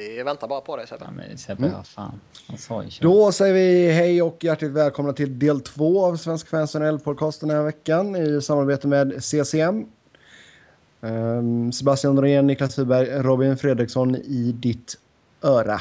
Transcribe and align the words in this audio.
Vi 0.00 0.22
väntar 0.22 0.48
bara 0.48 0.60
på 0.60 0.76
dig 0.76 0.86
Sebbe. 0.86 1.04
Ja, 1.04 1.10
men 1.10 1.38
Sebbe, 1.38 1.62
mm. 1.62 1.76
vad 1.76 1.86
fan. 1.86 2.20
Ju 2.90 2.90
Då 3.00 3.32
säger 3.32 3.54
vi 3.54 3.92
hej 3.92 4.22
och 4.22 4.44
hjärtligt 4.44 4.70
välkomna 4.70 5.12
till 5.12 5.38
del 5.38 5.60
två 5.60 6.04
av 6.04 6.16
Svensk 6.16 6.48
Fans 6.48 6.74
NHL-podcast 6.74 7.40
den 7.40 7.50
här 7.50 7.62
veckan 7.62 8.16
i 8.16 8.42
samarbete 8.42 8.88
med 8.88 9.24
CCM. 9.24 9.86
Ehm, 11.02 11.72
Sebastian 11.72 12.14
Norén, 12.14 12.46
Niklas 12.46 12.78
Wiberg, 12.78 13.08
Robin 13.08 13.56
Fredriksson 13.56 14.16
i 14.16 14.52
ditt 14.52 14.98
öra. 15.42 15.80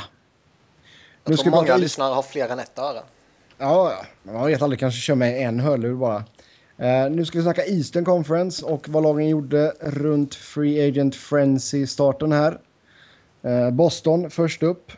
Jag 1.23 1.31
nu 1.31 1.37
tror 1.37 1.51
många 1.51 1.77
lyssnare 1.77 2.13
har 2.13 2.23
fler 2.23 2.49
än 2.49 2.59
ett 2.59 2.79
öra. 2.79 3.01
Ja, 3.57 3.93
man 4.23 4.47
vet 4.47 4.61
aldrig. 4.61 4.79
Kanske 4.79 5.01
kör 5.01 5.15
med 5.15 5.47
en 5.47 5.59
hörlur 5.59 5.95
bara. 5.95 6.17
Uh, 6.17 7.11
nu 7.11 7.25
ska 7.25 7.37
vi 7.37 7.43
snacka 7.43 7.65
Eastern 7.65 8.05
Conference 8.05 8.65
och 8.65 8.89
vad 8.89 9.03
lagen 9.03 9.29
gjorde 9.29 9.73
runt 9.79 10.35
Free 10.35 10.87
Agent 10.89 11.15
Frenzy-starten 11.15 12.31
här. 12.31 12.59
Eh, 13.41 13.71
Boston 13.71 14.29
först 14.29 14.63
upp. 14.63 14.91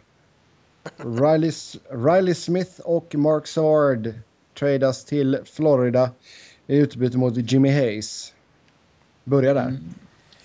Riley, 0.97 1.51
Riley 1.89 2.33
Smith 2.35 2.79
och 2.79 3.15
Mark 3.15 3.47
Sard 3.47 4.13
tradas 4.59 5.05
till 5.05 5.39
Florida 5.45 6.11
i 6.67 6.77
utbyte 6.77 7.17
mot 7.17 7.51
Jimmy 7.51 7.69
Hayes. 7.69 8.33
Börja 9.23 9.53
där. 9.53 9.67
Mm. 9.67 9.93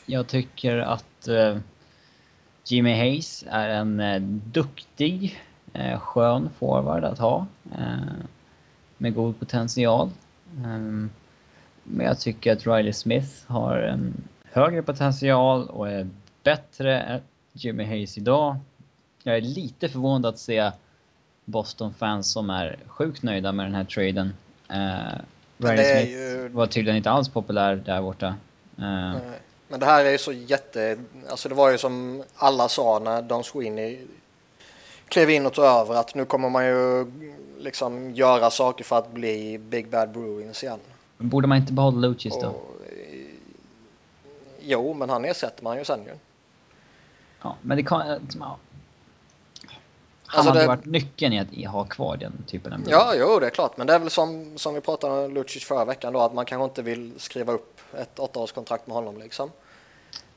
Jag 0.06 0.26
tycker 0.26 0.78
att 0.78 1.28
uh, 1.28 1.58
Jimmy 2.64 2.94
Hayes 2.96 3.44
är 3.48 3.68
en 3.68 4.00
uh, 4.00 4.20
duktig, 4.52 5.40
uh, 5.78 5.98
skön 5.98 6.50
forward 6.58 7.04
att 7.04 7.18
ha. 7.18 7.46
med 8.98 9.14
god 9.14 9.38
potential. 9.38 10.10
Um, 10.56 11.10
men 11.82 12.06
jag 12.06 12.20
tycker 12.20 12.52
att 12.52 12.66
Riley 12.66 12.92
Smith 12.92 13.30
har 13.46 13.76
en 13.76 14.14
högre 14.52 14.82
potential 14.82 15.68
och 15.68 15.88
är 15.88 16.08
bättre 16.42 17.20
Jimmy 17.56 17.84
Hayes 17.84 18.18
idag. 18.18 18.56
Jag 19.22 19.36
är 19.36 19.40
lite 19.40 19.88
förvånad 19.88 20.26
att 20.26 20.38
se 20.38 20.70
Boston-fans 21.44 22.32
som 22.32 22.50
är 22.50 22.78
sjukt 22.86 23.22
nöjda 23.22 23.52
med 23.52 23.66
den 23.66 23.74
här 23.74 23.84
traden. 23.84 24.34
Uh, 24.70 25.18
Riley 25.58 25.84
Smith 25.84 26.12
ju... 26.12 26.48
var 26.48 26.66
tydligen 26.66 26.96
inte 26.96 27.10
alls 27.10 27.28
populär 27.28 27.76
där 27.76 28.02
borta. 28.02 28.26
Uh, 28.78 29.16
men 29.68 29.80
det 29.80 29.86
här 29.86 30.04
är 30.04 30.10
ju 30.10 30.18
så 30.18 30.32
jätte... 30.32 30.98
Alltså 31.28 31.48
det 31.48 31.54
var 31.54 31.70
ju 31.70 31.78
som 31.78 32.22
alla 32.34 32.68
sa 32.68 32.98
när 32.98 33.22
Don 33.22 33.44
Sweeney 33.44 33.98
klev 35.08 35.30
in 35.30 35.46
och 35.46 35.52
tog 35.52 35.64
över 35.64 35.94
att 35.94 36.14
nu 36.14 36.24
kommer 36.24 36.50
man 36.50 36.66
ju 36.66 37.06
liksom 37.58 38.14
göra 38.14 38.50
saker 38.50 38.84
för 38.84 38.98
att 38.98 39.12
bli 39.12 39.58
Big 39.58 39.88
Bad 39.88 40.10
Bruins 40.10 40.62
igen. 40.62 40.78
Borde 41.18 41.46
man 41.46 41.58
inte 41.58 41.72
behålla 41.72 42.08
Lucis 42.08 42.34
då? 42.40 42.46
Och, 42.46 42.76
jo, 44.60 44.94
men 44.94 45.10
han 45.10 45.24
ersätter 45.24 45.64
man 45.64 45.78
ju 45.78 45.84
sen 45.84 46.00
ju. 46.04 46.12
Ja, 47.46 47.56
men 47.62 47.76
det 47.76 47.82
kan... 47.82 48.00
Ja. 48.40 48.58
Han 50.26 50.38
alltså 50.38 50.50
hade 50.50 50.60
det... 50.60 50.66
varit 50.66 50.84
nyckeln 50.84 51.32
i 51.32 51.66
att 51.66 51.72
ha 51.72 51.84
kvar 51.84 52.16
den 52.16 52.32
typen 52.46 52.72
av 52.72 52.80
Ja, 52.88 53.12
jo, 53.16 53.38
det 53.40 53.46
är 53.46 53.50
klart. 53.50 53.76
Men 53.76 53.86
det 53.86 53.94
är 53.94 53.98
väl 53.98 54.10
som, 54.10 54.58
som 54.58 54.74
vi 54.74 54.80
pratade 54.80 55.24
om 55.24 55.34
Lucic 55.34 55.64
förra 55.64 55.84
veckan 55.84 56.12
då, 56.12 56.20
att 56.20 56.34
man 56.34 56.44
kanske 56.44 56.64
inte 56.64 56.82
vill 56.82 57.12
skriva 57.16 57.52
upp 57.52 57.80
ett 57.94 58.18
åttaårskontrakt 58.18 58.86
med 58.86 58.94
honom 58.94 59.18
liksom. 59.18 59.50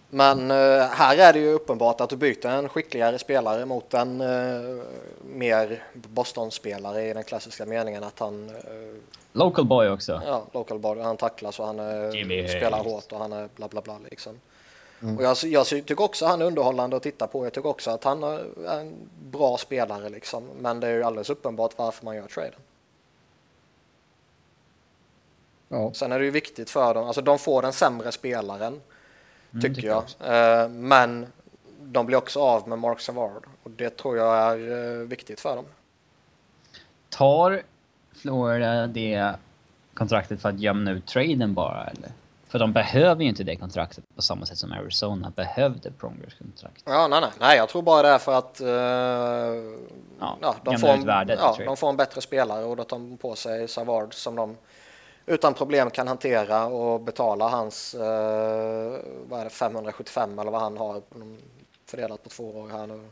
Men 0.10 0.52
uh, 0.52 0.82
här 0.82 1.18
är 1.18 1.34
det 1.34 1.40
ju 1.40 1.54
uppenbart 1.54 2.02
att 2.02 2.10
du 2.10 2.16
byter 2.16 2.46
en 2.46 2.70
skickligare 2.70 3.20
spelare 3.20 3.66
mot 3.66 3.94
en 3.94 4.22
uh, 4.22 4.84
mer 5.24 5.84
Boston-spelare 5.94 7.10
i 7.10 7.14
den 7.14 7.24
klassiska 7.24 7.66
meningen 7.66 8.04
att 8.04 8.20
han... 8.20 8.50
Uh, 8.50 8.56
local 9.34 9.66
boy 9.66 9.90
också. 9.90 10.22
Ja, 10.26 10.44
local 10.54 10.80
boy. 10.80 11.00
Han 11.00 11.18
tacklas 11.18 11.60
och 11.60 11.66
han 11.66 11.78
spelar 12.48 12.84
hårt 12.84 13.12
och 13.12 13.20
han 13.20 13.34
är 13.34 13.50
bla 13.56 13.68
bla 13.68 13.82
bla 13.82 13.98
liksom. 14.10 14.40
Mm. 15.02 15.18
Och 15.18 15.24
jag, 15.24 15.38
jag 15.44 15.66
tycker 15.68 16.02
också 16.02 16.26
han 16.26 16.42
är 16.42 16.46
underhållande 16.46 16.96
att 16.96 17.04
titta 17.04 17.28
på. 17.28 17.46
Jag 17.46 17.54
tycker 17.54 17.70
också 17.70 17.92
att 17.92 18.04
han 18.04 18.24
är 18.24 18.80
en 18.80 19.10
bra 19.32 19.58
spelare 19.58 20.10
liksom. 20.10 20.44
Men 20.60 20.80
det 20.80 20.88
är 20.88 20.92
ju 20.92 21.04
alldeles 21.04 21.30
uppenbart 21.30 21.72
varför 21.76 22.06
man 22.06 22.16
gör 22.16 22.28
traden. 22.28 22.60
Ja. 25.68 25.94
Sen 25.94 26.12
är 26.12 26.20
det 26.20 26.26
ju 26.26 26.32
viktigt 26.32 26.70
för 26.70 26.94
dem, 26.94 27.08
alltså 27.08 27.22
de 27.22 27.40
får 27.40 27.62
den 27.62 27.74
sämre 27.74 28.12
spelaren 28.12 28.82
mm, 29.54 29.62
tycker 29.62 29.88
jag. 29.88 30.04
Uh, 30.04 30.70
men 30.70 31.28
de 31.82 32.06
blir 32.06 32.18
också 32.18 32.42
av 32.42 32.68
med 32.68 32.80
Mark 32.80 33.00
Savard 33.00 33.44
och 33.64 33.72
det 33.72 33.98
tror 33.98 34.18
jag 34.18 34.38
är 34.38 34.58
uh, 34.58 35.08
viktigt 35.08 35.40
för 35.40 35.56
dem. 35.56 35.66
Tar 37.10 37.62
Florida 38.16 38.88
det 38.88 39.34
kontraktet 39.94 40.42
för 40.42 40.50
att 40.50 40.60
jämna 40.60 40.92
ut 40.92 41.08
traden 41.08 41.54
bara 41.54 41.88
eller? 41.88 42.12
För 42.50 42.60
de 42.60 42.74
behöver 42.74 43.24
ju 43.24 43.30
inte 43.30 43.44
det 43.44 43.56
kontraktet 43.56 44.04
på 44.16 44.22
samma 44.22 44.46
sätt 44.46 44.58
som 44.58 44.72
Arizona 44.72 45.30
behövde 45.36 45.92
Prongers 45.92 46.38
kontrakt. 46.38 46.84
Ja, 46.86 47.08
nej, 47.08 47.22
nej, 47.22 47.30
nej, 47.40 47.58
jag 47.58 47.70
tror 47.70 47.82
bara 47.82 48.02
det 48.02 48.08
är 48.08 48.18
för 48.18 48.38
att 48.38 48.62
uh, 48.62 48.68
ja, 50.20 50.38
ja, 50.42 50.56
de, 50.64 50.78
får 50.78 50.88
en, 50.88 51.06
ja, 51.28 51.56
de 51.66 51.78
får 51.78 51.90
en 51.90 51.98
bättre 51.98 52.22
spelare 52.22 52.66
och 52.66 52.76
då 52.76 52.84
tar 52.84 52.98
de 52.98 53.18
på 53.18 53.36
sig 53.36 53.68
Savard 53.68 54.14
som 54.14 54.36
de 54.36 54.58
utan 55.26 55.54
problem 55.54 55.90
kan 55.90 56.08
hantera 56.08 56.66
och 56.66 57.02
betala 57.02 57.50
hans 57.50 57.96
uh, 57.96 58.02
vad 59.28 59.40
är 59.40 59.44
det, 59.44 59.50
575 59.50 60.40
eller 60.40 60.52
vad 60.52 60.62
han 60.62 60.78
har 60.78 61.02
fördelat 61.86 62.24
på 62.24 62.30
två 62.30 62.44
år 62.44 62.70
här 62.70 62.88
nu. 62.88 63.10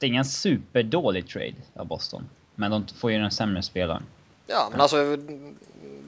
Det 0.00 0.06
är 0.06 0.10
ingen 0.10 0.24
superdålig 0.24 1.28
trade 1.28 1.54
av 1.74 1.86
Boston, 1.86 2.28
men 2.54 2.70
de 2.70 2.86
får 2.86 3.12
ju 3.12 3.18
den 3.18 3.30
sämre 3.30 3.62
spelaren. 3.62 4.02
Ja, 4.46 4.68
men 4.70 4.80
alltså 4.80 5.16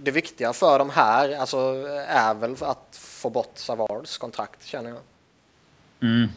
det 0.02 0.10
viktiga 0.10 0.52
för 0.52 0.78
dem 0.78 0.90
här 0.90 1.36
alltså, 1.36 1.58
är 2.08 2.34
väl 2.34 2.56
att 2.60 2.96
få 3.00 3.30
bort 3.30 3.52
Savards 3.54 4.18
kontrakt 4.18 4.64
känner 4.64 4.90
jag. 4.90 4.98
Mm. 6.00 6.28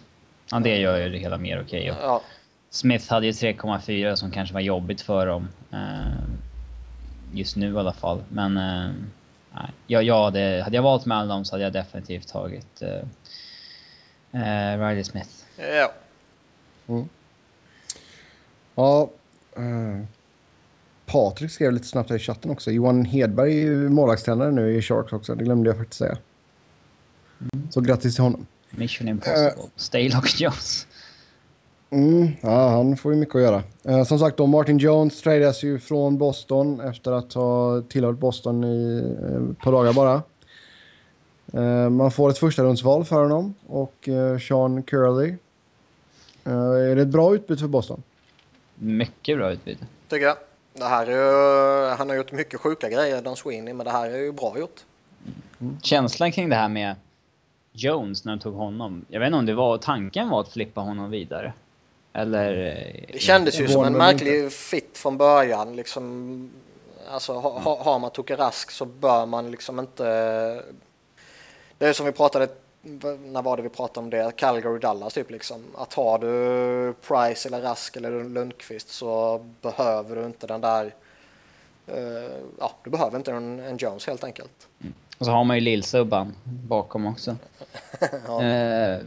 Ja, 0.52 0.60
det 0.60 0.78
gör 0.78 0.98
ju 0.98 1.10
det 1.10 1.18
hela 1.18 1.38
mer 1.38 1.62
okej. 1.62 1.92
Okay. 1.92 2.04
Ja. 2.04 2.22
Smith 2.70 3.10
hade 3.10 3.26
ju 3.26 3.32
3,4 3.32 4.16
som 4.16 4.32
kanske 4.32 4.54
var 4.54 4.62
jobbigt 4.62 5.02
för 5.02 5.28
dem. 5.28 5.48
Uh, 5.74 6.24
just 7.34 7.56
nu 7.56 7.74
i 7.74 7.78
alla 7.78 7.94
fall. 7.94 8.24
Men 8.30 8.58
uh, 8.58 8.92
nej. 9.54 9.72
Jag, 9.88 10.04
jag 10.04 10.24
hade, 10.24 10.62
hade 10.64 10.76
jag 10.76 10.84
valt 10.84 11.06
mellan 11.06 11.28
dem 11.28 11.46
så 11.46 11.56
hade 11.56 11.64
jag 11.64 11.74
definitivt 11.74 12.28
tagit 12.28 12.82
uh, 12.82 12.90
uh, 14.42 14.88
Riley 14.88 15.04
Smith. 15.04 15.30
Ja. 15.58 15.92
Mm. 16.88 17.10
Ja. 18.76 19.10
Patrik 21.12 21.52
skrev 21.52 21.72
lite 21.72 21.88
snabbt 21.88 22.10
här 22.10 22.18
i 22.18 22.20
chatten 22.20 22.52
också. 22.52 22.72
Johan 22.72 23.06
Hedberg 23.06 23.52
är 23.52 23.66
ju 23.66 23.90
målvaktstränare 23.90 24.52
nu 24.52 24.76
i 24.76 24.82
Sharks 24.82 25.14
också. 25.14 25.36
Det 25.36 25.44
glömde 25.44 25.70
jag 25.70 25.78
faktiskt 25.78 26.00
säga. 26.00 26.18
Mm. 27.40 27.72
Så 27.72 27.82
grattis 27.82 28.16
till 28.16 28.24
honom. 28.24 28.46
Mission 28.70 29.08
impossible. 29.08 29.48
Uh, 29.48 29.70
Staylock 29.76 30.40
Jones. 30.40 30.88
Mm, 31.90 32.30
ja, 32.42 32.70
han 32.70 32.98
får 32.98 33.14
ju 33.14 33.20
mycket 33.20 33.36
att 33.36 33.42
göra. 33.42 33.64
Uh, 33.90 34.04
som 34.04 34.20
sagt 34.20 34.38
då, 34.38 34.46
Martin 34.46 34.78
Jones 34.78 35.22
tradas 35.22 35.64
ju 35.64 35.80
från 35.80 36.18
Boston 36.18 36.80
efter 36.80 37.12
att 37.12 37.34
ha 37.34 37.82
tillhört 37.82 38.18
Boston 38.18 38.64
i 38.64 39.02
uh, 39.02 39.52
ett 39.52 39.60
par 39.60 39.72
dagar 39.72 39.94
bara. 39.94 40.22
Uh, 41.54 41.90
man 41.90 42.12
får 42.12 42.30
ett 42.30 42.38
första 42.38 42.64
rundsval 42.64 43.06
för 43.06 43.24
honom 43.24 43.54
och 43.68 44.08
uh, 44.08 44.40
Sean 44.40 44.84
Curley. 44.84 45.36
är 46.44 46.96
det 46.96 47.02
ett 47.02 47.08
bra 47.08 47.36
utbyte 47.36 47.62
för 47.62 47.68
Boston? 47.68 48.04
Mycket 48.76 49.38
bra 49.38 49.52
utbyte. 49.52 49.86
Tycker 50.10 50.26
jag. 50.26 50.36
Det 50.74 50.86
här 50.86 51.08
är 51.08 51.12
ju, 51.12 51.96
han 51.96 52.10
har 52.10 52.16
gjort 52.16 52.32
mycket 52.32 52.60
sjuka 52.60 52.90
grejer, 52.90 53.22
Don 53.22 53.36
Sweeney, 53.36 53.74
men 53.74 53.86
det 53.86 53.92
här 53.92 54.10
är 54.10 54.18
ju 54.18 54.32
bra 54.32 54.60
gjort. 54.60 54.84
Mm. 55.62 55.78
Känslan 55.82 56.32
kring 56.32 56.50
det 56.50 56.56
här 56.56 56.70
med 56.70 56.96
Jones 57.72 58.26
när 58.26 58.36
de 58.36 58.40
tog 58.40 58.54
honom. 58.54 59.06
Jag 59.08 59.20
vet 59.20 59.28
inte 59.28 59.38
om 59.38 59.46
det 59.46 59.54
var 59.54 59.78
tanken 59.78 60.30
var 60.30 60.42
att 60.42 60.50
flippa 60.50 60.82
honom 60.82 61.12
vidare. 61.12 61.54
Eller... 62.14 62.54
Det 63.14 63.22
kändes 63.22 63.60
ju 63.60 63.68
som 63.68 63.86
en 63.86 63.94
märklig 63.94 64.52
fit 64.52 64.98
från 64.98 65.18
början. 65.18 65.76
Liksom, 65.76 66.52
alltså, 67.12 67.34
ha, 67.34 67.84
har 67.84 68.00
man 68.00 68.12
Tuka 68.12 68.38
Rask 68.38 68.72
så 68.72 68.86
bör 68.86 69.26
man 69.26 69.52
liksom 69.52 69.80
inte... 69.80 70.04
Det 71.78 71.88
är 71.88 71.94
som 71.94 72.06
vi 72.06 72.12
pratade 72.12 72.48
när 72.82 73.42
var 73.42 73.58
det 73.58 73.64
vi 73.64 73.70
pratade 73.70 74.04
om 74.04 74.10
det? 74.10 74.32
Calgary 74.36 74.80
Dallas 74.80 75.14
typ 75.14 75.32
liksom. 75.32 75.64
Att 75.76 75.94
har 75.94 76.20
du 76.20 76.94
Price 76.94 77.48
eller 77.48 77.62
Rask 77.62 77.96
eller 77.96 78.24
Lundqvist 78.24 78.90
så 78.90 79.46
behöver 79.62 80.16
du 80.16 80.26
inte 80.26 80.48
den 80.48 80.62
där 80.62 80.94
uh, 81.94 82.32
ja, 82.60 82.72
du 82.84 82.90
behöver 82.90 83.18
inte 83.18 83.32
en, 83.32 83.60
en 83.60 83.78
Jones 83.78 84.08
helt 84.08 84.24
enkelt. 84.24 84.68
Mm. 84.82 84.94
Och 85.18 85.26
så 85.26 85.32
har 85.32 85.44
man 85.44 85.58
ju 85.58 85.62
Lill-Subban 85.62 86.34
bakom 86.44 87.06
också. 87.06 87.36
ja. 88.28 88.42
Uh, 88.42 89.00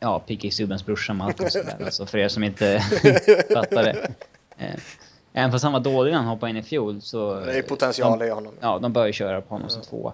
ja, 0.00 0.22
P.K. 0.26 0.50
Subbans 0.50 0.86
brorsa 0.86 1.32
och 1.38 1.52
sådär. 1.52 1.76
alltså 1.84 2.06
för 2.06 2.18
er 2.18 2.28
som 2.28 2.44
inte 2.44 2.80
fattar 3.54 3.82
det. 3.84 4.10
Uh, 4.60 4.80
även 5.32 5.52
fast 5.52 5.64
han 5.64 5.72
var 5.72 5.80
dålig 5.80 6.10
när 6.10 6.18
han 6.18 6.26
hoppade 6.26 6.50
in 6.50 6.56
i 6.56 6.62
fjol 6.62 7.00
så... 7.00 7.34
Det 7.34 7.58
är 7.58 7.62
potential 7.62 8.22
i 8.22 8.30
honom. 8.30 8.54
Ja, 8.60 8.78
de 8.78 8.92
bör 8.92 9.06
ju 9.06 9.12
köra 9.12 9.40
på 9.40 9.54
honom 9.54 9.68
som 9.68 9.82
tvåa. 9.82 10.12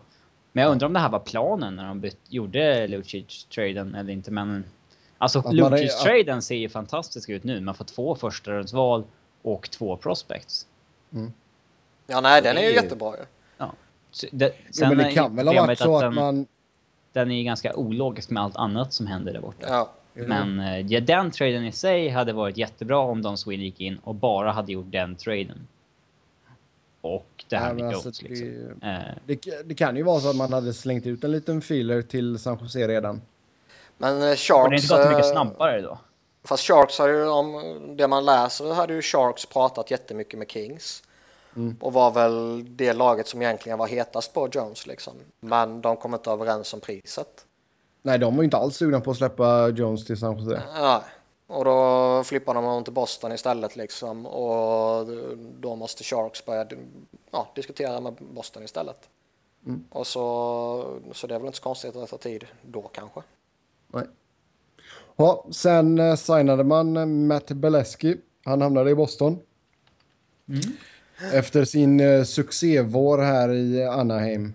Men 0.52 0.64
jag 0.64 0.70
undrar 0.70 0.86
om 0.86 0.92
det 0.92 1.00
här 1.00 1.08
var 1.08 1.18
planen 1.18 1.76
när 1.76 1.88
de 1.88 2.00
byt, 2.00 2.18
gjorde 2.28 2.86
Lucic-traden 2.86 3.94
eller 3.94 4.12
inte, 4.12 4.30
men... 4.30 4.64
Alltså 5.18 5.40
Lucic-traden 5.40 6.40
ser 6.40 6.54
ju 6.56 6.68
fantastisk 6.68 7.28
ut 7.28 7.44
nu. 7.44 7.60
Man 7.60 7.74
får 7.74 7.84
två 7.84 8.14
första 8.14 8.62
val 8.72 9.04
och 9.42 9.70
två 9.70 9.96
prospects. 9.96 10.66
Mm. 11.12 11.32
Ja, 12.06 12.20
nej, 12.20 12.42
den 12.42 12.56
är 12.58 12.62
ju 12.62 12.74
jättebra 12.74 13.16
ju. 13.16 13.24
Ja. 13.58 13.72
Så 14.10 14.26
det, 14.32 14.52
sen 14.70 14.90
jo, 14.90 14.96
men 14.96 15.06
det 15.06 15.12
kan 15.12 15.36
väl 15.36 15.48
ha 15.48 15.66
varit 15.66 15.78
så 15.78 15.96
att, 15.96 16.02
den, 16.02 16.14
man... 16.14 16.46
Den 17.12 17.30
är 17.30 17.36
ju 17.36 17.42
ganska 17.42 17.76
ologisk 17.76 18.30
med 18.30 18.42
allt 18.42 18.56
annat 18.56 18.92
som 18.92 19.06
händer 19.06 19.32
där 19.32 19.40
borta. 19.40 19.66
Ja. 19.68 19.92
Men 20.14 20.60
eh, 20.60 20.80
ja, 20.80 21.00
den 21.00 21.30
traden 21.30 21.64
i 21.64 21.72
sig 21.72 22.08
hade 22.08 22.32
varit 22.32 22.56
jättebra 22.56 22.98
om 22.98 23.22
Don 23.22 23.38
Sweden 23.38 23.64
gick 23.64 23.80
in 23.80 23.98
och 24.04 24.14
bara 24.14 24.52
hade 24.52 24.72
gjort 24.72 24.90
den 24.90 25.16
traden. 25.16 25.66
Och 27.02 27.44
det 27.48 27.56
här 27.56 27.68
Ja, 27.68 27.74
med 27.74 27.92
Jones 27.92 28.06
alltså, 28.06 28.24
liksom. 28.24 28.48
det- 28.80 28.86
Eh, 28.86 29.14
Det, 29.26 29.62
det 29.68 29.74
kan 29.74 29.96
ju 29.96 30.02
vara 30.02 30.20
så 30.20 30.30
att 30.30 30.36
man 30.36 30.52
hade 30.52 30.72
slängt 30.74 31.06
ut 31.06 31.24
en 31.24 31.30
liten 31.32 31.60
filer 31.62 32.02
till 32.02 32.38
San 32.38 32.58
Jose 32.62 32.88
redan. 32.88 33.22
Men 33.98 34.14
eh, 34.14 34.18
och 34.22 34.30
det 34.30 34.36
Sharks... 34.36 34.82
inte 34.82 34.96
gått 34.96 35.08
mycket 35.08 35.24
eh, 35.24 35.30
snabbare 35.32 35.80
då. 35.80 35.98
Fast 36.44 36.62
Sharks 36.66 36.98
har 36.98 37.08
ju, 37.08 37.28
om 37.28 37.62
det 37.96 38.08
man 38.08 38.24
läser, 38.24 38.74
hade 38.74 38.94
ju 38.94 39.02
Sharks 39.02 39.46
pratat 39.46 39.90
jättemycket 39.90 40.38
med 40.38 40.50
Kings. 40.50 41.02
Mm. 41.56 41.76
Och 41.80 41.92
var 41.92 42.10
väl 42.10 42.64
det 42.76 42.92
laget 42.92 43.26
som 43.28 43.42
egentligen 43.42 43.78
var 43.78 43.86
hetast 43.86 44.34
på 44.34 44.48
Jones 44.52 44.86
liksom. 44.86 45.12
Men 45.40 45.80
de 45.80 45.96
kom 45.96 46.14
inte 46.14 46.30
överens 46.30 46.74
om 46.74 46.80
priset. 46.80 47.44
Nej, 48.02 48.18
de 48.18 48.36
var 48.36 48.42
ju 48.42 48.44
inte 48.44 48.56
alls 48.56 48.76
sugna 48.76 49.00
på 49.00 49.10
att 49.10 49.16
släppa 49.16 49.68
Jones 49.68 50.04
till 50.04 50.16
San 50.18 50.38
Jose. 50.38 50.62
Ja. 50.74 51.04
Och 51.52 51.64
då 51.64 52.22
flippade 52.24 52.58
de 52.58 52.64
honom 52.64 52.84
till 52.84 52.92
Boston 52.92 53.32
istället 53.32 53.76
liksom. 53.76 54.26
Och 54.26 55.06
då 55.60 55.76
måste 55.76 56.04
Sharks 56.04 56.44
börja 56.46 56.66
ja, 57.30 57.48
diskutera 57.54 58.00
med 58.00 58.14
Boston 58.14 58.62
istället. 58.62 59.08
Mm. 59.66 59.84
Och 59.90 60.06
så, 60.06 61.00
så 61.12 61.26
det 61.26 61.34
är 61.34 61.38
väl 61.38 61.46
inte 61.46 61.56
så 61.58 61.62
konstigt 61.62 61.96
att 61.96 62.02
det 62.02 62.06
tar 62.06 62.18
tid 62.18 62.44
då 62.62 62.82
kanske. 62.82 63.22
Nej. 63.86 64.04
Ja, 65.16 65.46
sen 65.50 65.98
eh, 65.98 66.14
signade 66.14 66.64
man 66.64 66.96
eh, 66.96 67.06
Matt 67.06 67.50
Beleski. 67.50 68.16
Han 68.44 68.62
hamnade 68.62 68.90
i 68.90 68.94
Boston. 68.94 69.38
Efter 71.32 71.64
sin 71.64 72.00
eh, 72.00 72.22
succévår 72.22 73.18
här 73.18 73.52
i 73.52 73.84
Anaheim. 73.84 74.54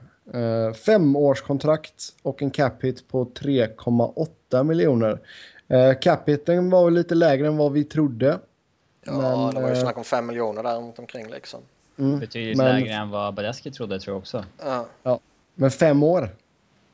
Femårskontrakt 0.85 2.13
och 2.21 2.41
en 2.41 2.51
cap 2.51 2.83
hit 2.83 3.07
på 3.07 3.25
3,8 3.25 4.63
miljoner. 4.63 5.19
Eh, 5.67 5.93
cap 6.01 6.29
hiten 6.29 6.69
var 6.69 6.91
lite 6.91 7.15
lägre 7.15 7.47
än 7.47 7.57
vad 7.57 7.71
vi 7.71 7.83
trodde. 7.83 8.39
Ja, 9.05 9.11
Men, 9.11 9.55
det 9.55 9.61
var 9.61 9.69
ju 9.69 9.75
eh, 9.75 9.81
snack 9.81 9.97
om 9.97 10.03
fem 10.03 10.25
miljoner 10.27 10.63
där 10.63 10.75
runt 10.75 10.99
omkring 10.99 11.27
liksom. 11.29 11.59
Mm. 11.99 12.19
Betydligt 12.19 12.57
men- 12.57 12.65
lägre 12.79 12.93
än 12.93 13.09
vad 13.09 13.33
Baleski 13.33 13.71
trodde 13.71 13.99
tror 13.99 14.13
jag 14.13 14.19
också. 14.19 14.45
Ja. 14.65 14.85
Ja, 15.03 15.19
men 15.55 15.71
fem 15.71 16.03
år. 16.03 16.29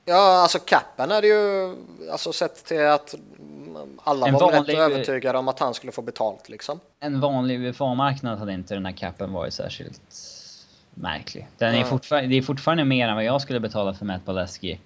Ja, 0.05 0.41
alltså 0.41 0.59
capen 0.59 1.11
är 1.11 1.21
det 1.21 1.27
ju, 1.27 1.75
alltså 2.11 2.33
sett 2.33 2.65
till 2.65 2.85
att 2.87 3.13
mm, 3.39 3.99
alla 4.03 4.27
En 4.27 4.33
var 4.33 4.39
väl 4.51 4.63
rätt 4.63 4.75
vanlig- 4.75 4.79
övertygade 4.79 5.37
om 5.37 5.47
att 5.47 5.59
han 5.59 5.73
skulle 5.73 5.91
få 5.91 6.01
betalt 6.01 6.49
liksom. 6.49 6.79
En 6.99 7.19
vanlig 7.19 7.59
UFA-marknad 7.65 8.39
hade 8.39 8.53
inte 8.53 8.73
den 8.73 8.85
här 8.85 8.93
capen 8.93 9.33
varit 9.33 9.53
särskilt 9.53 10.01
märklig. 10.93 11.47
Den 11.57 11.75
är 11.75 11.79
Ja. 11.79 11.85
fortfarande, 11.85 12.29
det 12.29 12.35
är 12.35 12.41
fortfarande 12.41 12.85
mer 12.85 13.07
än 13.07 13.15
vad 13.15 13.23
jag 13.23 13.41
skulle 13.41 13.59
betala 13.59 13.93
för 13.93 14.05
Matt 14.05 14.25
Baleski. 14.25 14.79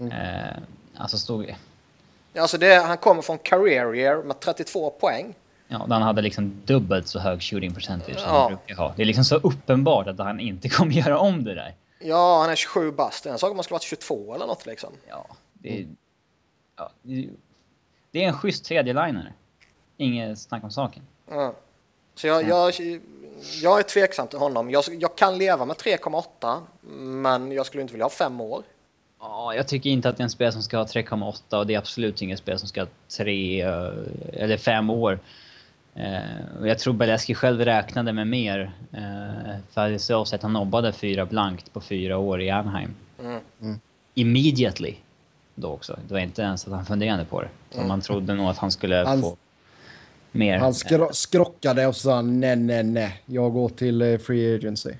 Mm. 0.00 0.12
Eh, 0.12 0.56
alltså 0.96 1.18
stod... 1.18 1.54
Alltså 2.38 2.58
det, 2.58 2.74
han 2.74 2.98
kommer 2.98 3.22
från 3.22 3.38
career 3.38 3.94
year 3.96 4.22
med 4.22 4.40
32 4.40 4.90
poäng. 4.90 5.34
Ja, 5.68 5.86
han 5.88 6.02
hade 6.02 6.22
liksom 6.22 6.62
dubbelt 6.64 7.08
så 7.08 7.18
hög 7.18 7.42
shooting 7.42 7.74
percentage 7.74 8.18
som 8.18 8.28
Ja. 8.34 8.40
han 8.42 8.56
brukar 8.56 8.74
ha. 8.82 8.92
Det 8.96 9.02
är 9.02 9.06
liksom 9.06 9.24
så 9.24 9.36
uppenbart 9.36 10.06
att 10.06 10.18
han 10.18 10.40
inte 10.40 10.68
kommer 10.76 10.92
göra 10.92 11.18
om 11.18 11.44
det 11.44 11.54
där. 11.54 11.74
Ja, 11.98 12.40
han 12.40 12.50
är 12.50 12.56
27 12.56 12.92
bast. 12.92 13.24
Det 13.24 13.30
är 13.30 13.32
en 13.32 13.38
sak 13.38 13.50
om 13.50 13.56
man 13.56 13.64
skulle 13.64 13.74
varit 13.74 13.82
22 13.82 14.34
eller 14.34 14.46
något 14.46 14.66
liksom. 14.66 14.92
Ja, 15.08 15.26
det 15.52 15.78
är... 15.80 15.86
Ja, 16.76 16.90
det- 17.02 18.24
är 18.24 18.28
en 18.28 18.34
schysst 18.38 18.64
tredje-linare. 18.64 19.32
Inget 19.96 20.38
snack 20.38 20.64
om 20.64 20.70
saken. 20.70 21.02
Ja. 21.30 21.54
Så 22.14 22.26
jag, 22.26 22.48
jag, 22.48 22.72
jag 23.62 23.78
är 23.78 23.82
tveksam 23.82 24.26
till 24.28 24.38
honom. 24.38 24.70
Jag, 24.70 24.84
jag 25.00 25.16
kan 25.16 25.38
leva 25.38 25.64
med 25.64 25.76
3,8 25.76 26.60
men 27.00 27.52
jag 27.52 27.66
skulle 27.66 27.82
inte 27.82 27.92
vilja 27.92 28.04
ha 28.04 28.10
fem 28.10 28.40
år. 28.40 28.62
Ja, 29.20 29.54
jag 29.54 29.68
tycker 29.68 29.90
inte 29.90 30.08
att 30.08 30.16
det 30.16 30.20
är 30.20 30.24
en 30.24 30.30
spel 30.30 30.52
som 30.52 30.62
ska 30.62 30.76
ha 30.76 30.84
3,8 30.84 31.56
och 31.58 31.66
det 31.66 31.74
är 31.74 31.78
absolut 31.78 32.22
inget 32.22 32.38
spel 32.38 32.58
som 32.58 32.68
ska 32.68 32.80
ha 32.80 32.88
3 33.16 33.62
eh, 33.62 33.88
eller 34.32 34.56
5 34.56 34.90
år. 34.90 35.18
Eh, 35.94 36.60
och 36.60 36.68
jag 36.68 36.78
tror 36.78 36.94
Beleski 36.94 37.34
själv 37.34 37.64
räknade 37.64 38.12
med 38.12 38.26
mer. 38.26 38.72
Eh, 38.92 39.56
för 39.70 39.90
det 39.90 39.98
så 39.98 40.22
att 40.22 40.42
han 40.42 40.52
nobbade 40.52 40.92
fyra 40.92 41.26
blankt 41.26 41.72
på 41.72 41.80
fyra 41.80 42.18
år 42.18 42.40
i 42.42 42.50
Anaheim. 42.50 42.94
Mm. 43.20 43.80
Immediately. 44.14 44.94
Då 45.54 45.68
också. 45.68 45.98
Det 46.08 46.14
var 46.14 46.20
inte 46.20 46.42
ens 46.42 46.66
att 46.66 46.72
han 46.72 46.86
funderade 46.86 47.24
på 47.24 47.42
det. 47.42 47.48
Så 47.70 47.80
man 47.82 48.00
trodde 48.00 48.34
nog 48.34 48.46
att 48.46 48.58
han 48.58 48.70
skulle 48.70 48.96
Han- 48.96 49.22
få 49.22 49.36
mer. 50.32 50.58
Han 50.58 50.74
skro 50.74 51.08
skrockade 51.12 51.86
och 51.86 51.96
sa 51.96 52.22
nej, 52.22 52.56
nej, 52.56 52.82
nej. 52.82 53.22
Jag 53.26 53.52
går 53.52 53.68
till 53.68 54.02
eh, 54.02 54.18
Free 54.18 54.54
Agency. 54.54 54.90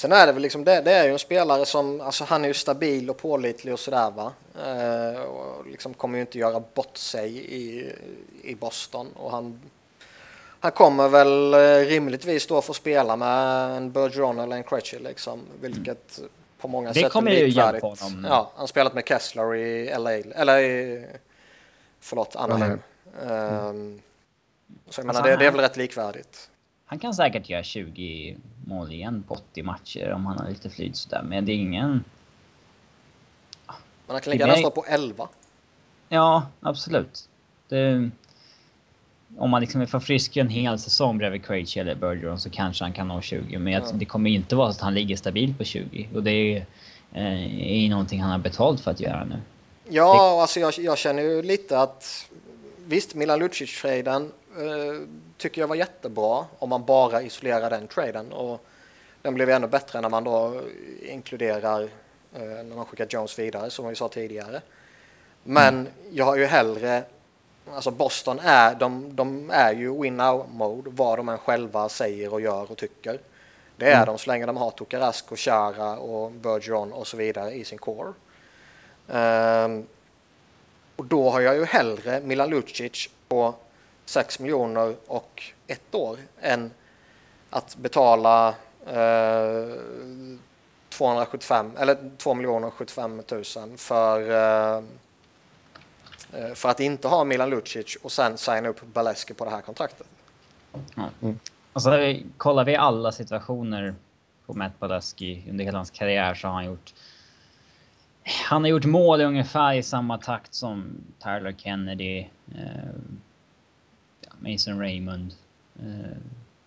Sen 0.00 0.12
är 0.12 0.26
det 0.26 0.32
väl 0.32 0.42
liksom 0.42 0.64
det, 0.64 0.80
det 0.80 0.92
är 0.92 1.04
ju 1.04 1.12
en 1.12 1.18
spelare 1.18 1.66
som, 1.66 2.00
alltså 2.00 2.24
han 2.24 2.44
är 2.44 2.48
ju 2.48 2.54
stabil 2.54 3.10
och 3.10 3.16
pålitlig 3.16 3.74
och 3.74 3.80
sådär 3.80 4.10
va. 4.10 4.32
Eh, 4.66 5.20
och 5.20 5.66
liksom 5.66 5.94
kommer 5.94 6.18
ju 6.18 6.20
inte 6.20 6.38
göra 6.38 6.62
bort 6.74 6.96
sig 6.96 7.36
i, 7.36 7.92
i 8.42 8.54
Boston 8.54 9.08
och 9.16 9.30
han, 9.30 9.60
han 10.60 10.72
kommer 10.72 11.08
väl 11.08 11.54
eh, 11.54 11.88
rimligtvis 11.88 12.46
då 12.46 12.62
få 12.62 12.74
spela 12.74 13.16
med 13.16 13.70
en 13.76 13.92
Bergeron 13.92 14.38
eller 14.38 14.56
en 14.56 14.62
Krejci 14.62 14.98
liksom, 14.98 15.40
vilket 15.60 16.20
på 16.60 16.68
många 16.68 16.92
Det 16.92 17.00
sätt 17.00 17.12
kommer 17.12 17.30
är 17.30 17.38
ju 17.38 17.46
likvärdigt. 17.46 17.82
hjälpa 17.84 18.04
honom. 18.04 18.26
Ja, 18.28 18.50
han 18.54 18.60
har 18.60 18.66
spelat 18.66 18.94
med 18.94 19.08
Kessler 19.08 19.54
i 19.54 19.94
LA, 19.98 20.12
eller 20.12 20.58
i, 20.58 21.06
förlåt, 22.00 22.36
Anaheim. 22.36 22.78
Ehm, 23.28 24.00
så 24.90 25.00
jag 25.00 25.06
menar, 25.06 25.18
Alltså, 25.20 25.30
det, 25.30 25.36
det 25.36 25.46
är 25.46 25.50
väl 25.50 25.60
rätt 25.60 25.76
likvärdigt. 25.76 26.49
Han 26.90 26.98
kan 26.98 27.14
säkert 27.14 27.48
göra 27.48 27.62
20 27.62 28.36
mål 28.66 28.92
igen 28.92 29.24
på 29.28 29.34
80 29.34 29.62
matcher 29.62 30.10
om 30.12 30.26
han 30.26 30.38
har 30.38 30.48
lite 30.48 30.70
flyt 30.70 30.96
sådär. 30.96 31.22
Men 31.22 31.44
det 31.44 31.52
är 31.52 31.56
ingen... 31.56 31.90
Men 34.06 34.14
han 34.14 34.20
kan 34.20 34.30
lika 34.32 34.44
Det 34.46 34.48
gärna 34.50 34.52
är- 34.58 34.70
stå 34.70 34.70
på 34.70 34.84
11. 34.88 35.28
Ja, 36.08 36.46
absolut. 36.60 37.28
Det, 37.68 38.10
om 39.38 39.50
man 39.50 39.60
liksom 39.60 39.80
är 39.80 39.86
för 39.86 40.00
frisk 40.00 40.36
en 40.36 40.48
hel 40.48 40.78
säsong 40.78 41.18
bredvid 41.18 41.44
Krejci 41.44 41.80
eller 41.80 41.94
Bergeron 41.94 42.38
så 42.40 42.50
kanske 42.50 42.84
han 42.84 42.92
kan 42.92 43.08
nå 43.08 43.20
20. 43.20 43.58
Men 43.58 43.72
Ja. 43.72 43.86
det 43.94 44.04
kommer 44.04 44.30
inte 44.30 44.56
vara 44.56 44.72
så 44.72 44.76
att 44.76 44.80
han 44.82 44.94
ligger 44.94 45.16
stabilt 45.16 45.58
på 45.58 45.64
20. 45.64 46.08
Och 46.14 46.22
det 46.22 46.30
är, 46.30 46.66
eh, 47.12 47.84
är 47.84 47.90
någonting 47.90 48.20
han 48.22 48.30
har 48.30 48.38
betalt 48.38 48.80
för 48.80 48.90
att 48.90 49.00
göra 49.00 49.24
nu. 49.24 49.40
Ja, 49.88 50.34
och 50.34 50.40
alltså 50.42 50.60
jag, 50.60 50.72
jag 50.78 50.98
känner 50.98 51.22
ju 51.22 51.42
lite 51.42 51.80
att 51.80 52.30
visst, 52.90 53.14
Milan 53.14 53.38
Lucic-traden 53.38 54.32
eh, 54.56 55.08
tycker 55.36 55.60
jag 55.60 55.68
var 55.68 55.76
jättebra 55.76 56.46
om 56.58 56.68
man 56.68 56.84
bara 56.84 57.22
isolerar 57.22 57.70
den 57.70 57.88
traden. 57.88 58.32
Och 58.32 58.64
den 59.22 59.34
blev 59.34 59.50
ännu 59.50 59.66
bättre 59.66 60.00
när 60.00 60.08
man 60.08 60.24
då 60.24 60.62
inkluderar 61.02 61.82
eh, 62.34 62.40
när 62.40 62.76
man 62.76 62.86
skickar 62.86 63.06
Jones 63.10 63.38
vidare 63.38 63.70
som 63.70 63.88
vi 63.88 63.94
sa 63.94 64.08
tidigare. 64.08 64.60
Men 65.42 65.88
jag 66.10 66.24
har 66.24 66.36
ju 66.36 66.44
hellre, 66.44 67.02
alltså 67.72 67.90
Boston 67.90 68.38
är, 68.42 68.74
de, 68.74 69.16
de 69.16 69.50
är 69.50 69.72
ju 69.72 70.02
win 70.02 70.16
now 70.16 70.48
mode 70.52 70.90
vad 70.90 71.18
de 71.18 71.28
än 71.28 71.38
själva 71.38 71.88
säger 71.88 72.32
och 72.32 72.40
gör 72.40 72.70
och 72.70 72.78
tycker. 72.78 73.20
Det 73.76 73.92
är 73.92 74.06
de 74.06 74.18
så 74.18 74.30
länge 74.30 74.46
de 74.46 74.56
har 74.56 74.70
Tokarask 74.70 75.32
och 75.32 75.38
Chara 75.38 75.98
och 75.98 76.32
Bergeron 76.32 76.92
och 76.92 77.06
så 77.06 77.16
vidare 77.16 77.50
i 77.50 77.64
sin 77.64 77.78
core. 77.78 78.12
Ehm, 79.08 79.86
och 81.00 81.06
då 81.06 81.30
har 81.30 81.40
jag 81.40 81.56
ju 81.56 81.64
hellre 81.64 82.20
Milan 82.20 82.50
Lucic 82.50 83.08
på 83.28 83.54
6 84.04 84.38
miljoner 84.38 84.96
och 85.06 85.42
ett 85.66 85.94
år 85.94 86.18
än 86.40 86.70
att 87.50 87.76
betala 87.76 88.48
eh, 88.86 89.74
275 90.88 91.70
eller 91.78 92.10
2 92.16 92.34
miljoner 92.34 92.70
75 92.70 93.22
000 93.30 93.44
för 93.76 94.30
eh, 94.30 94.82
eh, 96.32 96.54
för 96.54 96.68
att 96.68 96.80
inte 96.80 97.08
ha 97.08 97.24
Milan 97.24 97.50
Lucic 97.50 97.96
och 98.02 98.12
sen 98.12 98.38
signa 98.38 98.68
upp 98.68 98.82
Baleski 98.82 99.34
på 99.34 99.44
det 99.44 99.50
här 99.50 99.60
kontraktet. 99.60 100.06
Alltså, 101.72 101.90
kollar 102.36 102.64
vi 102.64 102.76
alla 102.76 103.12
situationer 103.12 103.94
på 104.46 104.54
Matt 104.54 104.78
Baleski 104.78 105.44
under 105.50 105.64
hela 105.64 105.78
hans 105.78 105.90
karriär 105.90 106.34
så 106.34 106.48
har 106.48 106.54
han 106.54 106.64
gjort... 106.64 106.94
Han 108.30 108.62
har 108.62 108.68
gjort 108.68 108.84
mål 108.84 109.20
i 109.20 109.24
ungefär 109.24 109.74
i 109.74 109.82
samma 109.82 110.18
takt 110.18 110.54
som 110.54 110.90
Tyler 111.18 111.52
Kennedy, 111.52 112.26
eh, 112.54 112.90
Mason 114.38 114.78
Raymond, 114.78 115.34
eh, 115.82 116.16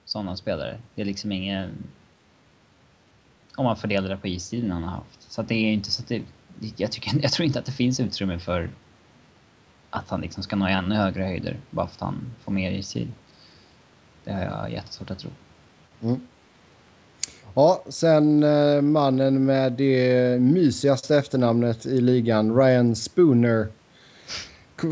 sådana 0.06 0.36
spelare. 0.36 0.78
Det 0.96 1.02
är 1.02 1.06
liksom 1.06 1.32
ingen... 1.32 1.72
Om 3.56 3.66
man 3.66 3.78
fördelar 3.78 4.10
det 4.10 4.18
på 4.18 4.28
istiden 4.28 4.72
han 4.72 4.84
har 4.84 4.92
haft. 4.92 5.32
Så 5.32 5.42
att 5.42 5.48
det 5.48 5.56
är 5.56 5.74
inte 5.74 5.92
så 5.92 6.02
att 6.02 6.08
det... 6.08 6.24
Jag, 6.78 6.92
tycker, 6.92 7.22
jag 7.22 7.32
tror 7.32 7.46
inte 7.46 7.60
att 7.60 7.66
det 7.66 7.72
finns 7.72 8.00
utrymme 8.00 8.40
för 8.40 8.70
att 9.90 10.10
han 10.10 10.22
liksom 10.22 10.44
ska 10.44 10.56
nå 10.56 10.66
ännu 10.66 10.96
högre 10.96 11.24
höjder 11.24 11.58
bara 11.70 11.88
för 11.88 11.96
att 11.96 12.02
han 12.02 12.34
får 12.44 12.52
mer 12.52 12.72
istid. 12.72 13.12
Det 14.24 14.34
har 14.34 14.42
jag 14.42 14.72
jättesvårt 14.72 15.12
att 15.12 15.20
tro. 15.20 15.32
Mm. 16.02 16.28
Ja, 17.56 17.84
sen 17.88 18.44
eh, 18.44 18.82
mannen 18.82 19.46
med 19.46 19.74
det 19.74 20.42
mysigaste 20.42 21.18
efternamnet 21.18 21.86
i 21.86 22.02
ligan, 22.02 22.56
Ryan 22.56 22.96
Spooner. 22.96 23.68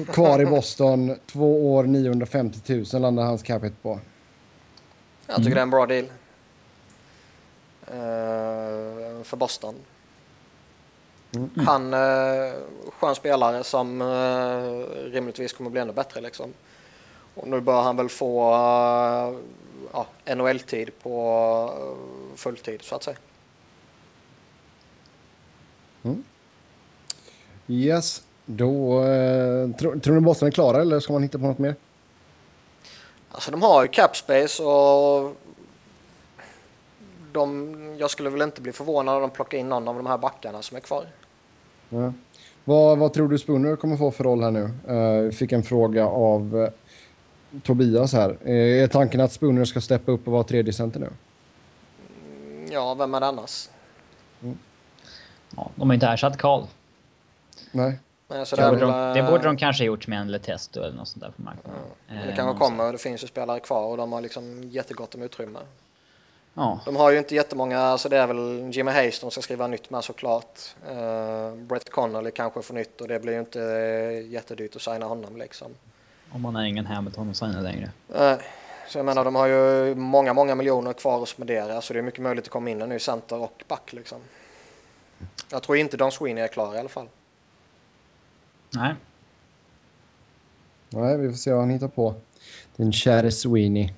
Kvar 0.07 0.41
i 0.41 0.45
Boston, 0.45 1.15
två 1.25 1.75
år 1.75 1.83
950 1.83 2.83
000 2.93 3.01
landar 3.01 3.23
hans 3.23 3.43
capita 3.43 3.75
på. 3.81 3.99
Jag 5.27 5.35
tycker 5.35 5.49
det 5.49 5.59
är 5.59 5.63
en 5.63 5.69
bra 5.69 5.85
deal. 5.85 6.05
Eh, 7.87 9.23
för 9.23 9.35
Boston. 9.37 9.75
Mm. 11.35 11.49
Han 11.67 11.93
eh, 11.93 12.53
skön 12.99 13.15
spelare 13.15 13.63
som 13.63 14.01
eh, 14.01 15.11
rimligtvis 15.11 15.53
kommer 15.53 15.69
bli 15.69 15.81
ännu 15.81 15.93
bättre 15.93 16.21
liksom. 16.21 16.53
Och 17.35 17.47
nu 17.47 17.61
bör 17.61 17.81
han 17.81 17.97
väl 17.97 18.09
få 18.09 18.53
eh, 18.53 19.39
ja, 19.93 20.35
NHL-tid 20.35 20.91
på 21.03 21.73
eh, 21.77 22.35
fulltid 22.37 22.81
så 22.81 22.95
att 22.95 23.03
säga. 23.03 23.17
Mm. 26.03 26.23
Yes, 27.67 28.23
då 28.45 29.03
eh, 29.03 29.71
tror, 29.71 29.99
tror 29.99 30.15
ni 30.15 30.21
Boston 30.21 30.47
är 30.47 30.51
klara 30.51 30.81
eller 30.81 30.99
ska 30.99 31.13
man 31.13 31.23
hitta 31.23 31.39
på 31.39 31.45
något 31.45 31.59
mer? 31.59 31.75
Alltså 33.31 33.51
de 33.51 33.61
har 33.61 33.81
ju 33.81 33.87
cap 33.87 34.17
space 34.17 34.63
och 34.63 35.35
de, 37.31 37.95
jag 37.99 38.11
skulle 38.11 38.29
väl 38.29 38.41
inte 38.41 38.61
bli 38.61 38.71
förvånad 38.71 39.15
om 39.15 39.21
de 39.21 39.29
plockar 39.29 39.57
in 39.57 39.69
någon 39.69 39.87
av 39.87 39.95
de 39.95 40.05
här 40.05 40.17
backarna 40.17 40.61
som 40.61 40.77
är 40.77 40.81
kvar. 40.81 41.05
Ja. 41.89 42.13
Vad, 42.63 42.97
vad 42.97 43.13
tror 43.13 43.27
du 43.27 43.37
Spooner 43.37 43.75
kommer 43.75 43.97
få 43.97 44.11
för 44.11 44.23
roll 44.23 44.43
här 44.43 44.51
nu? 44.51 44.93
Uh, 44.95 45.31
fick 45.31 45.51
en 45.51 45.63
fråga 45.63 46.05
av 46.05 46.69
Tobias 47.63 48.13
här. 48.13 48.29
Uh, 48.29 48.83
är 48.83 48.87
tanken 48.87 49.21
att 49.21 49.31
Spooner 49.31 49.65
ska 49.65 49.81
steppa 49.81 50.11
upp 50.11 50.27
och 50.27 50.33
vara 50.33 50.43
tredje 50.43 50.73
center 50.73 50.99
nu? 50.99 51.09
Ja, 52.69 52.93
vem 52.93 53.13
är 53.13 53.19
det 53.19 53.25
annars? 53.25 53.69
Mm. 54.43 54.57
Ja, 55.55 55.71
de 55.75 55.89
har 55.89 55.93
inte 55.93 56.07
ersatt 56.07 56.37
Karl. 56.37 56.63
Nej. 57.71 57.99
Nej, 58.27 58.45
så 58.45 58.55
det, 58.55 58.69
borde 58.69 58.79
de, 58.79 59.13
det 59.13 59.23
borde 59.23 59.43
de 59.43 59.57
kanske 59.57 59.83
gjort 59.83 60.07
med 60.07 60.19
en 60.19 60.31
Letesto 60.31 60.79
eller 60.81 60.97
något 60.97 61.07
sånt 61.07 61.23
där 61.23 61.31
på 61.31 61.41
marknaden. 61.41 61.81
Ja. 62.07 62.15
Det 62.27 62.35
kanske 62.35 62.59
kommer, 62.65 62.91
det 62.91 62.97
finns 62.97 63.23
ju 63.23 63.27
spelare 63.27 63.59
kvar 63.59 63.85
och 63.85 63.97
de 63.97 64.11
har 64.11 64.21
liksom 64.21 64.63
jättegott 64.63 65.15
om 65.15 65.21
utrymme. 65.21 65.59
Ja. 66.53 66.79
De 66.85 66.95
har 66.95 67.11
ju 67.11 67.17
inte 67.17 67.35
jättemånga, 67.35 67.77
så 67.77 67.81
alltså 67.81 68.09
det 68.09 68.17
är 68.17 68.27
väl 68.27 68.69
Jimmy 68.73 68.91
Hayes 68.91 69.19
de 69.19 69.31
ska 69.31 69.41
skriva 69.41 69.67
nytt 69.67 69.89
med 69.89 70.03
såklart. 70.03 70.59
Uh, 70.91 71.55
Brett 71.55 71.89
Connolly 71.89 72.31
kanske 72.31 72.61
får 72.61 72.73
nytt 72.73 73.01
och 73.01 73.07
det 73.07 73.19
blir 73.19 73.33
ju 73.33 73.39
inte 73.39 73.59
jättedyrt 74.29 74.75
att 74.75 74.81
signa 74.81 75.05
honom 75.05 75.37
liksom. 75.37 75.71
Om 76.31 76.41
man 76.41 76.55
är 76.55 76.63
ingen 76.63 76.85
Hamilton 76.85 77.29
att 77.29 77.37
signa 77.37 77.61
längre. 77.61 77.91
Uh, 78.15 78.33
så 78.87 78.97
jag 78.97 79.05
menar 79.05 79.25
de 79.25 79.35
har 79.35 79.47
ju 79.47 79.95
många, 79.95 80.33
många 80.33 80.55
miljoner 80.55 80.93
kvar 80.93 81.23
att 81.23 81.29
spendera 81.29 81.81
så 81.81 81.93
det 81.93 81.99
är 81.99 82.03
mycket 82.03 82.21
möjligt 82.21 82.45
att 82.45 82.51
komma 82.51 82.69
in 82.69 82.81
en 82.81 82.89
ny 82.89 82.99
center 82.99 83.37
och 83.39 83.63
back 83.67 83.93
liksom. 83.93 84.17
Jag 85.51 85.63
tror 85.63 85.77
inte 85.77 85.97
Don 85.97 86.11
Sweeney 86.11 86.43
är 86.43 86.47
klar 86.47 86.75
i 86.75 86.79
alla 86.79 86.89
fall. 86.89 87.07
Nej. 88.69 88.95
Nej, 90.89 91.17
vi 91.17 91.29
får 91.29 91.37
se 91.37 91.51
vad 91.51 91.59
han 91.59 91.69
hittar 91.69 91.87
på. 91.87 92.13
Den 92.75 92.93
käre 92.93 93.31
Sweeney. 93.31 93.89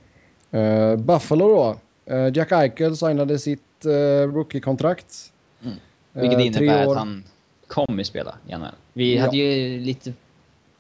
Uh, 0.53 0.95
Buffalo 0.95 1.47
då. 1.47 1.77
Uh, 2.15 2.37
Jack 2.37 2.51
Eichel 2.51 2.97
signade 2.97 3.39
sitt 3.39 3.85
uh, 3.85 4.33
rookie-kontrakt. 4.33 5.33
Mm. 5.63 5.75
Vilket 6.11 6.39
uh, 6.39 6.45
innebär 6.45 6.91
att 6.91 6.97
han 6.97 7.23
kommer 7.67 8.03
spela 8.03 8.35
i 8.47 8.55
NHL. 8.55 8.67
Vi 8.93 9.15
ja. 9.15 9.25
hade 9.25 9.37
ju 9.37 9.79
lite... 9.79 10.13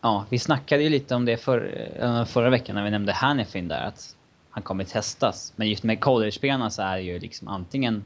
Ja, 0.05 0.25
vi 0.29 0.39
snackade 0.39 0.83
ju 0.83 0.89
lite 0.89 1.15
om 1.15 1.25
det 1.25 1.37
för, 1.37 2.25
förra 2.25 2.49
veckan 2.49 2.75
när 2.75 2.83
vi 2.83 2.91
nämnde 2.91 3.13
Hannifin 3.13 3.67
där, 3.67 3.81
att 3.81 4.15
han 4.49 4.63
kommer 4.63 4.83
testas. 4.83 5.53
Men 5.55 5.69
just 5.69 5.83
med 5.83 5.99
college-spelarna 5.99 6.69
så 6.69 6.81
är 6.81 6.95
det 6.95 7.01
ju 7.01 7.19
liksom 7.19 7.47
antingen... 7.47 8.03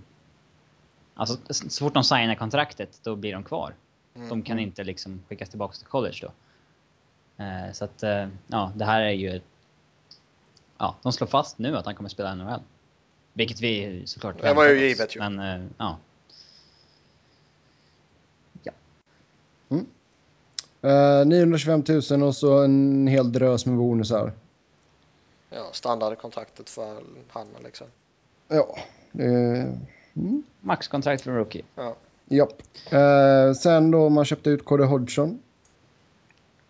Alltså, 1.13 1.37
så 1.49 1.85
fort 1.85 1.93
de 1.93 2.03
signar 2.03 2.35
kontraktet, 2.35 2.99
då 3.03 3.15
blir 3.15 3.33
de 3.33 3.43
kvar. 3.43 3.73
Mm. 4.15 4.29
De 4.29 4.41
kan 4.41 4.59
inte 4.59 4.83
liksom 4.83 5.23
skickas 5.29 5.49
tillbaka 5.49 5.75
till 5.77 5.87
college 5.87 6.17
då. 6.21 6.31
Eh, 7.43 7.71
så 7.71 7.85
att, 7.85 8.03
eh, 8.03 8.27
ja, 8.47 8.71
det 8.75 8.85
här 8.85 9.01
är 9.01 9.11
ju... 9.11 9.41
Ja, 10.77 10.95
de 11.01 11.13
slår 11.13 11.27
fast 11.27 11.57
nu 11.57 11.77
att 11.77 11.85
han 11.85 11.95
kommer 11.95 12.09
spela 12.09 12.35
NHL. 12.35 12.61
Vilket 13.33 13.61
vi 13.61 14.03
såklart 14.05 14.41
Det 14.41 14.53
var 14.53 14.69
ju 14.69 14.87
givet 14.87 15.15
ju. 15.15 15.19
Men, 15.19 15.39
eh. 15.39 15.67
Ja. 15.77 15.97
Mm. 19.69 19.85
Uh, 20.87 21.25
925 21.25 21.83
000 22.11 22.23
och 22.23 22.35
så 22.35 22.63
en 22.63 23.07
hel 23.07 23.31
drös 23.31 23.65
med 23.65 23.77
bonusar. 23.77 24.31
Ja, 25.49 25.69
standardkontraktet 25.71 26.69
för 26.69 26.95
han 27.27 27.47
liksom. 27.63 27.87
Ja. 28.47 28.77
Uh, 29.19 29.65
mm. 30.15 30.43
Maxkontrakt 30.61 31.21
för 31.21 31.31
rookie. 31.31 31.63
Ja. 31.75 31.95
Japp. 32.25 32.61
Uh, 32.93 33.53
sen 33.53 33.91
då 33.91 34.09
man 34.09 34.25
köpte 34.25 34.49
ut 34.49 34.65
Cody 34.65 34.83
Hodgson. 34.83 35.39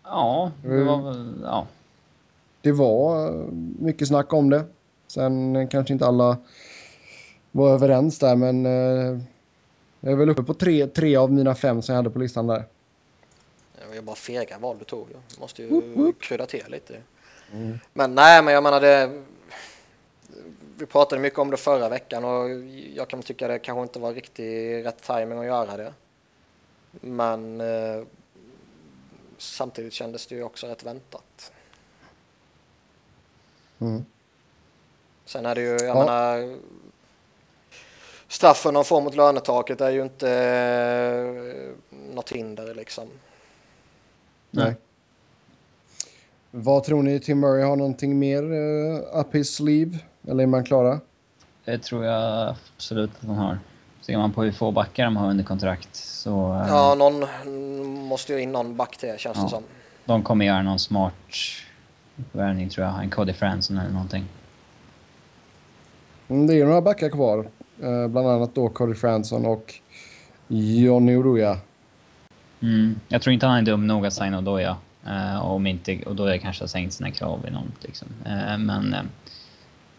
Ja, 0.04 0.52
det 0.62 0.84
var 0.84 1.02
väl... 1.02 1.40
Ja. 1.42 1.66
Det 2.60 2.72
var 2.72 3.30
mycket 3.78 4.08
snack 4.08 4.32
om 4.32 4.50
det. 4.50 4.64
Sen 5.06 5.68
kanske 5.68 5.92
inte 5.92 6.06
alla 6.06 6.36
var 7.52 7.70
överens 7.70 8.18
där, 8.18 8.36
men 8.36 8.66
uh, 8.66 9.20
jag 10.00 10.12
är 10.12 10.16
väl 10.16 10.30
uppe 10.30 10.42
på 10.42 10.54
tre, 10.54 10.86
tre 10.86 11.16
av 11.16 11.32
mina 11.32 11.54
fem 11.54 11.82
som 11.82 11.92
jag 11.92 11.96
hade 11.96 12.10
på 12.10 12.18
listan 12.18 12.46
där. 12.46 12.64
Det 13.80 13.94
var 13.94 14.02
bara 14.02 14.16
fega 14.16 14.58
val 14.58 14.78
du 14.78 14.84
tog. 14.84 15.08
Du 15.08 15.40
måste 15.40 15.62
ju 15.62 15.68
woop, 15.68 15.84
woop. 15.84 16.20
krydda 16.20 16.46
till 16.46 16.64
lite. 16.68 17.02
Mm. 17.52 17.78
Men 17.92 18.14
nej, 18.14 18.42
men 18.42 18.54
jag 18.54 18.62
menar 18.62 18.80
det 18.80 19.22
vi 20.78 20.86
pratade 20.86 21.22
mycket 21.22 21.38
om 21.38 21.50
det 21.50 21.56
förra 21.56 21.88
veckan 21.88 22.24
och 22.24 22.50
jag 22.94 23.08
kan 23.08 23.22
tycka 23.22 23.48
det 23.48 23.58
kanske 23.58 23.82
inte 23.82 23.98
var 23.98 24.14
riktigt 24.14 24.86
rätt 24.86 25.02
timing 25.02 25.38
att 25.38 25.46
göra 25.46 25.76
det. 25.76 25.92
Men 26.90 27.60
eh, 27.60 28.04
samtidigt 29.38 29.92
kändes 29.92 30.26
det 30.26 30.34
ju 30.34 30.42
också 30.42 30.66
rätt 30.66 30.84
väntat. 30.84 31.52
Mm. 33.78 34.04
Sen 35.24 35.46
är 35.46 35.54
det 35.54 35.60
ju, 35.60 35.68
jag 35.68 35.82
ja. 35.82 35.94
menar, 35.94 36.58
straffen 38.28 38.74
de 38.74 38.84
får 38.84 39.00
mot 39.00 39.14
lönetaket 39.14 39.80
är 39.80 39.90
ju 39.90 40.02
inte 40.02 40.30
eh, 40.30 42.14
något 42.14 42.30
hinder 42.30 42.74
liksom. 42.74 43.08
Nej. 44.50 44.74
Vad 46.50 46.84
tror 46.84 47.02
ni 47.02 47.20
Tim 47.20 47.40
Murray 47.40 47.62
har 47.62 47.76
någonting 47.76 48.18
mer 48.18 48.42
uh, 48.42 49.20
up 49.20 49.34
his 49.34 49.54
sleeve? 49.54 49.98
Eller 50.28 50.42
är 50.42 50.46
man 50.46 50.64
klara? 50.64 51.00
Det 51.64 51.78
tror 51.78 52.04
jag 52.04 52.54
absolut 52.76 53.10
att 53.10 53.26
de 53.26 53.30
har. 53.30 53.58
Ser 54.00 54.16
man 54.16 54.32
på 54.32 54.42
hur 54.42 54.52
få 54.52 54.70
backar 54.70 55.04
de 55.04 55.16
har 55.16 55.30
under 55.30 55.44
kontrakt 55.44 55.96
så... 55.96 56.52
Uh, 56.52 56.66
ja, 56.68 56.94
någon 56.94 57.24
måste 58.08 58.32
ju 58.32 58.40
in 58.40 58.52
någon 58.52 58.76
back 58.76 58.96
till 58.96 59.18
känns 59.18 59.36
ja, 59.36 59.42
det 59.42 59.48
som. 59.48 59.62
De 60.04 60.22
kommer 60.22 60.46
göra 60.46 60.62
någon 60.62 60.78
smart 60.78 61.14
värvning 62.32 62.68
tror 62.68 62.86
jag. 62.86 63.02
En 63.02 63.10
Cody 63.10 63.32
Franson 63.32 63.78
eller 63.78 63.92
någonting. 63.92 64.24
Mm, 66.28 66.46
det 66.46 66.54
är 66.54 66.66
några 66.66 66.80
backar 66.80 67.08
kvar. 67.08 67.38
Uh, 67.82 68.08
bland 68.08 68.28
annat 68.28 68.54
då 68.54 68.68
Cody 68.68 68.94
Franson 68.94 69.46
och 69.46 69.74
Johnny 70.48 71.16
Oruya. 71.16 71.58
Mm, 72.60 73.00
jag 73.08 73.22
tror 73.22 73.32
inte 73.32 73.46
han 73.46 73.58
är 73.58 73.62
dum 73.62 73.86
nog 73.86 74.06
att 74.06 74.12
signa 74.12 74.38
Odoja. 74.38 74.76
Uh, 75.06 75.46
om 75.46 75.66
inte, 75.66 76.02
och 76.06 76.16
då 76.16 76.24
är 76.24 76.30
det 76.30 76.38
kanske 76.38 76.62
har 76.62 76.68
sänkt 76.68 76.92
sina 76.92 77.10
krav 77.10 77.44
enormt 77.48 77.84
liksom. 77.84 78.08
Uh, 78.26 78.58
men 78.58 78.94
uh, 78.94 79.00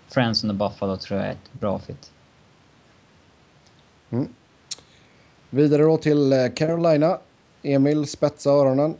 Franson 0.07 0.49
och 0.49 0.55
Buffalo 0.55 0.97
tror 0.97 1.19
jag 1.19 1.27
är 1.27 1.31
ett 1.31 1.53
bra 1.53 1.79
fit. 1.79 2.11
Mm. 4.09 4.27
Vidare 5.49 5.81
då 5.81 5.97
till 5.97 6.51
Carolina. 6.55 7.17
Emil 7.63 8.07
spetsa 8.07 8.49
öronen. 8.49 8.95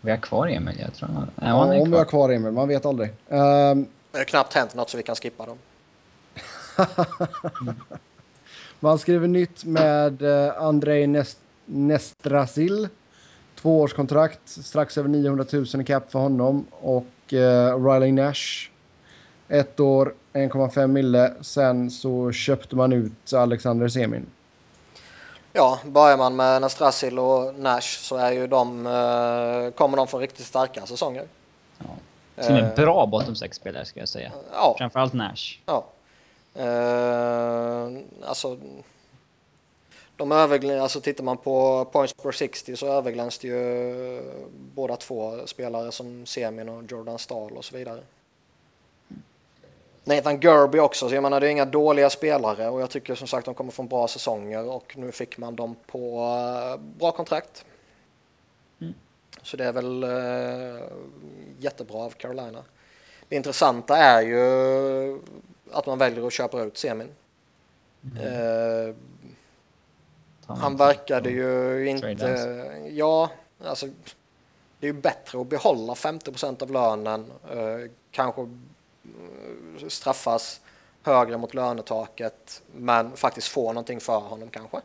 Vi 0.00 0.10
har 0.10 0.18
kvar 0.18 0.48
Emil, 0.48 0.76
jag 0.80 0.94
tror. 0.94 1.08
Nej, 1.08 1.26
ja, 1.36 1.80
om 1.80 1.90
vi 1.90 1.96
har 1.96 2.04
kvar 2.04 2.30
Emil, 2.30 2.52
man 2.52 2.68
vet 2.68 2.86
aldrig. 2.86 3.10
Um, 3.10 3.86
det 4.12 4.18
har 4.18 4.24
knappt 4.24 4.54
hänt 4.54 4.74
något 4.74 4.90
så 4.90 4.96
vi 4.96 5.02
kan 5.02 5.14
skippa 5.16 5.46
dem. 5.46 5.58
man 8.80 8.98
skriver 8.98 9.28
nytt 9.28 9.64
med 9.64 10.22
Andrei 10.56 11.06
Nest 11.06 11.38
Nestrasil. 11.66 12.88
Tvåårskontrakt, 13.60 14.40
strax 14.48 14.98
över 14.98 15.08
900 15.08 15.44
000 15.52 15.66
i 15.80 15.84
cap 15.84 16.10
för 16.10 16.18
honom. 16.18 16.66
Och 16.70 17.32
uh, 17.32 17.86
Riley 17.90 18.12
Nash, 18.12 18.70
ett 19.48 19.80
år, 19.80 20.14
1,5 20.32 20.86
mille. 20.86 21.32
Sen 21.40 21.90
så 21.90 22.32
köpte 22.32 22.76
man 22.76 22.92
ut 22.92 23.32
Alexander 23.32 23.88
Semin. 23.88 24.26
Ja, 25.52 25.78
börjar 25.84 26.16
man 26.16 26.36
med 26.36 26.60
Nastrasil 26.60 27.18
och 27.18 27.54
Nash 27.54 27.98
så 27.98 28.16
är 28.16 28.32
ju 28.32 28.46
de, 28.46 28.86
uh, 28.86 29.70
kommer 29.70 29.96
de 29.96 30.06
få 30.06 30.18
riktigt 30.18 30.46
starka 30.46 30.86
säsonger. 30.86 31.24
Ja. 31.78 32.42
Som 32.42 32.54
är 32.54 32.76
bra 32.76 33.06
bottom 33.06 33.34
6-spelare 33.34 33.84
ska 33.84 34.00
jag 34.00 34.08
säga. 34.08 34.32
Ja. 34.52 34.74
Framförallt 34.78 35.12
Nash. 35.12 35.58
Ja. 35.66 35.84
Uh, 36.60 37.98
alltså 38.26 38.58
de 40.16 40.32
överglän, 40.32 40.80
alltså 40.80 41.00
tittar 41.00 41.24
man 41.24 41.36
på 41.36 41.84
points 41.84 42.12
per 42.12 42.32
60 42.32 42.76
så 42.76 42.86
överglänns 42.86 43.38
det 43.38 43.48
ju 43.48 44.22
båda 44.74 44.96
två 44.96 45.46
spelare 45.46 45.92
som 45.92 46.26
Semin 46.26 46.68
och 46.68 46.82
Jordan 46.90 47.18
Stahl 47.18 47.52
och 47.52 47.64
så 47.64 47.76
vidare. 47.76 48.00
Nathan 50.04 50.40
Gerby 50.40 50.78
också, 50.78 51.08
så 51.08 51.14
jag 51.14 51.22
menar 51.22 51.40
det 51.40 51.46
är 51.46 51.50
inga 51.50 51.64
dåliga 51.64 52.10
spelare 52.10 52.68
och 52.68 52.80
jag 52.80 52.90
tycker 52.90 53.14
som 53.14 53.28
sagt 53.28 53.44
de 53.44 53.54
kommer 53.54 53.72
från 53.72 53.88
bra 53.88 54.08
säsonger 54.08 54.68
och 54.68 54.96
nu 54.96 55.12
fick 55.12 55.38
man 55.38 55.56
dem 55.56 55.76
på 55.86 56.20
uh, 56.20 56.80
bra 56.98 57.12
kontrakt. 57.12 57.64
Mm. 58.80 58.94
Så 59.42 59.56
det 59.56 59.64
är 59.64 59.72
väl 59.72 60.04
uh, 60.04 60.82
jättebra 61.58 61.98
av 61.98 62.10
Carolina. 62.10 62.64
Det 63.28 63.36
intressanta 63.36 63.96
är 63.96 64.22
ju 64.22 65.20
att 65.72 65.86
man 65.86 65.98
väljer 65.98 66.26
att 66.26 66.32
köpa 66.32 66.62
ut 66.62 66.78
Semin. 66.78 67.08
Mm. 68.02 68.26
Uh, 68.26 68.94
Han, 70.46 70.56
han 70.56 70.76
verkade 70.76 71.30
ju 71.30 71.86
inte... 71.88 72.90
Ja, 72.90 73.30
alltså 73.64 73.86
det 74.80 74.88
är 74.88 74.92
ju 74.92 75.00
bättre 75.00 75.40
att 75.40 75.46
behålla 75.46 75.94
50% 75.94 76.62
av 76.62 76.70
lönen, 76.70 77.32
eh, 77.50 77.90
kanske 78.10 78.42
eh, 78.42 79.88
straffas 79.88 80.60
högre 81.02 81.36
mot 81.36 81.54
lönetaket, 81.54 82.62
men 82.76 83.16
faktiskt 83.16 83.48
få 83.48 83.72
någonting 83.72 84.00
för 84.00 84.18
honom 84.18 84.48
kanske. 84.48 84.80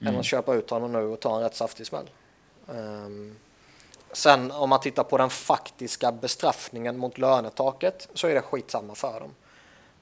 Mm. 0.00 0.14
Än 0.14 0.20
att 0.20 0.26
köpa 0.26 0.54
ut 0.54 0.70
honom 0.70 0.92
nu 0.92 0.98
och 0.98 1.20
ta 1.20 1.36
en 1.36 1.42
rätt 1.42 1.54
saftig 1.54 1.86
smäll. 1.86 2.10
Um, 2.66 3.36
sen 4.12 4.50
om 4.50 4.70
man 4.70 4.80
tittar 4.80 5.04
på 5.04 5.18
den 5.18 5.30
faktiska 5.30 6.12
bestraffningen 6.12 6.98
mot 6.98 7.18
lönetaket 7.18 8.08
så 8.14 8.26
är 8.26 8.34
det 8.34 8.42
skitsamma 8.42 8.94
för 8.94 9.20
dem. 9.20 9.34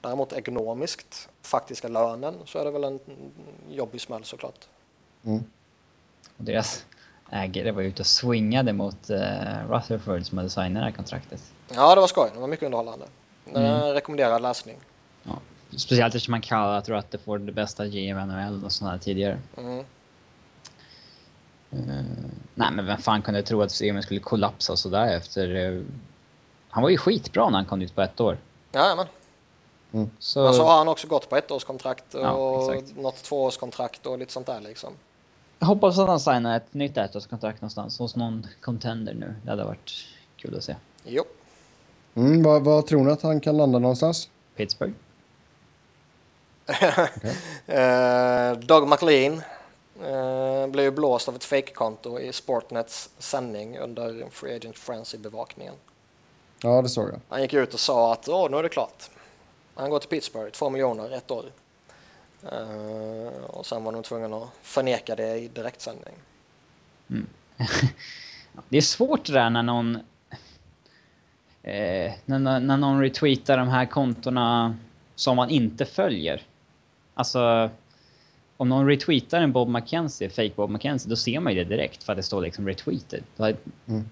Däremot 0.03 0.33
ekonomiskt, 0.33 1.29
faktiska 1.41 1.87
lönen, 1.87 2.35
så 2.45 2.59
är 2.59 2.65
det 2.65 2.71
väl 2.71 2.83
en 2.83 2.99
jobbig 3.69 4.01
smäll 4.01 4.23
såklart. 4.23 4.67
Mm. 5.25 5.43
Och 6.37 6.43
deras 6.43 6.85
ägare 7.31 7.71
var 7.71 7.81
ute 7.81 8.01
och 8.01 8.07
swingade 8.07 8.73
mot 8.73 9.09
uh, 9.09 9.17
Rutherford 9.69 10.25
som 10.25 10.37
hade 10.37 10.49
signat 10.49 10.73
det 10.73 10.79
här 10.79 10.91
kontraktet. 10.91 11.41
Ja, 11.75 11.95
det 11.95 12.01
var 12.01 12.07
skoj. 12.07 12.29
Det 12.33 12.39
var 12.39 12.47
mycket 12.47 12.65
underhållande. 12.65 13.05
Mm. 13.53 13.93
Rekommenderad 13.93 14.41
läsning. 14.41 14.77
Ja. 15.23 15.39
Speciellt 15.69 16.15
eftersom 16.15 16.31
man 16.31 16.41
kallat 16.41 16.89
Rutherford 16.89 17.41
det 17.41 17.51
bästa 17.51 17.87
GM 17.87 18.17
NHL 18.17 18.65
och 18.65 18.71
sådana 18.71 18.99
tidigare. 18.99 19.39
Mm. 19.57 19.79
Uh, 19.79 19.85
nej, 22.53 22.71
men 22.71 22.85
vem 22.85 22.97
fan 22.97 23.21
kunde 23.21 23.43
tro 23.43 23.61
att 23.61 23.71
systemet 23.71 24.03
skulle 24.03 24.19
kollapsa 24.19 24.75
sådär 24.75 25.17
efter... 25.17 25.47
Uh, 25.55 25.83
han 26.69 26.83
var 26.83 26.89
ju 26.89 26.97
skitbra 26.97 27.49
när 27.49 27.57
han 27.57 27.65
kom 27.65 27.79
dit 27.79 27.95
på 27.95 28.01
ett 28.01 28.19
år. 28.19 28.37
Ja, 28.71 29.07
Mm. 29.93 30.09
Så... 30.19 30.43
Men 30.43 30.53
så 30.53 30.63
har 30.63 30.77
han 30.77 30.87
också 30.87 31.07
gått 31.07 31.29
på 31.29 31.37
ettårskontrakt 31.37 32.15
och 32.15 32.21
ja, 32.21 32.81
något 32.95 33.23
tvåårskontrakt 33.23 34.05
och 34.05 34.17
lite 34.17 34.31
sånt 34.31 34.47
där 34.47 34.61
liksom. 34.61 34.93
Jag 35.59 35.67
hoppas 35.67 35.99
att 35.99 36.07
han 36.07 36.19
signar 36.19 36.57
ett 36.57 36.73
nytt 36.73 36.97
ettårskontrakt 36.97 37.61
någonstans 37.61 37.99
hos 37.99 38.15
någon 38.15 38.47
contender 38.61 39.13
nu. 39.13 39.35
Det 39.43 39.49
hade 39.49 39.63
varit 39.63 39.91
kul 40.37 40.57
att 40.57 40.63
se. 40.63 40.75
Jo. 41.03 41.23
Mm, 42.15 42.43
vad, 42.43 42.63
vad 42.63 42.87
tror 42.87 43.03
ni 43.03 43.11
att 43.11 43.21
han 43.21 43.39
kan 43.39 43.57
landa 43.57 43.79
någonstans? 43.79 44.29
Pittsburgh. 44.55 44.93
okay. 46.67 47.07
uh, 48.53 48.59
Doug 48.59 48.87
McLean 48.87 49.33
uh, 49.33 50.67
blev 50.67 50.85
ju 50.85 50.91
blåst 50.91 51.27
av 51.27 51.35
ett 51.35 51.43
fake-konto 51.43 52.19
i 52.19 52.33
Sportnets 52.33 53.09
sändning 53.17 53.77
under 53.77 54.29
Free 54.31 54.55
Agent 54.55 54.77
Frenzy-bevakningen. 54.77 55.73
Ja, 56.61 56.81
det 56.81 56.89
såg 56.89 57.09
jag. 57.09 57.19
Han 57.29 57.41
gick 57.41 57.53
ut 57.53 57.73
och 57.73 57.79
sa 57.79 58.13
att 58.13 58.29
Åh, 58.29 58.51
nu 58.51 58.57
är 58.57 58.63
det 58.63 58.69
klart. 58.69 59.09
Han 59.75 59.89
går 59.89 59.99
till 59.99 60.09
Pittsburgh, 60.09 60.51
två 60.51 60.69
miljoner, 60.69 61.11
ett 61.11 61.31
år. 61.31 61.45
Uh, 62.51 63.43
och 63.43 63.65
sen 63.65 63.83
var 63.83 63.91
de 63.91 64.03
tvungna 64.03 64.37
att 64.37 64.49
förneka 64.61 65.15
det 65.15 65.37
i 65.37 65.47
direktsändning. 65.47 66.13
Mm. 67.09 67.27
det 68.69 68.77
är 68.77 68.81
svårt 68.81 69.25
det 69.25 69.33
där 69.33 69.49
när 69.49 69.63
någon... 69.63 69.95
Eh, 71.63 72.13
när, 72.25 72.59
när 72.59 72.77
någon 72.77 73.01
retweetar 73.01 73.57
de 73.57 73.67
här 73.67 73.85
kontona 73.85 74.77
som 75.15 75.35
man 75.35 75.49
inte 75.49 75.85
följer. 75.85 76.41
Alltså, 77.13 77.69
om 78.57 78.69
någon 78.69 78.87
retweetar 78.87 79.41
en 79.41 79.51
Bob 79.51 79.69
McKenzie, 79.69 80.29
fake 80.29 80.53
Bob 80.55 80.69
McKenzie, 80.69 81.09
då 81.09 81.15
ser 81.15 81.39
man 81.39 81.53
ju 81.53 81.63
det 81.63 81.69
direkt 81.69 82.03
för 82.03 82.13
att 82.13 82.17
det 82.17 82.23
står 82.23 82.41
liksom 82.41 82.67
retweeted. 82.67 83.23
Mm. 83.85 84.09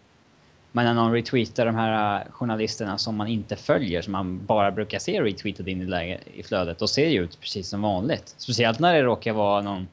Men 0.71 0.85
när 0.85 0.93
någon 0.93 1.13
retweetar 1.13 1.65
de 1.65 1.75
här 1.75 2.21
äh, 2.21 2.31
journalisterna 2.31 2.97
som 2.97 3.15
man 3.15 3.27
inte 3.27 3.55
följer, 3.55 4.01
som 4.01 4.11
man 4.11 4.45
bara 4.45 4.71
brukar 4.71 4.99
se 4.99 5.21
retweetade 5.21 5.71
in 5.71 5.81
i, 5.81 5.85
läge, 5.85 6.19
i 6.33 6.43
flödet, 6.43 6.79
då 6.79 6.87
ser 6.87 7.05
det 7.05 7.11
ju 7.11 7.23
ut 7.23 7.39
precis 7.39 7.69
som 7.69 7.81
vanligt. 7.81 8.35
Speciellt 8.37 8.79
när 8.79 8.93
det 8.93 9.01
råkar 9.01 9.33
vara 9.33 9.61
någon... 9.61 9.87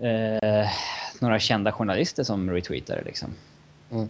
Eh, 0.00 0.68
några 1.20 1.38
kända 1.38 1.72
journalister 1.72 2.24
som 2.24 2.50
retweetar 2.50 2.96
det 2.96 3.02
liksom. 3.04 3.28
Mm. 3.90 4.08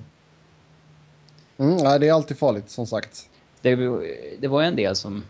Mm, 1.58 1.76
nej, 1.76 1.98
det 1.98 2.08
är 2.08 2.12
alltid 2.12 2.38
farligt, 2.38 2.70
som 2.70 2.86
sagt. 2.86 3.28
Det, 3.60 3.76
det 4.38 4.48
var 4.48 4.60
ju 4.60 4.66
en 4.66 4.76
del 4.76 4.96
som 4.96 5.24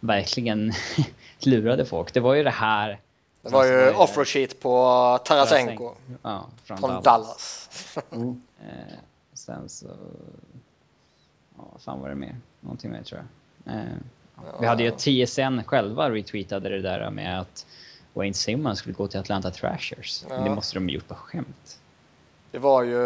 verkligen 0.00 0.72
lurade 1.38 1.84
folk. 1.84 2.14
Det 2.14 2.20
var 2.20 2.34
ju 2.34 2.42
det 2.42 2.50
här... 2.50 3.00
Det 3.42 3.50
var 3.50 3.64
ju 3.64 3.90
offer 3.90 4.24
sheet 4.24 4.60
på 4.60 5.18
Tarasenko. 5.24 5.92
Ja, 6.22 6.46
från, 6.64 6.78
från 6.78 6.90
Dallas. 6.90 7.02
Dallas. 7.04 7.98
mm. 8.12 8.40
Eh, 9.48 9.54
sen 9.56 9.68
så... 9.68 9.86
Ja, 11.56 11.68
vad 11.72 11.82
fan 11.82 12.00
var 12.00 12.08
det 12.08 12.14
mer? 12.14 12.36
Någonting 12.60 12.90
mer 12.90 13.02
tror 13.02 13.20
jag. 13.64 13.74
Eh, 13.74 13.82
ja. 14.36 14.42
Vi 14.60 14.66
hade 14.66 14.82
ju 14.82 14.90
TSN 14.90 15.62
själva 15.66 16.10
retweetade 16.10 16.68
det 16.68 16.82
där 16.82 17.10
med 17.10 17.40
att 17.40 17.66
Wayne 18.12 18.34
Simmons 18.34 18.78
skulle 18.78 18.94
gå 18.94 19.08
till 19.08 19.20
Atlanta 19.20 19.50
Thrashers. 19.50 20.24
Ja. 20.28 20.36
Det 20.36 20.54
måste 20.54 20.76
de 20.76 20.88
gjort 20.88 21.08
på 21.08 21.14
skämt. 21.14 21.80
Det 22.50 22.58
var 22.58 22.82
ju... 22.82 22.98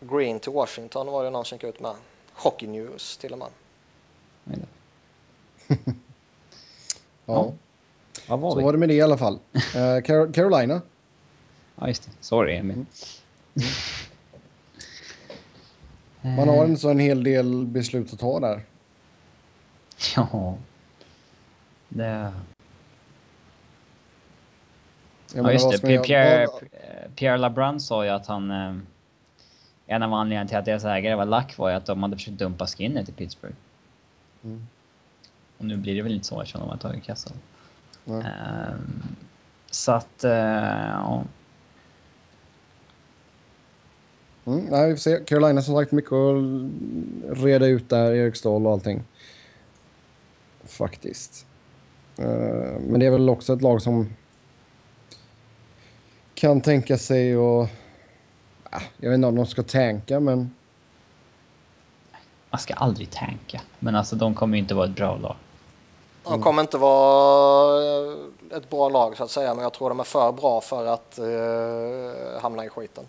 Green 0.00 0.40
till 0.40 0.52
Washington 0.52 1.06
var 1.06 1.24
det 1.24 1.30
någon 1.30 1.44
som 1.44 1.56
gick 1.56 1.64
ut 1.64 1.80
med. 1.80 1.94
Hockey 2.32 2.66
News 2.66 3.16
till 3.16 3.32
och 3.32 3.38
med. 3.38 3.48
ja. 7.24 7.52
ja. 8.28 8.36
Var 8.36 8.50
Så 8.50 8.60
var 8.60 8.72
det 8.72 8.78
med 8.78 8.88
det 8.88 8.94
i 8.94 9.02
alla 9.02 9.18
fall. 9.18 9.38
Uh, 9.54 10.30
Carolina 10.32 10.80
Ja, 11.80 11.88
just 11.88 12.02
det. 12.02 12.10
Sorry, 12.20 12.56
Emil. 12.56 12.86
Mm. 16.22 16.36
Man 16.36 16.48
har 16.48 16.64
en 16.64 16.78
sån 16.78 16.98
hel 16.98 17.24
del 17.24 17.66
beslut 17.66 18.12
att 18.12 18.18
ta 18.18 18.40
där. 18.40 18.62
Ja. 20.16 20.58
Det... 21.88 22.32
Ja, 25.34 25.52
just 25.52 25.70
det. 25.70 25.78
Pierre, 25.78 26.04
Pierre, 26.04 26.46
Pierre 27.14 27.38
LeBrun 27.38 27.80
sa 27.80 28.04
ju 28.04 28.10
att 28.10 28.26
han... 28.26 28.50
Eh, 28.50 28.76
en 29.90 30.02
av 30.02 30.14
anledningarna 30.14 30.48
till 30.48 30.56
att 30.56 30.64
deras 30.64 30.84
ägare 30.84 31.14
var 31.14 31.24
lack 31.24 31.58
var 31.58 31.70
ju 31.70 31.76
att 31.76 31.86
de 31.86 32.02
hade 32.02 32.16
försökt 32.16 32.38
dumpa 32.38 32.66
Skinner 32.66 33.04
till 33.04 33.14
Pittsburgh. 33.14 33.56
Mm. 34.44 34.66
Och 35.58 35.64
nu 35.64 35.76
blir 35.76 35.94
det 35.94 36.02
väl 36.02 36.14
inte 36.14 36.26
så 36.26 36.40
eftersom 36.40 36.60
de 36.60 36.70
har 36.70 36.76
tagit 36.76 37.04
Kessel. 37.04 37.32
Mm. 38.06 38.18
Um, 38.18 39.16
så 39.70 39.92
att, 39.92 40.24
uh, 40.24 40.30
ja. 40.30 41.24
Mm, 44.48 44.64
nej, 44.64 44.88
vi 44.88 44.94
får 44.94 45.00
se. 45.00 45.20
Carolina 45.26 45.62
som 45.62 45.76
sagt 45.76 45.92
mycket 45.92 46.12
att 46.12 47.42
reda 47.42 47.66
ut 47.66 47.88
där, 47.88 48.12
Eriksdal 48.12 48.66
och 48.66 48.72
allting. 48.72 49.02
Faktiskt. 50.64 51.46
Uh, 52.18 52.26
men 52.80 53.00
det 53.00 53.06
är 53.06 53.10
väl 53.10 53.30
också 53.30 53.52
ett 53.52 53.62
lag 53.62 53.82
som 53.82 54.08
kan 56.34 56.60
tänka 56.60 56.98
sig 56.98 57.36
och... 57.36 57.62
Uh, 57.62 58.82
jag 58.96 59.10
vet 59.10 59.14
inte 59.14 59.28
om 59.28 59.36
de 59.36 59.46
ska 59.46 59.62
tanka, 59.62 60.20
men... 60.20 60.54
Man 62.50 62.58
ska 62.58 62.74
aldrig 62.74 63.10
tanka. 63.10 63.60
Men 63.78 63.94
alltså, 63.94 64.16
de 64.16 64.34
kommer 64.34 64.56
ju 64.56 64.62
inte 64.62 64.74
vara 64.74 64.86
ett 64.86 64.96
bra 64.96 65.16
lag. 65.16 65.36
De 66.24 66.42
kommer 66.42 66.62
inte 66.62 66.78
vara 66.78 68.14
ett 68.56 68.70
bra 68.70 68.88
lag 68.88 69.16
så 69.16 69.24
att 69.24 69.30
säga, 69.30 69.54
men 69.54 69.62
jag 69.62 69.72
tror 69.72 69.88
de 69.88 70.00
är 70.00 70.04
för 70.04 70.32
bra 70.32 70.60
för 70.60 70.86
att 70.86 71.18
uh, 71.22 72.40
hamna 72.40 72.64
i 72.64 72.68
skiten. 72.68 73.04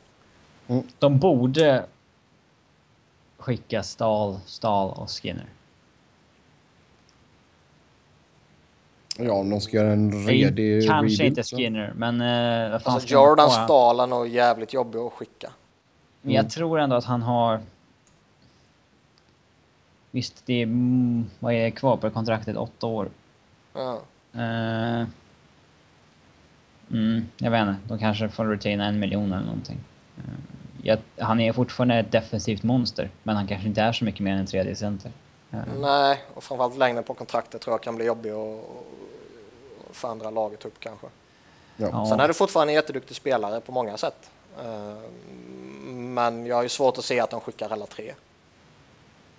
Mm. 0.69 0.84
De 0.99 1.19
borde 1.19 1.86
skicka 3.38 3.84
Stahl, 3.84 4.39
Stahl 4.45 4.89
och 4.89 5.10
Skinner. 5.10 5.45
Ja, 9.17 9.34
om 9.34 9.49
de 9.49 9.62
ska 9.62 9.77
göra 9.77 9.91
en 9.91 10.27
redig 10.27 10.88
Kanske 10.88 11.25
inte 11.25 11.43
Skinner, 11.43 11.93
men... 11.95 12.21
Uh, 12.21 12.82
alltså 12.84 13.13
Jordan 13.13 13.49
Stahl 13.49 13.99
är 13.99 14.08
nog 14.08 14.27
jävligt 14.27 14.73
jobbig 14.73 14.99
att 14.99 15.13
skicka. 15.13 15.51
Men 16.21 16.34
jag 16.34 16.39
mm. 16.39 16.49
tror 16.49 16.79
ändå 16.79 16.95
att 16.95 17.05
han 17.05 17.21
har... 17.21 17.60
Visst, 20.12 20.45
det 20.45 20.53
är... 20.53 20.63
Mm, 20.63 21.25
vad 21.39 21.53
är 21.53 21.69
kvar 21.69 21.97
på 21.97 22.10
kontraktet? 22.10 22.58
Åtta 22.58 22.88
år. 22.88 23.10
Ja. 23.73 24.01
Uh, 24.36 25.08
mm, 26.91 27.25
jag 27.38 27.51
vet 27.51 27.62
inte. 27.62 27.79
De 27.88 27.99
kanske 27.99 28.29
får 28.29 28.45
retaina 28.45 28.86
en 28.86 28.99
miljon 28.99 29.34
eller 29.34 29.45
någonting. 29.45 29.77
Uh, 30.17 30.58
jag, 30.83 30.99
han 31.17 31.39
är 31.39 31.53
fortfarande 31.53 31.95
ett 31.95 32.11
defensivt 32.11 32.63
monster, 32.63 33.09
men 33.23 33.35
han 33.35 33.47
kanske 33.47 33.67
inte 33.67 33.81
är 33.81 33.91
så 33.91 34.05
mycket 34.05 34.21
mer 34.21 34.31
än 34.31 34.39
en 34.39 34.45
tredje 34.45 34.75
center. 34.75 35.11
Nej, 35.79 36.23
och 36.33 36.43
framförallt 36.43 36.77
längden 36.77 37.03
på 37.03 37.13
kontraktet 37.13 37.61
tror 37.61 37.73
jag 37.73 37.81
kan 37.81 37.95
bli 37.95 38.05
jobbig 38.05 38.31
att 38.31 38.59
förändra 39.91 40.29
laget 40.29 40.65
upp 40.65 40.79
kanske. 40.79 41.07
Ja. 41.77 42.05
Sen 42.09 42.19
är 42.19 42.27
det 42.27 42.33
fortfarande 42.33 42.73
en 42.73 42.75
jätteduktig 42.75 43.15
spelare 43.17 43.61
på 43.61 43.71
många 43.71 43.97
sätt. 43.97 44.29
Eh, 44.63 44.97
men 45.93 46.45
jag 46.45 46.55
har 46.55 46.63
ju 46.63 46.69
svårt 46.69 46.97
att 46.97 47.05
se 47.05 47.19
att 47.19 47.29
de 47.29 47.41
skickar 47.41 47.69
alla 47.69 47.85
tre. 47.85 48.13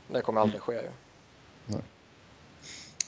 Det 0.09 0.21
kommer 0.21 0.41
aldrig 0.41 0.61
ske 0.61 0.73
ju. 0.73 0.91
Nej. 1.67 1.81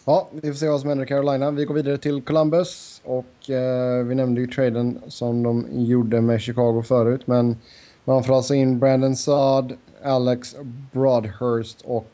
Ja, 0.05 0.29
vi 0.31 0.53
får 0.53 0.59
se 0.59 0.69
vad 0.69 0.81
som 0.81 0.89
händer 0.89 1.05
i 1.05 1.09
Carolina. 1.09 1.51
Vi 1.51 1.65
går 1.65 1.75
vidare 1.75 1.99
till 1.99 2.23
Columbus 2.23 3.03
och 3.05 3.51
eh, 3.51 4.05
vi 4.05 4.15
nämnde 4.15 4.41
ju 4.41 4.47
traden 4.47 5.03
som 5.09 5.43
de 5.43 5.67
gjorde 5.71 6.21
med 6.21 6.41
Chicago 6.41 6.83
förut, 6.83 7.27
men 7.27 7.57
man 8.05 8.25
får 8.25 8.37
alltså 8.37 8.55
in 8.55 8.79
Brandon 8.79 9.17
Saad, 9.17 9.73
Alex 10.05 10.57
Broadhurst 10.93 11.81
och 11.85 12.11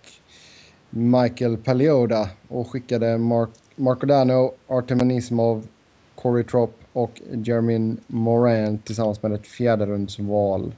Michael 0.90 1.56
Palioda 1.56 2.28
och 2.48 2.70
skickade 2.70 3.18
Mark, 3.18 3.48
Marco 3.76 4.06
Dano, 4.06 4.54
Artem 4.68 5.00
Anisimov, 5.00 5.66
Corey 6.14 6.44
Tropp 6.44 6.78
och 6.92 7.20
Jermin 7.32 8.00
Moran 8.06 8.78
tillsammans 8.78 9.22
med 9.22 9.32
ett 9.32 9.46
fjärde 9.46 9.86
rundsval. 9.86 10.74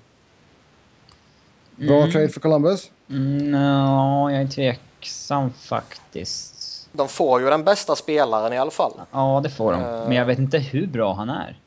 Bra 1.77 1.97
Mm. 1.99 2.11
trade 2.11 2.29
för 2.29 2.41
Columbus. 2.41 2.91
Mm, 3.11 3.51
no, 3.51 4.31
jag 4.31 4.43
är 4.43 4.47
tveksam 4.47 5.53
faktiskt. 5.53 6.57
De 6.93 7.09
får 7.09 7.41
ju 7.41 7.51
den 7.51 7.65
bästa 7.65 7.97
spelaren 7.97 8.53
i 8.53 8.59
alla 8.59 8.71
fall. 8.71 8.93
Ja, 9.13 9.41
det 9.45 9.51
får 9.51 9.73
de. 9.73 9.81
Eh. 9.83 10.09
Men 10.09 10.13
jag 10.17 10.27
vet 10.27 10.39
inte 10.39 10.59
hur 10.59 10.87
bra 10.87 11.13
han 11.15 11.31
är. 11.31 11.59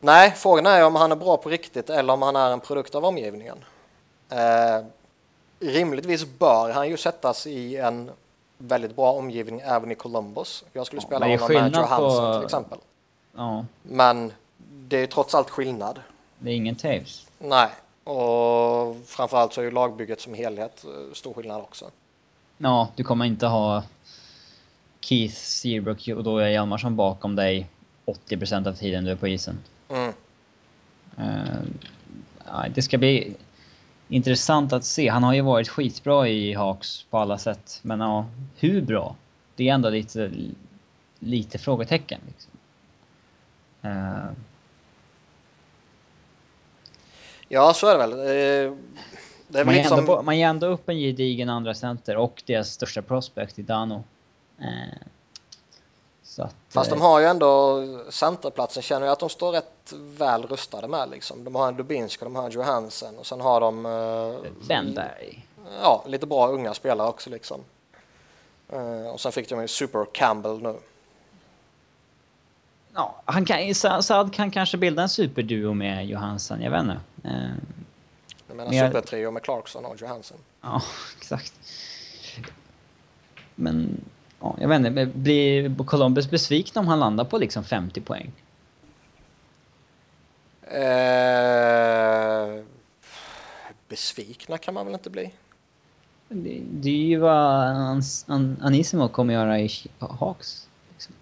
Nej, 0.00 0.30
frågan 0.36 0.66
är 0.66 0.84
om 0.84 0.94
han 0.94 1.12
är 1.12 1.16
bra 1.16 1.36
på 1.36 1.48
riktigt 1.48 1.90
eller 1.90 2.12
om 2.12 2.22
han 2.22 2.36
är 2.36 2.50
en 2.50 2.60
produkt 2.60 2.94
av 2.94 3.04
omgivningen. 3.04 3.58
Eh, 4.30 4.84
rimligtvis 5.60 6.24
bör 6.38 6.70
han 6.72 6.88
ju 6.88 6.96
sättas 6.96 7.46
i 7.46 7.76
en 7.76 8.10
väldigt 8.58 8.96
bra 8.96 9.12
omgivning 9.12 9.60
även 9.64 9.90
i 9.90 9.94
Columbus. 9.94 10.64
Jag 10.72 10.86
skulle 10.86 11.02
Ja, 11.02 11.06
spela 11.06 11.26
honom 11.26 11.52
med 11.62 11.74
Johansson 11.76 12.32
på- 12.32 12.38
till 12.38 12.44
exempel. 12.44 12.78
Ja, 13.36 13.64
Men 13.82 14.32
det 14.70 14.96
är 15.02 15.06
trots 15.06 15.34
allt 15.34 15.50
skillnad. 15.50 16.00
det 16.38 16.50
är 16.50 16.54
ingen 16.54 16.76
Taves. 16.76 17.26
Nej, 17.38 17.68
och 18.04 18.96
framförallt 19.06 19.52
så 19.52 19.60
är 19.60 19.64
ju 19.64 19.70
lagbygget 19.70 20.20
som 20.20 20.34
helhet 20.34 20.84
eh, 20.84 21.14
stor 21.14 21.34
skillnad 21.34 21.60
också. 21.60 21.90
Ja, 22.58 22.88
du 22.96 23.04
kommer 23.04 23.24
inte 23.24 23.46
ha 23.46 23.82
Keith 25.00 25.34
Seabrook 25.34 26.08
och 26.16 26.24
då 26.24 26.38
är 26.38 26.48
Hjalmarsson 26.48 26.96
bakom 26.96 27.36
dig 27.36 27.66
80% 28.06 28.68
av 28.68 28.72
tiden 28.72 29.04
du 29.04 29.10
är 29.10 29.16
på 29.16 29.28
isen. 29.28 29.58
Eh, 31.18 32.64
det 32.74 32.82
ska 32.82 32.98
bli 32.98 33.34
intressant 34.08 34.72
att 34.72 34.84
se. 34.84 35.08
Han 35.08 35.22
har 35.22 35.34
ju 35.34 35.40
varit 35.40 35.68
skitbra 35.68 36.28
i 36.28 36.54
Hawks 36.54 37.02
på 37.10 37.18
alla 37.18 37.38
sätt. 37.38 37.78
Men 37.82 38.00
ja, 38.00 38.26
hur 38.56 38.80
bra? 38.82 39.16
Det 39.56 39.68
är 39.68 39.74
ändå 39.74 39.90
lite, 39.90 40.30
lite 41.18 41.58
frågetecken. 41.58 42.20
Liksom. 42.26 42.52
Eh, 43.82 44.30
Ja, 47.48 47.72
så 47.74 47.86
är 47.86 47.92
det 47.92 47.98
väl. 48.06 48.12
Eh, 48.12 48.76
Det 49.48 49.60
är 49.60 49.64
man, 49.64 49.74
ger 49.74 49.82
ändå, 49.84 49.96
liksom... 49.96 50.06
på- 50.06 50.22
man 50.22 50.38
ger 50.38 50.46
ändå 50.46 50.66
upp 50.66 50.88
en 50.88 50.98
gedigen 50.98 51.48
andra 51.48 51.74
center 51.74 52.16
och 52.16 52.42
deras 52.46 52.68
största 52.70 53.02
prospect 53.02 53.58
i 53.58 53.62
Dano. 53.62 54.04
Så 54.58 54.64
att, 56.42 56.54
Fast 56.68 56.90
eh, 56.90 56.96
de 56.96 57.02
har 57.02 57.20
ju 57.20 57.26
ändå 57.26 57.82
centerplatsen 58.10 58.82
känner 58.82 59.06
jag 59.06 59.12
att 59.12 59.18
de 59.20 59.28
står 59.28 59.52
rätt 59.52 59.92
väl 59.92 60.42
rustade 60.42 60.88
med 60.88 61.10
liksom. 61.10 61.44
De 61.44 61.54
har 61.54 61.68
en 61.68 61.76
Dubinska, 61.76 62.24
de 62.24 62.36
har 62.36 62.50
Johansen 62.50 63.18
och 63.18 63.26
sen 63.26 63.40
har 63.40 63.60
de 63.60 63.86
eh, 63.86 64.50
Wennberg. 64.68 65.46
ja, 65.82 66.04
lite 66.06 66.26
bra 66.26 66.48
unga 66.48 66.74
spelare 66.74 67.08
också 67.08 67.30
liksom. 67.30 67.60
Eh, 68.68 69.06
och 69.06 69.20
sen 69.20 69.32
fick 69.32 69.48
de 69.48 69.60
ju 69.60 69.68
Super 69.68 70.06
Campbell 70.12 70.62
nu. 70.62 70.76
Ja, 72.94 73.22
han 73.24 73.44
kan, 73.44 73.74
Sa- 73.74 74.02
Saad 74.02 74.34
kan 74.34 74.50
kanske 74.50 74.76
bilda 74.76 75.02
en 75.02 75.08
superduo 75.08 75.74
med 75.74 76.06
Johansson, 76.06 76.60
jag 76.62 76.70
vet 76.70 76.80
inte. 76.80 76.98
Eh, 77.24 77.30
Jag 78.48 78.56
menar 78.56 78.70
Men 78.70 78.88
supertrio 78.88 79.30
med 79.30 79.42
Clarkson 79.42 79.84
och 79.84 80.00
Johansen. 80.00 80.36
Ja, 80.62 80.82
exakt. 81.18 81.52
Men, 83.54 84.04
ja, 84.46 84.62
jag 84.62 84.68
vet 84.68 84.86
inte, 84.86 85.06
blir 85.06 85.84
Columbus 85.84 86.30
besvikna 86.30 86.80
om 86.80 86.88
han 86.88 87.00
landar 87.00 87.24
på 87.24 87.38
liksom 87.38 87.64
50 87.64 88.00
poäng? 88.00 88.32
Eh, 90.62 90.86
besvikna 93.88 94.58
kan 94.58 94.74
man 94.74 94.86
väl 94.86 94.94
inte 94.94 95.10
bli? 95.10 95.32
Det, 96.28 96.62
det 96.70 96.88
är 96.88 97.06
ju 97.06 97.18
vad 97.18 97.62
Ans, 97.66 98.24
An, 98.28 98.56
Anissimo 98.62 99.08
kommer 99.08 99.34
göra 99.34 99.60
i 99.60 99.70
Hawks. 99.98 100.68
Liksom. 100.92 101.14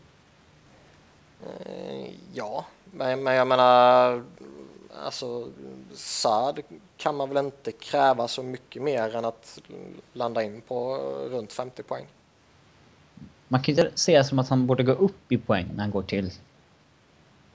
Eh, 1.46 2.10
ja, 2.32 2.64
men, 2.84 3.22
men 3.22 3.34
jag 3.34 3.46
menar, 3.46 4.22
alltså 5.04 5.48
Saad 5.94 6.60
kan 6.96 7.16
man 7.16 7.28
väl 7.28 7.44
inte 7.44 7.72
kräva 7.72 8.28
så 8.28 8.42
mycket 8.42 8.82
mer 8.82 9.16
än 9.16 9.24
att 9.24 9.60
landa 10.12 10.42
in 10.42 10.60
på 10.60 10.96
runt 11.30 11.52
50 11.52 11.82
poäng. 11.82 12.06
Man 13.54 13.62
kan 13.62 13.74
ju 13.74 13.82
inte 13.82 14.12
det 14.12 14.24
som 14.24 14.38
att 14.38 14.48
han 14.48 14.66
borde 14.66 14.82
gå 14.82 14.92
upp 14.92 15.32
i 15.32 15.38
poäng 15.38 15.70
när 15.74 15.82
han 15.82 15.90
går 15.90 16.02
till 16.02 16.30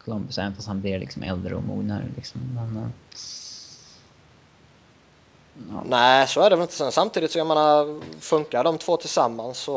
Columbus, 0.06 0.38
även 0.38 0.56
fast 0.56 0.68
han 0.68 0.82
blir 0.82 1.00
liksom 1.00 1.24
äldre 1.24 1.56
och 1.56 1.64
mognare. 1.64 2.04
Liksom. 2.16 2.42
Men, 2.56 2.78
eh, 2.84 2.90
ja. 5.72 5.84
Nej, 5.86 6.28
så 6.28 6.42
är 6.42 6.50
det 6.50 6.56
väl 6.56 6.64
inte. 6.64 6.74
Sen, 6.74 6.92
samtidigt 6.92 7.32
så 7.32 7.38
jag 7.38 7.48
menar, 7.48 8.02
funkar 8.20 8.64
de 8.64 8.78
två 8.78 8.98
tillsammans 8.98 9.58
så 9.58 9.74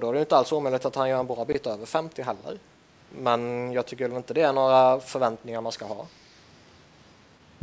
då 0.00 0.08
är 0.08 0.12
det 0.12 0.20
inte 0.20 0.36
alls 0.36 0.52
omöjligt 0.52 0.84
att 0.84 0.96
han 0.96 1.08
gör 1.08 1.20
en 1.20 1.26
bra 1.26 1.44
bit 1.44 1.66
över 1.66 1.86
50 1.86 2.22
heller. 2.22 2.58
Men 3.18 3.72
jag 3.72 3.86
tycker 3.86 4.08
väl 4.08 4.16
inte 4.16 4.34
det 4.34 4.42
är 4.42 4.52
några 4.52 5.00
förväntningar 5.00 5.60
man 5.60 5.72
ska 5.72 5.84
ha. 5.84 6.06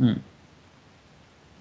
Mm. 0.00 0.22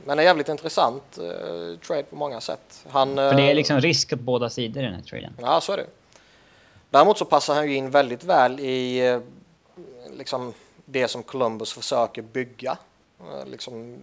Men 0.06 0.18
det 0.18 0.24
är 0.24 0.26
jävligt 0.28 0.50
intressant 0.50 1.18
eh, 1.18 1.80
trade 1.88 2.04
på 2.04 2.16
många 2.16 2.42
sätt. 2.42 2.86
Han, 2.90 3.16
För 3.16 3.34
det 3.34 3.44
är 3.44 3.50
eh, 3.50 3.56
liksom 3.56 3.82
risk 3.82 4.10
på 4.10 4.16
båda 4.16 4.50
sidor 4.50 4.84
i 4.84 4.86
den 4.86 4.96
här 4.96 5.02
traden. 5.02 5.34
Ja, 5.42 5.62
så 5.62 5.74
är 5.74 5.78
det. 5.78 5.88
Däremot 6.90 7.18
så 7.18 7.26
passar 7.26 7.56
han 7.56 7.70
ju 7.70 7.76
in 7.76 7.90
väldigt 7.90 8.24
väl 8.24 8.60
i 8.60 9.08
eh, 9.08 9.20
liksom 10.18 10.54
det 10.86 11.08
som 11.08 11.24
Columbus 11.24 11.74
försöker 11.74 12.22
bygga. 12.22 12.78
Eh, 13.20 13.46
liksom 13.46 13.98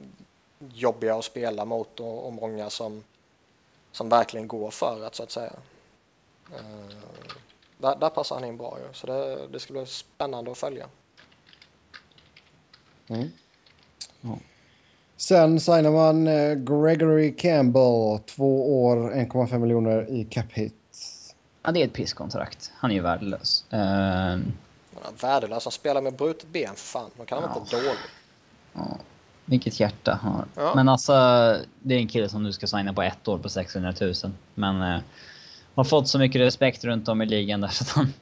jobbiga 0.73 1.15
att 1.15 1.25
spela 1.25 1.65
mot 1.65 2.01
och, 2.01 2.27
och 2.27 2.33
många 2.33 2.71
som, 2.71 3.05
som 3.93 4.09
verkligen 4.09 4.49
går 4.49 4.71
för 4.71 5.05
att 5.07 5.15
så 5.15 5.23
att 5.23 5.31
säga. 5.31 5.53
Eh, 6.55 6.97
där, 7.79 7.97
där 7.97 8.11
passar 8.11 8.37
han 8.37 8.45
in 8.45 8.57
bra 8.57 8.79
ju, 8.79 8.95
så 8.95 9.07
det, 9.07 9.49
det 9.53 9.61
ska 9.61 9.73
bli 9.73 9.87
spännande 9.87 10.51
att 10.51 10.59
följa. 10.59 10.87
Mm. 13.09 13.29
Sen 15.17 15.61
signar 15.61 15.91
man 15.91 16.25
Gregory 16.65 17.37
Campbell, 17.37 18.19
två 18.27 18.85
år, 18.85 18.97
1,5 18.97 19.59
miljoner 19.59 20.11
i 20.11 20.25
cap 20.25 20.53
hit. 20.53 20.82
Ja, 21.63 21.73
det 21.73 21.81
är 21.81 21.85
ett 21.85 21.93
pisskontrakt. 21.93 22.73
Han 22.77 22.91
är 22.91 22.95
ju 22.95 23.01
värdelös. 23.01 23.65
Uh, 23.73 23.79
han 23.79 25.15
värdelös, 25.21 25.65
han 25.65 25.73
spelar 25.73 26.01
med 26.01 26.17
brutet 26.17 26.49
ben 26.49 26.75
för 26.75 26.77
fan. 26.77 27.11
Då 27.17 27.25
kan 27.25 27.43
han 27.43 27.59
inte 27.59 27.77
dålig. 27.77 27.99
vilket 29.45 29.81
hjärta 29.81 30.19
han 30.23 30.33
har. 30.33 30.45
Ja. 30.55 30.73
Men 30.75 30.89
alltså, 30.89 31.13
det 31.81 31.95
är 31.95 31.99
en 31.99 32.09
kille 32.09 32.29
som 32.29 32.43
nu 32.43 32.53
ska 32.53 32.67
signa 32.67 32.93
på 32.93 33.03
ett 33.03 33.29
år 33.29 33.39
på 33.39 33.49
600 33.49 33.95
000. 34.01 34.15
Men 34.55 34.83
uh, 34.83 35.01
har 35.75 35.85
fått 35.85 36.09
så 36.09 36.19
mycket 36.19 36.41
respekt 36.41 36.85
runt 36.85 37.09
om 37.09 37.23
i 37.23 37.27
ligan 37.27 37.61
där 37.61 37.69
så 37.69 37.85
att 37.85 37.91
han... 37.91 38.13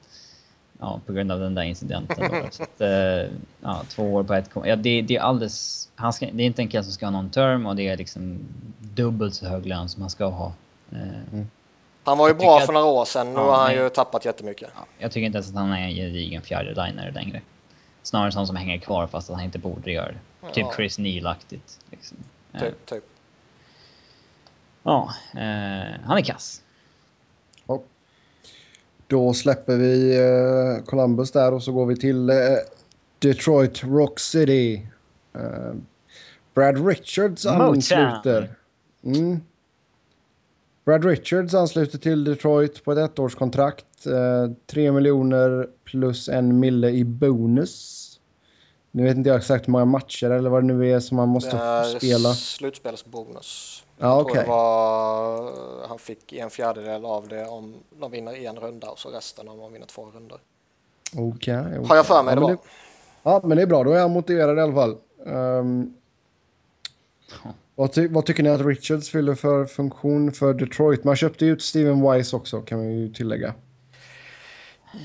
Ja, 0.82 1.00
på 1.06 1.12
grund 1.12 1.32
av 1.32 1.40
den 1.40 1.54
där 1.54 1.62
incidenten. 1.62 2.30
Då, 2.30 2.48
så 2.50 2.62
att, 2.62 2.80
eh, 2.80 3.32
ja, 3.60 3.82
två 3.88 4.14
år 4.14 4.22
på 4.22 4.34
ett... 4.34 4.50
Ja, 4.64 4.76
det, 4.76 5.02
det 5.02 5.16
är 5.16 5.20
alldeles... 5.20 5.88
Han 5.94 6.12
ska, 6.12 6.28
det 6.32 6.42
är 6.42 6.46
inte 6.46 6.62
en 6.62 6.68
kille 6.68 6.84
som 6.84 6.92
ska 6.92 7.06
ha 7.06 7.10
någon 7.10 7.30
term 7.30 7.66
och 7.66 7.76
det 7.76 7.88
är 7.88 7.96
liksom 7.96 8.38
dubbelt 8.78 9.34
så 9.34 9.46
hög 9.46 9.66
lön 9.66 9.88
som 9.88 10.02
han 10.02 10.10
ska 10.10 10.26
ha. 10.26 10.52
Eh, 10.92 11.40
Han 12.10 12.18
var 12.18 12.28
ju 12.28 12.34
bra 12.34 12.58
för 12.58 12.64
att- 12.64 12.74
några 12.74 12.86
år 12.86 13.04
sedan, 13.04 13.26
nu 13.26 13.32
Ja, 13.40 13.50
har 13.56 13.62
han 13.62 13.74
ju 13.74 13.88
tappat 13.88 14.24
jättemycket. 14.24 14.70
Ja, 14.76 14.86
jag 14.98 15.12
tycker 15.12 15.26
inte 15.26 15.36
ens 15.36 15.48
att 15.48 15.54
han 15.54 15.72
är 15.72 15.82
en 15.82 15.94
gedigen 15.94 16.42
fjärde 16.42 16.70
liner 16.70 17.12
längre. 17.12 17.40
Snarare 18.02 18.32
sån 18.32 18.46
som 18.46 18.56
hänger 18.56 18.78
kvar 18.78 19.06
fast 19.06 19.30
att 19.30 19.36
han 19.36 19.44
inte 19.44 19.58
borde 19.58 19.92
göra 19.92 20.06
det. 20.12 20.46
Typ 20.52 20.56
Ja. 20.56 20.72
Chris 20.76 20.98
Neal-aktigt. 20.98 21.78
Liksom. 21.90 22.16
Eh, 22.52 22.60
Typ, 22.60 22.86
typ. 22.86 23.04
Ja, 24.82 25.14
eh, 25.34 26.00
han 26.04 26.18
är 26.18 26.22
kass. 26.24 26.62
Ja. 27.66 27.80
Då 29.06 29.34
släpper 29.34 29.76
vi 29.76 30.16
eh, 30.18 30.84
Columbus 30.84 31.32
där 31.32 31.52
och 31.54 31.62
så 31.62 31.72
går 31.72 31.86
vi 31.86 31.96
till 31.96 32.30
eh, 32.30 32.36
Detroit 33.18 33.82
Rock 33.84 34.20
City. 34.20 34.86
Brad 36.54 36.86
Richards 36.86 37.46
ansluter. 37.46 38.54
Mm. 39.04 39.40
Brad 40.90 41.04
Richards 41.04 41.54
ansluter 41.54 41.98
till 41.98 42.24
Detroit 42.24 42.84
på 42.84 42.92
ett 42.92 42.98
ettårskontrakt. 43.18 44.06
Eh, 44.06 44.52
3 44.66 44.92
miljoner 44.92 45.68
plus 45.84 46.28
en 46.28 46.60
mille 46.60 46.90
i 46.90 47.04
bonus. 47.04 48.06
Nu 48.90 49.02
vet 49.02 49.16
inte 49.16 49.28
jag 49.30 49.36
exakt 49.36 49.68
hur 49.68 49.72
många 49.72 49.84
matcher 49.84 50.30
eller 50.30 50.50
vad 50.50 50.62
det 50.62 50.66
nu 50.66 50.90
är 50.90 51.00
som 51.00 51.16
man 51.16 51.28
måste 51.28 51.56
Det 51.56 51.62
är 51.62 51.98
spela. 51.98 52.34
slutspelsbonus. 52.34 53.82
Ja, 53.98 54.16
Jag 54.16 54.26
tror 54.28 54.36
det 54.36 54.48
var, 54.48 55.88
han 55.88 55.98
fick 55.98 56.32
en 56.32 56.50
fjärdedel 56.50 57.04
av 57.04 57.28
det 57.28 57.46
om 57.46 57.74
de 58.00 58.10
vinner 58.10 58.46
en 58.46 58.56
runda 58.56 58.90
och 58.90 58.98
så 58.98 59.08
resten 59.08 59.48
om 59.48 59.58
de 59.58 59.72
vinner 59.72 59.86
två 59.86 60.06
runder. 60.14 60.38
Okej. 61.16 61.54
Har 61.88 61.96
jag 61.96 62.06
för 62.06 62.22
mig 62.22 62.36
det 62.36 62.40
ja, 62.40 62.46
men 62.46 62.56
var. 63.22 63.32
Ja, 63.32 63.40
men 63.44 63.56
det 63.56 63.62
är 63.62 63.66
bra. 63.66 63.84
Då 63.84 63.92
är 63.92 64.00
han 64.00 64.10
motiverad 64.10 64.58
i 64.58 64.60
alla 64.60 64.74
fall. 64.74 64.96
Ehm, 65.26 65.94
vad, 67.80 67.92
ty 67.92 68.08
vad 68.08 68.26
tycker 68.26 68.42
ni 68.42 68.48
att 68.50 68.60
Richards 68.60 69.10
fyller 69.10 69.34
för 69.34 69.64
funktion 69.64 70.32
för 70.32 70.54
Detroit? 70.54 71.04
Man 71.04 71.16
köpte 71.16 71.44
ju 71.46 71.52
ut 71.52 71.62
Steven 71.62 72.12
Wise 72.12 72.36
också, 72.36 72.60
kan 72.60 72.78
man 72.78 72.90
ju 72.90 73.12
tillägga. 73.12 73.54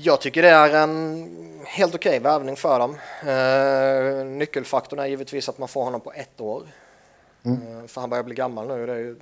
Jag 0.02 0.20
tycker 0.20 0.42
det 0.42 0.48
är 0.48 0.74
en 0.82 1.28
helt 1.66 1.94
okej 1.94 2.18
värvning 2.20 2.56
för 2.56 2.78
dem. 2.78 2.96
Eh, 3.22 4.26
nyckelfaktorn 4.26 4.98
är 5.00 5.06
givetvis 5.06 5.48
att 5.48 5.58
man 5.58 5.68
får 5.68 5.84
honom 5.84 6.00
på 6.00 6.12
ett 6.12 6.40
år. 6.40 6.62
Mm. 7.42 7.78
Eh, 7.80 7.86
för 7.86 8.00
han 8.00 8.10
börjar 8.10 8.24
bli 8.24 8.34
gammal 8.34 8.68
nu. 8.68 8.86
Det 8.86 8.92
är 8.92 8.96
ju 8.98 9.16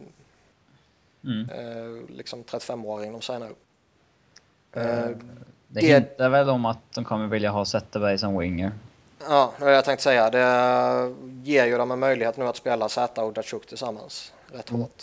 Mm. 1.24 1.48
Eh, 1.50 2.16
liksom 2.16 2.44
35-åring 2.44 3.12
de 3.12 3.20
signar 3.22 3.50
upp. 3.50 3.58
Eh, 4.76 4.82
Eh, 4.98 5.08
Det 5.68 5.80
Det- 5.80 5.86
hintar 5.86 6.28
väl 6.28 6.48
om 6.48 6.64
att 6.64 6.78
de 6.94 7.04
kommer 7.04 7.26
vilja 7.26 7.50
ha 7.50 7.64
Zetterberg 7.64 8.18
som 8.18 8.38
winger. 8.38 8.72
Ja, 9.28 9.52
det 9.58 9.70
jag 9.70 9.84
tänkte 9.84 10.02
säga. 10.02 10.30
Det 10.30 11.14
ger 11.42 11.66
ju 11.66 11.78
dem 11.78 11.90
en 11.90 11.98
möjlighet 11.98 12.36
nu 12.36 12.44
att 12.46 12.56
spela 12.56 12.88
Zäta 12.88 13.24
och 13.24 13.32
Datsjuk 13.32 13.66
tillsammans 13.66 14.32
rätt 14.52 14.70
Mm. 14.70 14.82
hårt. 14.82 15.02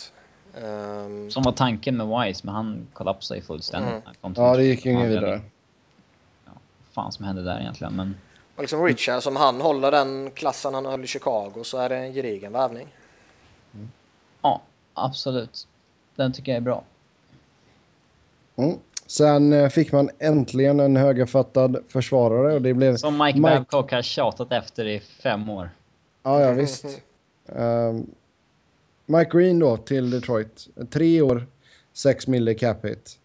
Ehm, 0.62 1.30
Som 1.30 1.42
var 1.42 1.52
tanken 1.52 1.96
med 1.96 2.06
Wise, 2.26 2.46
men 2.46 2.54
han 2.54 2.86
kollapsade 2.92 3.40
ju 3.40 3.46
fullständigt. 3.46 4.04
Mm. 4.22 4.34
Ja, 4.36 4.56
det 4.56 4.64
gick 4.64 4.84
ju 4.84 4.90
ingen 4.92 5.02
Ja, 5.04 5.08
det- 5.08 5.14
vidare. 5.20 5.40
Vad 6.44 7.04
fan 7.04 7.12
som 7.12 7.24
hände 7.24 7.42
där 7.42 7.60
egentligen, 7.60 7.96
men 7.96 8.16
och 8.56 8.62
liksom 8.62 8.84
Richard, 8.84 9.22
som 9.22 9.36
han 9.36 9.60
håller 9.60 9.90
den 9.90 10.30
klassen 10.30 10.74
han 10.74 10.86
höll 10.86 11.04
i 11.04 11.06
Chicago 11.06 11.52
så 11.64 11.78
är 11.78 11.88
det 11.88 11.96
en 11.96 12.12
gedigen 12.12 12.52
värvning. 12.52 12.88
ja, 14.42 14.60
absolut. 14.94 15.66
Den 16.16 16.32
tycker 16.32 16.52
jag 16.52 16.56
är 16.56 16.60
bra. 16.60 16.84
Mm. 18.56 18.78
Sen 19.12 19.52
eh, 19.52 19.68
fick 19.68 19.92
man 19.92 20.10
äntligen 20.18 20.80
en 20.80 20.96
högerfattad 20.96 21.76
försvarare 21.88 22.54
och 22.54 22.62
det 22.62 22.74
blev... 22.74 22.96
Som 22.96 23.18
Mike, 23.18 23.38
Mike- 23.38 23.42
Babcock 23.58 23.92
har 23.92 24.02
tjatat 24.02 24.52
efter 24.52 24.84
i 24.86 25.00
fem 25.22 25.50
år. 25.50 25.70
Ja, 26.22 26.40
ja 26.40 26.52
visst. 26.52 26.84
Ehm, 27.48 28.06
Mike 29.06 29.30
Green 29.38 29.58
då 29.58 29.76
till 29.76 30.10
Detroit. 30.10 30.66
Tre 30.90 31.22
år, 31.22 31.46
sex 31.92 32.26
mille 32.26 32.54
cap 32.54 32.84
hit. 32.84 33.18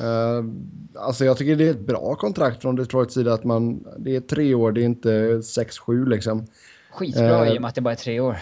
Ehm, 0.00 0.70
alltså 0.94 1.24
jag 1.24 1.36
tycker 1.36 1.56
det 1.56 1.66
är 1.66 1.70
ett 1.70 1.80
bra 1.86 2.14
kontrakt 2.14 2.62
från 2.62 2.76
Detroits 2.76 3.14
sida 3.14 3.32
att 3.34 3.44
man... 3.44 3.84
Det 3.98 4.16
är 4.16 4.20
tre 4.20 4.54
år, 4.54 4.72
det 4.72 4.80
är 4.80 4.84
inte 4.84 5.42
sex, 5.42 5.78
sju 5.78 6.04
liksom. 6.06 6.46
Skitbra 6.92 7.46
Eh. 7.46 7.52
i 7.52 7.58
och 7.58 7.62
med 7.62 7.68
att 7.68 7.74
det 7.74 7.80
bara 7.80 7.92
är 7.94 7.96
tre 7.96 8.20
år. 8.20 8.36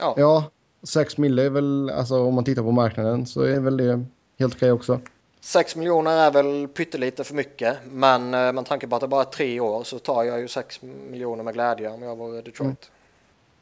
Ja, 0.00 0.14
Ja, 0.18 0.44
sex 0.82 1.18
mille 1.18 1.42
är 1.42 1.50
väl, 1.50 1.90
alltså 1.90 2.20
om 2.22 2.34
man 2.34 2.44
tittar 2.44 2.62
på 2.62 2.70
marknaden 2.72 3.26
så 3.26 3.42
är 3.42 3.60
väl 3.60 3.76
det 3.76 4.04
helt 4.38 4.54
okej 4.54 4.72
också. 4.72 5.00
6 5.44 5.76
miljoner 5.76 6.10
är 6.16 6.30
väl 6.30 6.68
pyttelite 6.68 7.24
för 7.24 7.34
mycket, 7.34 7.76
men 7.90 8.34
eh, 8.34 8.52
med 8.52 8.66
tanke 8.66 8.86
på 8.88 8.94
att 8.96 9.00
det 9.00 9.08
bara 9.08 9.20
är 9.20 9.24
tre 9.30 9.60
år 9.60 9.84
så 9.84 9.98
tar 9.98 10.22
jag 10.24 10.40
ju 10.40 10.48
6 10.48 10.82
miljoner 10.82 11.42
med 11.44 11.54
glädje 11.54 11.88
om 11.90 12.02
jag 12.02 12.16
vore 12.16 12.42
Detroit. 12.42 12.90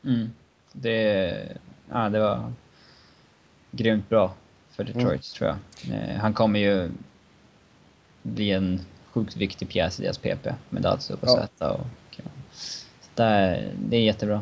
Mm. 0.05 0.31
Det, 0.73 1.57
ja, 1.93 2.09
det 2.09 2.21
var 2.21 2.53
grymt 3.71 4.09
bra 4.09 4.33
för 4.71 4.85
Detroit, 4.85 5.23
tror 5.23 5.49
jag. 5.49 5.95
Eh, 5.95 6.17
Han 6.17 6.35
kommer 6.35 6.61
ju 6.61 6.91
bli 8.23 8.51
en 8.51 8.81
sjukt 9.13 9.37
viktig 9.37 9.69
pjäs 9.69 10.01
i 10.01 10.03
deras 10.03 10.19
PP 10.19 10.47
med 10.69 10.83
Datsuk 10.83 11.23
och 11.23 11.29
Ja. 11.29 11.37
Zäta 11.37 11.73
och... 11.73 11.87
Ja. 12.17 12.25
Så 13.01 13.09
där, 13.15 13.73
det 13.79 13.97
är 13.97 14.01
jättebra. 14.01 14.41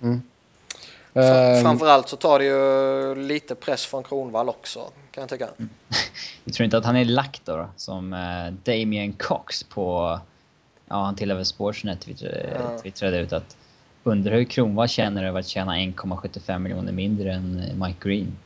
Fra- 0.00 0.20
Ehm, 1.14 1.62
Framförallt 1.62 2.08
så 2.08 2.16
tar 2.16 2.38
det 2.38 2.44
ju 2.44 3.14
lite 3.14 3.54
press 3.54 3.86
från 3.86 4.02
Kronvall 4.02 4.48
också, 4.48 4.90
kan 5.18 5.28
jag 5.38 5.56
tycka. 5.56 5.66
Jag 6.44 6.54
tror 6.54 6.64
inte 6.64 6.78
att 6.78 6.84
han 6.84 6.96
är 6.96 7.04
lack 7.04 7.40
då, 7.44 7.68
som 7.76 8.12
eh, 8.12 8.52
Damien 8.64 9.12
Cox 9.12 9.62
på... 9.64 10.18
Ja, 10.88 11.04
han 11.04 11.16
tillhör 11.16 11.36
väl 11.36 11.44
Sportsnet 11.44 12.00
twittrade, 12.00 12.58
Ja. 12.60 12.78
twittrade 12.82 13.18
ut 13.18 13.32
att 13.32 13.56
undrar 14.04 14.34
hur 14.34 14.44
Kronwall 14.44 14.88
känner 14.88 15.24
över 15.24 15.40
att 15.40 15.46
tjäna 15.46 15.76
1,75 15.76 16.58
miljoner 16.58 16.92
mindre 16.92 17.32
än 17.32 17.58
eh, 17.60 17.86
Mike 17.86 18.08
Green. 18.08 18.36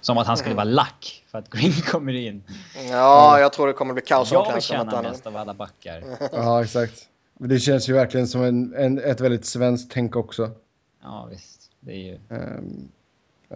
Som 0.00 0.18
att 0.18 0.26
han 0.26 0.36
skulle 0.36 0.54
vara 0.54 0.64
lack 0.64 1.24
för 1.30 1.38
att 1.38 1.50
Green 1.50 1.72
kommer 1.86 2.12
in. 2.12 2.42
Ja, 2.90 3.40
jag 3.40 3.52
tror 3.52 3.66
det 3.66 3.72
kommer 3.72 3.94
bli 3.94 4.02
kaos 4.02 4.32
Jag 4.32 4.62
tjänar 4.62 5.02
mest 5.02 5.26
av 5.26 5.36
alla 5.36 5.54
backar. 5.54 6.04
Ja, 6.32 6.62
exakt. 6.62 7.08
Det 7.38 7.58
känns 7.58 7.88
ju 7.88 7.92
verkligen 7.92 8.28
som 8.28 8.42
en, 8.42 8.74
en, 8.74 8.98
ett 8.98 9.20
väldigt 9.20 9.46
svenskt 9.46 9.92
tänk 9.92 10.16
också. 10.16 10.50
Ja, 11.02 11.28
visst. 11.30 11.70
Det 11.80 11.92
är 11.92 11.96
ju... 11.96 12.18
Um, 12.28 12.88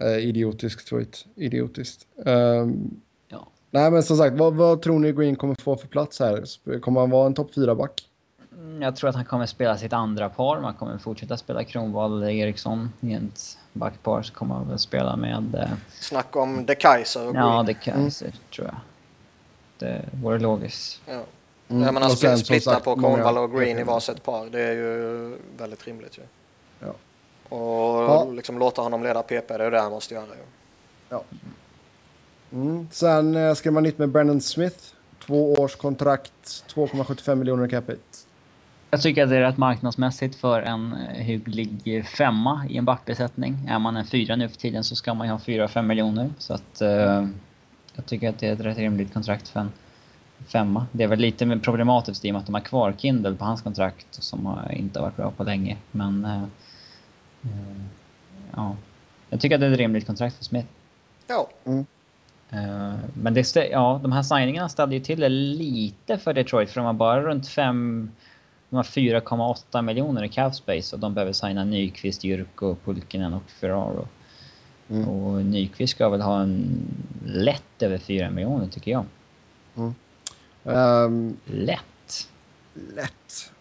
idiotiskt 0.01 0.87
tweet. 0.89 1.25
Idiotiskt. 1.35 2.05
Ehm, 2.25 2.89
Ja. 3.27 3.47
nej, 3.71 3.91
men 3.91 4.03
som 4.03 4.17
sagt, 4.17 4.37
vad, 4.37 4.53
vad 4.55 4.81
tror 4.81 4.99
ni 4.99 5.11
Green 5.13 5.35
kommer 5.35 5.55
få 5.55 5.77
för 5.77 5.87
plats 5.87 6.19
här? 6.19 6.43
Kommer 6.79 6.99
han 7.01 7.09
vara 7.09 7.25
en 7.27 7.33
topp 7.33 7.51
4-back? 7.55 8.03
Mm, 8.53 8.81
Jag 8.81 8.95
tror 8.95 9.09
att 9.09 9.15
han 9.15 9.25
kommer 9.25 9.45
spela 9.45 9.77
sitt 9.77 9.93
andra 9.93 10.29
par. 10.29 10.61
Man 10.61 10.73
kommer 10.73 10.97
fortsätta 10.97 11.37
spela 11.37 11.63
Kronwall 11.63 12.23
Eriksson 12.23 12.89
i 13.01 13.13
ett 13.13 13.57
backpar. 13.73 14.21
Så 14.21 14.33
kommer 14.33 14.55
han 14.55 14.69
väl 14.69 14.79
spela 14.79 15.15
med... 15.15 15.55
Eh, 15.55 15.69
Snack 15.99 16.35
om 16.35 16.65
De 16.65 16.75
Kaiser 16.75 17.27
och 17.27 17.33
Green. 17.33 17.45
ja, 17.45 17.63
det 17.63 17.73
Kaiser, 17.73 18.33
tror 18.55 18.67
jag. 18.67 18.75
Det 19.79 20.05
vore 20.23 20.39
logiskt. 20.39 21.01
Ja. 21.07 21.23
Mm, 21.69 21.83
Jag 21.83 21.93
menar, 21.93 22.07
och 22.33 22.39
splitta 22.39 22.79
på 22.79 22.95
Kronwall 22.95 23.37
och 23.37 23.51
Green 23.51 23.79
i 23.79 23.83
varsitt 23.83 24.23
par, 24.23 24.45
det 24.49 24.61
är 24.61 24.73
ju 24.73 25.37
väldigt 25.57 25.87
rimligt 25.87 26.17
ju. 26.17 26.21
Ja. 26.79 26.93
Och 27.49 28.03
Ja. 28.03 28.27
liksom 28.31 28.59
låta 28.59 28.81
honom 28.81 29.03
leda 29.03 29.23
PP, 29.23 29.57
det 29.57 29.63
är 29.65 29.71
det 29.71 29.79
han 29.81 29.91
måste 29.91 30.13
göra 30.13 30.25
ju. 30.25 30.43
Ja. 31.09 31.23
Mm. 32.51 32.87
Sen 32.91 33.35
eh, 33.35 33.53
skrev 33.53 33.73
man 33.73 33.83
nytt 33.83 33.97
med 33.97 34.09
Brandon 34.09 34.41
Smith. 34.41 34.77
Två 35.25 35.53
års 35.53 35.75
kontrakt, 35.75 36.63
2,75 36.75 37.35
miljoner 37.35 37.67
capita. 37.67 38.01
Jag 38.91 39.01
tycker 39.01 39.23
att 39.23 39.29
det 39.29 39.37
är 39.37 39.41
rätt 39.41 39.57
marknadsmässigt 39.57 40.35
för 40.35 40.61
en 40.61 40.93
eh, 40.93 41.23
hygglig 41.23 42.07
femma 42.07 42.65
i 42.69 42.77
en 42.77 42.85
backbesättning. 42.85 43.67
Är 43.69 43.79
man 43.79 43.97
en 43.97 44.05
fyra 44.05 44.35
nu 44.35 44.49
för 44.49 44.57
tiden 44.57 44.83
så 44.83 44.95
ska 44.95 45.13
man 45.13 45.27
ju 45.27 45.33
ha 45.33 45.39
fyra, 45.39 45.67
fem 45.67 45.87
miljoner. 45.87 46.29
Så 46.37 46.53
att 46.53 46.81
eh, 46.81 47.27
jag 47.95 48.05
tycker 48.05 48.29
att 48.29 48.39
det 48.39 48.47
är 48.47 48.53
ett 48.53 48.59
rätt 48.59 48.77
rimligt 48.77 49.13
kontrakt 49.13 49.47
för 49.47 49.59
en 49.59 49.71
femma. 50.47 50.85
Det 50.91 51.03
är 51.03 51.07
väl 51.07 51.19
lite 51.19 51.45
mer 51.45 51.57
problematiskt 51.57 52.25
i 52.25 52.29
och 52.29 52.33
med 52.33 52.39
att 52.39 52.45
de 52.45 52.53
har 52.55 52.61
kvar 52.61 52.93
Kindle 52.97 53.35
på 53.35 53.45
hans 53.45 53.61
kontrakt 53.61 54.07
som 54.09 54.45
har 54.45 54.71
inte 54.71 54.99
varit 54.99 55.15
bra 55.15 55.31
på 55.31 55.43
länge. 55.43 55.77
Men 55.91 56.25
eh, 56.25 56.43
ja, 58.55 58.75
jag 59.29 59.39
tycker 59.39 59.55
att 59.55 59.61
det 59.61 59.67
är 59.67 59.71
ett 59.71 59.77
rimligt 59.77 60.07
kontrakt 60.07 60.35
för 60.37 60.43
Smith. 60.43 60.67
Ja, 61.27 61.49
Eh, 62.49 62.93
Men 63.13 63.33
det, 63.33 63.55
ja, 63.55 63.99
de 64.03 64.11
här 64.11 64.23
signingarna 64.23 64.69
ställde 64.69 64.95
ju 64.95 65.01
till 65.01 65.19
det 65.19 65.29
lite 65.29 66.17
för 66.17 66.33
Detroit 66.33 66.69
för 66.69 66.79
de 66.81 66.85
har 66.85 66.93
bara 66.93 67.21
runt 67.21 67.47
5... 67.47 68.11
De 68.69 68.75
har 68.75 68.83
4,8 68.83 69.81
miljoner 69.81 70.23
i 70.23 70.29
cap 70.29 70.55
space 70.55 70.95
och 70.95 70.99
de 70.99 71.13
behöver 71.13 71.33
signa 71.33 71.63
Nyqvist, 71.63 72.23
Jyrko, 72.23 72.75
Pulkkinen 72.85 73.33
och 73.33 73.49
Ferraro. 73.49 74.07
Mm. 74.89 75.07
Och 75.07 75.45
Nyqvist 75.45 75.95
ska 75.95 76.09
väl 76.09 76.21
ha 76.21 76.41
en 76.41 76.79
lätt 77.25 77.81
över 77.81 77.97
4 77.97 78.29
miljoner 78.29 78.67
tycker 78.67 78.91
jag. 78.91 79.05
Ehm, 80.65 81.37
Lätt! 81.45 82.29
lätt. 82.95 83.51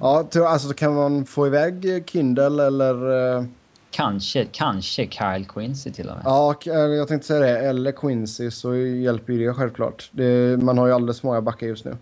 Ja, 0.00 0.28
alltså 0.46 0.72
kan 0.74 0.94
man 0.94 1.24
få 1.26 1.46
iväg 1.46 2.02
Kindle 2.06 2.66
eller... 2.66 3.36
eh, 3.38 3.44
Kanske, 3.90 4.44
kanske 4.52 5.06
Kyle 5.10 5.44
Quincy 5.48 5.92
till 5.92 6.08
och 6.08 6.16
med. 6.16 6.22
Ja, 6.24 6.54
eller 6.64 6.88
jag 6.94 7.08
tänkte 7.08 7.26
säga 7.26 7.40
det. 7.40 7.58
Eller 7.68 7.92
Quincy 7.92 8.50
så 8.50 8.76
hjälper 8.76 9.32
ju 9.32 9.46
det 9.46 9.54
självklart. 9.54 10.08
Det, 10.12 10.62
man 10.62 10.78
har 10.78 10.86
ju 10.86 10.92
alldeles 10.92 11.20
för 11.20 11.26
många 11.28 11.40
backar 11.40 11.66
just 11.66 11.84
nu. 11.84 11.96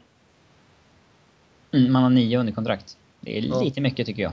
Mm, 1.72 1.92
man 1.92 2.02
har 2.02 2.10
nio 2.10 2.38
under 2.38 2.52
kontrakt. 2.52 2.96
Det 3.20 3.38
är 3.38 3.42
Ja. 3.42 3.60
lite 3.60 3.80
mycket 3.80 4.06
tycker 4.06 4.22
jag. 4.22 4.32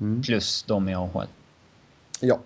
Mm. 0.00 0.22
Plus 0.22 0.62
de 0.62 0.88
i 0.88 0.94
AHL. 0.94 1.26
Ja. 2.20 2.38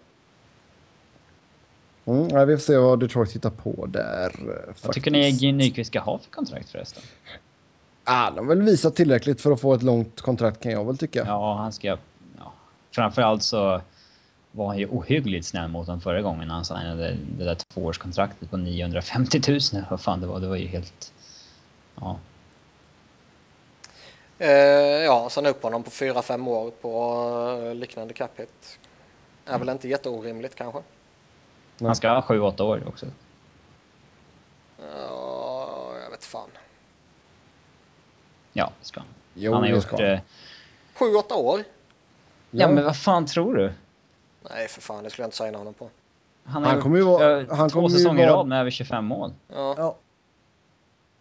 Mm, 2.04 2.28
ja, 2.28 2.44
vi 2.44 2.56
får 2.56 2.62
se 2.62 2.76
vad 2.76 3.00
Detroit 3.00 3.32
hittar 3.32 3.50
på 3.50 3.86
där. 3.86 4.26
eh, 4.40 4.46
Vad 4.46 4.76
faktiskt. 4.76 4.92
tycker 4.92 5.10
ni 5.10 5.52
Nyqvist 5.52 5.88
ska 5.88 6.00
ha 6.00 6.18
för 6.18 6.30
kontrakt 6.30 6.70
förresten? 6.70 7.02
Ah, 8.04 8.30
de 8.30 8.38
har 8.38 8.54
väl 8.54 8.62
visat 8.62 8.96
tillräckligt 8.96 9.40
för 9.40 9.50
att 9.52 9.60
få 9.60 9.74
ett 9.74 9.82
långt 9.82 10.20
kontrakt 10.20 10.62
kan 10.62 10.72
jag 10.72 10.84
väl 10.84 10.98
tycka. 10.98 11.24
Ja, 11.26 11.54
han 11.56 11.72
ska... 11.72 11.88
Ja. 12.38 12.52
Framförallt 12.90 13.42
så 13.42 13.80
var 14.52 14.66
han 14.66 14.78
ju 14.78 14.86
ohyggligt 14.88 15.46
snäll 15.46 15.68
mot 15.70 15.86
dem 15.86 16.00
förra 16.00 16.22
gången 16.22 16.48
när 16.48 16.54
han 16.54 16.64
signade 16.64 17.16
det 17.38 17.44
där 17.44 17.54
tvåårskontraktet 17.54 18.50
på 18.50 18.56
950 18.56 19.40
000. 19.48 19.60
Vad 19.90 20.00
fan 20.00 20.20
det 20.20 20.26
var. 20.26 20.40
Det 20.40 20.46
var 20.46 20.56
ju 20.56 20.66
helt... 20.66 21.12
Ja. 22.00 22.18
eh, 24.38 24.48
ja 25.04 25.28
sen 25.30 25.46
upp 25.46 25.62
honom 25.62 25.82
på 25.82 25.90
4-5 25.90 26.48
år 26.48 26.70
på 26.70 27.62
eh, 27.66 27.74
liknande 27.74 28.14
cap 28.14 28.30
hit. 28.40 28.78
Är 29.46 29.58
väl 29.58 29.68
inte 29.68 29.88
jätteorimligt 29.88 30.54
kanske. 30.54 30.80
Han 31.86 31.96
ska 31.96 32.08
ha 32.10 32.20
7-8 32.20 32.62
år 32.62 32.82
också. 32.88 33.06
Ja, 34.78 35.92
jag 36.04 36.10
vet 36.10 36.24
fan. 36.24 36.48
Ja, 38.52 38.72
det 38.80 38.86
ska 38.86 39.00
han. 39.00 39.08
Jo, 39.34 39.52
han 39.52 39.62
har 39.62 39.68
gjort... 39.68 39.92
Eh, 39.92 40.18
7-8 40.98 41.32
år? 41.34 41.60
ja, 42.50 42.68
men 42.68 42.84
vad 42.84 42.96
fan 42.96 43.26
tror 43.26 43.54
du? 43.54 43.72
Nej, 44.50 44.68
för 44.68 44.80
fan, 44.80 45.04
det 45.04 45.10
skulle 45.10 45.22
jag 45.22 45.26
inte 45.26 45.36
signa 45.36 45.58
honom 45.58 45.74
på. 45.74 45.88
Han 46.44 46.64
Han 46.64 46.82
kommer 46.82 46.96
ju 46.96 47.02
vara- 47.02 47.54
han 47.54 47.70
två 47.70 47.88
säsonger 47.88 48.22
i 48.22 48.26
vara- 48.26 48.36
rad 48.38 48.46
med 48.46 48.60
över 48.60 48.70
25 48.70 49.04
mål. 49.04 49.32
Ja, 49.48 49.74
Ja. 49.78 49.96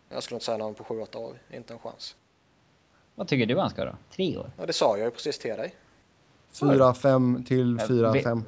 jag 0.09 0.23
skulle 0.23 0.35
inte 0.35 0.45
signa 0.45 0.57
honom 0.63 0.75
på 0.75 0.83
7-8 0.83 1.17
år. 1.17 1.33
Inte 1.51 1.73
en 1.73 1.79
chans. 1.79 2.15
Vad 3.15 3.27
tycker 3.27 3.45
du 3.45 3.59
han 3.59 3.69
ska 3.69 3.85
då? 3.85 3.95
Tre 4.15 4.37
år? 4.37 4.51
Ja, 4.57 4.65
det 4.65 4.73
sa 4.73 4.97
jag 4.97 5.05
ju 5.05 5.11
precis 5.11 5.39
till 5.39 5.49
dig. 5.57 5.75
4-5 6.53 7.43
till 7.45 7.79
Eh, 7.79 7.85
4-5. 7.87 8.43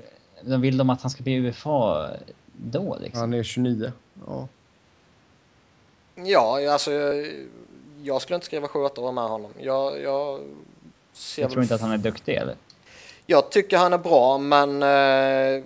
De 0.45 0.61
vill 0.61 0.77
de 0.77 0.89
att 0.89 1.01
han 1.01 1.11
ska 1.11 1.23
bli 1.23 1.35
UFA 1.35 2.09
då 2.53 2.97
liksom? 3.01 3.19
Han 3.19 3.33
är 3.33 3.43
29. 3.43 3.91
Ja. 4.27 4.47
Ja, 6.15 6.71
alltså 6.71 6.91
jag, 6.91 7.31
jag 8.03 8.21
skulle 8.21 8.35
inte 8.35 8.45
skriva 8.45 8.67
7-8 8.67 8.99
år 8.99 9.11
med 9.11 9.23
honom. 9.23 9.51
Jag, 9.59 10.01
jag 10.01 10.39
ser 11.13 11.41
Jag 11.41 11.47
väl 11.47 11.53
tror 11.53 11.63
inte 11.63 11.75
att 11.75 11.81
han 11.81 11.91
är 11.91 11.97
duktig 11.97 12.35
eller? 12.35 12.55
Jag 13.25 13.49
tycker 13.51 13.77
han 13.77 13.93
är 13.93 13.97
bra, 13.97 14.37
men 14.37 14.83
eh, 14.83 15.63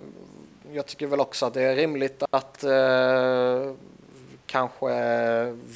jag 0.72 0.86
tycker 0.86 1.06
väl 1.06 1.20
också 1.20 1.46
att 1.46 1.54
det 1.54 1.62
är 1.62 1.76
rimligt 1.76 2.22
att 2.30 2.64
eh, 2.64 3.72
kanske 4.46 4.90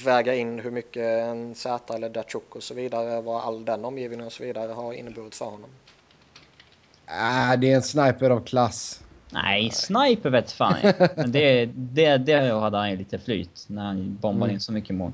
väga 0.04 0.34
in 0.34 0.58
hur 0.58 0.70
mycket 0.70 1.02
en 1.02 1.54
Z 1.54 1.94
eller 1.94 2.08
Datsjuk 2.08 2.56
och 2.56 2.62
så 2.62 2.74
vidare, 2.74 3.20
vad 3.20 3.42
all 3.42 3.64
den 3.64 3.84
omgivningen 3.84 4.26
och 4.26 4.32
så 4.32 4.42
vidare 4.42 4.72
har 4.72 4.92
inneburit 4.92 5.34
för 5.34 5.44
honom. 5.44 5.70
Äh, 7.06 7.58
det 7.58 7.72
är 7.72 7.76
en 7.76 7.82
sniper 7.82 8.30
av 8.30 8.44
klass. 8.44 9.02
Nej, 9.30 9.70
sniper 9.70 10.30
vet 10.30 10.52
fan 10.52 10.74
jag. 10.82 10.94
Men 11.16 11.32
det, 11.32 11.66
det, 11.74 12.16
det 12.16 12.52
hade 12.60 12.78
han 12.78 12.90
ju 12.90 12.96
lite 12.96 13.18
flyt 13.18 13.64
när 13.68 13.84
han 13.84 14.16
bombade 14.20 14.44
Mm. 14.50 14.54
in 14.54 14.60
så 14.60 14.72
mycket 14.72 14.94
mål. 14.96 15.12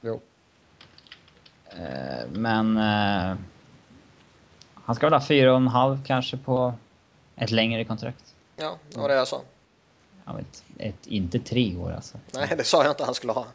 Jo. 0.00 0.20
Eh, 1.70 2.26
Men... 2.32 2.76
Eh, 2.76 3.36
han 4.84 4.94
ska 4.94 5.06
väl 5.06 5.12
ha 5.12 5.26
fyra 5.26 5.50
och 5.50 5.56
en 5.56 5.68
halv 5.68 6.04
kanske 6.04 6.36
på 6.36 6.74
ett 7.36 7.50
längre 7.50 7.84
kontrakt. 7.84 8.34
Ja, 8.56 8.76
det 8.90 8.98
var 9.00 9.08
det 9.08 9.14
jag 9.14 9.28
sa. 9.28 9.40
Jag 10.24 10.34
vet, 10.34 10.64
ett, 10.78 11.06
inte 11.06 11.38
tre 11.38 11.76
år 11.76 11.92
alltså. 11.92 12.18
Nej, 12.34 12.54
det 12.56 12.64
sa 12.64 12.82
jag 12.84 12.92
inte 12.92 13.04
han 13.04 13.14
skulle 13.14 13.32
ha. 13.32 13.46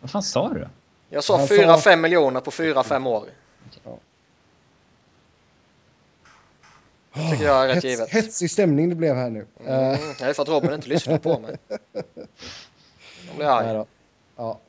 Vad 0.00 0.10
fan 0.10 0.22
sa 0.22 0.48
du 0.52 0.60
då? 0.60 0.68
Jag 1.10 1.24
sa 1.24 1.38
Han 1.38 1.46
sa- 1.48 1.54
4-5 1.54 1.96
miljoner 1.96 2.40
på 2.40 2.50
4-5 2.50 3.06
år. 3.08 3.24
Tycker 7.30 7.44
jag 7.44 7.64
är 7.64 7.66
rätt 7.68 7.74
Hets, 7.74 7.84
givet. 7.84 8.10
hetsig 8.10 8.50
stämning 8.50 8.88
det 8.88 8.94
blev 8.94 9.14
här 9.14 9.30
nu. 9.30 9.46
Mm, 9.66 9.98
det 10.18 10.24
är 10.24 10.32
för 10.32 10.42
att 10.42 10.48
Robin 10.48 10.72
inte 10.72 10.88
lyssnar 10.88 11.18
på 11.18 11.38
mig. 11.38 11.56
De 13.30 13.36
blir 13.36 13.46
arg. 13.46 13.86
Ja. 14.36 14.60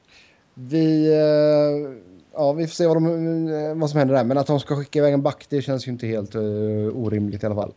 Vi, 0.53 1.07
eh, 1.13 1.93
ja, 2.33 2.51
vi 2.53 2.67
får 2.67 2.73
se 2.73 2.88
vad, 2.88 2.97
de, 2.97 3.47
eh, 3.47 3.75
vad 3.75 3.89
som 3.89 3.99
händer 3.99 4.15
där. 4.15 4.23
Men 4.23 4.38
att 4.38 4.47
de 4.47 4.59
ska 4.59 4.75
skicka 4.75 4.99
iväg 4.99 5.13
en 5.13 5.21
back, 5.21 5.45
det 5.49 5.62
känns 5.62 5.88
ju 5.88 5.91
inte 5.91 6.07
helt 6.07 6.35
eh, 6.35 6.41
orimligt 6.93 7.43
i 7.43 7.45
alla 7.45 7.55
fall. 7.55 7.73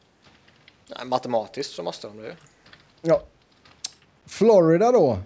Nej, 0.96 1.06
matematiskt 1.06 1.72
så 1.74 1.82
måste 1.82 2.06
de 2.06 2.16
det 2.16 2.26
ju. 2.26 2.32
Ja. 3.02 3.22
Florida 4.26 4.92
då. 4.92 5.18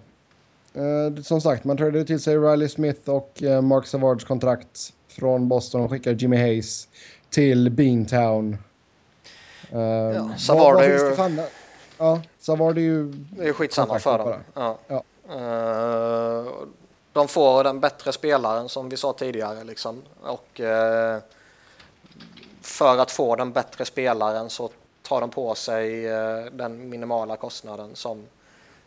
Eh, 0.73 1.21
som 1.23 1.41
sagt, 1.41 1.63
man 1.63 1.77
tradade 1.77 2.05
till 2.05 2.19
sig 2.19 2.37
Riley 2.37 2.67
Smith 2.69 3.09
och 3.09 3.43
eh, 3.43 3.61
Mark 3.61 3.85
Savards 3.87 4.25
kontrakt 4.25 4.93
från 5.07 5.47
Boston 5.47 5.81
och 5.81 5.89
skickade 5.91 6.15
Jimmy 6.15 6.37
Hayes 6.37 6.87
till 7.29 7.69
Beantown. 7.71 8.57
Uh, 9.73 9.79
ja, 10.15 10.37
Savard 10.37 10.81
är 10.81 10.89
ju- 10.89 11.15
Ja, 11.97 12.21
Savard 12.39 12.77
är 12.77 12.81
ju... 12.81 13.03
Det 13.11 13.41
är 13.41 13.45
ju 13.45 13.53
skitsamma 13.53 13.99
för 13.99 14.17
dem. 14.17 14.39
Ja. 14.53 14.77
Ja. 14.87 15.03
Eh, 15.35 16.45
de 17.13 17.27
får 17.27 17.63
den 17.63 17.79
bättre 17.79 18.11
spelaren 18.11 18.69
som 18.69 18.89
vi 18.89 18.97
sa 18.97 19.13
tidigare. 19.13 19.63
Liksom. 19.63 20.01
Och, 20.21 20.59
eh, 20.59 21.19
för 22.61 22.97
att 22.97 23.11
få 23.11 23.35
den 23.35 23.51
bättre 23.51 23.85
spelaren 23.85 24.49
så 24.49 24.69
tar 25.01 25.21
de 25.21 25.29
på 25.29 25.55
sig 25.55 26.07
eh, 26.07 26.45
den 26.45 26.89
minimala 26.89 27.35
kostnaden 27.35 27.95
som 27.95 28.25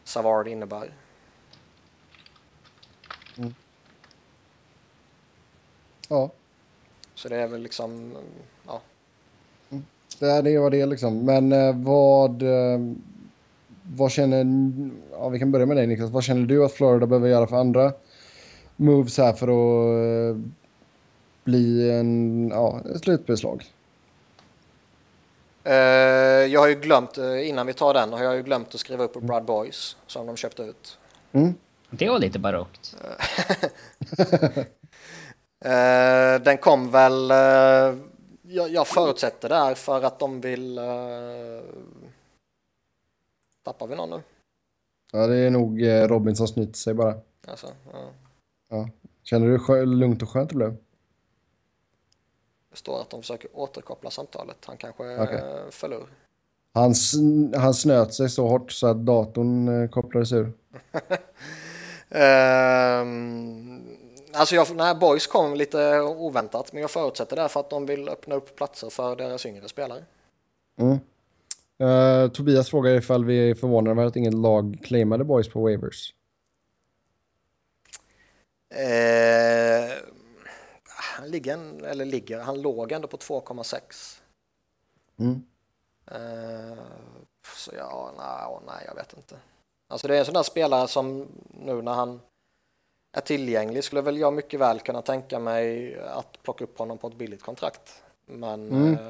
Savard 0.04 0.48
innebär. 0.48 0.90
Ja, 6.08 6.30
Så 7.14 7.28
det 7.28 7.36
är 7.36 7.46
väl 7.46 7.60
liksom, 7.62 8.16
ja. 8.66 8.80
Det 10.18 10.26
är 10.26 10.42
det 10.42 10.58
var 10.58 10.70
det 10.70 10.86
liksom. 10.86 11.24
Men 11.24 11.52
eh, 11.52 11.76
vad... 11.76 12.42
eh, 12.42 12.80
vad 13.96 14.10
känner... 14.10 14.46
Ja, 15.12 15.28
vi 15.28 15.38
kan 15.38 15.52
börja 15.52 15.66
med 15.66 15.76
dig 15.76 15.86
Niklas. 15.86 16.10
Vad 16.10 16.24
känner 16.24 16.46
du 16.46 16.64
att 16.64 16.72
Florida 16.72 17.06
behöver 17.06 17.28
göra 17.28 17.46
för 17.46 17.56
andra 17.56 17.92
moves 18.76 19.18
här 19.18 19.32
för 19.32 19.48
att 19.48 20.36
eh, 20.36 20.42
bli 21.44 21.90
en, 21.90 22.48
ja, 22.48 22.80
ett 22.94 23.00
slutbeslag? 23.00 23.64
Eh, 25.64 25.74
jag 26.46 26.60
har 26.60 26.68
ju 26.68 26.74
glömt, 26.74 27.18
innan 27.44 27.66
vi 27.66 27.72
tar 27.72 27.94
den, 27.94 28.12
har 28.12 28.24
jag 28.24 28.36
ju 28.36 28.42
glömt 28.42 28.74
att 28.74 28.80
skriva 28.80 29.04
upp 29.04 29.12
på 29.12 29.20
Brad 29.20 29.44
Boys 29.44 29.96
som 30.06 30.26
de 30.26 30.36
köpte 30.36 30.62
ut. 30.62 30.98
Mm. 31.32 31.54
Det 31.90 32.08
var 32.08 32.18
lite 32.18 32.38
barockt. 32.38 32.96
Eh, 35.64 36.40
den 36.42 36.58
kom 36.58 36.90
väl, 36.90 37.30
eh, 37.30 37.94
jag, 38.50 38.70
jag 38.70 38.86
förutsätter 38.86 39.48
där 39.48 39.74
för 39.74 40.02
att 40.02 40.18
de 40.18 40.40
vill... 40.40 40.78
Eh, 40.78 40.84
tappar 43.62 43.86
vi 43.86 43.96
någon 43.96 44.10
nu? 44.10 44.22
Ja, 45.12 45.26
det 45.26 45.36
är 45.36 45.50
nog 45.50 45.82
eh, 45.82 46.08
Robin 46.08 46.36
som 46.36 46.48
snyter 46.48 46.72
sig 46.72 46.94
bara. 46.94 47.14
Alltså, 47.46 47.66
ja. 47.92 48.10
Ja. 48.68 48.88
Känner 49.22 49.46
du 49.46 49.58
skö- 49.58 49.84
lugnt 49.84 50.22
och 50.22 50.28
skönt 50.30 50.50
det 50.50 50.56
blev? 50.56 50.76
Det 52.70 52.76
står 52.76 53.00
att 53.00 53.10
de 53.10 53.20
försöker 53.20 53.50
återkoppla 53.52 54.10
samtalet. 54.10 54.56
Han 54.64 54.76
kanske 54.76 55.02
Okej. 55.02 55.36
okay. 55.36 55.70
föll 55.70 55.92
ur. 55.92 56.06
Han, 56.72 56.92
sn- 56.92 57.56
han 57.56 57.74
snöt 57.74 58.14
sig 58.14 58.28
så 58.30 58.48
hårt 58.48 58.72
så 58.72 58.86
att 58.86 59.06
datorn 59.06 59.82
eh, 59.82 59.88
kopplades 59.90 60.32
ur. 60.32 60.52
Ehm, 62.12 63.69
alltså 64.34 64.54
jag, 64.54 64.76
nej, 64.76 64.94
Boys 64.94 65.26
kom 65.26 65.54
lite 65.54 66.00
oväntat, 66.00 66.72
men 66.72 66.82
jag 66.82 66.90
förutsätter 66.90 67.36
därför 67.36 67.60
att 67.60 67.70
de 67.70 67.86
vill 67.86 68.08
öppna 68.08 68.34
upp 68.34 68.56
platser 68.56 68.90
för 68.90 69.16
deras 69.16 69.46
yngre 69.46 69.68
spelare. 69.68 70.04
Mm. 70.78 70.98
Eh, 71.78 72.30
Tobias 72.30 72.70
frågar 72.70 72.94
ifall 72.94 73.24
vi 73.24 73.50
är 73.50 73.54
förvånade 73.54 73.90
över 73.90 74.04
att 74.04 74.16
inget 74.16 74.34
lag 74.34 74.78
claimade 74.82 75.24
boys 75.24 75.48
på 75.48 75.60
waivers. 75.60 76.14
Eh, 78.74 79.90
han 80.86 81.30
ligger, 81.30 81.84
eller 81.84 82.04
ligger, 82.04 82.38
han 82.38 82.62
låg 82.62 82.92
ändå 82.92 83.08
på 83.08 83.16
2,6. 83.16 84.20
Mm. 85.18 85.42
Eh, 86.06 86.78
så 87.56 87.70
ja, 87.76 88.12
nej, 88.16 88.74
nej, 88.74 88.84
jag 88.86 88.94
vet 88.94 89.12
inte. 89.16 89.36
Alltså 89.88 90.08
det 90.08 90.14
är 90.14 90.18
en 90.18 90.24
sån 90.24 90.34
där 90.34 90.42
spelare 90.42 90.88
som 90.88 91.28
nu 91.64 91.82
när 91.82 91.92
han 91.92 92.20
är 93.12 93.20
tillgänglig 93.20 93.84
skulle 93.84 94.00
väl 94.02 94.18
jag 94.18 94.32
mycket 94.32 94.60
väl 94.60 94.80
kunna 94.80 95.02
tänka 95.02 95.38
mig 95.38 95.98
att 96.00 96.42
plocka 96.42 96.64
upp 96.64 96.78
honom 96.78 96.98
på 96.98 97.06
ett 97.08 97.16
billigt 97.18 97.42
kontrakt. 97.42 98.02
Men 98.26 98.68
Mm. 98.68 98.94
eh, 98.94 99.00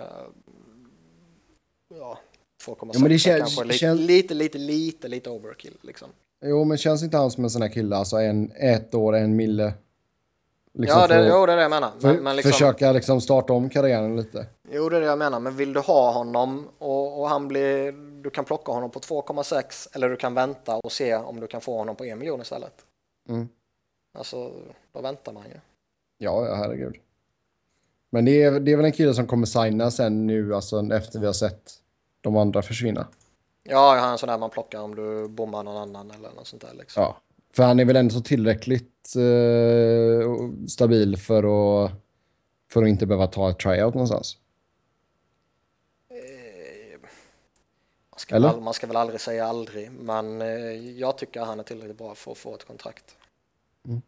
ja, 1.99 2.19
2,6 2.67 3.29
Ja, 3.29 3.39
kanske 3.39 3.65
lite, 3.65 3.95
lite, 3.95 4.35
lite, 4.35 4.59
lite, 4.59 5.09
lite 5.09 5.31
overkill 5.31 5.79
liksom. 5.81 6.09
Jo, 6.45 6.65
men 6.65 6.79
känns 6.79 7.03
inte 7.03 7.17
han 7.17 7.31
som 7.31 7.45
en 7.45 7.51
sån 7.51 7.63
här 7.63 7.69
kille? 7.69 7.97
Alltså 7.97 8.17
en, 8.17 8.53
ett 8.57 8.95
år, 8.95 9.17
en 9.17 9.37
mille. 9.37 9.75
Liksom 10.73 11.01
ja, 11.01 11.07
det, 11.07 11.15
för, 11.15 11.29
jo, 11.29 11.47
det 11.47 11.53
är 11.53 11.57
det 11.57 11.63
jag 11.63 11.71
menar. 11.71 11.91
Men, 11.93 12.01
för, 12.01 12.23
men 12.23 12.37
liksom, 12.37 12.53
Försöka 12.53 12.93
liksom 12.93 13.21
starta 13.21 13.53
om 13.53 13.71
karriären 13.71 14.17
lite. 14.17 14.47
Jo, 14.73 14.89
det 14.89 14.97
är 14.97 15.01
det 15.01 15.07
jag 15.07 15.19
menar. 15.19 15.41
Men 15.41 15.57
vill 15.57 15.73
du 15.73 15.81
ha 15.81 16.13
honom 16.13 16.69
och, 16.79 17.21
och 17.21 17.29
han 17.29 17.49
blir, 17.49 17.93
du 18.23 18.31
kan 18.31 18.45
plocka 18.45 18.73
honom 18.73 18.91
på 18.91 19.01
2,6 19.01 19.89
eller 19.93 20.09
du 20.09 20.17
kan 20.17 20.35
vänta 20.35 20.77
och 20.77 20.93
se 20.93 21.17
om 21.17 21.41
du 21.41 21.47
kan 21.47 21.61
få 21.61 21.77
honom 21.79 21.97
på 21.97 22.05
en 22.05 22.19
miljon 22.19 22.41
istället. 22.41 22.75
Mm. 23.29 23.49
Alltså, 24.13 24.53
då 24.93 25.01
väntar 25.01 25.33
man 25.33 25.45
ju. 25.45 25.61
Ja, 26.19 26.47
ja, 26.47 26.55
herregud. 26.55 26.97
Men 28.11 28.25
det 28.25 28.43
är, 28.43 28.61
det 28.61 28.73
är 28.73 28.77
väl 28.77 28.85
en 28.85 28.93
kille 28.93 29.15
som 29.15 29.27
kommer 29.27 29.47
signa 29.47 29.91
sen 29.91 30.27
nu, 30.27 30.55
alltså 30.55 30.93
efter 30.93 31.19
vi 31.19 31.27
har 31.27 31.33
sett 31.33 31.73
de 32.21 32.37
andra 32.37 32.63
försvinna. 32.63 33.07
Ja, 33.63 33.99
har 34.01 34.13
en 34.13 34.19
sån 34.19 34.29
där 34.29 34.39
man 34.39 34.51
plockar 34.51 34.81
om 34.81 34.95
du 34.95 35.29
bommar 35.29 35.63
någon 35.63 35.77
annan 35.77 36.11
eller 36.11 36.31
något 36.31 36.47
sånt 36.47 36.63
där 36.63 36.75
liksom. 36.75 37.03
Ja. 37.03 37.17
För 37.53 37.63
han 37.63 37.81
är 37.81 37.85
väl 37.85 37.97
ändå 37.97 38.15
så 38.15 38.21
tillräckligt 38.21 39.17
eh, 39.17 40.67
stabil 40.69 41.17
för 41.17 41.39
att, 41.85 41.93
för 42.73 42.83
att 42.83 42.89
inte 42.89 43.07
behöva 43.07 43.27
ta 43.27 43.51
ett 43.51 43.59
tryout 43.59 43.95
någonstans. 43.95 44.37
Man 48.11 48.19
ska, 48.19 48.39
väl, 48.39 48.61
man 48.61 48.75
ska 48.75 48.87
väl 48.87 48.97
aldrig 48.97 49.21
säga 49.21 49.47
aldrig, 49.47 49.93
men 49.93 50.43
eh, 50.43 50.99
jag 50.99 51.19
tycker 51.19 51.41
han 51.41 51.61
är 51.61 51.65
tillräckligt 51.65 51.99
bra 51.99 52.15
för 52.15 52.33
att 52.33 52.39
få 52.39 52.55
ett 52.55 52.67
kontrakt. 52.67 53.17
Mm. 53.85 54.03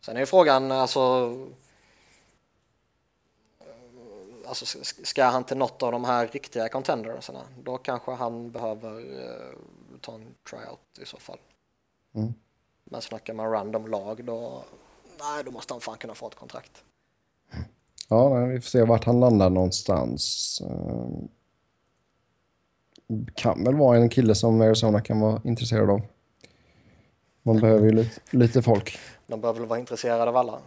Sen 0.00 0.16
är 0.16 0.20
ju 0.20 0.26
frågan, 0.26 0.72
alltså, 0.72 1.32
alltså 4.46 4.84
ska 5.04 5.24
han 5.24 5.44
till 5.44 5.56
något 5.56 5.82
av 5.82 5.92
de 5.92 6.04
här 6.04 6.26
riktiga 6.26 6.68
contendersarna, 6.68 7.40
då 7.62 7.78
kanske 7.78 8.12
han 8.12 8.50
behöver 8.50 8.98
eh, 8.98 9.56
ta 10.00 10.14
en 10.14 10.34
tryout 10.50 10.98
i 11.02 11.06
så 11.06 11.16
fall. 11.16 11.38
Mm. 12.14 12.34
Men 12.84 13.02
snackar 13.02 13.34
man 13.34 13.50
random 13.50 13.86
lag, 13.86 14.24
då, 14.24 14.64
nej, 15.20 15.44
då 15.44 15.50
måste 15.50 15.74
han 15.74 15.80
fan 15.80 15.98
kunna 15.98 16.14
få 16.14 16.26
ett 16.26 16.34
kontrakt. 16.34 16.84
Ja, 18.08 18.44
vi 18.44 18.60
får 18.60 18.68
se 18.68 18.82
vart 18.82 19.04
han 19.04 19.20
landar 19.20 19.50
någonstans. 19.50 20.60
Eh, 20.64 21.08
kan 23.34 23.64
väl 23.64 23.76
vara 23.76 23.98
en 23.98 24.08
kille 24.08 24.34
som 24.34 24.60
Arizona 24.60 25.00
kan 25.00 25.20
vara 25.20 25.40
intresserad 25.44 25.90
av. 25.90 26.00
Man 27.42 27.60
behöver 27.60 27.84
ju 27.84 27.90
lite, 27.92 28.20
lite 28.30 28.62
folk. 28.62 28.98
De 29.26 29.40
behöver 29.40 29.60
väl 29.60 29.68
vara 29.68 29.78
intresserade 29.78 30.28
av 30.30 30.36
alla. 30.36 30.58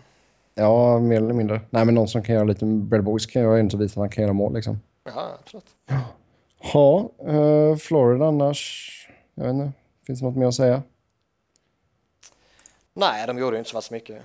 Ja, 0.56 1.00
mer 1.00 1.18
eller 1.18 1.34
mindre. 1.34 1.62
Nej, 1.70 1.86
men 1.86 1.96
någon 1.96 2.08
som 2.08 2.24
kan 2.24 2.36
göra 2.36 2.46
lite... 2.46 2.66
Brad 2.66 3.04
Boys 3.04 3.26
kan 3.26 3.42
göra 3.42 3.62
att 3.62 3.96
han 3.96 4.10
kan 4.10 4.22
göra 4.24 4.34
mål 4.34 4.54
liksom. 4.54 4.80
Ja, 5.04 5.28
absolut. 5.40 5.66
Ja, 6.74 7.10
eh, 7.28 7.76
Florida 7.76 8.26
annars. 8.26 8.92
Jag 9.36 9.44
vet 9.44 9.54
inte. 9.54 9.72
Finns 10.08 10.20
det 10.20 10.26
något 10.26 10.36
mer 10.36 10.48
att 10.48 10.56
säga? 10.56 10.84
Nej, 12.94 13.28
de 13.28 13.38
gjorde 13.38 13.56
ju 13.56 13.60
inte 13.60 13.70
så 13.70 13.78
värst 13.78 13.92
mycket. 13.92 14.22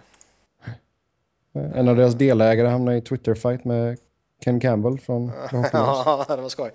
Eh, 1.54 1.78
En 1.78 1.88
av 1.88 1.96
deras 1.96 2.14
delägare 2.14 2.68
hamnade 2.68 2.96
i 2.96 3.00
Twitter-fight 3.00 3.64
med 3.64 3.98
Ken 4.44 4.60
Campbell 4.60 4.98
från 5.00 5.32
Ja, 5.72 6.24
det 6.28 6.42
var 6.42 6.48
skoj. 6.48 6.70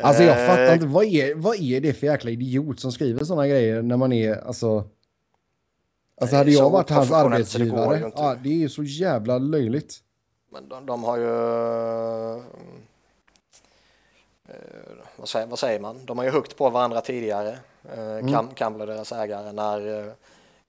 Alltså 0.00 0.22
jag 0.22 0.40
Eh, 0.42 0.46
fattar 0.46 0.74
inte, 0.74 0.86
vad 0.86 1.04
är, 1.04 1.34
vad 1.34 1.56
är 1.60 1.80
det 1.80 1.92
för 1.92 2.06
jäkla 2.06 2.30
idiot 2.30 2.80
som 2.80 2.92
skriver 2.92 3.24
sådana 3.24 3.48
grejer 3.48 3.82
när 3.82 3.96
man 3.96 4.12
är, 4.12 4.46
alltså... 4.46 4.84
Alltså 6.20 6.34
Det 6.34 6.38
hade 6.38 6.50
jag 6.50 6.70
varit 6.70 6.90
hans 6.90 7.08
det 7.08 7.16
arbetsgivare, 7.16 7.96
inte. 7.96 8.22
ja, 8.22 8.34
det 8.42 8.48
är 8.48 8.54
ju 8.58 8.68
så 8.68 8.82
jävla 8.82 9.38
löjligt. 9.38 10.02
Men 10.50 10.68
de, 10.68 10.86
de 10.86 11.04
har 11.04 11.16
ju... 11.16 11.30
eh, 14.48 14.56
vad, 15.16 15.28
säger, 15.28 15.46
vad 15.46 15.58
säger 15.58 15.80
man? 15.80 16.04
De 16.06 16.18
har 16.18 16.24
ju 16.24 16.30
huggt 16.30 16.56
på 16.56 16.70
varandra 16.70 17.00
tidigare. 17.00 17.58
Eh, 17.84 18.32
Cam, 18.32 18.48
Campbell 18.54 18.80
och 18.88 18.94
deras 18.94 19.12
ägare 19.12 19.52
när 19.52 20.06
eh, 20.06 20.12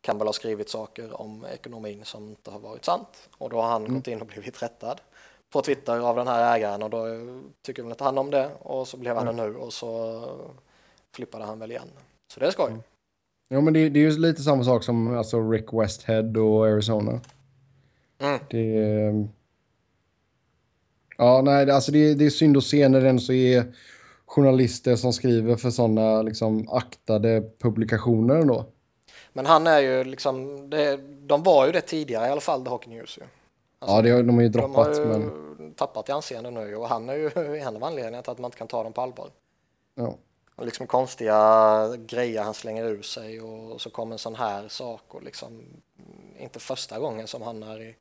Campbell 0.01 0.27
har 0.27 0.33
skrivit 0.33 0.69
saker 0.69 1.21
om 1.21 1.45
ekonomin 1.45 2.05
som 2.05 2.29
inte 2.29 2.51
har 2.51 2.59
varit 2.59 2.85
sant. 2.85 3.29
Och 3.37 3.49
då 3.49 3.61
har 3.61 3.69
han 3.69 3.95
gått 3.95 4.07
in 4.07 4.21
och 4.21 4.27
blivit 4.27 4.63
rättad 4.63 5.01
på 5.49 5.61
Twitter 5.61 5.99
av 5.99 6.15
den 6.15 6.27
här 6.27 6.55
ägaren 6.57 6.83
och 6.83 6.89
då 6.89 7.07
eh, 7.07 7.19
tycker 7.61 7.83
väl 7.83 7.91
inte 7.91 8.03
han 8.03 8.17
om 8.17 8.31
det 8.31 8.49
och 8.59 8.87
så 8.87 8.97
blev 8.97 9.15
han 9.15 9.25
det 9.25 9.31
nu 9.33 9.55
och 9.55 9.73
så 9.73 10.23
flippade 11.15 11.43
han 11.45 11.59
väl 11.59 11.71
igen. 11.71 11.89
Så 12.33 12.39
det 12.39 12.47
är 12.47 12.51
skoj. 12.51 12.73
Ja 13.47 13.61
men 13.61 13.73
det, 13.73 13.89
det 13.89 13.99
är 13.99 14.11
ju 14.11 14.19
lite 14.19 14.41
samma 14.41 14.63
sak 14.63 14.83
som 14.83 15.17
alltså 15.17 15.51
Rick 15.51 15.73
Westhead 15.73 16.37
och 16.37 16.65
Arizona. 16.65 17.21
Mm. 18.19 18.39
Det 18.49 18.77
är... 18.77 19.27
Ja, 21.17 21.41
nej, 21.45 21.71
alltså 21.71 21.91
det, 21.91 22.13
det 22.13 22.25
är 22.25 22.29
synd 22.29 22.57
att 22.57 22.63
se 22.63 22.89
när 22.89 23.05
ändå 23.05 23.21
så 23.21 23.33
är 23.33 23.73
journalister 24.25 24.95
som 24.95 25.13
skriver 25.13 25.55
för 25.55 25.69
sådana 25.69 26.21
liksom 26.21 26.69
aktade 26.69 27.43
publikationer 27.59 28.35
ändå. 28.35 28.65
Men 29.33 29.45
han 29.45 29.67
är 29.67 29.79
ju 29.79 30.03
liksom, 30.03 30.69
det, 30.69 30.99
de 31.27 31.43
var 31.43 31.65
ju 31.65 31.71
det 31.71 31.81
tidigare 31.81 32.27
i 32.27 32.29
alla 32.29 32.41
fall, 32.41 32.63
The 32.63 32.69
Hockey 32.69 32.89
News 32.89 33.17
ju. 33.17 33.23
Alltså, 33.79 33.95
Ja, 33.95 34.01
det 34.01 34.09
har, 34.09 34.23
de 34.23 34.35
har 34.35 34.41
ju 34.41 34.49
De 34.49 34.59
har 34.59 34.67
droppat, 34.67 34.97
ju 34.97 35.05
men... 35.05 35.73
tappat 35.73 36.09
i 36.09 36.11
anseende 36.11 36.51
nu 36.51 36.75
och 36.75 36.87
han 36.87 37.09
är 37.09 37.13
ju 37.15 37.31
en 37.61 37.75
av 37.75 37.83
anledningarna 37.83 38.21
till 38.21 38.31
att 38.31 38.39
man 38.39 38.47
inte 38.47 38.57
kan 38.57 38.67
ta 38.67 38.83
dem 38.83 38.93
på 38.93 39.01
allvar. 39.01 39.29
Ja. 39.95 40.17
Och 40.57 40.65
liksom 40.65 40.87
konstiga 40.87 41.95
grejer 41.97 42.41
han 42.43 42.53
slänger 42.53 42.85
ur 42.85 43.01
sig 43.01 43.41
och 43.41 43.81
så 43.81 43.89
kommer 43.89 44.15
en 44.15 44.19
sån 44.19 44.35
här 44.35 44.67
sak 44.67 45.01
och 45.07 45.23
liksom 45.23 45.63
inte 46.39 46.59
första 46.59 46.99
gången 46.99 47.27
som 47.27 47.41
han 47.41 47.63
är 47.63 47.81
i, 47.81 47.95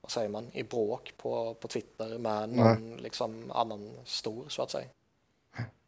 vad 0.00 0.10
säger 0.10 0.28
man, 0.28 0.50
i 0.52 0.62
bråk 0.62 1.14
på, 1.16 1.54
på 1.54 1.68
Twitter 1.68 2.18
med 2.18 2.48
någon 2.48 2.96
liksom 2.96 3.50
annan 3.54 3.90
stor 4.04 4.44
så 4.48 4.62
att 4.62 4.70
säga. 4.70 4.86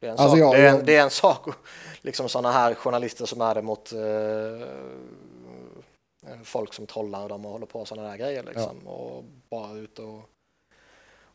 Det 0.01 0.07
är 0.07 0.11
en, 0.11 0.19
Alltså, 0.19 0.29
sak, 0.37 0.39
jag- 0.39 0.55
det 0.55 0.61
är 0.69 0.75
en, 0.79 0.85
det 0.87 0.97
är 0.97 1.03
en 1.03 1.11
sak, 1.11 1.47
och 1.47 1.55
liksom 2.01 2.29
sådana 2.29 2.53
här 2.53 2.75
journalister 2.75 3.27
som 3.27 3.41
är 3.41 3.55
det 3.55 3.63
mot 3.63 3.93
eh, 3.93 4.69
folk 6.45 6.75
som 6.75 6.87
trollar 6.87 7.29
dem 7.29 7.47
och 7.47 7.53
håller 7.53 7.67
på 7.67 7.85
sådana 7.85 8.09
där 8.09 8.17
grejer 8.17 8.43
liksom 8.43 8.87
och 8.89 9.25
bara 9.51 9.73
ut 9.73 9.99
och, 9.99 10.21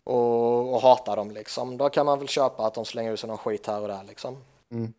och, 0.07 0.73
och 0.73 0.81
hatar 0.81 1.15
dem 1.15 1.31
liksom. 1.31 1.77
Då 1.77 1.89
kan 1.89 2.05
man 2.05 2.19
väl 2.19 2.27
köpa 2.27 2.65
att 2.65 2.73
de 2.73 2.85
slänger 2.85 3.11
ut 3.11 3.19
sig 3.19 3.27
någon 3.27 3.37
skit 3.37 3.67
här 3.67 3.81
och 3.81 3.87
där 3.87 4.03
liksom. 4.07 4.37
Mm. 4.71 4.93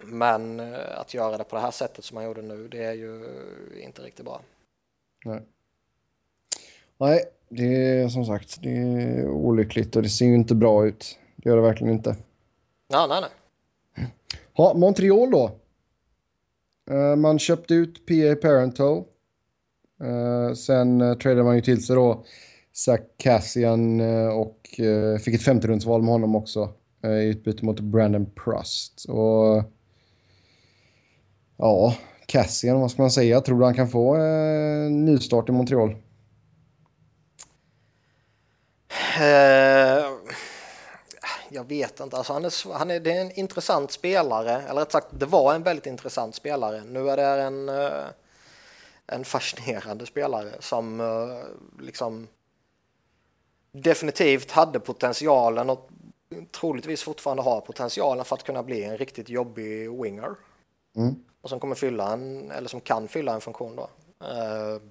Men 0.00 0.60
eh, 0.60 1.00
att 1.00 1.14
göra 1.14 1.38
det 1.38 1.44
på 1.44 1.56
det 1.56 1.62
här 1.62 1.70
sättet 1.70 2.04
som 2.04 2.14
man 2.14 2.24
gjorde 2.24 2.42
nu, 2.42 2.68
det 2.68 2.84
är 2.84 2.92
ju 2.92 3.24
inte 3.84 4.02
riktigt 4.02 4.24
bra. 4.24 4.40
Nej. 5.24 5.42
Nej, 6.98 7.24
det 7.48 8.00
är 8.00 8.08
som 8.08 8.24
sagt, 8.24 8.62
det 8.62 8.76
är 8.76 9.28
olyckligt 9.28 9.96
och 9.96 10.02
det 10.02 10.08
ser 10.08 10.26
ju 10.26 10.34
inte 10.34 10.54
bra 10.54 10.86
ut. 10.86 11.18
Det 11.36 11.48
gör 11.48 11.56
det 11.56 11.62
verkligen 11.62 11.92
inte. 11.92 12.16
Ja, 12.88 13.06
nej, 13.06 13.20
nej. 13.20 13.30
Ja, 14.56 14.74
Montreal 14.74 15.30
då. 15.30 15.50
Eh, 16.90 17.16
man 17.16 17.38
köpte 17.38 17.74
ut 17.74 18.06
PA 18.06 18.48
Parento. 18.48 19.04
Uh, 20.02 20.54
sen 20.54 21.00
uh, 21.00 21.18
tradade 21.18 21.44
man 21.44 21.56
ju 21.56 21.62
till 21.62 21.86
sig 21.86 21.96
då 21.96 22.24
Zach 22.78 23.00
Cassian 23.16 24.00
eh, 24.00 24.28
och 24.28 24.80
eh, 24.80 25.18
fick 25.18 25.34
ett 25.34 25.42
femterumsval 25.42 26.02
med 26.02 26.10
honom 26.10 26.36
också 26.36 26.72
eh, 27.04 27.10
i 27.10 27.28
utbyte 27.28 27.64
mot 27.64 27.80
Brandon 27.80 28.30
Prust. 28.30 29.04
Och 29.08 29.64
ja, 31.56 31.96
Cassian, 32.26 32.80
vad 32.80 32.90
ska 32.90 33.02
man 33.02 33.10
säga? 33.10 33.40
Tror 33.40 33.58
du 33.58 33.64
han 33.64 33.74
kan 33.74 33.88
få 33.88 34.14
en 34.14 35.04
nystart 35.04 35.48
i 35.48 35.52
Montreal? 35.52 35.96
Jag 41.50 41.68
vet 41.68 42.00
inte, 42.00 42.16
alltså 42.16 42.32
han 42.32 42.44
är, 42.44 42.72
han 42.72 42.90
är, 42.90 43.00
det 43.00 43.12
är 43.12 43.20
en 43.20 43.38
intressant 43.38 43.92
spelare, 43.92 44.62
eller 44.62 44.80
rätt 44.80 44.92
sagt, 44.92 45.06
det 45.10 45.26
var 45.26 45.54
en 45.54 45.62
väldigt 45.62 45.86
intressant 45.86 46.34
spelare. 46.34 46.82
Nu 46.84 47.10
är 47.10 47.16
det 47.16 47.42
en, 47.42 47.68
en 49.06 49.24
fascinerande 49.24 50.06
spelare 50.06 50.50
som 50.60 51.02
liksom 51.80 52.26
definitivt 53.82 54.50
hade 54.50 54.80
potentialen 54.80 55.70
och 55.70 55.90
troligtvis 56.50 57.02
fortfarande 57.02 57.42
har 57.42 57.60
potentialen 57.60 58.24
för 58.24 58.36
att 58.36 58.44
kunna 58.44 58.62
bli 58.62 58.84
en 58.84 58.98
riktigt 58.98 59.28
jobbig 59.28 59.90
winger. 60.02 60.34
Mm. 60.96 61.24
Och 61.40 61.50
som 61.50 61.60
kommer 61.60 61.74
fylla 61.74 62.12
en, 62.12 62.50
eller 62.50 62.68
som 62.68 62.80
kan 62.80 63.08
fylla 63.08 63.34
en 63.34 63.40
funktion 63.40 63.76
då. 63.76 63.90
Eh, 64.26 64.82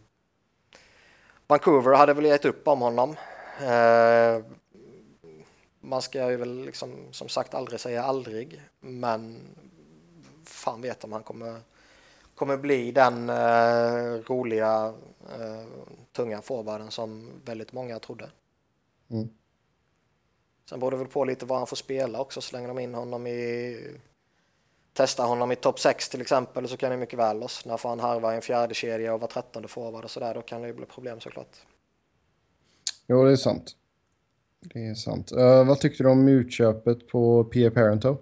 Vancouver 1.47 1.93
hade 1.93 2.13
väl 2.13 2.25
gett 2.25 2.45
upp 2.45 2.67
om 2.67 2.81
honom. 2.81 3.15
Eh, 3.61 4.43
man 5.79 6.01
ska 6.01 6.31
ju 6.31 6.37
väl 6.37 6.65
liksom 6.65 6.93
som 7.11 7.29
sagt 7.29 7.53
aldrig 7.53 7.79
säga 7.79 8.03
aldrig, 8.03 8.61
men 8.79 9.39
fan 10.43 10.81
vet 10.81 11.03
om 11.03 11.11
han 11.11 11.23
kommer, 11.23 11.61
kommer 12.35 12.57
bli 12.57 12.91
den 12.91 13.29
eh, 13.29 14.21
roliga 14.27 14.93
tunga 16.11 16.41
forwarden 16.41 16.91
som 16.91 17.29
väldigt 17.45 17.73
många 17.73 17.99
trodde. 17.99 18.29
Mm. 19.09 19.29
Sen 20.69 20.79
beror 20.79 20.91
det 20.91 20.97
väl 20.97 21.07
på 21.07 21.25
lite 21.25 21.45
vad 21.45 21.57
han 21.57 21.67
får 21.67 21.75
spela 21.75 22.19
också. 22.19 22.41
Slänger 22.41 22.67
de 22.67 22.79
in 22.79 22.93
honom 22.93 23.27
i... 23.27 23.77
Testar 24.93 25.27
honom 25.27 25.51
i 25.51 25.55
topp 25.55 25.79
6 25.79 26.09
till 26.09 26.21
exempel 26.21 26.67
så 26.67 26.77
kan 26.77 26.91
det 26.91 26.97
mycket 26.97 27.19
väl 27.19 27.39
lossna. 27.39 27.77
Får 27.77 27.89
han 27.89 27.99
harva 27.99 28.33
i 28.33 28.35
en 28.35 28.41
fjärde 28.41 28.73
kedja 28.73 29.13
och 29.13 29.19
vara 29.19 29.31
trettonde 29.31 29.67
forward 29.67 30.03
och 30.03 30.11
sådär 30.11 30.33
då 30.33 30.41
kan 30.41 30.61
det 30.61 30.67
ju 30.67 30.73
bli 30.73 30.85
problem 30.85 31.19
såklart. 31.19 31.57
Jo, 33.07 33.23
det 33.23 33.31
är 33.31 33.35
sant. 33.35 33.75
Det 34.59 34.87
är 34.87 34.93
sant. 34.93 35.31
Eh, 35.31 35.65
vad 35.67 35.79
tyckte 35.79 36.03
du 36.03 36.09
om 36.09 36.27
utköpet 36.27 37.07
på 37.07 37.43
PA 37.43 37.71
Parento? 37.73 38.17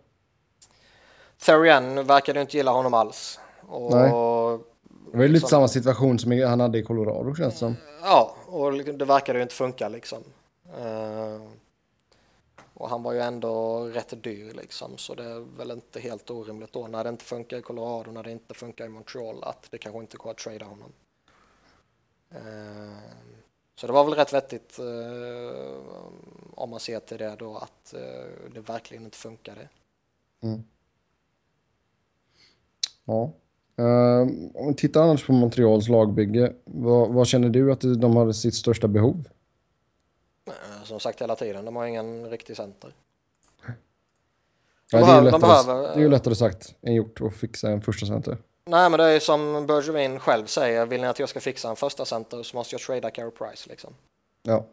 Therian 1.46 2.08
verkade 2.08 2.42
inte 2.42 2.58
gilla 2.58 2.72
honom 2.72 2.94
alls. 2.94 3.40
Och, 3.62 3.92
Nej. 3.92 4.10
Det 4.10 5.18
var 5.18 5.24
ju 5.24 5.28
lite 5.28 5.34
liksom- 5.34 5.50
samma 5.50 5.68
situation 5.68 6.20
som 6.20 6.32
han 6.32 6.60
hade 6.60 6.78
i 6.78 6.84
Colorado 6.84 7.36
känns 7.36 7.54
det 7.54 7.60
som. 7.60 7.76
Ja, 8.02 8.36
och 8.46 8.74
det 8.74 9.06
verkade 9.06 9.40
ju 9.40 9.44
inte 9.44 9.56
funka 9.56 9.90
liksom. 9.90 10.24
Eh, 10.78 11.42
och 12.74 12.90
han 12.90 13.04
var 13.04 13.14
ju 13.14 13.20
ändå 13.20 13.84
rätt 13.86 14.24
dyr 14.24 14.54
liksom, 14.54 14.98
så 14.98 15.16
det 15.16 15.24
är 15.24 15.58
väl 15.58 15.72
inte 15.72 16.00
helt 16.00 16.30
orimligt 16.30 16.74
då 16.74 16.88
när 16.88 17.04
det 17.04 17.10
inte 17.10 17.26
funkar 17.26 17.58
i 17.58 17.62
Colorado, 17.62 18.12
när 18.12 18.24
det 18.24 18.32
inte 18.32 18.54
funkar 18.54 18.86
i 18.86 18.90
Montreal, 18.90 19.44
att 19.44 19.68
det 19.72 19.78
kanske 19.78 20.02
inte 20.02 20.18
går 20.18 20.32
att 20.32 20.38
trada 20.38 20.66
honom. 20.66 20.92
Eh, 22.30 23.12
så 23.76 23.88
det 23.88 23.94
var 23.94 24.04
väl 24.04 24.14
rätt 24.14 24.34
vettigt 24.34 24.80
eh, 24.80 25.78
om 26.56 26.70
man 26.70 26.80
ser 26.80 27.00
till 27.00 27.18
det 27.18 27.36
då 27.40 27.58
att 27.58 27.94
det 28.54 28.60
verkligen 28.60 29.06
inte 29.06 29.18
funkade. 29.18 29.70
Mm. 30.42 30.64
Ja. 33.06 33.34
Ehm, 33.78 34.52
om 34.54 34.68
vi 34.68 34.74
tittar 34.74 35.04
annars 35.04 35.26
på 35.26 35.34
Montreals 35.34 35.90
lagbygge, 35.90 36.54
vad, 36.66 37.14
vad 37.14 37.28
känner 37.28 37.50
du 37.50 37.72
att 37.72 37.82
de 37.82 38.16
hade 38.16 38.34
sitt 38.34 38.56
största 38.56 38.88
behov? 38.88 39.28
Som 40.86 41.00
sagt 41.00 41.22
hela 41.22 41.36
tiden, 41.36 41.66
de 41.66 41.76
har 41.76 41.86
ingen 41.86 42.30
riktig 42.30 42.58
center. 42.58 42.94
Ja, 44.92 45.00
det, 45.00 45.06
är 45.06 45.08
ju 45.10 45.16
de 45.16 45.24
lättare, 45.24 45.42
behöver- 45.42 45.88
det 45.88 45.94
är 45.94 46.00
ju 46.00 46.10
lättare 46.10 46.36
sagt 46.36 46.76
än 46.82 46.94
gjort 46.96 47.22
att 47.22 47.34
fixa 47.36 47.70
en 47.70 47.82
första 47.82 48.06
center. 48.06 48.38
Nej, 48.66 48.90
men 48.90 48.98
det 49.00 49.06
är 49.06 49.20
som 49.20 49.66
Bergevin 49.68 50.20
själv 50.20 50.46
säger, 50.46 50.86
vill 50.86 51.02
ni 51.02 51.08
att 51.08 51.20
jag 51.20 51.30
ska 51.30 51.40
fixa 51.40 51.70
en 51.70 51.76
första 51.76 52.06
center 52.06 52.44
så 52.44 52.58
måste 52.58 52.74
jag 52.76 52.82
trada 52.82 53.12
Carey 53.12 53.32
Price 53.32 53.70
liksom. 53.70 53.94
Ja. 54.44 54.66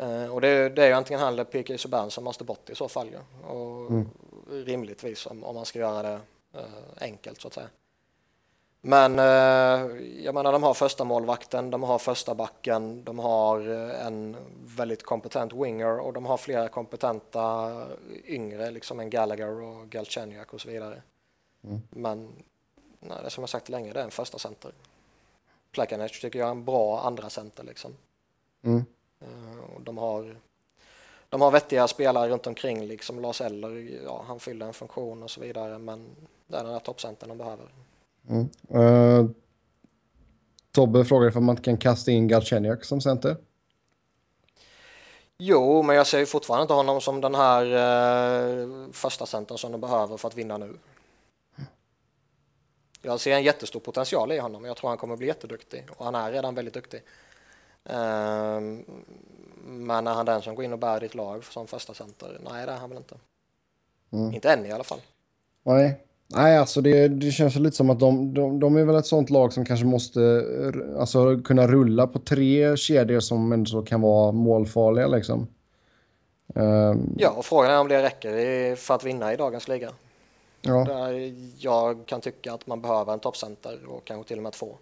Eh, 0.00 0.34
och 0.34 0.40
det, 0.40 0.48
är- 0.48 0.70
det 0.70 0.82
är 0.82 0.86
ju 0.86 0.92
antingen 0.92 1.20
han 1.20 1.32
eller 1.32 1.44
PK 1.44 1.78
Subban 1.78 2.10
som 2.10 2.24
måste 2.24 2.44
bort 2.44 2.70
i 2.70 2.74
så 2.74 2.88
fall 2.88 3.06
ju. 3.08 3.48
Och 3.48 3.90
Mm. 3.90 4.08
rimligtvis 4.50 5.26
om, 5.26 5.44
om 5.44 5.54
man 5.54 5.64
ska 5.64 5.78
göra 5.78 6.02
det 6.02 6.20
eh, 6.54 6.64
enkelt 7.00 7.40
så 7.40 7.48
att 7.48 7.54
säga. 7.54 7.66
Men 8.86 9.18
eh, 9.18 10.04
jag 10.24 10.34
menar 10.34 10.52
de 10.52 10.62
har 10.62 10.74
första 10.74 11.04
målvakten, 11.04 11.70
de 11.70 11.82
har 11.82 11.98
första 11.98 12.34
backen, 12.34 13.04
de 13.04 13.18
har 13.18 13.70
eh, 13.70 14.06
en 14.06 14.36
väldigt 14.76 15.02
kompetent 15.02 15.52
winger 15.52 15.98
och 16.00 16.12
de 16.12 16.26
har 16.26 16.36
flera 16.36 16.68
kompetenta 16.68 17.72
yngre, 18.26 18.70
liksom 18.70 19.00
en 19.00 19.10
Gallagher 19.10 19.62
och 19.62 19.88
Galchenyuk 19.88 20.52
och 20.52 20.60
så 20.60 20.68
vidare. 20.68 21.02
Mm. 21.62 21.80
Men 21.90 22.44
nej, 23.00 23.18
det 23.24 23.30
som 23.30 23.42
jag 23.42 23.48
sagt 23.48 23.68
länge, 23.68 23.92
det 23.92 24.00
är 24.00 24.04
en 24.04 24.10
första 24.10 24.38
center. 24.38 24.72
Plekanec 25.70 26.20
tycker 26.20 26.38
jag 26.38 26.46
är 26.46 26.52
en 26.52 26.64
bra 26.64 27.00
andra 27.00 27.30
center 27.30 27.64
liksom. 27.64 27.96
Mm. 28.62 28.84
Eh, 29.20 29.80
de 29.80 29.98
har 29.98 30.36
de 31.28 31.40
har 31.40 31.50
vettiga 31.50 31.88
spelare 31.88 32.28
runt 32.28 32.46
omkring 32.46 32.86
liksom 32.86 33.20
Lars 33.20 33.40
Eller, 33.40 34.00
ja 34.04 34.24
han 34.26 34.40
fyller 34.40 34.66
en 34.66 34.72
funktion 34.72 35.22
och 35.22 35.30
så 35.30 35.40
vidare 35.40 35.78
men 35.78 36.06
det 36.46 36.56
är 36.56 36.64
den 36.64 36.72
här 36.72 36.80
toppcentern 36.80 37.28
de 37.28 37.38
behöver. 37.38 37.68
Mm. 38.28 38.48
Eh, 38.70 39.30
Tobbe 40.72 41.04
frågar 41.04 41.36
om 41.36 41.44
man 41.44 41.56
kan 41.56 41.76
kasta 41.76 42.10
in 42.10 42.28
Galchenyuk 42.28 42.84
som 42.84 43.00
center. 43.00 43.36
Jo, 45.38 45.82
men 45.82 45.96
jag 45.96 46.06
ser 46.06 46.18
ju 46.18 46.26
fortfarande 46.26 46.62
inte 46.62 46.74
honom 46.74 47.00
som 47.00 47.20
den 47.20 47.34
här 47.34 47.64
eh, 47.64 48.68
första 48.92 49.26
centern 49.26 49.58
som 49.58 49.72
de 49.72 49.80
behöver 49.80 50.16
för 50.16 50.28
att 50.28 50.34
vinna 50.34 50.58
nu. 50.58 50.78
Jag 53.02 53.20
ser 53.20 53.34
en 53.34 53.42
jättestor 53.42 53.80
potential 53.80 54.32
i 54.32 54.38
honom. 54.38 54.64
Jag 54.64 54.76
tror 54.76 54.88
han 54.88 54.98
kommer 54.98 55.16
bli 55.16 55.26
jätteduktig 55.26 55.86
och 55.96 56.04
han 56.04 56.14
är 56.14 56.32
redan 56.32 56.54
väldigt 56.54 56.74
duktig. 56.74 57.02
Eh, 57.84 58.60
men 59.64 60.06
är 60.06 60.14
han 60.14 60.26
den 60.26 60.42
som 60.42 60.54
går 60.54 60.64
in 60.64 60.72
och 60.72 60.78
bär 60.78 61.00
ditt 61.00 61.14
lag 61.14 61.44
som 61.44 61.66
första 61.66 61.94
center? 61.94 62.40
Nej, 62.50 62.66
det 62.66 62.72
är 62.72 62.76
han 62.76 62.90
väl 62.90 62.98
inte. 62.98 63.16
Mm. 64.10 64.34
Inte 64.34 64.52
än 64.52 64.66
i 64.66 64.72
alla 64.72 64.84
fall. 64.84 65.00
Nej, 65.62 66.04
Nej, 66.26 66.58
alltså 66.58 66.80
det, 66.80 67.08
det 67.08 67.30
känns 67.30 67.56
lite 67.56 67.76
som 67.76 67.90
att 67.90 68.00
de, 68.00 68.34
de, 68.34 68.60
de, 68.60 68.76
är 68.76 68.84
väl 68.84 68.96
ett 68.96 69.06
sånt 69.06 69.30
lag 69.30 69.52
som 69.52 69.64
kanske 69.64 69.86
måste 69.86 70.44
alltså, 70.98 71.42
kunna 71.44 71.66
rulla 71.66 72.06
på 72.06 72.18
tre 72.18 72.76
kedjor 72.76 73.20
som 73.20 73.52
ändå 73.52 73.82
kan 73.82 74.00
vara 74.00 74.32
målfarliga 74.32 75.06
liksom. 75.06 75.46
Um, 76.54 77.16
ja, 77.18 77.30
och 77.30 77.44
frågan 77.44 77.70
är 77.70 77.80
om 77.80 77.88
det 77.88 78.02
räcker 78.02 78.76
för 78.76 78.94
att 78.94 79.04
vinna 79.04 79.32
i 79.32 79.36
dagens 79.36 79.68
liga. 79.68 79.90
Ja. 80.60 80.84
Där 80.84 81.34
jag 81.58 82.06
kan 82.06 82.20
tycka 82.20 82.52
att 82.52 82.66
man 82.66 82.82
behöver 82.82 83.12
en 83.12 83.20
toppcenter 83.20 83.78
och 83.86 84.04
kanske 84.04 84.28
till 84.28 84.36
och 84.36 84.42
med 84.42 84.52
två. 84.52 84.76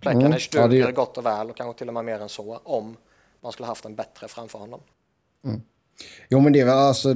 Plekanec 0.00 0.54
mm, 0.54 0.70
duger 0.70 0.80
ja, 0.80 0.86
det... 0.86 0.92
gott 0.92 1.18
och 1.18 1.26
väl 1.26 1.50
och 1.50 1.56
kanske 1.56 1.78
till 1.78 1.88
och 1.88 1.94
med 1.94 2.04
mer 2.04 2.20
än 2.20 2.28
så 2.28 2.60
om 2.64 2.96
man 3.40 3.52
skulle 3.52 3.66
haft 3.66 3.84
en 3.84 3.94
bättre 3.94 4.28
framför 4.28 4.58
honom. 4.58 4.80
Mm. 5.44 5.62
Jo, 6.28 6.40
men 6.40 6.52
det 6.52 6.60
är 6.60 6.64
väl 6.64 6.74
alltså 6.74 7.14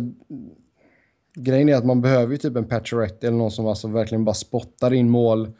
grejen 1.34 1.68
är 1.68 1.74
att 1.74 1.86
man 1.86 2.00
behöver 2.00 2.32
ju 2.32 2.38
typ 2.38 2.56
en 2.56 2.68
Pacioretty 2.68 3.26
eller 3.26 3.36
någon 3.36 3.50
som 3.50 3.66
alltså 3.66 3.88
verkligen 3.88 4.24
bara 4.24 4.34
spottar 4.34 4.94
in 4.94 5.10
mål. 5.10 5.52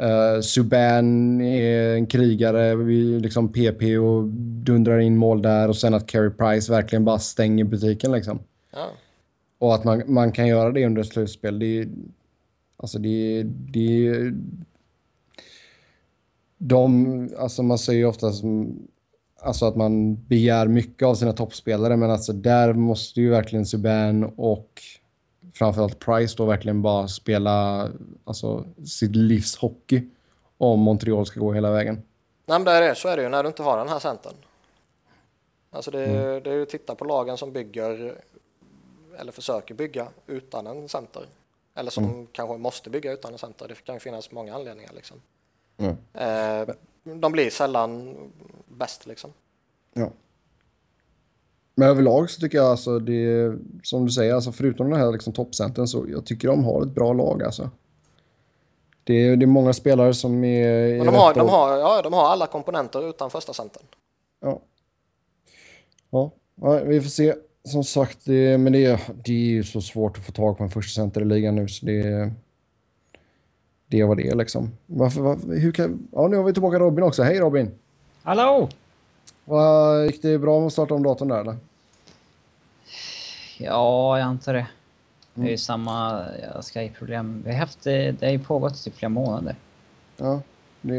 Uh, 0.00 0.40
Subban 0.40 1.40
är 1.40 1.94
en 1.94 2.06
krigare, 2.06 2.76
vi 2.76 3.20
liksom 3.20 3.52
PP 3.52 3.98
och 3.98 4.24
dundrar 4.64 4.98
in 4.98 5.16
mål 5.16 5.42
där 5.42 5.68
och 5.68 5.76
sen 5.76 5.94
att 5.94 6.06
Carey 6.06 6.30
Price 6.30 6.72
verkligen 6.72 7.04
bara 7.04 7.18
stänger 7.18 7.64
butiken 7.64 8.12
liksom. 8.12 8.38
Ja. 8.72 8.90
Och 9.58 9.74
att 9.74 9.84
man, 9.84 10.02
man 10.06 10.32
kan 10.32 10.46
göra 10.46 10.72
det 10.72 10.86
under 10.86 11.02
ett 11.02 11.08
slutspel, 11.08 11.58
det 11.58 11.78
är... 11.78 11.88
Alltså 12.76 12.98
det, 12.98 13.42
det 13.46 14.32
de, 16.64 17.28
alltså 17.38 17.62
man 17.62 17.78
säger 17.78 17.98
ju 17.98 18.06
ofta 18.06 18.32
som, 18.32 18.78
alltså 19.40 19.66
att 19.66 19.76
man 19.76 20.14
begär 20.14 20.66
mycket 20.66 21.06
av 21.08 21.14
sina 21.14 21.32
toppspelare, 21.32 21.96
men 21.96 22.10
alltså 22.10 22.32
där 22.32 22.72
måste 22.72 23.20
ju 23.20 23.30
verkligen 23.30 23.66
Subban 23.66 24.24
och 24.24 24.82
framförallt 25.52 25.98
Price 25.98 26.36
då 26.36 26.44
verkligen 26.44 26.82
bara 26.82 27.08
spela 27.08 27.88
alltså, 28.24 28.64
sitt 28.86 29.16
livs 29.16 29.56
hockey 29.56 30.02
om 30.58 30.80
Montreal 30.80 31.26
ska 31.26 31.40
gå 31.40 31.52
hela 31.52 31.70
vägen. 31.70 31.94
Nej, 32.46 32.58
men 32.58 32.64
det 32.64 32.72
är. 32.72 32.94
Så 32.94 33.08
är 33.08 33.16
det 33.16 33.22
ju 33.22 33.28
när 33.28 33.42
du 33.42 33.48
inte 33.48 33.62
har 33.62 33.78
den 33.78 33.88
här 33.88 33.98
centern. 33.98 34.34
Alltså 35.70 35.90
det, 35.90 36.04
mm. 36.04 36.42
det 36.42 36.50
är 36.50 36.54
ju 36.54 36.62
att 36.62 36.68
titta 36.68 36.94
på 36.94 37.04
lagen 37.04 37.36
som 37.36 37.52
bygger 37.52 38.14
eller 39.18 39.32
försöker 39.32 39.74
bygga 39.74 40.08
utan 40.26 40.66
en 40.66 40.88
center. 40.88 41.26
Eller 41.74 41.90
som 41.90 42.04
mm. 42.04 42.26
kanske 42.32 42.56
måste 42.56 42.90
bygga 42.90 43.12
utan 43.12 43.32
en 43.32 43.38
center. 43.38 43.68
Det 43.68 43.74
kan 43.84 43.94
ju 43.94 44.00
finnas 44.00 44.30
många 44.30 44.54
anledningar 44.54 44.92
liksom. 44.94 45.20
Mm. 45.76 45.96
Eh, 46.14 46.74
de 47.04 47.32
blir 47.32 47.50
sällan 47.50 48.16
bäst 48.68 49.06
liksom. 49.06 49.32
Ja. 49.92 50.10
Men 51.74 51.88
överlag 51.88 52.30
så 52.30 52.40
tycker 52.40 52.58
jag 52.58 52.66
alltså 52.66 52.98
det 52.98 53.56
som 53.82 54.04
du 54.06 54.12
säger, 54.12 54.34
alltså 54.34 54.52
förutom 54.52 54.90
den 54.90 55.00
här 55.00 55.12
liksom 55.12 55.32
toppcentern 55.32 55.86
så 55.86 56.06
jag 56.08 56.26
tycker 56.26 56.48
de 56.48 56.64
har 56.64 56.82
ett 56.82 56.94
bra 56.94 57.12
lag 57.12 57.42
alltså. 57.42 57.70
Det 59.04 59.14
är, 59.14 59.36
det 59.36 59.44
är 59.44 59.46
många 59.46 59.72
spelare 59.72 60.14
som 60.14 60.44
är... 60.44 60.96
Men 60.96 61.06
de, 61.06 61.14
har, 61.14 61.34
de, 61.34 61.48
har, 61.48 61.78
ja, 61.78 62.02
de 62.02 62.12
har 62.12 62.24
alla 62.24 62.46
komponenter 62.46 63.08
utan 63.08 63.30
första 63.30 63.52
centern. 63.52 63.82
Ja. 64.40 64.60
ja. 66.10 66.30
Ja, 66.60 66.80
vi 66.84 67.00
får 67.00 67.10
se. 67.10 67.34
Som 67.64 67.84
sagt, 67.84 68.18
det, 68.24 68.58
men 68.58 68.72
det, 68.72 69.00
det 69.24 69.32
är 69.32 69.36
ju 69.36 69.64
så 69.64 69.80
svårt 69.80 70.18
att 70.18 70.26
få 70.26 70.32
tag 70.32 70.58
på 70.58 70.64
en 70.64 70.70
första 70.70 71.00
center 71.00 71.20
i 71.20 71.24
ligan 71.24 71.54
nu 71.54 71.68
så 71.68 71.86
det... 71.86 72.32
Det 73.86 74.04
var 74.04 74.16
det 74.16 74.34
liksom. 74.34 74.70
Varför, 74.86 75.20
var, 75.20 75.58
hur 75.58 75.72
kan... 75.72 76.08
Ja, 76.12 76.28
nu 76.28 76.36
har 76.36 76.44
vi 76.44 76.52
tillbaka 76.52 76.78
Robin 76.78 77.04
också. 77.04 77.22
Hej 77.22 77.40
Robin! 77.40 77.70
Hallå! 78.22 78.68
Gick 80.06 80.22
det 80.22 80.38
bra 80.38 80.58
med 80.58 80.66
att 80.66 80.72
starta 80.72 80.94
om 80.94 81.02
datorn 81.02 81.28
där 81.28 81.40
eller? 81.40 81.56
Ja, 83.58 84.18
jag 84.18 84.26
antar 84.26 84.54
det. 84.54 84.66
Det 85.34 85.40
är 85.40 85.44
ju 85.44 85.48
mm. 85.48 85.58
samma 85.58 86.24
Skype-problem. 86.62 87.42
Vi 87.46 87.52
har 87.52 87.58
haft 87.58 87.82
det, 87.82 88.12
det 88.12 88.26
har 88.26 88.32
ju 88.32 88.38
pågått 88.38 88.86
i 88.86 88.90
flera 88.90 89.08
månader. 89.08 89.56
Ja, 90.16 90.40
det, 90.80 90.96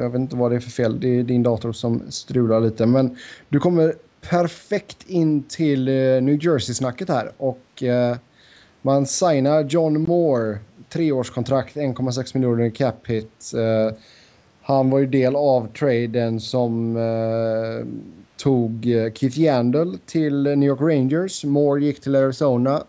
jag 0.00 0.10
vet 0.10 0.20
inte 0.20 0.36
vad 0.36 0.50
det 0.50 0.56
är 0.56 0.60
för 0.60 0.70
fel. 0.70 1.00
Det 1.00 1.08
är 1.08 1.22
din 1.22 1.42
dator 1.42 1.72
som 1.72 2.02
strular 2.10 2.60
lite. 2.60 2.86
Men 2.86 3.16
du 3.48 3.60
kommer 3.60 3.94
perfekt 4.20 5.02
in 5.06 5.42
till 5.42 5.88
uh, 5.88 6.22
New 6.22 6.44
Jersey-snacket 6.44 7.08
här. 7.08 7.32
Och 7.36 7.82
uh, 7.82 8.16
man 8.82 9.06
signar 9.06 9.64
John 9.64 10.02
Moore. 10.02 10.58
Treårskontrakt, 10.88 11.76
1,6 11.76 12.36
miljoner 12.36 12.64
i 12.64 12.70
cap 12.70 13.06
hit. 13.06 13.52
Uh, 13.54 13.92
han 14.70 14.90
var 14.90 14.98
ju 14.98 15.06
del 15.06 15.36
av 15.36 15.68
traden 15.72 16.40
som 16.40 16.96
eh, 16.96 17.86
tog 18.36 18.86
eh, 18.86 19.12
Keith 19.12 19.40
Yandel 19.40 19.98
till 20.06 20.42
New 20.42 20.68
York 20.68 20.80
Rangers. 20.80 21.44
Moore 21.44 21.84
gick 21.84 22.00
till 22.00 22.16
Arizona. 22.16 22.84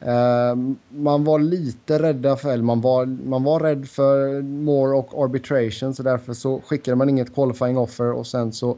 Eh, 0.00 0.56
man 0.88 1.24
var 1.24 1.38
lite 1.38 2.02
rädda 2.02 2.36
för, 2.36 2.52
eller 2.52 2.64
man 2.64 2.80
var, 2.80 3.06
man 3.06 3.44
var 3.44 3.60
rädd 3.60 3.88
för 3.88 4.42
Moore 4.42 4.96
och 4.96 5.24
arbitration 5.24 5.94
så 5.94 6.02
därför 6.02 6.32
så 6.32 6.60
skickade 6.60 6.96
man 6.96 7.08
inget 7.08 7.34
qualifying 7.34 7.78
offer 7.78 8.12
och 8.12 8.26
sen 8.26 8.52
så 8.52 8.76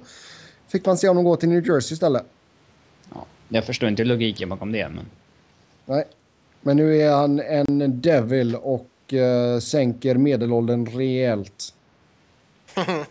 fick 0.69 0.87
man 0.87 0.97
se 0.97 1.09
om 1.09 1.17
de 1.17 1.25
går 1.25 1.37
till 1.37 1.49
New 1.49 1.67
Jersey 1.67 1.95
istället. 1.95 2.25
Ja, 3.15 3.27
jag 3.49 3.65
förstår 3.65 3.89
inte 3.89 4.05
logiken 4.05 4.49
bakom 4.49 4.73
det, 4.73 4.89
men... 4.89 5.05
Nej, 5.87 6.05
men 6.61 6.77
nu 6.77 6.97
är 6.97 7.13
han 7.13 7.41
en 7.41 8.01
devil 8.01 8.57
och 8.57 8.87
uh, 9.13 9.61
sänker 9.61 10.15
medelåldern 10.15 10.87
rejält. 10.87 11.75
Uh, 12.79 13.05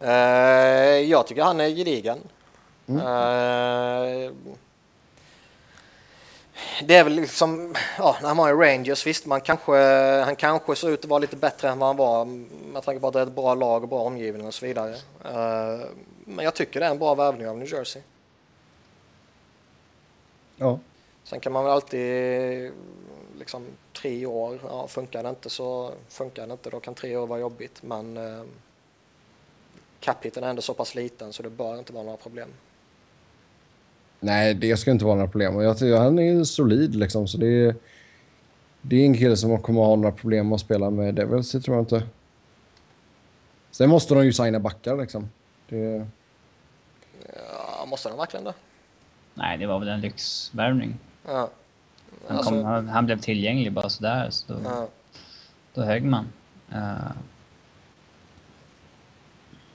jag 1.10 1.26
tycker 1.26 1.42
han 1.42 1.60
är 1.60 1.68
gedigen. 1.68 2.18
Mm. 2.86 3.00
Uh, 3.00 4.32
det 6.82 6.94
är 6.94 7.04
väl 7.04 7.12
liksom, 7.12 7.74
ja, 7.98 8.16
när 8.20 8.28
han 8.28 8.36
var 8.36 8.48
i 8.48 8.52
Rangers, 8.52 9.06
visst, 9.06 9.26
man 9.26 9.40
kanske, 9.40 9.76
han 10.24 10.36
kanske 10.36 10.76
såg 10.76 10.90
ut 10.90 11.04
att 11.04 11.10
vara 11.10 11.18
lite 11.18 11.36
bättre 11.36 11.68
än 11.68 11.78
vad 11.78 11.88
han 11.88 11.96
var 11.96 12.24
med 12.72 12.82
tanke 12.82 13.00
på 13.00 13.06
att 13.06 13.12
det 13.12 13.20
är 13.20 13.26
ett 13.26 13.32
bra 13.32 13.54
lag 13.54 13.82
och 13.82 13.88
bra 13.88 14.00
omgivning 14.00 14.46
och 14.46 14.54
så 14.54 14.66
vidare. 14.66 14.94
Uh, 15.24 15.86
men 16.24 16.44
jag 16.44 16.54
tycker 16.54 16.80
det 16.80 16.86
är 16.86 16.90
en 16.90 16.98
bra 16.98 17.14
värvning 17.14 17.48
av 17.48 17.58
New 17.58 17.72
Jersey. 17.72 18.02
Ja. 20.56 20.78
Sen 21.24 21.40
kan 21.40 21.52
man 21.52 21.64
väl 21.64 21.72
alltid 21.72 22.72
liksom 23.38 23.66
tre 23.92 24.26
år, 24.26 24.58
ja, 24.68 24.88
funkar 24.88 25.22
det 25.22 25.28
inte 25.28 25.50
så 25.50 25.92
funkar 26.08 26.46
det 26.46 26.52
inte, 26.52 26.70
då 26.70 26.80
kan 26.80 26.94
tre 26.94 27.16
år 27.16 27.26
vara 27.26 27.40
jobbigt, 27.40 27.82
men 27.82 28.16
uh, 28.16 28.42
capiten 30.06 30.44
är 30.44 30.48
ändå 30.50 30.62
så 30.62 30.74
pass 30.74 30.94
liten 30.94 31.32
så 31.32 31.42
det 31.42 31.50
bör 31.50 31.78
inte 31.78 31.92
vara 31.92 32.04
några 32.04 32.16
problem. 32.16 32.48
Nej, 34.20 34.54
det 34.54 34.76
ska 34.76 34.90
inte 34.90 35.04
vara 35.04 35.14
några 35.14 35.30
problem. 35.30 35.60
Jag 35.60 35.78
tycker, 35.78 35.96
han 35.96 36.18
är 36.18 36.44
solid 36.44 36.94
liksom, 36.94 37.28
så 37.28 37.38
det 37.38 37.46
är, 37.46 37.74
det 38.82 38.96
är 38.96 39.06
en 39.06 39.14
kille 39.14 39.36
som 39.36 39.62
kommer 39.62 39.80
att 39.80 39.86
ha 39.86 39.96
några 39.96 40.12
problem 40.12 40.52
att 40.52 40.60
spela 40.60 40.90
med 40.90 41.14
Devils, 41.14 41.52
det 41.52 41.60
tror 41.60 41.76
jag 41.76 41.82
inte. 41.82 42.02
Sen 43.70 43.90
måste 43.90 44.14
de 44.14 44.24
ju 44.24 44.32
signa 44.32 44.60
backar 44.60 44.96
liksom. 44.96 45.28
Det... 45.68 46.06
Ja, 47.34 47.86
måste 47.86 48.08
de 48.08 48.18
verkligen 48.18 48.44
det? 48.44 48.54
Nej, 49.34 49.58
det 49.58 49.66
var 49.66 49.78
väl 49.78 49.88
en 49.88 50.00
lyxvärvning. 50.00 50.98
Ja. 51.26 51.50
Han, 52.28 52.36
kom, 52.36 52.36
alltså... 52.36 52.62
han, 52.62 52.88
han, 52.88 53.06
blev 53.06 53.20
tillgänglig 53.20 53.72
bara 53.72 53.88
sådär, 53.88 54.30
så 54.30 54.52
då, 54.52 54.58
ja. 54.64 54.88
då 55.74 55.82
högg 55.82 56.04
man. 56.04 56.26
Uh, 56.72 57.10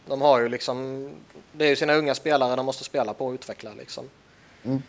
de 0.06 0.22
har 0.22 0.39
ju 0.39 0.49
liksom, 0.49 1.10
det 1.52 1.66
är 1.66 1.70
ju 1.70 1.76
sina 1.76 1.93
unga 1.93 2.16
spelare 2.16 2.56
de 2.56 2.66
måste 2.66 2.84
spela 2.84 3.14
på 3.14 3.26
och 3.26 3.34
utveckla 3.34 3.74
liksom. 3.74 4.10
Mm. 4.64 4.82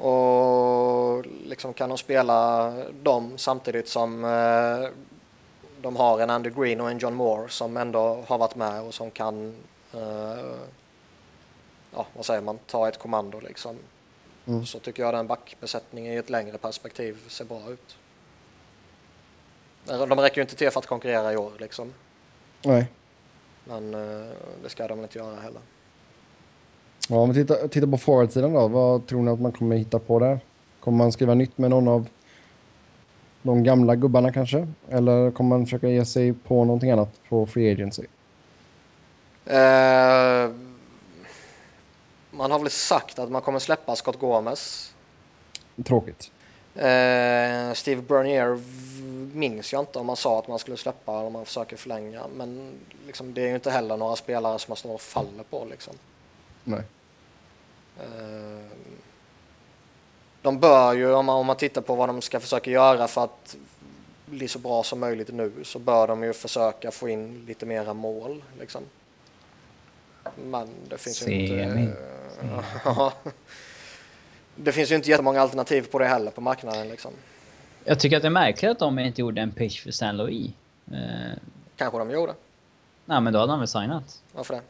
Och 0.00 1.26
liksom 1.26 1.74
kan 1.74 1.88
de 1.88 1.98
spela 1.98 2.70
dem 3.02 3.38
samtidigt 3.38 3.88
som 3.88 4.24
eh, 4.24 4.88
de 5.82 5.96
har 5.96 6.20
en 6.20 6.30
Andy 6.30 6.50
Green 6.50 6.80
och 6.80 6.90
en 6.90 6.98
John 6.98 7.14
Moore 7.14 7.48
som 7.48 7.76
ändå 7.76 8.24
har 8.26 8.38
varit 8.38 8.54
med 8.54 8.82
och 8.82 8.94
som 8.94 9.10
kan, 9.10 9.56
eh, 9.92 10.56
ja 11.94 12.06
vad 12.14 12.26
säger 12.26 12.40
man, 12.40 12.58
ta 12.66 12.88
ett 12.88 12.98
kommando 12.98 13.40
liksom. 13.40 13.78
Mm. 14.46 14.66
Så 14.66 14.78
tycker 14.78 15.02
jag 15.02 15.14
den 15.14 15.26
backbesättningen 15.26 16.12
i 16.12 16.16
ett 16.16 16.30
längre 16.30 16.58
perspektiv 16.58 17.18
ser 17.28 17.44
bra 17.44 17.70
ut. 17.70 17.96
De 19.84 20.20
räcker 20.20 20.36
ju 20.36 20.42
inte 20.42 20.56
till 20.56 20.70
för 20.70 20.80
att 20.80 20.86
konkurrera 20.86 21.32
i 21.32 21.36
år 21.36 21.52
liksom. 21.58 21.92
Nej. 22.62 22.86
Men 23.64 23.94
eh, 23.94 24.26
det 24.62 24.68
ska 24.68 24.88
de 24.88 25.02
inte 25.02 25.18
göra 25.18 25.40
heller. 25.40 25.60
Ja, 27.08 27.16
om 27.16 27.32
vi 27.32 27.42
tittar, 27.42 27.68
tittar 27.68 27.86
på 27.86 27.98
forwardsidan 27.98 28.52
då. 28.52 28.68
Vad 28.68 29.06
tror 29.06 29.22
ni 29.22 29.30
att 29.30 29.40
man 29.40 29.52
kommer 29.52 29.76
hitta 29.76 29.98
på 29.98 30.18
där? 30.18 30.40
Kommer 30.80 30.98
man 30.98 31.12
skriva 31.12 31.34
nytt 31.34 31.58
med 31.58 31.70
någon 31.70 31.88
av 31.88 32.08
de 33.42 33.64
gamla 33.64 33.96
gubbarna 33.96 34.32
kanske? 34.32 34.68
Eller 34.88 35.30
kommer 35.30 35.48
man 35.56 35.66
försöka 35.66 35.88
ge 35.88 36.04
sig 36.04 36.32
på 36.32 36.64
någonting 36.64 36.90
annat 36.90 37.20
på 37.28 37.46
Free 37.46 37.72
Agency? 37.72 38.02
Uh, 39.46 40.54
man 42.30 42.50
har 42.50 42.58
väl 42.58 42.70
sagt 42.70 43.18
att 43.18 43.30
man 43.30 43.42
kommer 43.42 43.58
släppa 43.58 43.96
Scott 43.96 44.20
Gomez. 44.20 44.94
Tråkigt. 45.84 46.30
Eh, 46.74 47.72
Steve 47.74 48.02
Bernier 48.02 48.60
minns 49.34 49.72
jag 49.72 49.82
inte 49.82 49.98
om 49.98 50.06
man 50.06 50.16
sa 50.16 50.38
att 50.38 50.48
man 50.48 50.58
skulle 50.58 50.76
släppa 50.76 51.12
eller 51.12 51.26
om 51.26 51.32
man 51.32 51.44
försöker 51.44 51.76
förlänga. 51.76 52.22
Men 52.36 52.72
liksom, 53.06 53.34
det 53.34 53.42
är 53.42 53.48
ju 53.48 53.54
inte 53.54 53.70
heller 53.70 53.96
några 53.96 54.16
spelare 54.16 54.58
som 54.58 54.70
man 54.70 54.76
står 54.76 54.94
och 54.94 55.00
faller 55.00 55.44
på. 55.50 55.66
Liksom. 55.70 55.94
Nej. 56.64 56.82
Eh, 58.00 58.66
de 60.42 60.60
bör 60.60 60.92
ju, 60.92 61.12
om 61.12 61.26
man, 61.26 61.36
om 61.36 61.46
man 61.46 61.56
tittar 61.56 61.80
på 61.80 61.94
vad 61.94 62.08
de 62.08 62.22
ska 62.22 62.40
försöka 62.40 62.70
göra 62.70 63.08
för 63.08 63.24
att 63.24 63.56
bli 64.26 64.48
så 64.48 64.58
bra 64.58 64.82
som 64.82 65.00
möjligt 65.00 65.28
nu, 65.32 65.52
så 65.64 65.78
bör 65.78 66.08
de 66.08 66.22
ju 66.22 66.32
försöka 66.32 66.90
få 66.90 67.08
in 67.08 67.44
lite 67.46 67.66
mera 67.66 67.94
mål. 67.94 68.44
Liksom. 68.58 68.82
Men 70.44 70.68
det 70.88 70.98
finns 70.98 71.28
ju 71.28 71.32
inte... 71.32 71.92
Ja. 72.84 73.12
Det 74.56 74.72
finns 74.72 74.90
ju 74.90 74.94
inte 74.94 75.10
jättemånga 75.10 75.40
alternativ 75.40 75.82
på 75.90 75.98
det 75.98 76.06
heller 76.06 76.30
på 76.30 76.40
marknaden. 76.40 76.88
Liksom. 76.88 77.10
Jag 77.84 78.00
tycker 78.00 78.16
att 78.16 78.22
det 78.22 78.28
är 78.28 78.30
märkligt 78.30 78.70
att 78.70 78.78
de 78.78 78.98
inte 78.98 79.20
gjorde 79.20 79.40
en 79.40 79.50
pitch 79.52 79.82
för 79.82 79.90
San 79.90 80.16
Louis. 80.16 80.50
Eh, 80.92 80.96
Kanske 81.76 81.98
de 81.98 82.10
gjorde. 82.10 82.34
nej, 83.04 83.20
men 83.20 83.32
då 83.32 83.38
hade 83.38 83.52
han 83.52 83.58
väl 83.58 83.68
signat. 83.68 84.22
Varför 84.32 84.54
det? 84.54 84.60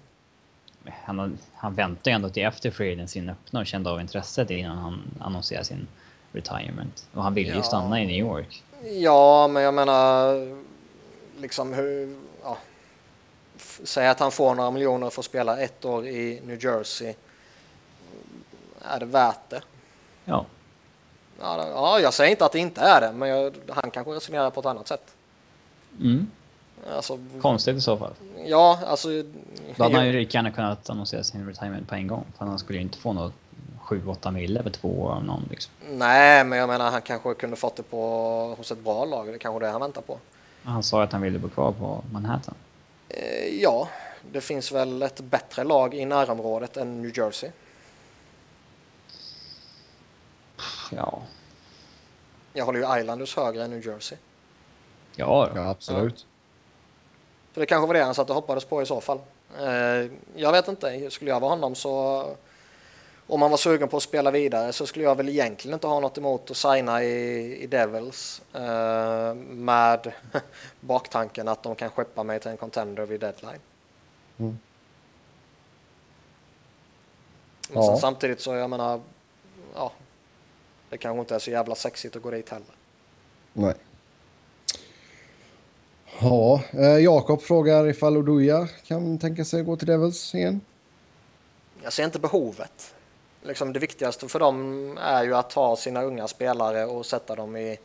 Han, 1.04 1.38
han 1.54 1.74
väntar 1.74 2.10
ju 2.10 2.14
ändå 2.14 2.28
till 2.28 2.42
efter 2.42 2.70
free 2.70 2.92
agency 2.92 3.28
öppnar 3.30 3.60
och 3.60 3.66
kände 3.66 3.90
av 3.90 4.00
intresset 4.00 4.50
innan 4.50 4.78
han 4.78 5.02
annonserade 5.20 5.64
sin 5.64 5.86
retirement. 6.32 7.06
Och 7.14 7.22
han 7.22 7.34
ville 7.34 7.50
Ja. 7.50 7.56
ju 7.56 7.62
stanna 7.62 8.00
i 8.02 8.06
New 8.06 8.16
York. 8.16 8.62
Ja, 8.84 9.48
men 9.48 9.62
jag 9.62 9.74
menar, 9.74 10.34
liksom 11.40 11.72
hur... 11.72 12.16
Ja. 12.42 12.58
Säg 13.84 14.08
att 14.08 14.20
han 14.20 14.32
får 14.32 14.54
några 14.54 14.70
miljoner 14.70 15.10
för 15.10 15.20
att 15.20 15.24
spela 15.26 15.58
ett 15.60 15.84
år 15.84 16.06
i 16.06 16.40
New 16.46 16.64
Jersey. 16.64 17.14
Är 18.84 19.00
det 19.00 19.06
värt 19.06 19.50
det? 19.50 19.62
Ja. 20.24 20.44
Ja, 21.40 21.56
det- 21.56 21.68
ja 21.70 22.00
jag 22.00 22.14
säger 22.14 22.30
inte 22.30 22.44
att 22.44 22.52
det 22.52 22.58
inte 22.58 22.80
är 22.80 23.00
det, 23.00 23.12
men 23.12 23.28
jag, 23.28 23.54
han 23.68 23.90
kanske 23.90 24.12
resonerar 24.12 24.50
på 24.50 24.60
ett 24.60 24.66
annat 24.66 24.88
sätt. 24.88 25.14
Mm. 26.00 26.30
Alltså, 26.96 27.18
Konstigt 27.42 27.76
i 27.76 27.80
så 27.80 27.96
fall. 27.96 28.12
ja, 28.46 28.78
alltså... 28.86 29.08
Då 29.76 29.82
hade 29.82 29.96
han 29.96 30.06
ju 30.06 30.12
lika 30.12 30.38
gärna 30.38 30.50
kunnat 30.50 30.90
annonsera 30.90 31.22
sin 31.24 31.46
retirement 31.46 31.88
på 31.88 31.94
en 31.94 32.06
gång. 32.06 32.24
För 32.38 32.44
han 32.44 32.58
skulle 32.58 32.78
ju 32.78 32.82
inte 32.82 32.98
få 32.98 33.12
något 33.12 33.32
7-8 33.84 34.30
mille 34.30 34.62
på 34.62 34.70
två 34.70 34.88
år 35.02 35.12
av 35.12 35.24
någon 35.24 35.46
liksom. 35.50 35.72
Nej, 35.90 36.44
men 36.44 36.58
jag 36.58 36.68
menar 36.68 36.90
han 36.90 37.02
kanske 37.02 37.34
kunde 37.34 37.56
fått 37.56 37.76
det 37.76 37.82
på, 37.82 37.98
hos 38.58 38.72
ett 38.72 38.78
bra 38.78 39.04
lag. 39.04 39.26
Det 39.26 39.32
är 39.34 39.38
kanske 39.38 39.66
det 39.66 39.70
han 39.72 39.80
väntar 39.80 40.02
på. 40.02 40.18
Han 40.62 40.82
sa 40.82 41.02
att 41.02 41.12
han 41.12 41.20
ville 41.22 41.38
bo 41.38 41.48
kvar 41.48 41.72
på 41.72 42.02
Manhattan. 42.12 42.54
Eh, 43.08 43.62
ja, 43.62 43.88
det 44.32 44.40
finns 44.40 44.72
väl 44.72 45.02
ett 45.02 45.20
bättre 45.20 45.64
lag 45.64 45.94
i 45.94 46.04
närområdet 46.04 46.76
än 46.76 47.02
New 47.02 47.18
Jersey. 47.18 47.50
Ja. 50.90 51.22
Jag 52.52 52.64
håller 52.64 52.80
ju 52.80 53.00
Islanders 53.00 53.36
högre 53.36 53.64
än 53.64 53.70
New 53.70 53.86
Jersey. 53.86 54.18
Ja, 55.16 55.50
Ja, 55.54 55.68
absolut. 55.70 56.26
Så 57.54 57.60
det 57.60 57.66
kanske 57.66 57.86
var 57.86 57.94
det 57.94 58.02
han 58.04 58.14
satt 58.14 58.28
och 58.30 58.34
hoppades 58.36 58.64
på 58.64 58.82
i 58.82 58.86
så 58.86 59.00
fall. 59.00 59.20
Eh, 59.58 60.10
jag 60.36 60.52
vet 60.52 60.68
inte, 60.68 61.10
skulle 61.10 61.30
jag 61.30 61.40
vara 61.40 61.50
honom 61.50 61.74
så 61.74 62.24
om 63.26 63.40
man 63.40 63.50
var 63.50 63.58
sugen 63.58 63.88
på 63.88 63.96
att 63.96 64.02
spela 64.02 64.30
vidare 64.30 64.72
så 64.72 64.86
skulle 64.86 65.04
jag 65.04 65.14
väl 65.14 65.28
egentligen 65.28 65.74
inte 65.74 65.86
ha 65.86 66.00
något 66.00 66.18
emot 66.18 66.50
att 66.50 66.56
signa 66.56 67.02
i, 67.04 67.56
i 67.62 67.66
Devils 67.66 68.42
eh, 68.54 69.34
med 69.34 70.12
baktanken 70.80 71.48
att 71.48 71.62
de 71.62 71.74
kan 71.74 71.90
skeppa 71.90 72.22
mig 72.22 72.40
till 72.40 72.50
en 72.50 72.56
contender 72.56 73.06
vid 73.06 73.20
deadline. 73.20 73.60
Mm. 74.38 74.58
Men 77.72 77.82
sen 77.82 77.92
Ja. 77.94 77.98
samtidigt 78.00 78.40
så 78.40 78.54
jag 78.54 78.70
menar, 78.70 79.00
ja, 79.74 79.92
det 80.90 80.98
kanske 80.98 81.20
inte 81.20 81.34
är 81.34 81.38
så 81.38 81.50
jävla 81.50 81.74
sexigt 81.74 82.16
att 82.16 82.22
gå 82.22 82.30
dit 82.30 82.48
heller. 82.48 82.74
Nej. 83.52 83.74
Ja, 86.20 86.62
eh, 86.72 86.98
Jakob 86.98 87.42
frågar 87.42 87.86
ifall 87.86 88.16
Oduya 88.16 88.68
kan 88.86 89.18
tänka 89.18 89.44
sig 89.44 89.62
gå 89.62 89.76
till 89.76 89.86
Devils 89.86 90.34
igen. 90.34 90.60
Jag 91.82 91.92
ser 91.92 92.04
inte 92.04 92.18
behovet. 92.18 92.94
Liksom 93.42 93.72
det 93.72 93.78
viktigaste 93.78 94.28
för 94.28 94.38
dem 94.38 94.98
är 95.02 95.24
ju 95.24 95.34
att 95.34 95.50
ta 95.50 95.76
sina 95.76 96.02
unga 96.02 96.28
spelare 96.28 96.86
och 96.86 97.06
sätta 97.06 97.34
dem 97.34 97.56
i, 97.56 97.78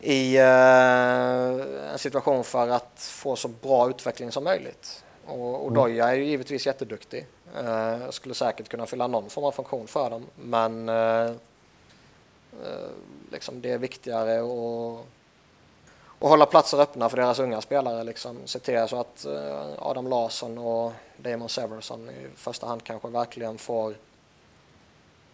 i 0.00 0.36
eh, 0.36 1.92
en 1.92 1.98
situation 1.98 2.44
för 2.44 2.68
att 2.68 2.92
få 2.98 3.36
så 3.36 3.48
bra 3.48 3.90
utveckling 3.90 4.32
som 4.32 4.44
möjligt. 4.44 5.04
Och 5.26 5.66
Odoja 5.66 6.08
är 6.08 6.14
ju 6.14 6.24
givetvis 6.24 6.66
jätteduktig. 6.66 7.26
Eh, 7.58 8.10
skulle 8.10 8.34
säkert 8.34 8.68
kunna 8.68 8.86
fylla 8.86 9.06
någon 9.06 9.30
form 9.30 9.44
av 9.44 9.52
funktion 9.52 9.86
för 9.86 10.10
dem. 10.10 10.26
Men 10.36 10.88
eh, 10.88 11.32
liksom 13.30 13.60
det 13.60 13.70
är 13.70 13.78
viktigare 13.78 14.40
att 14.40 15.06
och 16.24 16.30
hålla 16.30 16.46
platser 16.46 16.80
öppna 16.80 17.08
för 17.08 17.16
deras 17.16 17.38
unga 17.38 17.60
spelare. 17.60 18.04
Liksom. 18.04 18.38
Se 18.44 18.58
till 18.58 18.88
så 18.88 19.00
att 19.00 19.24
eh, 19.24 19.68
Adam 19.78 20.08
Larsson 20.08 20.58
och 20.58 20.92
Damon 21.16 21.48
Severson 21.48 22.10
i 22.10 22.26
första 22.36 22.66
hand 22.66 22.84
kanske 22.84 23.08
verkligen 23.08 23.58
får, 23.58 23.94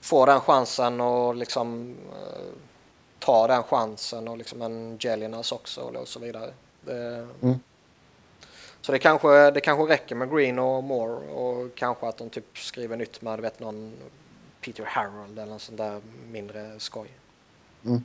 får 0.00 0.26
den 0.26 0.40
chansen 0.40 1.00
och 1.00 1.34
liksom 1.34 1.96
eh, 2.12 2.52
ta 3.18 3.46
den 3.46 3.62
chansen 3.62 4.28
och 4.28 4.38
liksom 4.38 4.62
en 4.62 4.98
Jelinas 5.00 5.52
också 5.52 5.80
och 5.80 6.08
så 6.08 6.20
vidare. 6.20 6.50
Det, 6.80 7.28
Mm. 7.42 7.60
Så 8.80 8.92
det 8.92 8.98
kanske, 8.98 9.50
det 9.50 9.60
kanske 9.60 9.94
räcker 9.94 10.14
med 10.14 10.30
Green 10.30 10.58
och 10.58 10.84
Moore 10.84 11.32
och 11.32 11.74
kanske 11.74 12.08
att 12.08 12.16
de 12.16 12.30
typ 12.30 12.58
skriver 12.58 12.96
nytt 12.96 13.22
med 13.22 13.40
vet, 13.40 13.60
någon 13.60 13.92
Peter 14.60 14.84
Harold 14.84 15.38
eller 15.38 15.52
något 15.52 15.62
sånt 15.62 15.78
där 15.78 16.00
mindre 16.32 16.70
skoj. 16.78 17.08
Mm. 17.84 18.02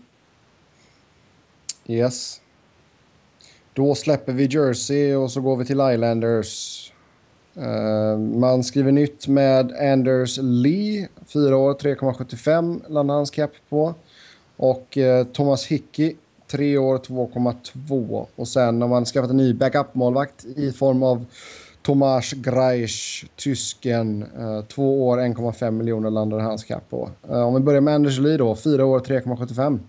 Yes. 1.88 2.42
Då 3.74 3.96
släpper 3.96 4.34
vi 4.34 4.46
Jersey 4.46 5.14
och 5.14 5.32
så 5.32 5.42
går 5.42 5.56
vi 5.56 5.66
till 5.66 5.82
Islanders. 5.94 6.82
Uh, 7.58 8.18
man 8.18 8.64
skriver 8.64 8.92
nytt 8.92 9.28
med 9.28 9.72
Anders 9.92 10.38
Lee. 10.42 11.08
Fyra 11.26 11.58
år, 11.58 11.74
3,75 11.74 12.82
landar 12.90 13.16
hans 13.16 13.32
cap 13.32 13.52
på. 13.70 13.94
Och 14.58 14.98
uh, 14.98 15.24
Thomas 15.24 15.66
Hickey, 15.66 16.16
tre 16.48 16.78
år, 16.78 16.98
2,2. 16.98 18.28
Och 18.36 18.48
sen 18.48 18.82
har 18.82 18.90
man 18.90 19.06
skaffat 19.06 19.30
en 19.30 19.38
ny 19.38 19.54
backup-målvakt 19.54 20.46
i 20.46 20.72
form 20.72 21.04
av 21.04 21.26
Tomas 21.86 22.34
Greisch, 22.34 23.26
tysken. 23.36 24.24
Eh, 24.38 24.66
två 24.66 25.08
år, 25.08 25.18
1,5 25.18 25.72
miljoner 25.72 26.10
landar 26.10 26.40
hans 26.40 26.64
cap 26.64 26.90
på. 26.90 27.10
Eh, 27.30 27.42
om 27.42 27.54
vi 27.54 27.60
börjar 27.60 27.82
med 27.82 27.94
Anders 27.96 28.20
Lee 28.20 28.38
då, 28.38 28.56
fyra 28.56 28.86
år, 28.86 29.00
3,75. 29.00 29.80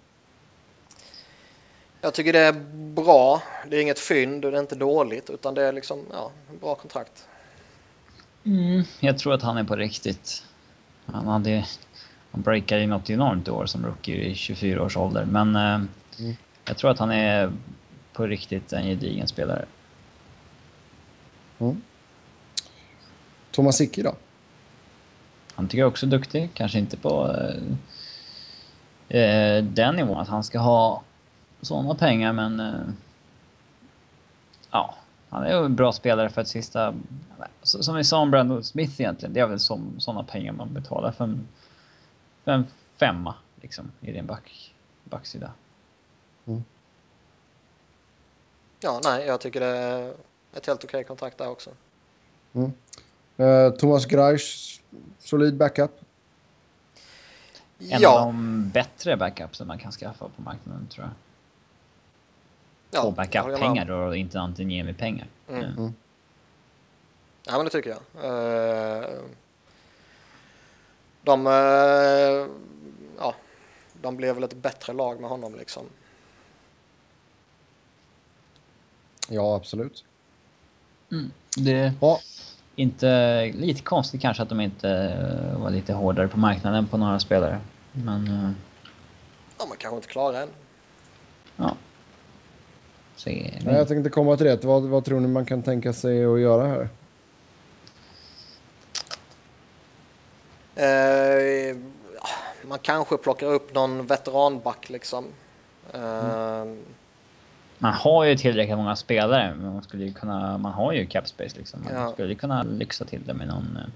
Jag 2.01 2.15
tycker 2.15 2.33
det 2.33 2.39
är 2.39 2.53
bra. 2.95 3.43
Det 3.71 3.77
är 3.77 3.81
inget 3.81 3.99
fynd 3.99 4.45
och 4.45 4.51
det 4.51 4.57
är 4.59 4.61
inte 4.61 4.75
dåligt 4.75 5.31
utan 5.31 5.55
det 5.55 5.65
är 5.65 5.73
liksom 5.73 6.01
ja, 6.13 6.31
en 6.51 6.59
bra 6.59 6.75
kontrakt. 6.75 7.29
Mm, 8.45 8.83
jag 9.01 9.19
tror 9.19 9.35
att 9.35 9.43
han 9.43 9.57
är 9.57 9.65
på 9.65 9.77
riktigt. 9.77 10.43
Han 11.07 11.27
hade... 11.27 11.67
Han 12.31 12.43
breakade 12.43 12.83
in 12.83 12.91
något 12.91 13.11
enormt 13.11 13.49
i 13.49 13.51
år 13.51 13.67
som 13.67 13.87
rookie 13.87 14.25
i 14.25 14.35
24 14.35 14.83
års 14.83 14.97
ålder. 14.97 15.25
Men 15.25 15.57
eh, 15.57 16.35
jag 16.65 16.77
tror 16.77 16.91
att 16.91 16.99
han 16.99 17.11
är 17.11 17.53
på 18.13 18.27
riktigt 18.27 18.73
en 18.73 18.85
gedigen 18.85 19.27
spelare. 19.27 19.65
Thomas 23.51 23.81
Hickey 23.81 24.03
då? 24.03 24.15
Han 25.55 25.69
tycker 25.69 25.79
jag 25.79 25.89
också 25.89 26.07
är 26.07 26.11
duktig. 26.11 26.51
Kanske 26.55 26.79
inte 26.79 26.97
på 26.97 27.37
eh, 29.09 29.21
eh, 29.21 29.65
den 29.65 29.97
nivån 29.97 30.19
att 30.19 30.29
han 30.29 30.45
ska 30.45 30.59
ha 30.59 31.03
sådana 31.61 31.95
pengar 31.95 32.33
men... 32.33 32.61
Eh, 32.61 32.89
ja, 34.71 34.95
han 35.29 35.43
är 35.43 35.51
ju 35.51 35.65
en 35.65 35.77
bra 35.77 35.93
spelare 35.93 36.29
för 36.29 36.41
ett 36.41 36.49
sista... 36.49 36.95
Som 37.63 37.97
vi 37.97 38.05
sa 38.05 38.19
om 38.19 38.31
Brandon 38.31 38.65
Smith 38.65 39.01
egentligen. 39.01 39.33
Det 39.33 39.41
är 39.41 39.47
väl 39.47 39.61
sådana 39.61 40.23
pengar 40.23 40.53
man 40.53 40.75
betalar 40.75 41.13
för 41.13 41.25
en, 41.25 41.49
för 42.45 42.53
en 42.53 42.67
femma 42.97 43.35
liksom 43.61 43.93
i 44.01 44.13
din 44.13 44.27
back, 44.27 44.75
backsida. 45.05 45.51
Ja, 48.81 49.01
nej, 49.05 49.27
jag 49.27 49.41
tycker 49.41 49.61
det 49.61 50.15
ett 50.57 50.67
helt 50.67 50.85
okej 50.85 51.05
kontrakt 51.05 51.39
där 51.39 51.49
också. 51.49 51.71
Eh, 53.37 53.71
Thomas 53.71 54.07
Greisch, 54.07 54.81
solid 55.19 55.57
backup. 55.57 55.91
En 57.79 57.95
av 57.95 58.01
Ja, 58.03 58.19
de 58.25 58.71
bättre 58.75 59.17
backupsen 59.17 59.67
man 59.67 59.79
kan 59.79 59.93
skaffa 59.93 60.29
på 60.37 60.43
marknaden 60.43 60.87
tror 60.87 61.07
jag. 61.07 61.15
ja, 62.91 63.03
På 63.03 63.11
backup-pengar 63.11 63.85
då 63.85 63.97
och 63.97 64.17
inte 64.17 64.41
antingen 64.41 64.71
ge 64.71 64.85
mig 64.85 64.95
pengar. 64.95 65.27
Mm. 65.49 65.65
Eh, 65.65 65.91
Ja, 67.49 67.57
men 67.57 67.65
det 67.65 67.71
tycker 67.71 67.91
jag. 67.91 68.25
Eh, 68.25 69.09
De, 71.23 71.47
eh, 71.47 72.47
ja, 73.19 73.35
de 74.03 74.17
blev 74.17 74.35
väl 74.35 74.45
ett 74.45 74.55
bättre 74.55 74.93
lag 74.93 75.21
med 75.21 75.31
honom 75.31 75.55
liksom. 75.55 75.87
Ja, 79.29 79.57
absolut. 79.57 80.05
Det, 81.57 81.93
Ja, 82.01 82.21
inte... 82.77 83.53
Lite 83.55 83.83
konstigt 83.83 84.21
kanske 84.21 84.43
att 84.43 84.49
de 84.49 84.61
inte 84.61 84.91
eh, 84.91 85.61
var 85.61 85.71
lite 85.71 85.93
hårdare 85.93 86.29
på 86.29 86.39
marknaden 86.39 86.87
på 86.87 86.97
några 86.97 87.21
spelare. 87.21 87.61
Men... 87.93 88.27
eh, 88.27 88.51
Ja, 89.59 89.67
man 89.69 89.77
kanske 89.77 89.97
inte 89.97 90.09
klarar 90.09 90.43
än. 90.43 90.49
Ja. 91.57 91.77
Se. 93.17 93.61
Nej, 93.65 93.75
jag 93.75 93.89
tänkte 93.89 94.11
komma 94.11 94.37
till 94.37 94.47
det. 94.47 94.65
Vad, 94.65 94.83
vad 94.83 95.05
tror 95.05 95.21
ni 95.21 95.29
man 95.29 95.47
kan 95.47 95.63
tänka 95.63 95.93
sig 95.93 96.25
att 96.25 96.41
göra 96.41 96.67
här? 96.67 96.89
Eh, 100.77 101.77
man 102.69 102.79
kanske 102.79 103.17
plockar 103.17 103.47
upp 103.47 103.75
någon 103.75 104.07
veteranback 104.07 104.91
liksom. 104.91 105.25
Eh, 105.95 106.65
Man 107.79 107.95
har 107.95 108.25
ju 108.25 108.37
tillräckligt 108.37 108.77
många 108.77 108.97
spelare, 108.97 109.55
men 109.61 109.73
man 109.73 109.83
skulle 109.83 110.05
ju 110.05 110.13
kunna... 110.13 110.59
Man 110.59 110.73
har 110.73 110.93
ju 110.93 111.07
cap 111.07 111.29
space 111.29 111.57
liksom. 111.59 111.85
Man 111.85 111.95
Ja. 111.95 112.13
skulle 112.13 112.29
ju 112.29 112.35
kunna 112.35 112.63
lyxa 112.63 113.05
till 113.05 113.21
det 113.27 113.35
med 113.35 113.49
någon... 113.49 113.77
eh, 113.77 113.89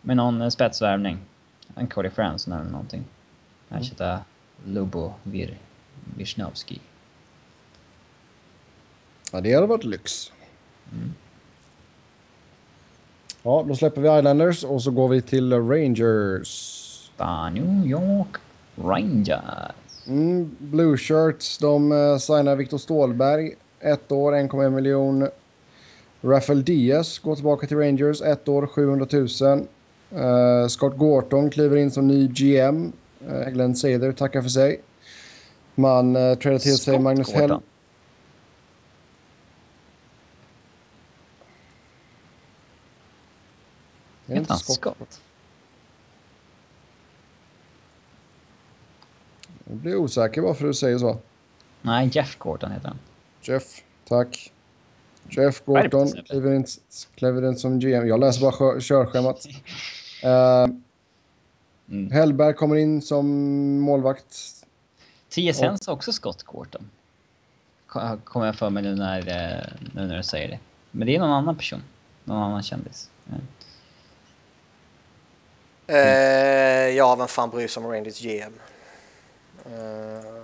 Med 0.00 0.16
någon 0.16 0.42
eh, 0.42 0.48
spetsvärvning. 0.48 1.18
En 1.74 1.86
Cody 1.86 2.10
Franson 2.10 2.52
eller 2.52 2.70
någonting. 2.70 3.04
Ersätta 3.70 4.18
Lubo 4.66 5.12
Vir... 5.22 5.58
Wisnowski. 6.16 6.80
Ja, 9.32 9.40
det 9.40 9.54
hade 9.54 9.66
varit 9.66 9.84
lyx. 9.84 10.32
Ja, 13.42 13.64
då 13.68 13.76
släpper 13.76 14.00
vi 14.00 14.18
Islanders 14.18 14.64
och 14.64 14.82
så 14.82 14.90
går 14.90 15.08
vi 15.08 15.22
till 15.22 15.52
Rangers. 15.52 17.10
New 17.52 17.86
York 17.86 18.36
Rangers. 18.76 19.72
Mm, 20.06 20.56
Blue 20.58 20.96
Shirts, 20.96 21.58
de 21.58 21.92
uh, 21.92 22.18
signar 22.18 22.56
Viktor 22.56 22.78
Stålberg. 22.78 23.54
Ett 23.80 24.12
år, 24.12 24.32
1,1 24.32 24.70
miljon. 24.70 25.28
Rafael 26.20 26.64
Diaz 26.64 27.18
går 27.18 27.34
tillbaka 27.34 27.66
till 27.66 27.76
Rangers. 27.76 28.22
Ett 28.22 28.48
år, 28.48 28.66
700 28.66 29.06
000. 29.12 29.66
Eh, 30.14 30.68
Scott 30.68 30.98
Gorton 30.98 31.50
kliver 31.50 31.76
in 31.76 31.90
som 31.90 32.08
ny 32.08 32.28
GM. 32.28 32.92
Uh, 33.28 33.48
Glenn 33.48 33.76
Sather 33.76 34.12
tackar 34.12 34.42
för 34.42 34.48
sig. 34.48 34.80
Man 35.74 36.16
uh, 36.16 36.34
trädde 36.34 36.58
till 36.58 36.78
sig 36.78 36.94
Scott 36.94 37.02
Magnus 37.02 37.32
Hell. 37.32 37.50
Är 37.50 37.60
det 44.26 44.34
inte? 44.34 44.54
Scott? 44.54 45.20
Jag 49.64 49.73
blir 49.84 49.96
osäker 49.96 50.40
varför 50.40 50.66
du 50.66 50.74
säger 50.74 50.98
så. 50.98 51.18
Nej, 51.82 52.10
Jeff 52.12 52.36
Gorton 52.38 52.70
heter 52.72 52.88
han. 52.88 52.98
Jeff, 53.42 53.82
tack. 54.08 54.52
Jeff 55.30 55.62
Gorton 55.64 56.08
för 56.08 56.16
snubbe? 56.26 56.64
kliver 57.16 57.48
in, 57.48 57.56
som 57.56 57.78
GM. 57.78 58.08
Jag 58.08 58.20
läser 58.20 58.40
bara 58.40 58.52
kö- 58.52 58.80
körschemat. 58.80 59.46
Uh, 60.24 60.74
Mm. 61.88 62.10
Hellberg 62.10 62.54
kommer 62.54 62.76
in 62.76 63.02
som 63.02 63.26
målvakt. 63.80 64.36
TSN 65.28 65.76
sa 65.80 65.92
också 65.92 66.12
Scott 66.12 66.42
Gorton. 66.42 66.90
Ko- 67.86 68.18
Kommer 68.24 68.46
jag 68.46 68.56
för 68.56 68.70
mig 68.70 68.82
nu 68.82 68.94
när, 68.94 69.18
eh, 69.18 69.66
nu 69.94 70.06
när 70.06 70.16
du 70.16 70.22
säger 70.22 70.48
det. 70.48 70.58
Men 70.90 71.06
det 71.06 71.14
är 71.16 71.18
någon 71.20 71.30
annan 71.30 71.56
person. 71.56 71.82
Någon 72.24 72.42
annan 72.42 72.62
kändis. 72.62 73.10
Ja. 73.24 73.34
eh, 75.94 76.88
ja, 76.96 77.16
vem 77.16 77.28
fan 77.28 77.50
bryr 77.50 77.68
sig 77.68 77.82
om 77.84 77.90
Rangers 77.92 78.20
GM? 78.20 78.52
Eh, 79.66 80.42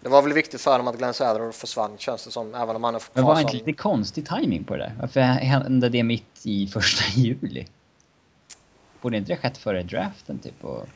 det 0.00 0.08
var 0.08 0.22
väl 0.22 0.32
viktigt 0.32 0.60
för 0.60 0.78
dem 0.78 0.88
att 0.88 0.98
Glenn 0.98 1.14
Sather 1.14 1.52
försvann 1.52 1.98
känns 1.98 2.24
det 2.24 2.30
som. 2.30 2.54
Även 2.54 2.76
om 2.76 2.84
han 2.84 2.94
är 2.94 3.02
Men 3.12 3.24
var 3.24 3.40
inte 3.40 3.50
som... 3.50 3.58
lite 3.58 3.72
konstig 3.72 4.28
timing 4.28 4.64
på 4.64 4.76
det 4.76 4.82
där? 4.82 4.94
Varför 5.00 5.20
hände 5.20 5.88
det 5.88 6.02
mitt 6.02 6.40
i 6.46 6.66
första 6.72 7.04
juli? 7.20 7.66
Borde 9.00 9.16
inte 9.16 9.32
det 9.32 9.36
skett 9.36 9.58
före 9.58 9.82
draften 9.82 10.38
typ? 10.38 10.64
Och... 10.64 10.86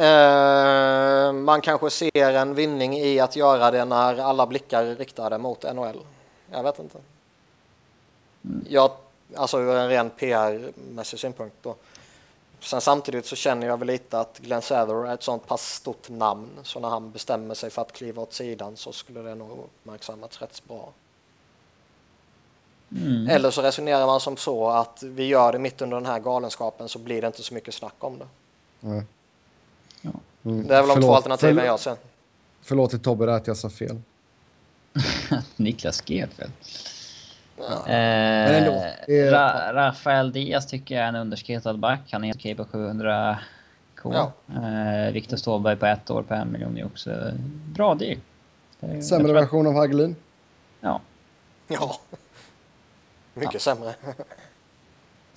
Eh, 0.00 1.32
man 1.32 1.60
kanske 1.60 1.90
ser 1.90 2.32
en 2.34 2.54
vinning 2.54 2.94
i 2.98 3.20
att 3.20 3.36
göra 3.36 3.70
det 3.70 3.84
när 3.84 4.18
alla 4.18 4.46
blickar 4.46 4.84
är 4.84 4.96
riktade 4.96 5.38
mot 5.38 5.74
NHL. 5.74 6.00
Jag 6.52 6.62
vet 6.62 6.78
inte. 6.78 6.98
Jag, 8.68 8.90
alltså 9.34 9.60
ur 9.60 9.76
en 9.76 9.88
ren 9.88 10.10
PR-mässig 10.10 11.18
synpunkt 11.18 11.56
då. 11.62 11.76
Sen 12.60 12.80
samtidigt 12.80 13.26
så 13.26 13.36
känner 13.36 13.66
jag 13.66 13.76
väl 13.78 13.86
lite 13.86 14.20
att 14.20 14.38
Glenn 14.38 14.62
Sather 14.62 15.06
är 15.06 15.14
ett 15.14 15.22
sånt 15.22 15.46
pass 15.46 15.74
stort 15.74 16.08
namn 16.08 16.48
så 16.62 16.80
när 16.80 16.88
han 16.88 17.10
bestämmer 17.10 17.54
sig 17.54 17.70
för 17.70 17.82
att 17.82 17.92
kliva 17.92 18.22
åt 18.22 18.32
sidan 18.32 18.76
så 18.76 18.92
skulle 18.92 19.20
det 19.20 19.34
nog 19.34 19.50
uppmärksammas 19.58 20.40
rätt 20.42 20.62
bra. 20.68 20.92
Mm. 22.92 23.28
Eller 23.28 23.50
så 23.50 23.62
resonerar 23.62 24.06
man 24.06 24.20
som 24.20 24.36
så 24.36 24.68
att 24.70 25.02
vi 25.02 25.24
gör 25.26 25.52
det 25.52 25.58
mitt 25.58 25.82
under 25.82 25.96
den 25.96 26.06
här 26.06 26.18
galenskapen 26.20 26.88
så 26.88 26.98
blir 26.98 27.20
det 27.20 27.26
inte 27.26 27.42
så 27.42 27.54
mycket 27.54 27.74
snack 27.74 27.94
om 27.98 28.18
det. 28.18 28.26
Nej. 28.80 29.02
Ja. 30.00 30.10
Mm. 30.44 30.66
Det 30.66 30.76
är 30.76 30.80
väl 30.80 30.88
de 30.88 30.94
två 30.94 31.00
Förlåt- 31.00 31.16
alternativen 31.16 31.56
förl- 31.58 31.66
jag 31.66 31.80
ser. 31.80 31.96
Förlåt 32.62 32.90
till 32.90 33.00
Tobbe 33.00 33.26
där 33.26 33.32
att 33.32 33.46
jag 33.46 33.56
sa 33.56 33.70
fel. 33.70 34.00
Niklas 35.56 36.02
Gedfeldt. 36.10 36.52
Ja. 37.58 37.86
Eh, 37.86 37.94
är- 37.96 39.30
Ra 39.30 39.72
Rafael 39.72 40.32
Diaz 40.32 40.66
tycker 40.66 40.94
jag 40.94 41.04
är 41.04 41.08
en 41.08 41.16
underskattad 41.16 41.78
back. 41.78 42.00
Han 42.12 42.24
är 42.24 42.34
okej 42.34 42.54
på 42.54 42.64
700 42.64 43.38
K. 44.02 44.12
Ja. 44.14 44.32
Eh, 44.54 45.12
Viktor 45.12 45.36
Ståhlberg 45.36 45.76
på 45.76 45.86
ett 45.86 46.10
år 46.10 46.22
på 46.22 46.34
en 46.34 46.52
miljon 46.52 46.78
är 46.78 46.86
också 46.86 47.10
bra 47.74 47.94
deal. 47.94 48.18
Jag 48.80 49.04
Sämre 49.04 49.30
att- 49.38 49.44
version 49.44 49.66
av 49.66 49.74
Hagelin. 49.74 50.16
Ja. 50.80 51.00
Ja. 51.68 52.00
Mycket 53.34 53.62
sämre. 53.62 53.94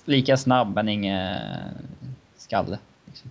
Lika 0.04 0.36
snabb 0.36 0.74
men 0.74 0.88
ingen 0.88 1.36
skalle. 2.36 2.78
Liksom. 3.04 3.30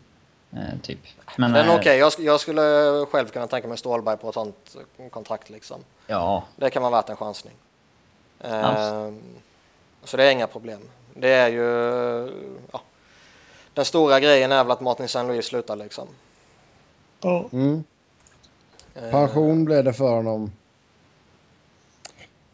Eh, 0.52 0.80
typ. 0.82 1.00
Men, 1.38 1.52
Den 1.54 1.66
är 1.66 1.70
eh, 1.74 1.76
okej. 1.76 1.98
Jag, 1.98 2.10
sk- 2.10 2.22
jag 2.22 2.40
skulle 2.40 2.62
själv 3.12 3.28
kunna 3.28 3.48
tänka 3.48 3.68
mig 3.68 3.78
Stålberg 3.78 4.18
på 4.18 4.28
ett 4.30 4.34
sånt 4.34 4.76
kontrakt 5.12 5.50
liksom. 5.50 5.80
Ja, 6.08 6.44
Det 6.56 6.70
kan 6.70 6.82
vara 6.82 6.92
värt 6.92 7.10
en 7.10 7.16
chansning. 7.16 7.54
Ehm, 8.42 9.20
så 10.04 10.18
det 10.18 10.24
är 10.24 10.32
inga 10.32 10.48
problem. 10.48 10.82
Det 11.14 11.30
är 11.30 11.50
ju... 11.50 11.64
Ja. 12.72 12.82
Den 13.74 13.86
stora 13.86 14.20
grejen 14.20 14.52
är 14.52 14.64
väl 14.64 14.72
att 14.72 14.82
Martin 14.82 15.06
St. 15.06 15.24
Louis 15.24 15.46
slutar 15.46 15.76
liksom. 15.76 16.08
Mm. 17.52 17.84
Ehm, 18.96 19.12
Pension 19.12 19.66
blev 19.66 19.84
det 19.84 19.94
för 19.94 20.16
honom. 20.16 20.52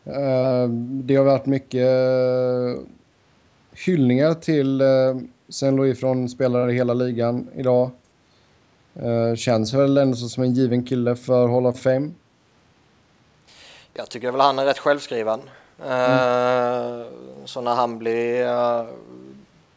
Eh, 0.05 0.69
det 1.03 1.15
har 1.15 1.23
varit 1.23 1.45
mycket 1.45 1.88
eh, 1.88 2.83
hyllningar 3.86 4.33
till 4.33 4.81
uh, 4.81 5.17
St. 5.49 5.71
Louis 5.71 5.99
från 5.99 6.29
spelare 6.29 6.71
i 6.71 6.75
hela 6.75 6.93
ligan 6.93 7.49
idag. 7.55 7.89
Eh, 8.95 9.36
känns 9.36 9.73
väl 9.73 9.97
ändå 9.97 10.17
som 10.17 10.43
en 10.43 10.53
given 10.53 10.86
kille 10.86 11.15
för 11.15 11.47
Hall 11.47 11.65
of 11.65 11.79
Fame. 11.79 12.11
Jag 13.93 14.09
tycker 14.09 14.31
väl 14.31 14.41
han 14.41 14.59
är 14.59 14.65
rätt 14.65 14.79
självskriven. 14.79 15.41
Ehm, 15.84 17.03
Så 17.45 17.61
när 17.61 17.76
han 17.76 17.97
blir 17.99 18.45
eh, 18.47 18.86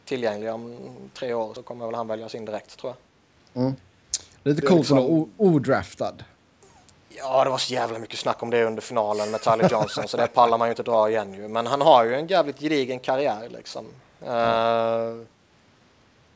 tillgänglig 0.05 0.51
om 0.53 0.75
tre 1.13 1.33
år 1.33 1.53
så 1.53 1.61
kommer 1.63 1.85
väl 1.85 1.95
han 1.95 2.07
väljas 2.07 2.35
in 2.35 2.45
direkt 2.45 2.79
tror 2.79 2.93
jag. 3.53 3.61
Mm. 3.63 3.75
Lite 4.43 4.61
coolt 4.61 4.79
liksom- 4.79 5.31
odraftad. 5.37 6.13
Ja, 7.09 7.43
det 7.43 7.49
var 7.49 7.57
så 7.57 7.73
jävla 7.73 7.99
mycket 7.99 8.19
snack 8.19 8.43
om 8.43 8.49
det 8.49 8.63
under 8.65 8.81
finalen 8.81 9.31
med 9.31 9.41
Tyler 9.41 9.69
Johnson 9.71 10.07
så 10.07 10.17
det 10.17 10.27
pallar 10.27 10.57
man 10.57 10.67
ju 10.67 10.71
inte 10.71 10.83
dra 10.83 11.09
igen 11.09 11.33
ju. 11.33 11.47
Men 11.47 11.67
han 11.67 11.81
har 11.81 12.03
ju 12.05 12.15
en 12.15 12.27
jävligt 12.27 12.59
gedigen 12.59 12.99
karriär 12.99 13.49
liksom. 13.49 13.85
Eh, 14.25 15.25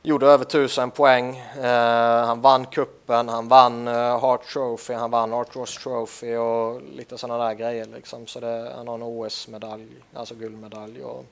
gjorde 0.04 0.28
över 0.28 0.46
tusen 0.46 0.92
poäng. 0.92 1.38
Eh, 1.38 2.26
han 2.26 2.42
vann 2.42 2.66
kuppen, 2.66 3.30
han 3.30 3.48
vann 3.48 3.88
uh, 3.88 4.20
Hart 4.20 4.46
Trophy, 4.46 4.94
han 4.94 5.12
vann 5.12 5.34
Art 5.34 5.56
Ross 5.56 5.78
Trophy 5.78 6.36
och 6.36 6.82
lite 6.82 7.18
sådana 7.18 7.46
där 7.46 7.54
grejer 7.54 7.86
liksom. 7.86 8.28
Så 8.28 8.40
det, 8.40 8.74
han 8.76 8.88
har 8.88 8.96
en 8.96 9.04
OS-medalj, 9.04 9.88
alltså 10.14 10.36
guldmedalj 10.36 11.04
och 11.04 11.26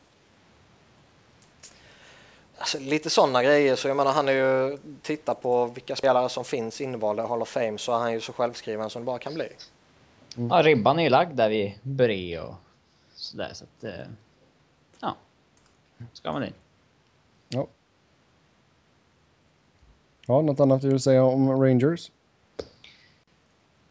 Alltså, 2.57 2.79
lite 2.79 3.09
sådana 3.09 3.43
grejer, 3.43 3.75
så 3.75 3.87
jag 3.87 3.97
menar 3.97 4.11
han 4.11 4.27
är 4.27 4.31
ju, 4.31 4.77
titta 5.01 5.35
på 5.35 5.65
vilka 5.65 5.95
spelare 5.95 6.29
som 6.29 6.43
finns 6.43 6.81
invalda 6.81 7.23
i 7.23 7.27
Hall 7.27 7.41
of 7.41 7.49
Fame 7.49 7.77
så 7.77 7.93
är 7.93 7.97
han 7.99 8.13
ju 8.13 8.21
så 8.21 8.33
självskriven 8.33 8.89
som 8.89 9.01
det 9.01 9.05
bara 9.05 9.19
kan 9.19 9.33
bli. 9.33 9.49
ja, 10.49 10.61
ribban 10.63 10.99
är 10.99 11.03
ju 11.03 11.09
lagd 11.09 11.35
där 11.35 11.49
vid 11.49 11.73
Bure 11.81 12.39
och 12.41 12.53
sådär 13.15 13.49
så 13.53 13.63
att... 13.65 13.83
eh, 13.83 14.05
Ja. 14.99 15.15
Ska 16.13 16.31
man 16.31 16.43
in. 16.43 16.53
Ja. 17.49 17.67
Ja, 20.31 20.41
något 20.41 20.59
annat 20.59 20.81
du 20.81 20.89
vill 20.89 20.99
säga 20.99 21.23
om 21.23 21.49
Rangers? 21.63 22.11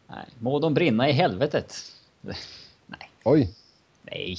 Nej, 0.07 0.25
må 0.39 0.59
de 0.59 0.73
brinna 0.73 1.09
i 1.09 1.11
helvetet. 1.11 1.75
Nej, 2.21 2.39
Oj. 3.23 3.53
nej, 4.01 4.37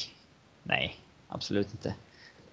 nej, 0.62 0.96
absolut 1.28 1.72
inte. 1.72 1.94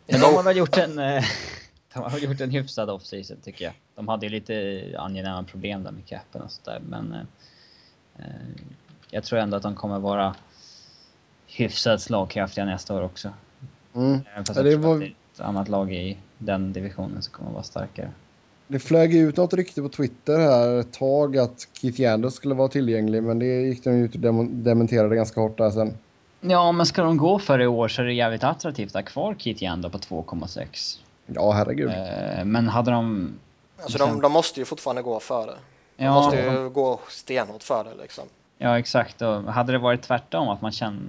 Men 0.07 0.19
de 0.21 0.25
har 0.35 0.43
väl 0.43 0.57
gjort 0.57 0.77
en... 0.77 0.99
eh, 0.99 1.23
De 1.93 1.99
har 2.03 2.17
gjort 2.19 2.41
en 2.41 2.51
hyfsad 2.51 2.89
offseason 2.89 3.37
tycker 3.43 3.65
jag. 3.65 3.73
De 3.95 4.07
hade 4.07 4.25
ju 4.25 4.29
lite 4.31 4.83
angenäma 4.99 5.43
problem 5.43 5.83
där 5.83 5.91
med 5.91 6.05
capen 6.05 6.41
och 6.41 6.51
sådär 6.51 6.81
men... 6.89 7.13
eh, 7.13 8.25
eh, 8.25 8.25
Jag 9.09 9.23
tror 9.23 9.39
ändå 9.39 9.57
att 9.57 9.63
de 9.63 9.75
kommer 9.75 9.99
vara 9.99 10.35
hyfsat 11.47 12.01
slagkraftiga 12.01 12.65
nästa 12.65 12.95
år 12.95 13.01
också. 13.01 13.33
Mm. 13.95 14.13
Eh, 14.13 14.19
Fast 14.37 14.49
Ja, 14.49 14.55
jag 14.55 14.65
det 14.65 14.71
tror 14.71 14.81
var- 14.81 14.93
att 14.93 14.99
det 14.99 15.05
är 15.05 15.13
ett 15.33 15.39
annat 15.39 15.67
lag 15.69 15.93
i 15.93 16.17
den 16.37 16.73
divisionen 16.73 17.21
som 17.21 17.33
kommer 17.33 17.49
att 17.49 17.53
vara 17.53 17.63
starkare. 17.63 18.11
Det 18.71 18.79
flög 18.79 19.15
ut 19.15 19.37
något 19.37 19.53
rykte 19.53 19.81
på 19.81 19.89
Twitter 19.89 20.37
här 20.39 20.79
ett 20.79 20.93
tag 20.93 21.37
att 21.37 21.67
Keith 21.81 22.01
Yandel 22.01 22.31
skulle 22.31 22.55
vara 22.55 22.67
tillgänglig, 22.67 23.23
men 23.23 23.39
det 23.39 23.45
gick 23.45 23.83
de 23.83 23.89
ut 23.89 24.13
och 24.15 24.19
dem- 24.21 24.63
dementerade 24.63 25.15
ganska 25.15 25.41
hårt 25.41 25.57
där 25.57 25.71
sen. 25.71 25.93
Ja, 26.41 26.71
men 26.71 26.85
ska 26.85 27.03
de 27.03 27.17
gå 27.17 27.39
för 27.39 27.57
det 27.57 27.63
i 27.63 27.67
år 27.67 27.87
så 27.87 28.01
är 28.01 28.05
det 28.05 28.13
jävligt 28.13 28.43
attraktivt 28.43 28.89
att 28.89 28.93
ha 28.95 29.01
kvar 29.11 29.35
Keith 29.37 29.63
Yanda 29.63 29.89
på 29.89 29.97
2,6. 29.97 30.99
Ja, 31.27 31.51
herregud. 31.51 31.89
Eh, 31.89 32.45
Men 32.45 32.67
hade 32.67 32.91
de... 32.91 33.33
Alltså 33.81 33.97
de, 33.97 34.21
de 34.21 34.31
måste 34.31 34.59
ju 34.59 34.65
fortfarande 34.65 35.01
gå 35.01 35.19
för 35.19 35.45
det. 35.47 35.53
De 35.97 36.03
Ja, 36.05 36.13
måste 36.13 36.37
ju 36.37 36.69
gå 36.69 36.99
stenhårt 37.09 37.63
för 37.63 37.83
det 37.83 38.01
liksom. 38.01 38.23
ja 38.57 38.79
exakt. 38.79 39.21
Och 39.21 39.43
hade 39.43 39.71
det 39.71 39.77
varit 39.77 40.01
tvärtom, 40.01 40.49
att 40.49 40.61
man 40.61 40.71
känner... 40.71 40.99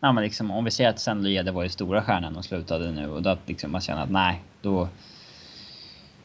Men 0.00 0.16
liksom, 0.16 0.50
om 0.50 0.64
vi 0.64 0.70
säger 0.70 0.90
att 0.90 0.98
Sen 1.00 1.22
Lede 1.22 1.50
var 1.52 1.62
ju 1.62 1.68
stora 1.68 2.02
stjärnan 2.02 2.36
och 2.36 2.44
slutade 2.44 2.90
nu 2.90 3.10
och 3.10 3.22
då 3.22 3.30
att 3.30 3.38
liksom 3.46 3.72
man 3.72 3.80
känner 3.80 4.02
att 4.02 4.10
nej, 4.10 4.42
då... 4.62 4.88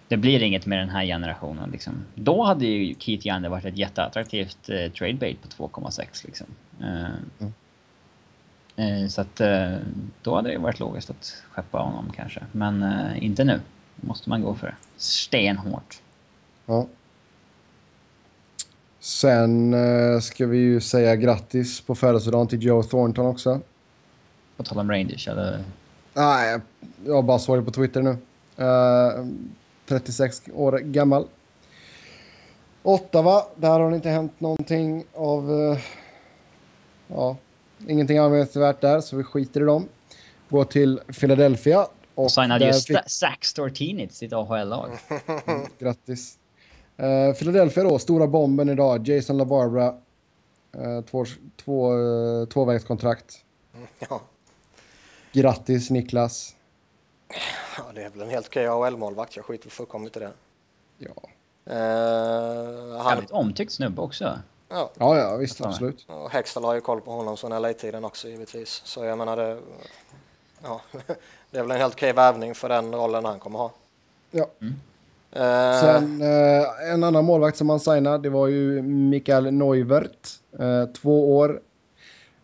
Det 0.08 0.18
blir 0.18 0.44
inget 0.44 0.66
med 0.66 0.80
den 0.80 0.90
här 0.90 1.06
generationen 1.06 1.72
liksom. 1.72 1.94
Då 2.16 2.44
hade 2.44 2.66
ju 2.66 2.96
Keith 3.00 3.28
Yanda 3.28 3.50
varit 3.50 3.66
ett 3.66 3.78
jätteattraktivt 3.78 4.70
eh, 4.70 4.92
trade 4.92 5.14
bait 5.14 5.58
på 5.58 5.68
2,6 5.68 6.26
liksom. 6.26 6.48
Eh, 6.82 7.04
eh, 8.86 9.08
så 9.08 9.22
att 9.22 9.42
eh, 9.42 9.76
då 10.22 10.36
hade 10.36 10.52
det 10.52 10.58
varit 10.58 10.80
logiskt 10.80 11.10
att 11.10 11.44
skeppa 11.52 11.78
honom 11.78 12.12
kanske. 12.16 12.42
Men 12.52 12.84
eh, 12.84 13.24
inte 13.24 13.44
nu. 13.44 13.62
Då 13.96 14.08
måste 14.08 14.30
man 14.30 14.42
gå 14.42 14.56
för 14.56 14.68
det. 14.68 14.76
Stenhårt. 14.98 16.02
Ja. 16.66 16.88
Sen 19.00 19.76
ska 20.22 20.46
vi 20.46 20.58
ju 20.58 20.82
säga 20.82 21.16
grattis 21.16 21.82
på 21.82 21.96
födelsedagen 21.96 22.48
till 22.48 22.64
Joe 22.64 22.84
Thornton 22.84 23.26
också. 23.26 23.62
På 24.58 24.64
tal 24.64 24.80
om 24.80 24.92
Rangers 24.92 25.28
eller... 25.28 25.64
Nej, 26.14 26.60
jag 27.06 27.26
bara 27.26 27.40
såg 27.40 27.58
det 27.58 27.64
på 27.64 27.72
Twitter 27.72 28.02
nu. 28.02 28.18
Eh, 28.58 29.26
36 29.88 30.42
år 30.54 30.78
gammal. 30.78 31.28
Ottawa, 32.84 33.44
där 33.56 33.80
har 33.80 33.90
det 33.90 33.96
inte 33.96 34.10
hänt 34.10 34.40
någonting 34.40 35.04
av... 35.14 35.52
eh, 35.52 35.80
ja, 37.08 37.38
ingenting 37.88 38.18
anmärkningsvärt 38.18 38.82
där, 38.82 39.02
så 39.02 39.18
vi 39.18 39.24
skiter 39.24 39.62
i 39.62 39.64
dem. 39.64 39.88
Går 40.50 40.64
till 40.64 41.00
Philadelphia. 41.20 41.88
Och 42.16 42.32
Signade 42.32 42.66
ju 42.66 42.72
Sta- 42.72 43.08
Zach 43.08 43.46
Stortini 43.46 44.08
till 44.08 44.16
sitt 44.16 44.34
AHL-lag. 44.34 44.90
Grattis. 45.80 46.38
Uh, 47.02 47.34
Philadelphia 47.34 47.84
då, 47.84 48.00
stora 48.00 48.28
bomben 48.28 48.70
idag. 48.70 49.08
Jason 49.08 49.38
LaBarbara. 49.38 49.94
Uh, 50.78 51.02
två, 51.02 51.26
två, 51.64 51.94
uh, 51.94 52.46
tvåvägskontrakt. 52.48 53.36
Ja. 54.10 54.22
Grattis 55.34 55.90
Niklas. 55.90 56.56
Ja, 57.78 57.84
det 57.96 58.04
är 58.04 58.10
väl 58.10 58.22
en 58.22 58.30
helt 58.30 58.48
okej 58.48 58.68
AHL-målvakt. 58.68 59.36
Jag 59.36 59.46
skiter 59.46 59.70
fullkomligt 59.70 60.18
i 60.18 60.20
det. 60.20 60.32
Ja, 60.98 61.14
Eh, 61.70 62.98
han, 62.98 63.10
Jävligt 63.10 63.32
omtyckt 63.32 63.72
snubbe 63.72 64.02
också. 64.02 64.40
ja, 64.70 64.90
ja, 64.98 65.18
ja 65.18 65.36
visst 65.36 65.62
absolut. 65.62 66.06
och 66.10 66.32
Hextall 66.32 66.64
har 66.64 66.74
ju 66.74 66.82
koll 66.82 67.02
på 67.02 67.12
honom 67.12 67.38
från 67.38 67.62
LA-tiden 67.62 68.06
också 68.06 68.28
givetvis. 68.28 68.82
Så 68.86 69.04
jag 69.04 69.18
menar 69.18 69.38
det... 69.38 69.58
Ja, 70.64 70.82
det 71.52 71.58
är 71.58 71.62
väl 71.62 71.72
en 71.72 71.78
helt 71.78 71.94
okej 71.94 72.14
värvning 72.14 72.56
för 72.56 72.70
den 72.70 72.96
rollen 72.96 73.26
han 73.26 73.40
kommer 73.40 73.60
ha. 73.60 73.72
Ja. 74.32 74.46
Eh, 75.32 75.82
Sen 75.82 76.22
eh, 76.22 76.92
en 76.94 77.04
annan 77.04 77.26
målvakt 77.26 77.58
som 77.58 77.70
han 77.70 77.80
signade, 77.80 78.18
det 78.18 78.30
var 78.30 78.48
ju 78.48 78.82
Mikael 78.82 79.54
Neuvert. 79.54 80.28
Eh, 80.60 80.86
två 80.86 81.38
år. 81.38 81.62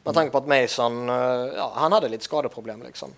Med 0.04 0.14
tanke 0.14 0.32
på 0.32 0.38
att 0.38 0.48
Mason, 0.48 1.10
eh, 1.10 1.16
ja, 1.56 1.72
han 1.76 1.92
hade 1.92 2.10
lite 2.10 2.24
skadeproblem 2.24 2.84
liksom. 2.84 3.10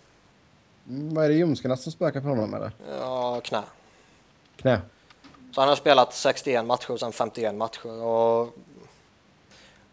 Vad 0.92 1.26
är 1.26 1.30
det 1.30 1.36
ljumskarna 1.36 1.78
som 1.78 1.92
spökar 1.92 2.22
för 2.22 2.30
honom 2.30 2.54
eller? 2.54 2.72
Ja, 3.00 3.42
knä. 3.44 3.62
Knä. 4.56 4.82
Så 5.56 5.62
han 5.62 5.70
har 5.70 5.76
spelat 5.76 6.14
61 6.14 6.66
matcher 6.66 6.92
och 6.92 7.00
sen 7.00 7.12
51 7.12 7.56
matcher 7.56 8.04
och 8.04 8.56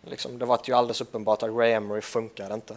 liksom, 0.03 0.39
det 0.39 0.45
var 0.45 0.61
ju 0.67 0.73
alldeles 0.75 1.01
uppenbart 1.01 1.43
att 1.43 1.51
Ray 1.51 1.73
Emery 1.73 2.01
funkade 2.01 2.55
inte. 2.55 2.77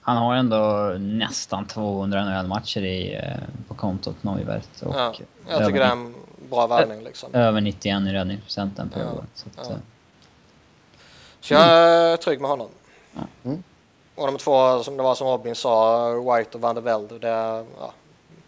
Han 0.00 0.16
har 0.16 0.34
ändå 0.34 0.94
nästan 0.98 1.66
200 1.66 2.24
NHL-matcher 2.24 2.82
i, 2.84 3.14
eh, 3.14 3.22
på 3.68 3.74
kontot 3.74 4.16
Neuvert. 4.22 4.82
Och 4.82 4.94
Ja, 4.94 5.14
jag 5.46 5.54
över, 5.54 5.66
tycker 5.66 5.80
det 5.80 5.86
är 5.86 5.92
en 5.92 6.14
bra 6.50 6.66
värvning 6.66 7.02
liksom. 7.04 7.34
över 7.34 7.60
91 7.60 8.02
i 8.08 8.12
räddningsprocenten 8.12 8.88
per 8.88 9.00
Ja, 9.00 9.12
år. 9.12 9.24
Så 9.34 9.48
att, 9.48 9.66
ja. 9.68 9.72
eh, 9.74 9.78
Så 11.40 11.54
jag 11.54 11.62
är 11.64 12.16
trygg 12.16 12.40
med 12.40 12.50
honom. 12.50 12.68
Mm. 13.44 13.62
Och 14.18 14.26
de 14.26 14.38
två 14.38 14.82
som 14.82 14.96
det 14.96 15.02
var 15.02 15.14
som 15.14 15.26
Robin 15.26 15.54
sa, 15.54 16.10
White 16.14 16.50
och 16.54 16.60
Van 16.60 16.74
der 16.74 16.82
Velde, 16.82 17.18
det 17.18 17.28
ja, 17.28 17.92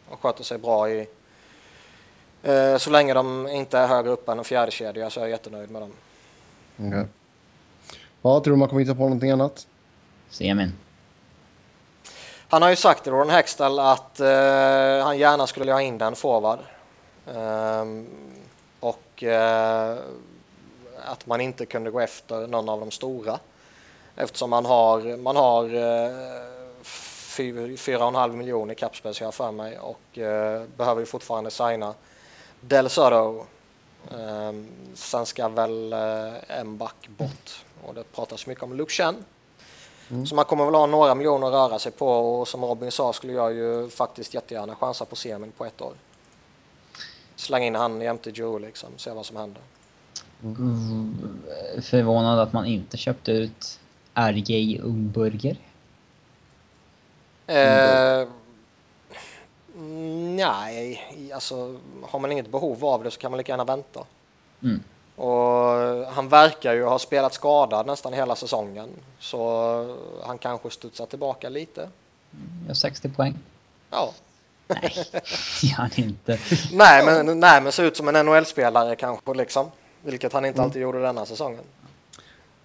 de 0.08 0.16
sköter 0.20 0.44
sig 0.44 0.58
bra 0.58 0.90
i 0.90 1.08
eh, 2.42 2.76
så 2.76 2.90
länge 2.90 3.14
de 3.14 3.48
inte 3.48 3.78
är 3.78 3.86
högre 3.86 4.10
upp 4.10 4.28
än 4.28 4.38
en 4.38 4.44
fjärde 4.44 4.70
kedja 4.70 5.10
så 5.10 5.20
är 5.20 5.24
jag 5.24 5.30
jättenöjd 5.30 5.70
med 5.70 5.82
dem. 5.82 5.92
Okej. 6.76 7.06
Ja, 8.22 8.40
tror 8.40 8.54
du 8.54 8.56
man 8.56 8.68
kommer 8.68 8.80
hitta 8.80 8.94
på 8.94 9.00
någonting 9.00 9.30
annat? 9.30 9.66
Semin. 10.30 10.72
Han 12.48 12.62
har 12.62 12.70
ju 12.70 12.76
sagt 12.76 13.02
till 13.02 13.12
Ron 13.12 13.30
Hextall 13.30 13.78
att 13.78 14.20
eh, 14.20 15.04
han 15.04 15.18
gärna 15.18 15.46
skulle 15.46 15.62
vilja 15.62 15.74
ha 15.74 15.82
in 15.82 15.98
den 15.98 16.16
forward. 16.16 16.58
Ehm, 17.34 18.06
och 18.80 19.22
eh, 19.22 19.96
att 21.04 21.26
man 21.26 21.40
inte 21.40 21.66
kunde 21.66 21.90
gå 21.90 22.00
efter 22.00 22.46
någon 22.46 22.68
av 22.68 22.80
de 22.80 22.90
stora. 22.90 23.38
Eftersom 24.22 24.50
man 24.50 24.66
har, 24.66 25.16
man 25.16 25.36
har 25.36 25.64
eh, 25.64 26.12
fy- 26.82 27.76
fyra 27.76 28.02
och 28.02 28.08
en 28.08 28.14
halv 28.14 28.34
miljon 28.34 28.70
i 28.70 28.74
capspace 28.74 29.24
jag 29.24 29.34
för 29.34 29.52
mig 29.52 29.78
och 29.78 30.18
eh, 30.18 30.62
behöver 30.76 31.00
ju 31.00 31.06
fortfarande 31.06 31.50
signa 31.50 31.94
Del 32.60 32.90
Soto. 32.90 33.44
Ehm, 34.18 34.68
sen 34.94 35.26
ska 35.26 35.48
väl 35.48 35.92
eh, 35.92 36.58
en 36.60 36.76
back 36.76 37.08
bort 37.16 37.64
och 37.84 37.94
det 37.94 38.12
pratas 38.12 38.46
mycket 38.46 38.64
om 38.64 38.74
Luke 38.76 38.92
Chen. 38.92 39.24
Så 40.28 40.34
man 40.34 40.44
kommer 40.44 40.64
väl 40.64 40.74
ha 40.74 40.86
några 40.86 41.14
miljoner 41.14 41.46
att 41.46 41.52
röra 41.52 41.78
sig 41.78 41.92
på 41.92 42.08
och 42.08 42.48
som 42.48 42.64
Robin 42.64 42.90
sa 42.92 43.12
skulle 43.12 43.32
jag 43.32 43.52
ju 43.54 43.88
faktiskt 43.88 44.34
jättegärna 44.34 44.74
chansa 44.74 45.04
på 45.04 45.16
semin 45.16 45.52
på 45.56 45.64
ett 45.64 45.80
år. 45.80 45.92
Slänga 47.36 47.66
in 47.66 47.74
han 47.74 48.00
jämte 48.00 48.30
Joe 48.30 48.58
liksom, 48.58 48.88
se 48.96 49.10
vad 49.10 49.26
som 49.26 49.36
händer. 49.36 49.62
Förvånad 51.82 52.38
att 52.38 52.52
man 52.52 52.66
inte 52.66 52.96
köpte 52.96 53.32
ut 53.32 53.79
RJ 54.14 54.78
Ungburger. 54.78 55.56
Eh, 57.46 58.28
nej, 60.36 61.04
alltså 61.34 61.78
har 62.02 62.18
man 62.18 62.32
inget 62.32 62.50
behov 62.50 62.84
av 62.84 63.04
det 63.04 63.10
så 63.10 63.18
kan 63.18 63.30
man 63.30 63.38
lika 63.38 63.52
gärna 63.52 63.64
vänta. 63.64 64.04
Mm. 64.62 64.82
Och 65.16 66.12
han 66.12 66.28
verkar 66.28 66.74
ju 66.74 66.84
ha 66.84 66.98
spelat 66.98 67.34
skadad 67.34 67.86
nästan 67.86 68.12
hela 68.12 68.36
säsongen. 68.36 68.88
Så 69.18 69.98
han 70.24 70.38
kanske 70.38 70.70
studsar 70.70 71.06
tillbaka 71.06 71.48
lite. 71.48 71.88
Gör 72.66 72.74
60 72.74 73.08
poäng. 73.08 73.38
Ja. 73.90 74.12
Nej, 74.66 74.92
gör 75.62 75.76
han 75.76 75.90
inte. 75.96 76.38
Nej, 76.72 77.04
men, 77.04 77.40
nej, 77.40 77.60
men 77.60 77.72
ser 77.72 77.84
ut 77.84 77.96
som 77.96 78.08
en 78.08 78.26
NHL-spelare 78.26 78.96
kanske 78.96 79.34
liksom. 79.34 79.70
Vilket 80.02 80.32
han 80.32 80.44
inte 80.44 80.62
alltid 80.62 80.82
gjorde 80.82 81.02
denna 81.02 81.26
säsongen. 81.26 81.64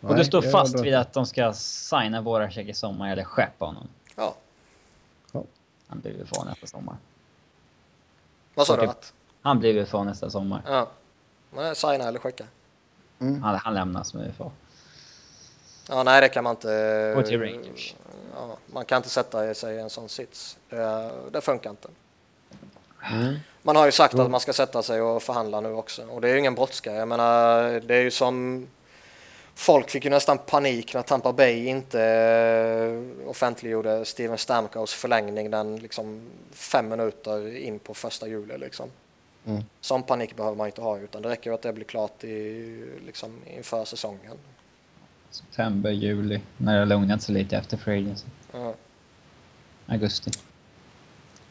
Och 0.02 0.10
du 0.10 0.16
Nej, 0.16 0.26
står 0.26 0.42
fast 0.42 0.80
vid 0.80 0.96
att 0.96 1.14
de 1.14 1.26
ska 1.26 1.54
signa 1.54 2.22
våra 2.22 2.52
check 2.52 2.68
i 2.68 2.74
sommar 2.74 3.12
eller 3.12 3.24
skeppa 3.24 3.66
honom. 3.66 3.88
Ja. 4.16 4.36
Han 5.88 6.00
blir 6.00 6.18
väl 6.18 6.28
kvar 6.28 6.46
nästa 6.46 6.68
sommar. 6.68 6.98
Vad 8.54 8.68
sa 8.68 8.76
du? 8.76 8.82
Okej. 8.82 8.90
Att? 8.90 9.14
Han 9.42 9.60
blir 9.60 9.86
kvar 9.86 10.04
nästa 10.04 10.30
sommar. 10.30 10.62
Ja. 10.66 10.88
Men 11.50 11.76
signa 11.76 12.08
eller 12.08 12.20
skicka. 12.20 12.46
Han, 13.20 13.44
han 13.44 13.74
lämnas 13.74 14.14
med 14.14 14.28
UFA. 14.28 14.52
Ja, 15.90 16.04
nej, 16.04 16.22
det 16.22 16.30
kan 16.30 16.44
man 16.44 16.52
inte. 16.52 17.14
Och 17.18 17.26
till 17.26 17.40
Rangers. 17.40 17.96
Ja, 18.36 18.58
man 18.66 18.86
kan 18.86 18.98
inte 18.98 19.10
sätta 19.10 19.54
sig 19.54 19.76
i 19.76 19.80
en 19.80 19.90
sån 19.90 20.10
sits. 20.10 20.58
Det, 20.70 21.12
det 21.32 21.42
funkar 21.42 21.70
inte. 21.70 21.90
Man 23.62 23.76
har 23.76 23.86
ju 23.86 23.92
sagt 23.92 24.16
att 24.16 24.32
man 24.32 24.40
ska 24.40 24.54
sätta 24.54 24.84
sig 24.84 25.02
och 25.02 25.24
förhandla 25.24 25.62
nu 25.62 25.74
också. 25.74 26.08
Och 26.08 26.22
det 26.22 26.30
är 26.30 26.34
ju 26.34 26.40
ingen 26.40 26.56
brådska. 26.56 26.92
Jag 26.92 27.08
menar, 27.08 27.64
det 27.80 27.96
är 27.96 28.02
ju 28.02 28.12
som... 28.12 28.68
Folk 29.56 29.90
fick 29.90 30.06
ju 30.06 30.10
nästan 30.10 30.38
panik 30.38 30.94
när 30.94 31.02
Tampa 31.02 31.34
Bay 31.34 31.68
inte 31.68 32.02
eh, 32.02 33.30
offentliggjorde 33.30 34.06
Steven 34.06 34.38
Stamkos 34.38 34.94
förlängning 34.94 35.52
den 35.52 35.76
liksom 35.76 36.22
fem 36.52 36.90
minuter 36.90 37.58
in 37.58 37.80
på 37.80 37.94
första 37.94 38.28
juli. 38.28 38.58
Liksom. 38.58 38.90
Mm. 39.46 39.64
Sån 39.82 40.04
panik 40.04 40.36
behöver 40.36 40.58
man 40.58 40.68
inte 40.68 40.82
ha 40.82 40.98
utan 40.98 41.22
det 41.22 41.30
räcker 41.30 41.52
att 41.52 41.62
det 41.62 41.74
blir 41.74 41.86
klart 41.86 42.24
i, 42.24 42.86
liksom, 43.06 43.32
inför 43.48 43.86
säsongen. 43.86 44.38
September, 45.30 45.92
juli. 45.92 46.42
När 46.58 46.74
det 46.74 46.80
har 46.80 46.86
lugnat 46.86 47.22
sig 47.22 47.36
lite 47.36 47.58
efter 47.58 47.78
free. 47.78 48.16
Ja. 48.52 48.74
Augusti. 49.86 50.32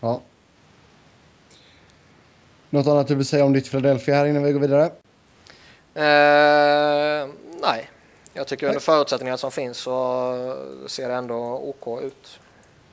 Ja. 0.00 0.20
Något 2.70 2.86
annat 2.86 3.08
du 3.08 3.14
vill 3.14 3.26
säga 3.26 3.44
om 3.44 3.52
ditt 3.52 3.70
Philadelphia 3.70 4.14
här 4.14 4.26
innan 4.26 4.42
vi 4.42 4.52
går 4.52 4.60
vidare? 4.60 4.84
Eh, 5.94 7.28
nej, 7.62 7.88
jag 8.34 8.46
tycker 8.46 8.66
under 8.66 8.80
förutsättningar 8.80 9.36
som 9.36 9.50
finns 9.50 9.78
så 9.78 10.56
ser 10.86 11.08
det 11.08 11.14
ändå 11.14 11.36
OK 11.58 12.02
ut. 12.02 12.40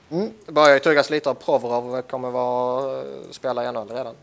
Mm. 0.10 0.32
Det 0.46 0.52
börjar 0.52 0.74
ju 0.74 0.80
tuggas 0.80 1.10
lite 1.10 1.30
av 1.30 1.34
Provorov 1.34 2.02
kommer 2.02 2.32
vara 2.32 3.04
spela 3.32 3.70
i 3.70 3.72
NHL 3.72 3.89
redan. 3.89 4.16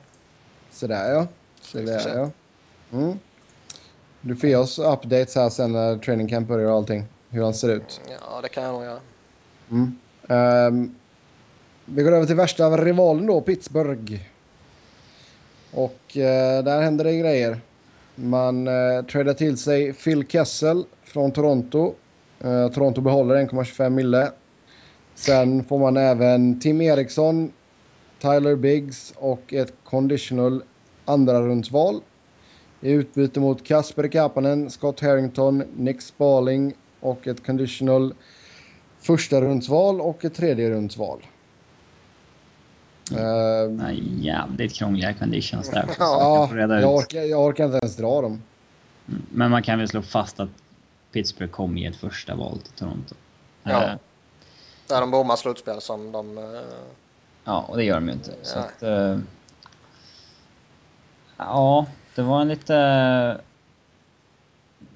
Sådär 0.71 1.12
ja. 1.12 1.27
Sådär 1.61 2.12
ja. 2.14 2.31
Mm. 2.99 3.19
Du 4.21 4.37
får 4.37 4.49
ge 4.49 4.57
oss 4.57 4.79
updates 4.79 5.35
här 5.35 5.51
sen 5.51 5.73
när 5.73 5.99
training 5.99 6.29
camp 6.29 6.49
börjar 6.49 6.69
och 6.71 6.77
allting. 6.77 7.05
Hur 7.31 7.43
han 7.43 7.55
ser 7.55 7.69
ut. 7.69 8.01
Ja, 8.09 8.41
det 8.43 8.49
kan 8.49 8.64
jag 8.64 8.73
nog 8.73 8.85
göra. 8.85 9.01
Mm. 9.71 9.99
Ehm, 10.29 10.95
vi 11.85 12.03
går 12.03 12.12
över 12.12 12.27
till 12.27 12.37
värsta 12.37 12.77
rivalen 12.77 13.27
då, 13.27 13.41
Pittsburgh. 13.41 14.21
Och 15.73 16.16
eh, 16.16 16.64
där 16.64 16.83
händer 16.83 17.05
det 17.05 17.16
grejer. 17.16 17.61
Man 18.14 18.69
uh, 18.69 19.05
tradar 19.05 19.35
till 19.35 19.59
sig 19.59 19.93
Phil 19.93 20.27
Kessel 20.29 20.85
från 21.09 21.33
Toronto. 21.33 21.95
Eh, 22.41 22.69
Toronto 22.69 23.01
behåller 23.01 23.35
1,25 23.35 23.91
mille. 23.91 24.31
Sen 25.15 25.65
får 25.65 25.79
man 25.79 25.97
även 25.97 26.61
Tim 26.61 26.81
Eriksson, 26.81 27.53
Tyler 28.21 28.57
Biggs 28.57 29.15
och 29.17 29.53
ett 29.53 29.73
conditional 29.85 30.63
andra 31.05 31.41
rundsval. 31.41 32.01
I 32.81 32.91
utbyte 32.91 33.41
mot 33.41 33.65
Kasper 33.65 34.09
Kapanen, 34.09 34.71
Scott 34.71 35.01
Harrington, 35.01 35.65
Nick 35.77 36.03
Spaling 36.03 36.75
och 37.01 37.27
ett 37.27 37.47
conditional 37.47 38.15
första 39.01 39.41
rundsval 39.41 40.01
och 40.01 40.25
ett 40.25 40.35
tredje 40.35 40.71
rundsval. 40.71 41.19
Uh, 43.13 43.71
Nej, 43.71 44.03
jävligt 44.21 44.75
krångliga 44.75 45.15
conditions 45.15 45.71
där. 45.71 45.91
ja, 45.99 46.49
Jag 46.53 46.83
jag 46.83 46.95
orkar, 46.95 47.21
jag 47.21 47.47
orkar 47.47 47.65
inte 47.65 47.79
ens 47.83 47.97
dra 47.97 48.23
dem. 48.23 48.43
Men 49.31 49.51
man 49.51 49.63
kan 49.63 49.79
väl 49.79 49.89
slå 49.89 50.03
fast 50.03 50.41
att 50.41 50.49
Pittsburgh 51.13 51.53
kom 51.53 51.79
ge 51.79 51.87
ett 51.87 51.97
första 51.97 52.35
val 52.35 52.59
till 52.59 52.73
Toronto. 52.73 53.15
Ja. 53.63 53.85
Eh, 53.85 53.95
När 54.91 55.01
de 55.01 55.11
bommar 55.11 55.37
slutspel 55.37 55.81
som 55.81 56.13
de... 56.13 56.39
eh, 56.39 56.45
Ja, 57.45 57.65
och 57.69 57.77
det 57.77 57.85
gör 57.85 57.95
de 57.95 58.07
ju 58.07 58.13
inte. 58.13 58.33
Så 58.43 58.59
att, 58.59 58.83
eh, 58.83 59.19
ja, 61.37 61.87
det 62.15 62.23
var 62.23 62.41
en 62.41 62.49
lite... 62.49 63.41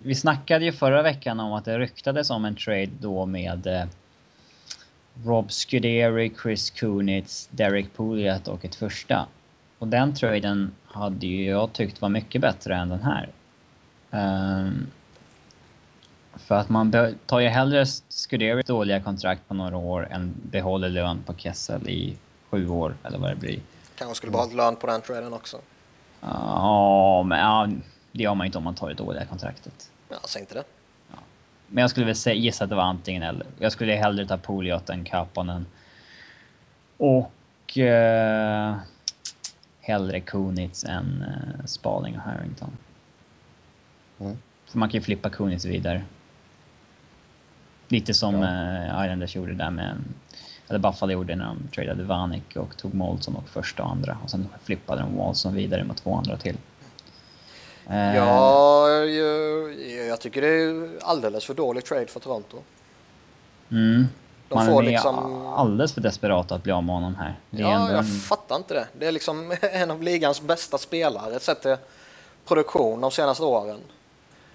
Vi 0.03 0.15
snackade 0.15 0.65
ju 0.65 0.73
förra 0.73 1.03
veckan 1.03 1.41
om 1.41 1.53
att 1.53 1.65
det 1.65 1.79
ryktades 1.79 2.31
om 2.31 2.45
en 2.45 2.57
trade 2.57 2.91
då 3.01 3.27
med 3.27 3.67
eh, 3.67 3.85
Rob 5.25 5.53
Scuderi, 5.53 6.33
Chris 6.43 6.71
Kunitz, 6.71 7.49
Derek 7.53 7.95
Pouliot 7.95 8.49
och 8.49 8.65
ett 8.65 8.75
första. 8.75 9.27
Och 9.79 9.89
den 9.89 10.15
traden 10.15 10.73
hade 10.85 11.27
ju 11.27 11.45
jag 11.51 11.73
tyckt 11.73 12.01
var 12.01 12.09
mycket 12.09 12.41
bättre 12.41 12.77
än 12.77 12.89
den 12.89 13.03
här. 13.03 13.29
Ehm, 14.11 14.87
för 16.53 16.59
att 16.59 16.69
man 16.69 17.17
tar 17.27 17.41
ju 17.41 17.49
hellre 17.49 17.87
Scuderis 18.09 18.67
dåliga 18.67 19.01
kontrakt 19.01 19.49
på 19.49 19.55
några 19.55 19.77
år 19.77 20.09
än 20.11 20.35
behåller 20.43 20.89
lön 20.89 21.23
på 21.27 21.35
Kessel 21.35 21.89
i 21.89 22.17
sju 22.51 22.69
år, 22.69 22.95
eller 23.05 23.19
vad 23.19 23.31
det 23.31 23.37
blir. 23.37 23.61
kanske 23.95 24.15
skulle 24.15 24.33
behållit 24.33 24.55
lön 24.55 24.77
på 24.77 24.87
den 24.87 25.01
traden 25.01 25.33
också. 25.33 25.59
Ja, 26.21 27.23
men 27.27 27.39
ja, 27.39 27.69
det 28.13 28.23
gör 28.23 28.35
man 28.35 28.47
inte 28.47 28.59
om 28.59 28.65
man 28.65 28.75
tar 28.75 28.89
det 28.89 28.95
dåliga 28.95 29.25
kontraktet. 29.25 29.91
Ja, 30.09 30.17
säg 30.25 30.41
inte 30.41 30.55
det. 30.55 30.65
Men 31.67 31.83
jag 31.83 31.91
skulle 31.91 32.07
väl 32.07 32.17
säga, 32.17 32.35
gissa 32.35 32.65
att 32.65 32.71
det 32.71 32.77
var 32.77 32.83
antingen 32.83 33.23
eller. 33.23 33.47
Jag 33.59 33.73
skulle 33.73 33.95
hellre 33.95 34.27
ta 34.27 34.37
Pouliot 34.39 34.91
än 34.91 35.05
Kapanen. 35.05 35.67
Och... 36.97 37.79
Eh, 37.79 38.77
hellre 39.81 40.21
Kunitz 40.21 40.85
än 40.85 41.25
eh, 41.29 41.65
Spaling 41.67 42.17
och 42.17 42.23
Harrington. 42.23 42.71
Mm. 44.21 44.39
För 44.67 44.79
man 44.79 44.89
kan 44.89 44.99
ju 44.99 45.05
flippa 45.05 45.31
Kunitz 45.31 45.65
vidare. 45.65 46.03
Lite 47.93 48.14
som 48.14 48.34
eh, 48.43 49.05
Islanders 49.05 49.36
gjorde 49.36 49.55
där 49.55 49.70
med... 49.70 49.97
Eller 50.68 50.78
Buffalo 50.78 51.12
gjorde 51.12 51.36
när 51.36 51.45
de 51.45 51.68
tradade 51.74 52.05
Vanek 52.05 52.57
och 52.57 52.76
tog 52.76 52.95
Molson 52.95 53.36
och 53.36 53.49
första 53.49 53.82
och 53.82 53.90
andra. 53.90 54.18
Och 54.24 54.30
sen 54.30 54.49
flippade 54.64 55.01
de 55.03 55.14
Molson 55.16 55.55
vidare 55.55 55.84
mot 55.84 55.97
två 55.97 56.14
andra 56.14 56.36
till. 56.36 56.57
Eh, 57.88 58.16
Ja, 58.16 58.88
jag, 58.88 59.74
jag 60.09 60.20
tycker 60.20 60.40
det 60.43 60.49
är 60.49 60.90
alldeles 61.03 61.45
för 61.45 61.55
dålig 61.55 61.84
trade 61.84 62.07
för 62.07 62.20
Toronto. 62.20 62.57
Mm. 63.70 64.07
De 64.49 64.55
Man 64.55 64.66
får 64.66 64.82
är 64.82 64.86
liksom- 64.86 65.47
alldeles 65.47 65.93
för 65.95 66.01
desperat 66.01 66.53
att 66.53 66.62
bli 66.62 66.72
av 66.72 66.84
med 66.84 66.95
honom 66.95 67.14
här. 67.14 67.34
Ja, 67.51 67.68
ändå 67.74 67.88
jag 67.90 67.99
en... 67.99 68.05
fattar 68.05 68.57
inte 68.57 68.74
det. 68.74 68.86
Det 68.99 69.07
är 69.07 69.12
liksom 69.12 69.57
en 69.72 69.90
av 69.90 70.03
ligans 70.03 70.43
bästa 70.43 70.78
spelare 70.78 71.40
sett 71.40 71.62
till 71.62 71.76
produktion 72.49 73.01
de 73.01 73.11
senaste 73.11 73.45
åren. 73.45 73.78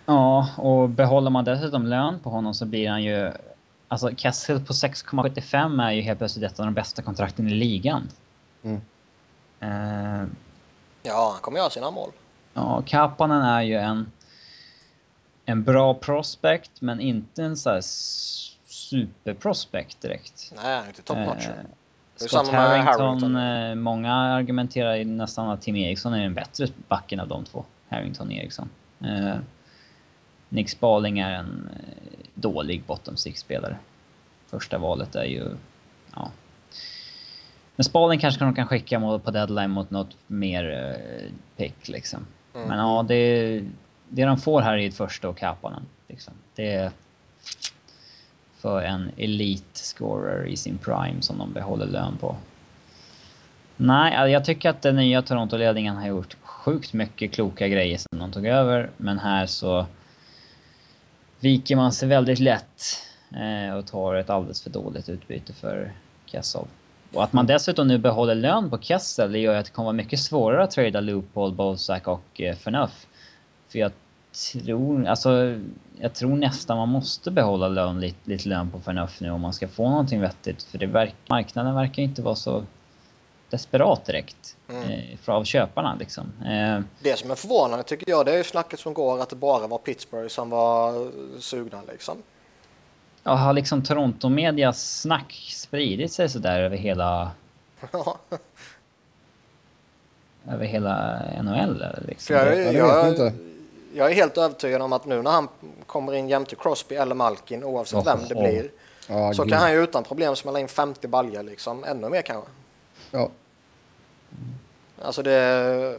Ja, 0.09 0.49
och 0.57 0.89
behåller 0.89 1.29
man 1.29 1.43
dessutom 1.45 1.85
lön 1.85 2.19
på 2.19 2.29
honom 2.29 2.53
så 2.53 2.65
blir 2.65 2.89
han 2.89 3.03
ju... 3.03 3.31
Alltså 3.87 4.15
Kessel 4.15 4.59
på 4.65 4.73
6,75 4.73 5.83
är 5.83 5.91
ju 5.91 6.01
helt 6.01 6.19
plötsligt 6.19 6.51
ett 6.51 6.59
av 6.59 6.65
de 6.65 6.73
bästa 6.73 7.01
kontrakten 7.01 7.47
i 7.47 7.51
ligan. 7.51 8.09
Mm. 8.63 8.81
Eh, 9.59 10.27
Ja, 11.03 11.29
han 11.33 11.41
kommer 11.41 11.57
göra 11.59 11.69
sina 11.69 11.91
mål. 11.91 12.11
ja, 12.53 12.83
Kapanen 12.85 13.41
är 13.41 13.61
ju 13.61 13.75
en... 13.75 14.11
En 15.45 15.63
bra 15.63 15.93
prospect, 15.93 16.81
men 16.81 16.99
inte 16.99 17.43
en 17.43 17.57
så 17.57 17.69
här 17.69 17.81
superprospect 18.65 20.01
direkt. 20.01 20.53
Nej, 20.55 20.75
han 20.75 20.83
är 20.83 20.87
inte 20.87 21.01
top 21.01 21.17
notch. 21.17 21.47
Är 21.47 22.27
Scott 22.27 22.47
Harrington, 22.47 23.35
eh, 23.35 23.75
många 23.75 24.13
argumenterar 24.15 25.05
nästan 25.05 25.49
att 25.49 25.61
Tim 25.61 25.75
Eriksson 25.75 26.13
är 26.13 26.23
den 26.23 26.33
bättre 26.33 26.67
backen 26.87 27.19
av 27.19 27.27
de 27.27 27.45
två. 27.45 27.65
Harrington 27.89 28.27
och 28.27 28.33
Eriksson. 28.33 28.69
Eh, 29.01 29.35
Nick 30.49 30.69
Spaling 30.69 31.19
är 31.19 31.31
en 31.31 31.69
eh, 31.73 32.25
dålig 32.33 32.83
bottom 32.83 33.17
six-spelare. 33.17 33.77
Första 34.47 34.77
valet 34.77 35.15
är 35.15 35.25
ju... 35.25 35.49
Ja. 36.15 36.31
Men 37.75 37.83
Spaling 37.83 38.19
kanske 38.19 38.43
de 38.43 38.55
kan 38.55 38.67
skicka 38.67 39.19
på 39.23 39.31
deadline 39.31 39.71
mot 39.71 39.89
något 39.89 40.17
mer 40.27 40.71
eh, 40.71 41.31
pick 41.57 41.87
liksom. 41.89 42.25
Mm. 42.55 42.67
Men 42.67 42.77
ja, 42.77 43.05
det, 43.07 43.63
det 44.09 44.25
de 44.25 44.37
får 44.37 44.61
här 44.61 44.77
är 44.77 44.87
ett 44.87 44.97
första 44.97 45.29
och 45.29 45.37
Kapanen. 45.37 45.85
Liksom. 46.07 46.33
Det 46.55 46.71
är 46.71 46.91
för 48.57 48.81
en 48.81 49.11
elite 49.17 49.79
scorer 49.79 50.45
i 50.45 50.57
sin 50.57 50.77
prime 50.77 51.21
som 51.21 51.37
de 51.37 51.53
behåller 51.53 51.85
lön 51.85 52.17
på. 52.17 52.35
Nej, 53.77 54.15
alltså 54.15 54.29
jag 54.29 54.45
tycker 54.45 54.69
att 54.69 54.81
den 54.81 54.95
nya 54.95 55.21
Toronto-ledningen 55.21 55.95
har 55.95 56.07
gjort 56.07 56.37
sjukt 56.43 56.93
mycket 56.93 57.31
kloka 57.31 57.67
grejer 57.67 57.97
sedan 57.97 58.19
de 58.19 58.31
tog 58.31 58.45
över, 58.45 58.89
men 58.97 59.19
här 59.19 59.45
så 59.45 59.85
viker 61.39 61.75
man 61.75 61.91
sig 61.91 62.09
väldigt 62.09 62.39
lätt 62.39 62.83
eh, 63.31 63.77
och 63.77 63.87
tar 63.87 64.15
ett 64.15 64.29
alldeles 64.29 64.61
för 64.61 64.69
dåligt 64.69 65.09
utbyte 65.09 65.53
för 65.53 65.91
Kessel. 66.25 66.65
Och 67.13 67.23
att 67.23 67.33
man 67.33 67.45
dessutom 67.45 67.87
nu 67.87 67.97
behåller 67.97 68.35
lön 68.35 68.69
på 68.69 68.77
Kessel, 68.77 69.31
det 69.31 69.39
gör 69.39 69.53
ju 69.53 69.59
att 69.59 69.65
det 69.65 69.71
kommer 69.71 69.85
vara 69.85 69.93
mycket 69.93 70.19
svårare 70.19 70.63
att 70.63 70.71
trada 70.71 71.01
Loophole, 71.01 71.55
Bozak 71.55 72.07
och 72.07 72.41
eh, 72.41 72.55
Phaneuf. 72.55 73.07
För 73.69 73.79
jag 73.79 73.91
tror, 74.51 75.05
alltså, 75.05 75.59
jag 75.99 76.13
tror 76.13 76.35
nästan 76.35 76.77
man 76.77 76.89
måste 76.89 77.31
behålla 77.31 77.67
lön, 77.67 77.99
lite, 77.99 78.29
lite 78.29 78.49
lön 78.49 78.71
på 78.71 78.79
förnuft 78.79 79.21
nu 79.21 79.31
om 79.31 79.41
man 79.41 79.53
ska 79.53 79.67
få 79.67 79.89
någonting 79.89 80.21
vettigt. 80.21 80.63
För 80.63 80.77
det 80.77 80.85
verk, 80.85 81.15
marknaden 81.29 81.75
verkar 81.75 82.03
inte 82.03 82.21
vara 82.21 82.35
så 82.35 82.63
desperat 83.49 84.05
direkt 84.05 84.55
mm. 84.69 84.83
eh, 84.83 85.35
av 85.35 85.43
köparna. 85.43 85.95
Liksom. 85.99 86.33
Eh, 86.45 86.79
det 86.99 87.19
som 87.19 87.31
är 87.31 87.35
förvånande 87.35 87.83
tycker 87.83 88.09
jag 88.09 88.25
det 88.25 88.35
är 88.35 88.43
snacket 88.43 88.79
som 88.79 88.93
går 88.93 89.21
att 89.21 89.29
det 89.29 89.35
bara 89.35 89.67
var 89.67 89.77
Pittsburgh 89.77 90.27
som 90.27 90.49
var 90.49 91.11
sugna. 91.39 91.81
Liksom. 91.91 92.17
Ja, 93.23 93.35
har 93.35 93.53
liksom 93.53 93.83
Toronto-medias 93.83 95.01
snack 95.01 95.49
spridit 95.51 96.11
sig 96.11 96.29
sådär 96.29 96.61
över 96.61 96.77
hela... 96.77 97.31
över 100.51 100.65
hela 100.65 101.21
NHL? 101.41 101.85
Liksom? 102.07 102.35
Jag, 102.35 102.57
jag, 102.57 102.73
jag, 102.73 103.31
jag, 103.93 104.11
är 104.11 104.15
helt 104.15 104.37
övertygad 104.37 104.81
om 104.81 104.93
att 104.93 105.05
nu 105.05 105.21
när 105.21 105.31
han 105.31 105.47
kommer 105.85 106.13
in 106.13 106.29
jämte 106.29 106.55
Crosby 106.55 106.95
eller 106.95 107.15
Malkin, 107.15 107.63
oavsett 107.63 107.99
oh, 107.99 108.05
vem 108.05 108.19
det 108.29 108.35
oh. 108.35 108.41
blir, 108.41 108.71
oh, 109.09 109.31
så 109.31 109.43
gud. 109.43 109.51
kan 109.51 109.61
han 109.61 109.71
ju 109.71 109.83
utan 109.83 110.03
problem 110.03 110.35
smälla 110.35 110.59
in 110.59 110.67
50 110.67 111.07
baljor 111.07 111.43
liksom. 111.43 111.83
Ännu 111.83 112.09
mer 112.09 112.21
kanske. 112.21 112.51
Ja. 113.11 113.29
Alltså 115.01 115.23
det, 115.23 115.97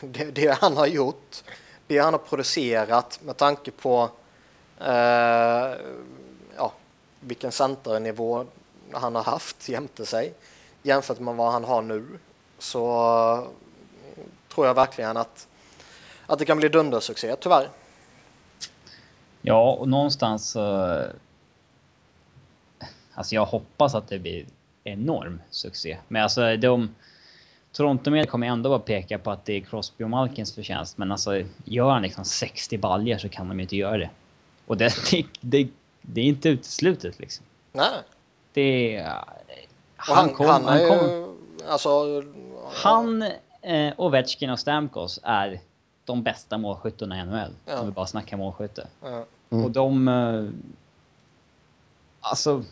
det, 0.00 0.30
det, 0.30 0.58
han 0.60 0.76
har 0.76 0.86
gjort, 0.86 1.42
det 1.86 1.98
han 1.98 2.14
har 2.14 2.18
producerat 2.18 3.20
med 3.22 3.36
tanke 3.36 3.70
på 3.70 4.10
eh, 4.80 5.72
ja, 6.56 6.72
vilken 7.20 7.52
centernivå 7.52 8.44
han 8.92 9.14
har 9.14 9.22
haft 9.22 9.68
jämte 9.68 10.06
sig 10.06 10.34
jämfört 10.82 11.18
med 11.18 11.34
vad 11.34 11.52
han 11.52 11.64
har 11.64 11.82
nu 11.82 12.18
så 12.58 13.48
tror 14.54 14.66
jag 14.66 14.74
verkligen 14.74 15.16
att, 15.16 15.48
att 16.26 16.38
det 16.38 16.44
kan 16.44 16.58
bli 16.58 16.68
dundersuccé 16.68 17.36
tyvärr. 17.36 17.68
Ja, 19.42 19.72
och 19.72 19.88
någonstans 19.88 20.50
så... 20.50 21.04
Alltså 23.14 23.34
jag 23.34 23.44
hoppas 23.44 23.94
att 23.94 24.08
det 24.08 24.18
blir 24.18 24.46
enorm 24.84 25.40
succé. 25.50 25.98
Men 26.08 26.22
alltså 26.22 26.56
de... 26.56 26.94
Toronto 27.72 28.10
med 28.10 28.28
kommer 28.28 28.46
ändå 28.46 28.70
bara 28.70 28.78
peka 28.78 29.18
på 29.18 29.30
att 29.30 29.44
det 29.44 29.52
är 29.52 29.60
Crosby 29.60 30.04
och 30.04 30.10
Malkins 30.10 30.54
förtjänst. 30.54 30.98
Men 30.98 31.12
alltså 31.12 31.42
gör 31.64 31.90
han 31.90 32.02
liksom 32.02 32.24
60 32.24 32.78
baljer 32.78 33.18
så 33.18 33.28
kan 33.28 33.48
de 33.48 33.58
ju 33.58 33.62
inte 33.62 33.76
göra 33.76 33.98
det. 33.98 34.10
Och 34.66 34.76
det, 34.76 34.94
det, 35.10 35.26
det, 35.40 35.68
det 36.02 36.20
är 36.20 36.24
inte 36.24 36.48
uteslutet 36.48 37.18
liksom. 37.18 37.46
Nej. 37.72 38.02
Det 38.52 38.96
är... 38.96 39.24
Han, 39.96 40.16
han, 40.16 40.28
kom, 40.28 40.46
han, 40.46 40.64
han, 40.64 40.88
kom, 40.88 40.98
ju, 40.98 41.36
alltså, 41.68 42.22
han 42.72 43.22
eh, 43.62 43.92
Ovechkin 43.96 44.50
och 44.50 44.58
Stamkos 44.58 45.20
är 45.22 45.60
de 46.04 46.22
bästa 46.22 46.58
målskyttarna 46.58 47.20
i 47.20 47.24
NHL. 47.24 47.52
Ja. 47.64 47.80
Om 47.80 47.86
vi 47.86 47.92
bara 47.92 48.06
snackar 48.06 48.36
målskytte. 48.36 48.86
Ja. 49.02 49.24
Mm. 49.50 49.64
Och 49.64 49.70
de... 49.70 50.08
Eh, 50.08 50.48
alltså, 52.20 52.64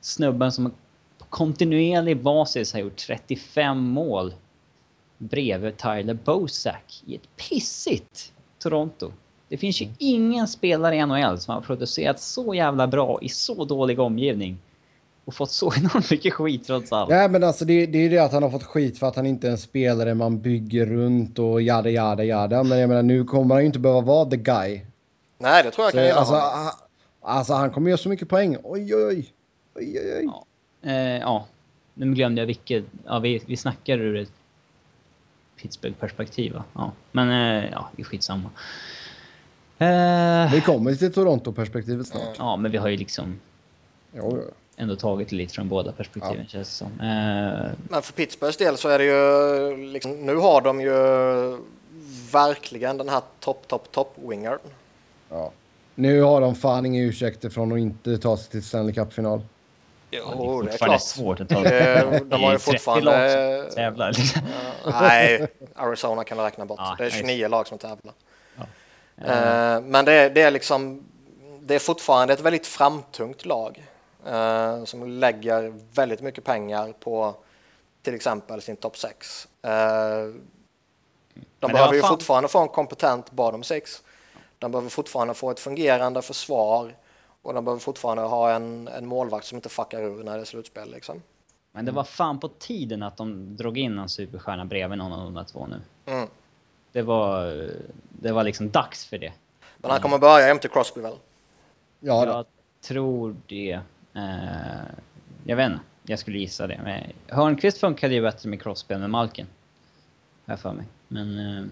snubben 0.00 0.52
som 0.52 0.72
kontinuerlig 1.30 2.22
basis 2.22 2.72
har 2.72 2.80
gjort 2.80 2.96
35 2.96 3.78
mål 3.78 4.34
bredvid 5.18 5.76
Tyler 5.76 6.14
Bosak 6.14 7.02
i 7.06 7.14
ett 7.14 7.36
pissigt 7.36 8.32
Toronto. 8.58 9.12
Det 9.48 9.56
finns 9.56 9.82
ju 9.82 9.84
mm. 9.84 9.96
ingen 9.98 10.48
spelare 10.48 10.96
i 10.96 11.06
NHL 11.06 11.38
som 11.38 11.54
har 11.54 11.60
producerat 11.60 12.20
så 12.20 12.54
jävla 12.54 12.86
bra 12.86 13.18
i 13.22 13.28
så 13.28 13.64
dålig 13.64 14.00
omgivning 14.00 14.58
och 15.24 15.34
fått 15.34 15.50
så 15.50 15.72
enormt 15.76 16.10
mycket 16.10 16.34
skit 16.34 16.66
trots 16.66 16.92
allt. 16.92 17.10
Nej, 17.10 17.28
men 17.28 17.44
alltså 17.44 17.64
det, 17.64 17.86
det 17.86 17.98
är 17.98 18.02
ju 18.02 18.08
det 18.08 18.18
att 18.18 18.32
han 18.32 18.42
har 18.42 18.50
fått 18.50 18.62
skit 18.62 18.98
för 18.98 19.06
att 19.06 19.16
han 19.16 19.26
inte 19.26 19.46
är 19.46 19.50
en 19.50 19.58
spelare 19.58 20.14
man 20.14 20.40
bygger 20.40 20.86
runt 20.86 21.38
och 21.38 21.62
jada, 21.62 21.90
jada, 21.90 22.24
jada. 22.24 22.62
Men 22.62 22.78
jag 22.78 22.88
menar, 22.88 23.02
nu 23.02 23.24
kommer 23.24 23.54
han 23.54 23.62
ju 23.62 23.66
inte 23.66 23.78
behöva 23.78 24.00
vara 24.00 24.30
the 24.30 24.36
guy. 24.36 24.80
Nej, 25.38 25.62
det 25.62 25.70
tror 25.70 25.84
jag 25.84 25.92
så, 25.92 25.96
kan 25.96 26.06
jag 26.06 26.16
alltså, 26.16 26.34
han, 26.34 26.72
alltså, 27.20 27.52
han 27.52 27.70
kommer 27.70 27.90
göra 27.90 27.98
så 27.98 28.08
mycket 28.08 28.28
poäng. 28.28 28.56
Oj, 28.62 28.94
oj, 28.94 29.04
oj. 29.04 29.32
oj, 29.74 30.00
oj, 30.00 30.14
oj. 30.18 30.24
Ja. 30.24 30.46
Eh, 30.82 31.18
ja. 31.18 31.46
Nu 31.94 32.14
glömde 32.14 32.40
jag 32.40 32.46
vilket. 32.46 32.84
Ja, 33.06 33.18
vi, 33.18 33.42
vi 33.46 33.56
snackar 33.56 33.98
ur 33.98 34.16
ett 34.16 34.32
Pittsburgh-perspektiv, 35.56 36.52
va? 36.52 36.64
Ja. 36.72 36.92
Men 37.12 37.30
eh, 37.30 37.70
ja, 37.70 37.90
det 37.96 38.02
är 38.02 38.04
skitsamma. 38.04 38.50
Eh, 39.78 40.52
vi 40.52 40.60
kommer 40.60 40.94
till 40.94 41.12
Toronto-perspektivet 41.12 42.06
snart. 42.06 42.34
Ja, 42.38 42.56
men 42.56 42.70
vi 42.72 42.78
har 42.78 42.88
ju 42.88 42.96
liksom... 42.96 43.40
Jo, 44.12 44.38
jo 44.46 44.50
ändå 44.80 44.96
tagit 44.96 45.32
lite 45.32 45.54
från 45.54 45.68
båda 45.68 45.92
perspektiven 45.92 46.38
ja. 46.38 46.48
känns 46.48 46.68
det 46.68 46.74
som. 46.74 46.86
Eh, 46.86 47.70
Men 47.88 48.02
för 48.02 48.12
Pittsburghs 48.12 48.56
del 48.56 48.76
så 48.76 48.88
är 48.88 48.98
det 48.98 49.04
ju 49.04 49.76
liksom, 49.92 50.12
nu 50.12 50.36
har 50.36 50.60
de 50.60 50.80
ju 50.80 50.92
verkligen 52.32 52.98
den 52.98 53.08
här 53.08 53.22
topp, 53.40 53.68
topp, 53.68 53.92
topp 53.92 54.16
wingern. 54.16 54.58
Ja. 55.28 55.52
Nu 55.94 56.22
har 56.22 56.40
de 56.40 56.54
fan 56.54 56.86
inga 56.86 57.02
ursäkter 57.02 57.50
från 57.50 57.72
att 57.72 57.78
inte 57.78 58.18
ta 58.18 58.36
sig 58.36 58.50
till 58.50 58.62
Stanley 58.62 58.94
Cup-final. 58.94 59.42
Jo, 60.10 60.62
det 60.62 60.72
är, 60.72 60.78
klart. 60.78 61.02
svårt 61.02 61.40
att 61.40 61.48
ta 61.48 61.64
sig. 61.64 62.20
De 62.24 62.42
har 62.42 62.52
ju 62.52 62.58
fortfarande... 62.70 63.70
tävlar. 63.74 64.12
Liksom. 64.12 64.42
nej, 65.00 65.46
Arizona 65.74 66.24
kan 66.24 66.38
du 66.38 66.44
räkna 66.44 66.64
bort. 66.64 66.80
Ja, 66.82 66.94
det 66.98 67.04
är 67.04 67.10
29 67.10 67.48
lag 67.48 67.66
som 67.66 67.78
tävlar. 67.78 68.14
Ja. 68.56 68.64
Uh, 69.24 69.82
men 69.82 70.04
det 70.04 70.12
är, 70.12 70.30
det 70.30 70.42
är 70.42 70.50
liksom... 70.50 71.04
Det 71.60 71.74
är 71.74 71.78
fortfarande 71.78 72.34
ett 72.34 72.40
väldigt 72.40 72.66
framtungt 72.66 73.46
lag 73.46 73.82
eh, 74.26 74.84
som 74.84 75.08
lägger 75.08 75.72
väldigt 75.92 76.20
mycket 76.20 76.44
pengar 76.44 76.92
på 77.00 77.34
till 78.02 78.14
exempel 78.14 78.62
sin 78.62 78.76
topp 78.76 78.96
6. 78.96 79.48
Eh, 79.62 79.70
de 81.58 81.72
behöver 81.72 81.94
ju 81.94 82.02
fortfarande 82.02 82.48
få 82.48 82.58
en 82.58 82.68
kompetent 82.68 83.30
bottom 83.30 83.62
6. 83.62 84.02
De 84.58 84.72
behöver 84.72 84.90
fortfarande 84.90 85.34
få 85.34 85.50
ett 85.50 85.60
fungerande 85.60 86.22
försvar 86.22 86.94
och 87.50 87.54
de 87.54 87.64
behöver 87.64 87.80
fortfarande 87.80 88.22
ha 88.22 88.52
en, 88.52 88.88
en 88.88 89.06
målvakt 89.06 89.46
som 89.46 89.56
inte 89.56 89.68
fuckar 89.68 90.02
ur 90.02 90.24
när 90.24 90.36
det 90.36 90.40
är 90.40 90.44
slutspel. 90.44 90.90
Liksom. 90.90 91.22
Men 91.72 91.84
det 91.84 91.92
var 91.92 92.04
fan 92.04 92.40
på 92.40 92.48
tiden 92.48 93.02
att 93.02 93.16
de 93.16 93.56
drog 93.56 93.78
in 93.78 93.98
en 93.98 94.08
superstjärna 94.08 94.64
bredvid 94.64 94.98
någon 94.98 95.12
av 95.12 95.24
de 95.24 95.34
där 95.34 95.44
två 95.44 95.66
nu. 95.66 95.80
Mm. 96.12 96.28
Det 96.92 97.02
var, 97.02 97.68
det 98.08 98.32
var 98.32 98.44
liksom 98.44 98.70
dags 98.70 99.06
för 99.06 99.18
det. 99.18 99.32
Men 99.76 99.90
han 99.90 100.00
kommer 100.00 100.18
börja 100.18 100.46
jämte 100.46 100.68
Crosby 100.68 101.00
väl? 101.00 101.14
Ja, 102.00 102.26
Jag 102.26 102.46
tror 102.80 103.36
det. 103.46 103.80
Uh, 104.16 104.82
jag 105.44 105.56
vet 105.56 105.70
inte, 105.70 105.80
jag 106.02 106.18
skulle 106.18 106.38
gissa 106.38 106.66
det. 106.66 106.80
Men 106.84 107.12
Hörnqvist 107.36 107.78
funkade 107.78 108.14
ju 108.14 108.22
bättre 108.22 108.48
med 108.48 108.62
Crosby 108.62 108.94
än 108.94 109.00
med 109.00 109.10
Malkin. 109.10 109.46
Här 110.46 110.56
för 110.56 110.72
mig. 110.72 110.84
Men 111.08 111.38
uh, 111.38 111.66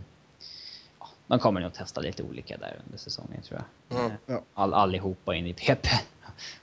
de 1.28 1.38
kommer 1.38 1.60
nog 1.60 1.72
testa 1.72 2.00
lite 2.00 2.22
olika 2.22 2.56
där 2.56 2.76
under 2.86 2.98
säsongen 2.98 3.42
tror 3.42 3.62
jag. 3.88 4.00
Mm. 4.00 4.42
All, 4.54 4.74
allihopa 4.74 5.34
in 5.34 5.46
i 5.46 5.52
PP 5.52 5.86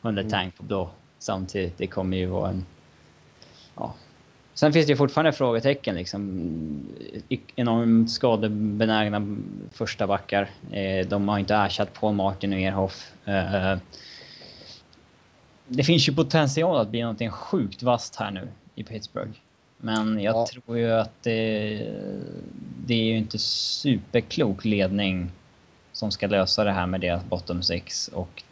under 0.01 0.21
mm. 0.21 0.31
tank 0.31 0.59
blå 0.59 0.89
samtidigt. 1.19 1.77
Det 1.77 1.87
kommer 1.87 2.17
ju 2.17 2.25
vara 2.25 2.49
en... 2.49 2.65
Ja. 3.75 3.93
Sen 4.53 4.73
finns 4.73 4.85
det 4.85 4.91
ju 4.91 4.97
fortfarande 4.97 5.33
frågetecken 5.33 5.95
liksom. 5.95 6.49
Enormt 7.55 8.11
skadebenägna 8.11 9.37
första 9.71 10.07
backar. 10.07 10.49
De 11.07 11.29
har 11.29 11.39
inte 11.39 11.55
ersatt 11.55 11.93
Paul 11.93 12.15
Martin 12.15 12.53
och 12.53 12.59
Erhoff 12.59 13.11
det 15.67 15.83
finns 15.83 16.09
ju 16.09 16.13
potential 16.13 16.77
att 16.77 16.89
bli 16.89 17.01
någonting 17.01 17.29
sjukt 17.29 17.83
vasst 17.83 18.15
här 18.15 18.31
nu 18.31 18.47
i 18.75 18.83
Pittsburgh. 18.83 19.31
Men 19.77 20.19
jag 20.19 20.35
ja. 20.35 20.47
tror 20.52 20.77
ju 20.77 20.91
att 20.91 21.23
det, 21.23 21.77
det 22.85 22.93
är 22.93 23.03
ju 23.03 23.18
inte 23.18 23.39
superklok 23.39 24.65
ledning 24.65 25.31
som 25.93 26.11
ska 26.11 26.27
lösa 26.27 26.64
det 26.64 26.72
här 26.72 26.88
med 26.88 27.02
deras 27.02 27.26
bottom 27.26 27.64
six 27.64 28.07
och 28.07 28.43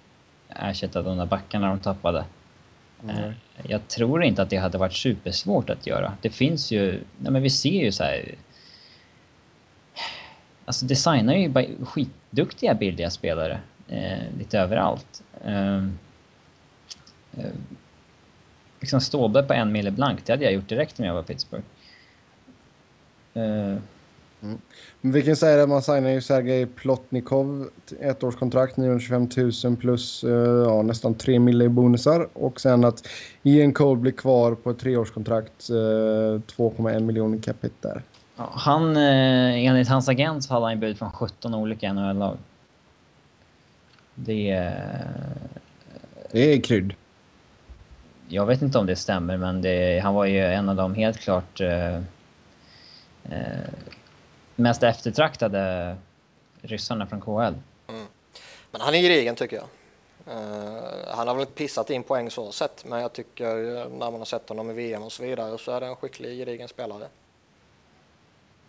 ersätta 0.49 1.01
de 1.01 1.17
där 1.17 1.25
backarna 1.25 1.69
de 1.69 1.79
tappade. 1.79 2.25
Mm. 3.03 3.33
Jag 3.63 3.87
tror 3.87 4.23
inte 4.23 4.41
att 4.41 4.49
det 4.49 4.57
hade 4.57 4.77
varit 4.77 4.93
supersvårt 4.93 5.69
att 5.69 5.87
göra. 5.87 6.13
Det 6.21 6.29
finns 6.29 6.71
ju, 6.71 7.03
nej 7.17 7.31
men 7.31 7.41
vi 7.41 7.49
ser 7.49 7.83
ju 7.83 7.91
så 7.91 8.03
här. 8.03 8.35
Alltså 10.65 10.85
designar 10.85 11.33
ju 11.33 11.49
bara 11.49 11.65
skitduktiga 11.83 12.73
billiga 12.73 13.09
spelare 13.09 13.59
eh, 13.87 14.37
lite 14.37 14.59
överallt. 14.59 15.23
Um, 15.45 15.99
eh, 17.37 17.45
liksom 18.83 19.01
Ståbe 19.01 19.43
på 19.43 19.53
en 19.53 19.71
mille 19.71 19.91
blank, 19.91 20.25
det 20.25 20.33
hade 20.33 20.43
jag 20.43 20.53
gjort 20.53 20.69
direkt 20.69 20.99
om 20.99 21.05
jag 21.05 21.13
var 21.13 21.23
Pittsburgh. 21.23 21.63
Eh. 23.33 23.77
Mm. 24.43 24.57
Men 25.01 25.11
vi 25.11 25.21
kan 25.21 25.35
säga 25.35 25.63
att 25.63 25.69
man 25.69 25.81
signar 25.81 26.09
ju 26.09 26.21
Sergej 26.21 26.65
Plotnikov 26.65 27.69
ett 27.99 28.23
års 28.23 28.35
kontrakt 28.35 28.77
925 28.77 29.29
000 29.63 29.75
plus 29.77 30.23
eh, 30.23 30.31
ja, 30.65 30.81
nästan 30.81 31.13
3 31.13 31.39
mille 31.39 31.65
i 31.65 31.69
bonusar 31.69 32.27
och 32.33 32.61
sen 32.61 32.83
att 32.83 33.07
Ian 33.43 33.73
Cole 33.73 34.01
blir 34.01 34.11
kvar 34.11 34.55
på 34.55 34.69
ett 34.69 34.79
treårskontrakt 34.79 35.69
eh, 35.69 35.73
2,1 35.73 36.99
miljoner 36.99 37.41
capita 37.41 37.87
där. 37.87 38.01
Ja, 38.37 38.49
han, 38.53 38.97
eh, 38.97 39.65
enligt 39.65 39.87
hans 39.87 40.09
agent 40.09 40.43
så 40.43 40.53
hade 40.53 40.65
han 40.65 40.79
bud 40.79 40.97
från 40.97 41.11
17 41.11 41.53
olika 41.53 41.93
NHL-lag. 41.93 42.37
Det 44.15 44.49
är... 44.49 44.97
Det 46.31 46.53
är 46.53 46.61
krydd 46.61 46.93
jag 48.33 48.45
vet 48.45 48.61
inte 48.61 48.77
om 48.77 48.85
det 48.85 48.95
stämmer, 48.95 49.37
men 49.37 49.61
det, 49.61 49.99
han 49.99 50.13
var 50.13 50.25
ju 50.25 50.45
en 50.45 50.69
av 50.69 50.75
de 50.75 50.93
helt 50.93 51.19
klart 51.19 51.61
eh, 51.61 51.95
eh, 51.95 52.01
mest 54.55 54.83
eftertraktade 54.83 55.95
ryssarna 56.61 57.07
från 57.07 57.21
KL. 57.21 57.59
Mm. 57.87 58.05
Men 58.71 58.81
han 58.81 58.95
är 58.95 59.01
gedigen 59.01 59.35
tycker 59.35 59.55
jag. 59.55 59.65
Uh, 60.27 61.15
han 61.15 61.27
har 61.27 61.35
väl 61.35 61.41
inte 61.41 61.53
pissat 61.53 61.89
in 61.89 62.03
poäng 62.03 62.31
så 62.31 62.51
sett, 62.51 62.85
men 62.85 63.01
jag 63.01 63.13
tycker 63.13 63.55
när 63.89 64.11
man 64.11 64.13
har 64.13 64.25
sett 64.25 64.49
honom 64.49 64.69
i 64.69 64.73
VM 64.73 65.03
och 65.03 65.11
så 65.11 65.23
vidare 65.23 65.57
så 65.57 65.71
är 65.71 65.81
det 65.81 65.87
en 65.87 65.95
skicklig, 65.95 66.37
gedigen 66.37 66.67
spelare. 66.67 67.07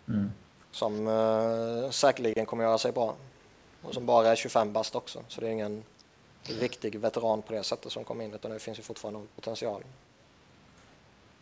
Mm. 0.07 0.31
Som 0.71 1.07
uh, 1.07 1.89
säkerligen 1.89 2.45
kommer 2.45 2.63
göra 2.63 2.77
sig 2.77 2.91
bra. 2.91 3.15
Och 3.81 3.93
som 3.93 4.05
bara 4.05 4.27
är 4.27 4.35
25 4.35 4.73
bast 4.73 4.95
också, 4.95 5.19
så 5.27 5.41
det 5.41 5.47
är 5.47 5.51
ingen 5.51 5.83
riktig 6.49 6.99
veteran 6.99 7.41
på 7.41 7.53
det 7.53 7.63
sättet 7.63 7.91
som 7.91 8.03
kom 8.03 8.21
in, 8.21 8.33
utan 8.33 8.51
det 8.51 8.59
finns 8.59 8.79
ju 8.79 8.83
fortfarande 8.83 9.21
potential. 9.35 9.83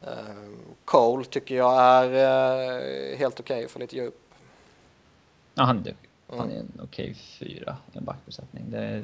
Uh, 0.04 0.10
Cole 0.86 1.26
tycker 1.26 1.56
jag 1.56 1.82
är 1.82 2.10
uh, 3.12 3.18
helt 3.18 3.40
okej 3.40 3.58
okay 3.58 3.68
för 3.68 3.80
lite 3.80 3.96
djup. 3.96 4.20
Ja, 5.54 5.64
han, 5.64 5.88
är, 5.88 5.96
han 6.38 6.52
är 6.52 6.60
en 6.60 6.72
okej 6.84 7.12
okay 7.12 7.14
fyra 7.14 7.78
i 7.94 7.98
en 7.98 8.06
backbesättning. 8.06 8.74
Är, 8.74 9.04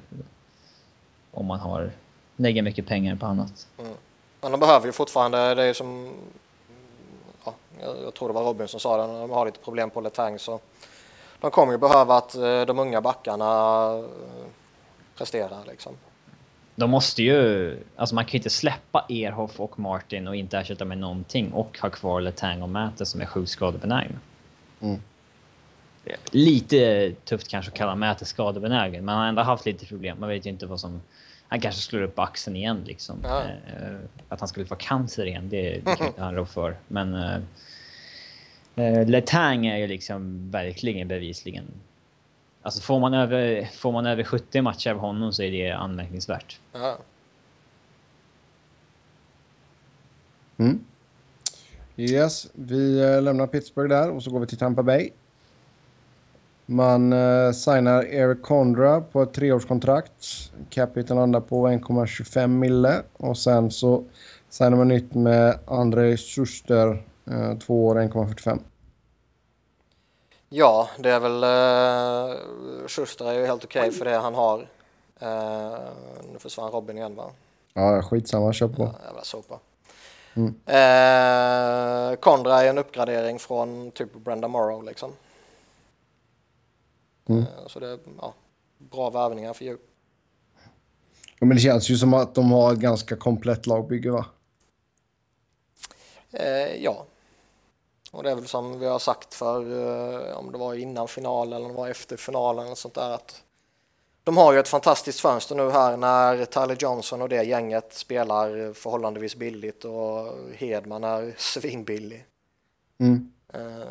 om 1.31 1.45
man 1.45 1.59
har 1.59 1.91
lägger 2.35 2.61
mycket 2.61 2.87
pengar 2.87 3.15
på 3.15 3.25
annat. 3.25 3.67
Mm. 3.77 3.93
Men 4.41 4.51
de 4.51 4.59
behöver 4.59 4.85
ju 4.85 4.91
fortfarande, 4.91 5.55
det 5.55 5.63
är 5.63 5.73
som 5.73 6.13
ja, 7.45 7.53
jag 8.03 8.13
tror 8.13 8.27
det 8.27 8.33
var 8.33 8.43
Robin 8.43 8.67
som 8.67 8.79
sa 8.79 9.07
det, 9.07 9.19
de 9.19 9.29
har 9.29 9.45
lite 9.45 9.59
problem 9.59 9.89
på 9.89 10.01
Letang 10.01 10.39
så 10.39 10.59
de 11.41 11.51
kommer 11.51 11.71
ju 11.71 11.77
behöva 11.77 12.17
att 12.17 12.35
eh, 12.35 12.61
de 12.61 12.79
unga 12.79 13.01
backarna 13.01 14.03
presterar 15.19 15.65
liksom. 15.67 15.97
De 16.75 16.89
måste 16.89 17.23
ju, 17.23 17.77
alltså 17.95 18.15
man 18.15 18.25
kan 18.25 18.31
ju 18.31 18.37
inte 18.37 18.49
släppa 18.49 19.05
Erhoff 19.09 19.59
och 19.59 19.79
Martin 19.79 20.27
och 20.27 20.35
inte 20.35 20.57
ersätta 20.57 20.85
med 20.85 20.97
någonting 20.97 21.51
och 21.51 21.79
ha 21.79 21.89
kvar 21.89 22.21
Letang 22.21 22.61
och 22.61 22.69
Mäte 22.69 23.05
som 23.05 23.21
är 23.21 23.25
sjukt 23.25 23.51
skadebenägna. 23.51 24.19
Mm. 24.81 24.99
Lite 26.31 27.11
tufft 27.25 27.47
kanske 27.47 27.71
att 27.71 27.77
kalla 27.77 27.95
Mäte 27.95 28.25
skadebenägen, 28.25 29.05
men 29.05 29.15
han 29.15 29.21
har 29.21 29.29
ändå 29.29 29.41
haft 29.41 29.65
lite 29.65 29.85
problem. 29.85 30.17
Man 30.19 30.29
vet 30.29 30.45
ju 30.45 30.49
inte 30.49 30.65
vad 30.65 30.79
som... 30.79 31.01
Han 31.47 31.59
kanske 31.59 31.81
slår 31.81 32.01
upp 32.01 32.19
axeln 32.19 32.55
igen 32.55 32.83
liksom. 32.85 33.19
Ja. 33.23 33.43
Eh, 33.43 33.99
att 34.29 34.39
han 34.39 34.47
skulle 34.49 34.65
få 34.65 34.75
cancer 34.75 35.25
igen, 35.25 35.49
det, 35.49 35.79
det 35.85 35.95
kan 35.95 36.07
inte 36.07 36.21
han 36.21 36.35
rå 36.35 36.45
för. 36.45 36.77
Men... 36.87 37.13
Eh, 37.13 37.39
eh, 38.85 39.07
Letang 39.07 39.65
är 39.65 39.77
ju 39.77 39.87
liksom 39.87 40.51
verkligen 40.51 41.07
bevisligen... 41.07 41.65
Alltså 42.69 42.81
får 42.81 42.99
man 42.99 43.13
över, 43.13 43.69
får 43.73 43.91
man 43.91 44.05
över 44.05 44.23
70 44.23 44.61
matcher 44.61 44.89
av 44.89 44.97
honom 44.97 45.33
så 45.33 45.43
är 45.43 45.51
det 45.51 45.71
anmärkningsvärt. 45.71 46.59
Ja. 46.73 46.97
Mm. 50.57 50.79
Yes, 51.97 52.47
vi 52.53 53.01
eh, 53.01 53.21
lämnar 53.21 53.47
Pittsburgh 53.47 53.89
där 53.89 54.09
och 54.11 54.23
så 54.23 54.31
går 54.31 54.39
vi 54.39 54.47
till 54.47 54.57
Tampa 54.57 54.83
Bay. 54.83 55.09
Man 56.65 57.13
uh, 57.13 57.51
signar 57.51 58.03
Eric 58.03 58.41
Condra 58.41 59.01
på 59.01 59.21
ett 59.21 59.33
treårskontrakt. 59.33 60.51
Capiten 60.69 61.17
landar 61.17 61.41
på 61.41 61.67
1,25 61.67 62.47
mille. 62.47 63.01
Och 63.17 63.37
sen 63.37 63.71
så 63.71 64.03
signar 64.49 64.77
man 64.77 64.87
nytt 64.87 65.13
med 65.13 65.59
Andrei 65.65 66.17
Schuster, 66.17 67.03
uh, 67.31 67.57
två 67.59 67.87
år 67.87 67.95
1,45. 67.95 68.59
Ja, 70.49 70.89
det 70.97 71.09
är 71.09 71.19
väl... 71.19 71.43
Uh, 71.43 72.87
Schuster 72.87 73.25
är 73.25 73.33
ju 73.33 73.45
helt 73.45 73.63
okej 73.63 73.79
okay 73.81 73.91
för 73.91 74.05
det 74.05 74.17
han 74.17 74.35
har. 74.35 74.59
Uh, 75.23 75.79
nu 76.33 76.39
försvann 76.39 76.71
Robin 76.71 76.97
igen 76.97 77.15
va? 77.15 77.31
Ja, 77.73 78.01
skitsamma. 78.01 78.53
Kör 78.53 78.67
på. 78.67 78.83
Ja, 78.83 79.05
jävla 79.05 79.23
sopa. 79.23 79.59
Mm. 80.33 80.47
Uh, 80.49 82.15
Condra 82.15 82.61
är 82.61 82.69
en 82.69 82.77
uppgradering 82.77 83.39
från 83.39 83.91
typ 83.91 84.13
Brenda 84.13 84.47
Morrow 84.47 84.83
liksom. 84.83 85.11
Mm. 87.29 87.41
Eh, 87.41 87.67
så 87.67 87.79
det 87.79 87.87
är 87.87 87.99
ja, 88.21 88.33
bra 88.77 89.09
värvningar 89.09 89.53
för 89.53 89.65
djup. 89.65 89.81
Ja, 91.39 91.45
men 91.45 91.49
det 91.49 91.59
känns 91.61 91.89
ju 91.89 91.97
som 91.97 92.13
att 92.13 92.35
de 92.35 92.51
har 92.51 92.73
ett 92.73 92.79
ganska 92.79 93.15
komplett 93.15 93.67
lagbygge 93.67 94.11
va? 94.11 94.25
Eh, 96.31 96.83
ja. 96.83 97.05
Och 98.11 98.23
det 98.23 98.31
är 98.31 98.35
väl 98.35 98.47
som 98.47 98.79
vi 98.79 98.85
har 98.85 98.99
sagt 98.99 99.33
för 99.33 99.61
eh, 99.61 100.37
om 100.37 100.51
det 100.51 100.57
var 100.57 100.73
innan 100.73 101.07
finalen 101.07 101.53
eller 101.53 101.65
om 101.65 101.71
det 101.71 101.77
var 101.77 101.89
efter 101.89 102.17
finalen 102.17 102.71
och 102.71 102.77
sånt 102.77 102.93
där 102.93 103.11
att 103.11 103.43
de 104.23 104.37
har 104.37 104.53
ju 104.53 104.59
ett 104.59 104.67
fantastiskt 104.67 105.19
fönster 105.19 105.55
nu 105.55 105.69
här 105.69 105.97
när 105.97 106.45
Tyler 106.45 106.77
Johnson 106.79 107.21
och 107.21 107.29
det 107.29 107.43
gänget 107.43 107.93
spelar 107.93 108.73
förhållandevis 108.73 109.35
billigt 109.35 109.85
och 109.85 110.27
Hedman 110.53 111.03
är 111.03 111.33
svinbillig. 111.37 112.25
Mm. 112.97 113.31
Eh, 113.53 113.87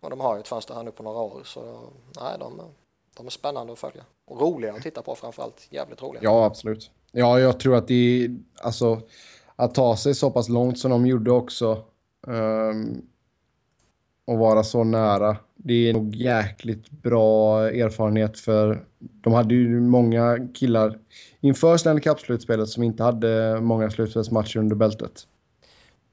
och 0.00 0.10
de 0.10 0.20
har 0.20 0.34
ju 0.34 0.40
ett 0.40 0.48
fönster 0.48 0.74
här 0.74 0.82
nu 0.82 0.90
på 0.90 1.02
några 1.02 1.18
år 1.18 1.40
så 1.44 1.80
nej, 2.20 2.38
de, 2.38 2.60
de 3.16 3.26
är 3.26 3.30
spännande 3.30 3.72
att 3.72 3.78
följa. 3.78 4.04
Och 4.24 4.40
roliga 4.40 4.74
att 4.74 4.82
titta 4.82 5.02
på 5.02 5.14
framförallt. 5.14 5.66
Jävligt 5.70 6.02
roliga. 6.02 6.22
Ja, 6.22 6.44
absolut. 6.44 6.90
Ja, 7.12 7.40
jag 7.40 7.60
tror 7.60 7.76
att 7.76 7.88
det 7.88 8.30
alltså, 8.62 9.00
att 9.56 9.74
ta 9.74 9.96
sig 9.96 10.14
så 10.14 10.30
pass 10.30 10.48
långt 10.48 10.78
som 10.78 10.90
de 10.90 11.06
gjorde 11.06 11.30
också 11.30 11.84
um, 12.26 13.02
och 14.24 14.38
vara 14.38 14.62
så 14.64 14.84
nära. 14.84 15.36
Det 15.54 15.88
är 15.88 15.92
nog 15.92 16.14
jäkligt 16.14 16.90
bra 16.90 17.68
erfarenhet 17.68 18.38
för 18.38 18.86
de 18.98 19.32
hade 19.32 19.54
ju 19.54 19.80
många 19.80 20.48
killar 20.54 20.98
inför 21.40 21.76
Stanley 21.76 22.02
Cup-slutspelet 22.02 22.68
som 22.68 22.82
inte 22.82 23.02
hade 23.02 23.60
många 23.60 23.90
slutspelsmatcher 23.90 24.58
under 24.58 24.76
bältet. 24.76 25.26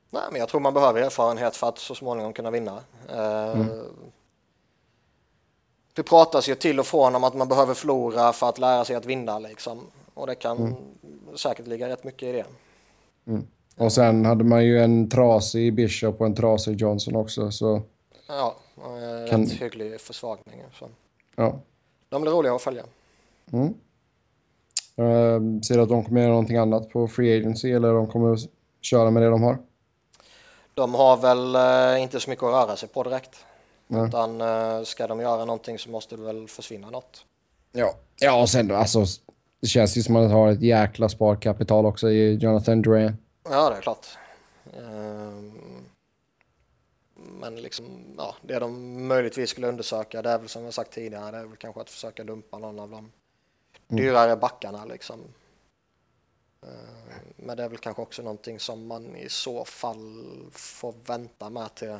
Nej, 0.09 0.23
men 0.31 0.39
jag 0.39 0.49
tror 0.49 0.61
man 0.61 0.73
behöver 0.73 1.01
erfarenhet 1.01 1.55
för 1.55 1.67
att 1.67 1.77
så 1.77 1.95
småningom 1.95 2.33
kunna 2.33 2.51
vinna. 2.51 2.79
Eh, 3.09 3.51
mm. 3.51 3.67
Det 5.93 6.03
pratas 6.03 6.49
ju 6.49 6.55
till 6.55 6.79
och 6.79 6.85
från 6.85 7.15
om 7.15 7.23
att 7.23 7.35
man 7.35 7.47
behöver 7.47 7.73
förlora 7.73 8.33
för 8.33 8.49
att 8.49 8.59
lära 8.59 8.85
sig 8.85 8.95
att 8.95 9.05
vinna 9.05 9.39
liksom. 9.39 9.79
Och 10.13 10.27
det 10.27 10.35
kan 10.35 10.57
mm. 10.57 10.75
säkert 11.35 11.67
ligga 11.67 11.89
rätt 11.89 12.03
mycket 12.03 12.29
i 12.29 12.31
det. 12.31 12.45
Mm. 13.27 13.47
Och 13.77 13.91
sen 13.91 14.25
hade 14.25 14.43
man 14.43 14.65
ju 14.65 14.79
en 14.83 15.09
trasig 15.09 15.73
Bishop 15.73 16.21
och 16.21 16.25
en 16.25 16.35
trasig 16.35 16.81
Johnson 16.81 17.15
också. 17.15 17.51
Så 17.51 17.81
ja, 18.27 18.55
kan... 19.29 19.45
rätt 19.45 19.51
hygglig 19.51 20.01
försvagning. 20.01 20.61
Så. 20.79 20.87
Ja. 21.35 21.59
De 22.09 22.21
blir 22.21 22.31
roliga 22.31 22.55
att 22.55 22.61
följa. 22.61 22.83
Mm. 23.51 23.73
Uh, 24.99 25.61
ser 25.61 25.75
du 25.75 25.81
att 25.81 25.89
de 25.89 26.05
kommer 26.05 26.21
göra 26.21 26.31
någonting 26.31 26.57
annat 26.57 26.89
på 26.89 27.07
Free 27.07 27.37
Agency 27.37 27.71
eller 27.71 27.93
de 27.93 28.07
kommer 28.07 28.37
köra 28.81 29.11
med 29.11 29.23
det 29.23 29.29
de 29.29 29.43
har? 29.43 29.57
de 30.73 30.93
har 30.93 31.17
väl 31.17 31.55
eh, 31.55 32.03
inte 32.03 32.19
så 32.19 32.29
mycket 32.29 32.43
att 32.43 32.53
röra 32.53 32.75
sig 32.75 32.89
på 32.89 33.03
direkt. 33.03 33.45
Nej. 33.87 34.07
Utan 34.07 34.41
eh, 34.41 34.83
ska 34.83 35.07
de 35.07 35.19
göra 35.19 35.45
någonting 35.45 35.79
så 35.79 35.89
måste 35.89 36.15
det 36.15 36.21
väl 36.21 36.47
försvinna 36.47 36.89
något. 36.89 37.25
Ja, 37.71 37.93
ja 38.19 38.41
och 38.41 38.49
sen 38.49 38.67
då, 38.67 38.75
alltså, 38.75 39.05
det 39.61 39.67
känns 39.67 39.97
ju 39.97 40.03
som 40.03 40.15
att 40.15 40.21
man 40.21 40.31
har 40.31 40.51
ett 40.51 40.61
jäkla 40.61 41.09
sparkapital 41.09 41.85
också 41.85 42.09
i 42.09 42.33
Jonathan 42.33 42.81
Duran. 42.81 43.17
Ja, 43.43 43.69
det 43.69 43.75
är 43.75 43.81
klart. 43.81 44.07
Ehm, 44.77 45.85
men 47.15 47.55
liksom, 47.55 48.15
ja, 48.17 48.35
det 48.41 48.59
de 48.59 49.07
möjligtvis 49.07 49.49
skulle 49.49 49.67
undersöka, 49.67 50.21
det 50.21 50.29
är 50.29 50.37
väl 50.37 50.49
som 50.49 50.63
jag 50.63 50.73
sagt 50.73 50.91
tidigare, 50.91 51.31
det 51.31 51.37
är 51.37 51.45
väl 51.45 51.57
kanske 51.57 51.81
att 51.81 51.89
försöka 51.89 52.23
dumpa 52.23 52.57
någon 52.57 52.79
av 52.79 52.89
de 52.89 52.97
mm. 52.99 53.11
dyrare 53.87 54.35
backarna 54.35 54.85
liksom. 54.85 55.19
Ehm, 56.61 57.11
men 57.35 57.57
det 57.57 57.63
är 57.63 57.69
väl 57.69 57.77
kanske 57.77 58.01
också 58.01 58.21
någonting 58.21 58.59
som 58.59 58.87
man 58.87 59.15
i 59.15 59.29
så 59.29 59.65
fall 59.65 60.25
får 60.51 60.93
vänta 61.05 61.49
med 61.49 61.75
till, 61.75 61.97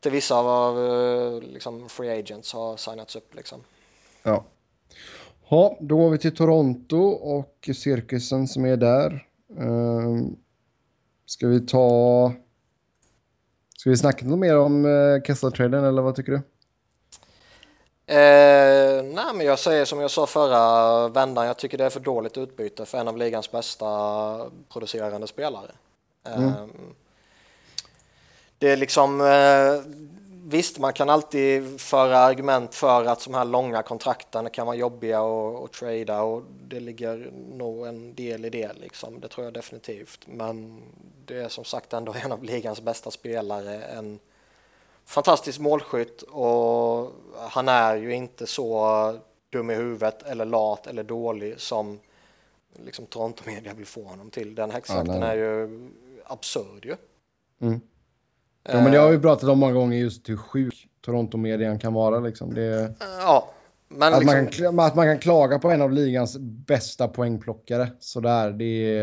till 0.00 0.12
vissa 0.12 0.34
av 0.36 0.78
eh, 0.78 1.40
liksom, 1.42 1.88
free 1.88 2.18
agents 2.18 2.52
har 2.52 2.76
signats 2.76 3.16
upp. 3.16 3.34
Liksom. 3.34 3.64
Ja. 4.22 4.44
Ja, 5.48 5.76
då 5.80 5.96
går 5.96 6.10
vi 6.10 6.18
till 6.18 6.36
Toronto 6.36 6.98
och 7.08 7.68
cirkusen 7.74 8.48
som 8.48 8.64
är 8.64 8.76
där. 8.76 9.27
Um, 9.48 10.36
ska 11.26 11.46
vi 11.46 11.60
ta... 11.60 12.32
Ska 13.78 13.90
vi 13.90 13.96
snacka 13.96 14.26
något 14.26 14.38
mer 14.38 14.58
om 14.58 14.84
uh, 14.84 15.22
Kessler-traden 15.22 15.84
eller 15.84 16.02
vad 16.02 16.14
tycker 16.14 16.32
du? 16.32 16.42
Eh, 18.08 19.02
nej, 19.04 19.34
men 19.34 19.46
jag 19.46 19.58
säger 19.58 19.84
som 19.84 20.00
jag 20.00 20.10
sa 20.10 20.26
förra 20.26 21.08
vändan, 21.08 21.46
jag 21.46 21.56
tycker 21.56 21.78
det 21.78 21.84
är 21.84 21.90
för 21.90 22.00
dåligt 22.00 22.38
utbyte 22.38 22.86
för 22.86 22.98
en 22.98 23.08
av 23.08 23.16
ligans 23.16 23.52
bästa 23.52 23.86
producerande 24.72 25.26
spelare. 25.26 25.70
Mm. 26.24 26.48
Eh, 26.48 26.66
det 28.58 28.70
är 28.70 28.76
liksom, 28.76 29.20
eh, 29.20 29.92
visst 30.50 30.78
man 30.78 30.92
kan 30.92 31.10
alltid 31.10 31.80
föra 31.80 32.18
argument 32.18 32.74
för 32.74 33.04
att 33.04 33.24
de 33.24 33.34
här 33.34 33.44
långa 33.44 33.82
kontrakten 33.82 34.50
kan 34.50 34.66
vara 34.66 34.76
jobbiga 34.76 35.20
att 35.20 35.72
trada 35.72 36.22
och 36.22 36.42
det 36.68 36.80
ligger 36.80 37.30
nog 37.52 37.86
en 37.86 38.14
del 38.14 38.44
i 38.44 38.50
det 38.50 38.72
liksom, 38.72 39.20
det 39.20 39.28
tror 39.28 39.44
jag 39.44 39.54
definitivt. 39.54 40.20
Men 40.26 40.82
det 41.26 41.36
är 41.38 41.48
som 41.48 41.64
sagt 41.64 41.92
ändå 41.92 42.14
en 42.24 42.32
av 42.32 42.44
ligans 42.44 42.80
bästa 42.80 43.10
spelare, 43.10 43.82
en 43.82 44.18
fantastisk 45.04 45.58
målskytt 45.58 46.22
och 46.22 47.12
han 47.36 47.68
är 47.68 47.96
ju 47.96 48.14
inte 48.14 48.46
så 48.46 49.18
dum 49.50 49.70
i 49.70 49.74
huvudet 49.74 50.22
eller 50.22 50.44
lat 50.44 50.86
eller 50.86 51.02
dålig 51.02 51.60
som 51.60 52.00
liksom 52.84 53.06
Toronto 53.06 53.42
Media 53.46 53.74
vill 53.74 53.86
få 53.86 54.02
honom 54.04 54.30
till. 54.30 54.54
Den 54.54 54.70
häxjakten 54.70 55.22
ja, 55.22 55.26
är 55.26 55.36
ju 55.36 55.88
absurd 56.24 56.84
ju. 56.84 56.96
Mm. 57.60 57.80
Ja, 58.72 58.82
men 58.82 58.92
det 58.92 58.98
har 58.98 59.10
vi 59.10 59.18
pratat 59.18 59.48
om 59.48 59.58
många 59.58 59.72
gånger 59.72 59.98
just 59.98 60.28
hur 60.28 60.36
sjuk 60.36 60.88
Toronto-median 61.04 61.78
kan 61.78 61.94
vara. 61.94 62.20
Liksom. 62.20 62.54
Det, 62.54 62.94
Ja, 63.20 63.50
men 63.88 64.14
att, 64.14 64.20
liksom, 64.20 64.36
man 64.36 64.46
kan, 64.46 64.80
att 64.80 64.94
man 64.94 65.06
kan 65.06 65.18
klaga 65.18 65.58
på 65.58 65.70
en 65.70 65.82
av 65.82 65.92
ligans 65.92 66.36
bästa 66.40 67.08
poängplockare. 67.08 67.90
Sådär, 68.00 68.50
det, 68.50 69.02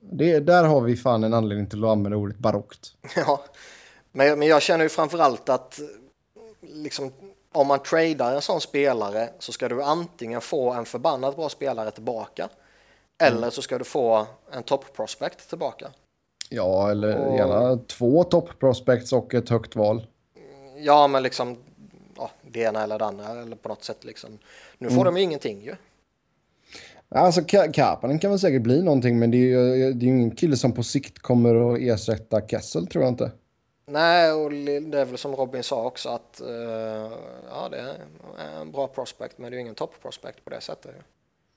det, 0.00 0.40
där 0.40 0.64
har 0.64 0.80
vi 0.80 0.96
fan 0.96 1.24
en 1.24 1.34
anledning 1.34 1.66
till 1.66 1.84
att 1.84 1.90
använda 1.90 2.16
ordet 2.16 2.38
barockt. 2.38 2.92
ja. 3.16 3.44
Men, 4.12 4.38
men 4.38 4.48
jag 4.48 4.62
känner 4.62 4.84
ju 4.84 4.88
framförallt 4.88 5.48
att 5.48 5.80
liksom, 6.60 7.12
om 7.52 7.66
man 7.66 7.78
tradar 7.78 8.34
en 8.34 8.42
sån 8.42 8.60
spelare 8.60 9.28
så 9.38 9.52
ska 9.52 9.68
du 9.68 9.82
antingen 9.82 10.40
få 10.40 10.72
en 10.72 10.84
förbannat 10.84 11.36
bra 11.36 11.48
spelare 11.48 11.90
tillbaka 11.90 12.48
eller 13.22 13.50
så 13.50 13.62
ska 13.62 13.78
du 13.78 13.84
få 13.84 14.26
en 14.52 14.62
top 14.62 14.96
prospect 14.96 15.48
tillbaka. 15.48 15.90
Ja, 16.50 16.90
eller 16.90 17.18
Och- 17.28 17.36
gärna 17.36 17.76
två 17.76 18.24
top 18.24 18.58
prospects 18.58 19.12
och 19.12 19.34
ett 19.34 19.48
högt 19.48 19.76
val. 19.76 20.06
Ja, 20.76 21.06
men 21.08 21.22
liksom 21.22 21.56
ja, 22.16 22.30
det 22.50 22.60
ena 22.60 22.82
eller 22.82 22.98
det 22.98 23.04
andra 23.04 23.26
eller 23.42 23.56
på 23.56 23.68
något 23.68 23.84
sätt 23.84 24.04
liksom. 24.04 24.30
Nu 24.78 24.90
får 24.90 25.04
de 25.04 25.16
ju 25.16 25.22
ingenting 25.22 25.62
ju. 25.62 25.74
Alltså 27.10 27.40
Ka- 27.40 27.72
Kapanen 27.72 28.18
kan 28.18 28.30
väl 28.30 28.40
säkert 28.40 28.62
bli 28.62 28.82
någonting, 28.82 29.18
men 29.18 29.30
det 29.30 29.36
är 29.36 29.40
ju 29.40 29.92
det 29.92 30.06
är 30.06 30.08
ingen 30.08 30.30
kille 30.36 30.56
som 30.56 30.72
på 30.72 30.82
sikt 30.82 31.18
kommer 31.18 31.74
att 31.74 31.80
ersätta 31.80 32.40
Kessel, 32.40 32.86
tror 32.86 33.04
jag 33.04 33.12
inte. 33.12 33.30
Nej, 33.86 34.32
och 34.32 34.50
det 34.50 34.76
är 34.98 35.04
väl 35.04 35.18
som 35.18 35.36
Robin 35.36 35.62
sa 35.62 35.84
också 35.84 36.08
att 36.08 36.40
eh, 36.40 36.48
ja, 37.50 37.68
det 37.70 37.78
är 37.78 37.94
en 38.60 38.72
bra 38.72 38.86
prospect, 38.86 39.38
men 39.38 39.50
det 39.50 39.54
är 39.54 39.58
ju 39.58 39.62
ingen 39.62 39.74
top 39.74 40.02
prospect 40.02 40.44
på 40.44 40.50
det 40.50 40.60
sättet. 40.60 40.94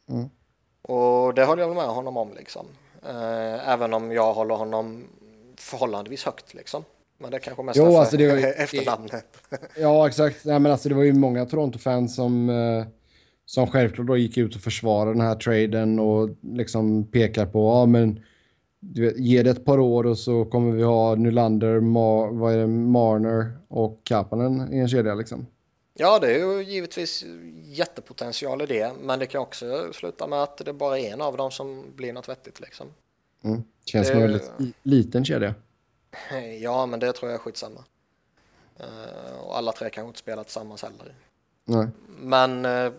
Mm. 0.09 0.30
Och 0.81 1.34
det 1.34 1.45
håller 1.45 1.63
jag 1.63 1.68
väl 1.68 1.77
med 1.77 1.85
honom 1.88 2.18
om 2.18 2.34
liksom. 2.38 2.65
Eh, 3.06 3.69
även 3.69 3.94
om 3.94 4.11
jag 4.11 4.34
håller 4.34 4.56
honom 4.56 5.03
förhållandevis 5.57 6.23
högt 6.26 6.53
liksom. 6.53 6.84
Men 7.18 7.32
det 7.32 7.38
är 7.38 7.41
kanske 7.41 7.64
mest 7.64 7.78
Jo, 7.78 7.84
därför 7.86 7.99
alltså, 7.99 8.18
det 8.18 8.28
var 8.28 8.36
efternamnet. 8.64 9.26
Ja, 9.80 10.07
exakt. 10.07 10.45
Nej, 10.45 10.60
men 10.60 10.72
alltså, 10.72 10.90
det 10.90 10.95
var 10.95 11.03
ju 11.03 11.14
många 11.14 11.45
Toronto-fans 11.45 12.15
som, 12.15 12.49
eh, 12.49 12.86
som 13.45 13.68
självklart 13.68 14.07
då 14.07 14.18
gick 14.18 14.38
ut 14.38 14.56
och 14.56 14.61
försvarade 14.61 15.11
den 15.11 15.22
här 15.22 15.36
traden 15.36 15.99
och 15.99 16.30
liksom 16.41 17.11
pekar 17.11 17.45
på, 17.45 17.60
ja 17.60 17.86
men 17.86 18.19
du 18.80 19.02
vet, 19.06 19.19
ge 19.19 19.44
det 19.44 19.49
ett 19.49 19.65
par 19.65 19.80
år 19.80 20.06
och 20.06 20.18
så 20.18 20.45
kommer 20.45 20.72
vi 20.72 20.84
ha 20.84 21.15
Nylander, 21.15 21.80
Ma- 21.80 22.40
vad 22.40 22.53
är 22.53 22.57
det, 22.57 22.68
Marner 22.68 23.52
och 23.68 24.02
Kapanen 24.03 24.73
i 24.73 24.78
en 24.78 24.88
kedja 24.88 25.15
liksom. 25.15 25.45
Ja, 26.02 26.19
det 26.19 26.28
är 26.34 26.38
ju 26.40 26.64
givetvis 26.64 27.23
jättepotential 27.64 28.61
i 28.61 28.65
det, 28.65 28.94
men 28.99 29.19
det 29.19 29.26
kan 29.28 29.41
också 29.41 29.94
sluta 29.94 30.28
med 30.28 30.44
att 30.44 30.57
det 30.57 30.73
bara 30.73 30.99
är 30.99 31.14
en 31.14 31.22
av 31.22 31.38
dem 31.38 31.52
som 31.52 31.86
blir 31.95 32.14
något 32.14 32.30
vettigt 32.30 32.60
liksom. 32.60 32.88
Mm. 33.44 33.64
Känns 33.86 34.07
Det- 34.07 34.14
som 34.14 34.22
en 34.23 34.28
väldigt 34.32 34.52
li- 34.57 34.73
liten 34.84 35.26
kedja. 35.26 35.56
Ja, 36.60 36.86
men 36.86 36.99
det 36.99 37.14
tror 37.14 37.32
jag 37.32 37.40
är 37.40 37.44
skitsamma. 37.44 37.84
Eh, 38.80 39.40
och 39.40 39.57
alla 39.57 39.72
tre 39.72 39.90
kanske 39.90 40.07
inte 40.07 40.19
spelar 40.19 40.44
tillsammans 40.44 40.84
heller. 40.84 41.15
Nej. 41.65 41.88
Men 42.07 42.65
eh, 42.65 42.91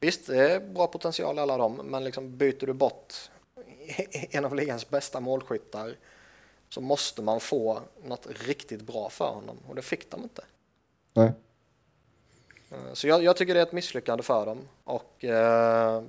visst, 0.00 0.26
det 0.26 0.52
är 0.52 0.60
bra 0.60 0.86
potential 0.86 1.36
i 1.36 1.40
alla 1.40 1.56
dem, 1.56 1.80
men 1.84 2.04
liksom 2.04 2.36
byter 2.36 2.66
du 2.66 2.72
bort 2.72 3.14
en 4.30 4.44
av 4.44 4.54
ligans 4.54 4.88
bästa 4.90 5.20
målskyttar 5.20 5.96
så 6.68 6.80
måste 6.80 7.22
man 7.22 7.40
få 7.40 7.80
något 8.04 8.26
riktigt 8.46 8.82
bra 8.82 9.08
för 9.10 9.28
honom 9.28 9.56
och 9.68 9.74
det 9.74 9.82
fick 9.82 10.10
de 10.10 10.22
inte. 10.22 10.44
Nej. 11.12 11.32
Eh, 12.70 12.76
Så 12.92 13.08
jag, 13.08 13.22
jag 13.22 13.36
tycker 13.36 13.54
det 13.54 13.60
är 13.60 13.66
ett 13.66 13.72
misslyckande 13.72 14.22
för 14.22 14.46
dem 14.46 14.58
och 14.84 15.24
eh, 15.24 16.02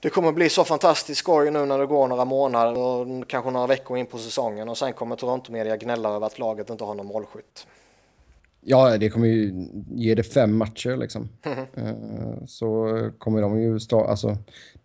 det 0.00 0.10
kommer 0.10 0.32
bli 0.32 0.48
så 0.48 0.64
fantastiskt 0.64 1.18
skoj 1.18 1.50
nu 1.50 1.66
när 1.66 1.78
det 1.78 1.86
går 1.86 2.08
några 2.08 2.24
månader 2.24 2.78
och 2.78 3.28
kanske 3.28 3.50
några 3.50 3.66
veckor 3.66 3.98
in 3.98 4.06
på 4.06 4.18
säsongen 4.18 4.68
och 4.68 4.78
sen 4.78 4.92
kommer 4.92 5.16
Toronto 5.16 5.52
Media 5.52 5.76
gnälla 5.76 6.08
över 6.08 6.26
att 6.26 6.38
laget 6.38 6.70
inte 6.70 6.84
har 6.84 6.94
någon 6.94 7.06
målskytt. 7.06 7.66
Ja, 8.60 8.98
det 8.98 9.10
kommer 9.10 9.26
ju 9.26 9.66
ge 9.90 10.14
det 10.14 10.22
fem 10.22 10.56
matcher 10.56 10.96
liksom. 10.96 11.28
Eh, 11.74 12.44
så 12.46 13.10
kommer 13.18 13.42
de 13.42 13.60
ju 13.60 13.80
stå, 13.80 14.04
alltså, 14.04 14.36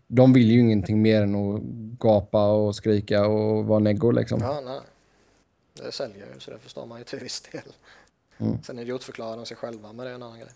de 0.08 0.34
vill 0.34 0.52
ju 0.52 0.60
ingenting 0.60 1.02
mer 1.02 1.22
än 1.22 1.36
att 1.36 1.62
gapa 2.00 2.48
och 2.52 2.76
skrika 2.76 3.28
och 3.28 3.66
vara 3.66 3.80
neggo 3.80 4.12
liksom. 4.12 4.40
Ja, 4.42 4.62
nej. 4.66 4.80
Det 5.74 5.92
säljer 5.92 6.26
ju 6.34 6.40
så 6.40 6.52
det 6.52 6.60
förstår 6.60 6.86
man 6.86 6.98
ju 6.98 7.04
till 7.04 7.20
viss 7.20 7.42
del. 7.42 7.62
Mm. 8.44 8.64
Sen 8.64 8.80
idiotförklarar 8.80 9.38
de 9.38 9.46
sig 9.46 9.58
själva 9.58 9.94
men 9.94 10.06
det 10.06 10.12
är 10.12 10.16
en 10.16 10.24
annan 10.24 10.40
grej. 10.40 10.52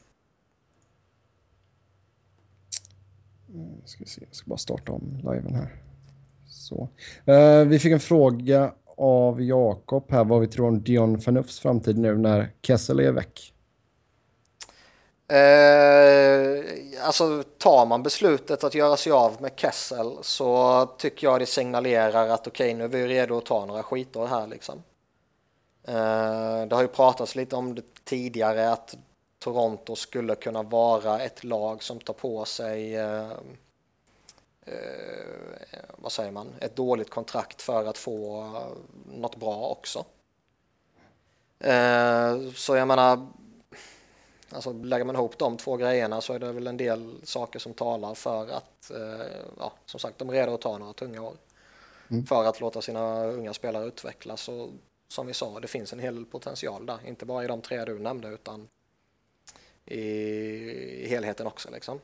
Ska 3.85 4.03
vi 4.03 4.09
se, 4.09 4.21
jag 4.27 4.35
ska 4.35 4.49
bara 4.49 4.57
starta 4.57 4.91
om 4.91 5.17
liven 5.17 5.55
här. 5.55 5.83
Så. 6.47 6.89
Eh, 7.25 7.65
vi 7.65 7.79
fick 7.79 7.91
en 7.91 7.99
fråga 7.99 8.73
av 8.97 9.41
Jakob 9.41 10.11
här 10.11 10.23
vad 10.23 10.41
vi 10.41 10.47
tror 10.47 10.67
om 10.67 10.83
Dion 10.83 11.19
Phaneufs 11.19 11.59
framtid 11.59 11.97
nu 11.97 12.17
när 12.17 12.53
Kessel 12.61 12.99
är 12.99 13.11
väck. 13.11 13.53
Eh, 15.29 17.05
alltså 17.05 17.43
tar 17.57 17.85
man 17.85 18.03
beslutet 18.03 18.63
att 18.63 18.75
göra 18.75 18.97
sig 18.97 19.11
av 19.11 19.41
med 19.41 19.51
Kessel 19.55 20.17
så 20.21 20.85
tycker 20.97 21.27
jag 21.27 21.39
det 21.39 21.45
signalerar 21.45 22.29
att 22.29 22.47
okej 22.47 22.73
nu 22.73 22.83
är 22.83 22.87
vi 22.87 23.07
redo 23.07 23.37
att 23.37 23.45
ta 23.45 23.65
några 23.65 23.83
skitår 23.83 24.27
här 24.27 24.47
liksom. 24.47 24.83
Eh, 25.87 26.65
det 26.67 26.75
har 26.75 26.81
ju 26.81 26.87
pratats 26.87 27.35
lite 27.35 27.55
om 27.55 27.75
det 27.75 28.03
tidigare 28.03 28.71
att 28.71 28.97
Toronto 29.39 29.95
skulle 29.95 30.35
kunna 30.35 30.63
vara 30.63 31.19
ett 31.21 31.43
lag 31.43 31.83
som 31.83 31.99
tar 31.99 32.13
på 32.13 32.45
sig 32.45 32.95
eh, 32.95 33.31
eh, 34.65 35.79
vad 35.97 36.11
säger 36.11 36.31
man, 36.31 36.47
ett 36.59 36.75
dåligt 36.75 37.09
kontrakt 37.09 37.61
för 37.61 37.85
att 37.85 37.97
få 37.97 38.53
något 39.15 39.35
bra 39.35 39.67
också. 39.67 40.05
Så 42.55 42.75
jag 42.75 42.87
menar, 42.87 43.27
alltså 44.51 44.73
lägger 44.73 45.05
man 45.05 45.15
ihop 45.15 45.37
de 45.37 45.57
två 45.57 45.77
grejerna 45.77 46.21
så 46.21 46.33
är 46.33 46.39
det 46.39 46.51
väl 46.51 46.67
en 46.67 46.77
del 46.77 47.15
saker 47.23 47.59
som 47.59 47.73
talar 47.73 48.15
för 48.15 48.47
att, 48.49 48.91
ja, 49.59 49.73
som 49.85 49.99
sagt, 49.99 50.17
de 50.17 50.29
är 50.29 50.33
redo 50.33 50.53
att 50.53 50.61
ta 50.61 50.77
några 50.77 50.93
tunga 50.93 51.21
år. 51.21 51.33
Mm. 52.09 52.25
För 52.25 52.45
att 52.45 52.61
låta 52.61 52.81
sina 52.81 53.23
unga 53.25 53.53
spelare 53.53 53.85
utvecklas 53.85 54.49
och 54.49 54.69
som 55.07 55.27
vi 55.27 55.33
sa, 55.33 55.59
det 55.59 55.67
finns 55.67 55.93
en 55.93 55.99
hel 55.99 56.15
del 56.15 56.25
potential 56.25 56.85
där, 56.85 56.97
inte 57.07 57.25
bara 57.25 57.43
i 57.43 57.47
de 57.47 57.61
tre 57.61 57.85
du 57.85 57.99
nämnde 57.99 58.27
utan 58.27 58.67
i, 59.85 59.99
i 59.99 61.07
helheten 61.09 61.47
också 61.47 61.69
liksom. 61.71 61.99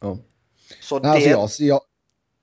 Ja. 0.00 0.18
Så 0.80 0.98
Nej, 0.98 1.28
det, 1.28 1.34
alltså, 1.34 1.62
jag, 1.62 1.74
jag, 1.74 1.80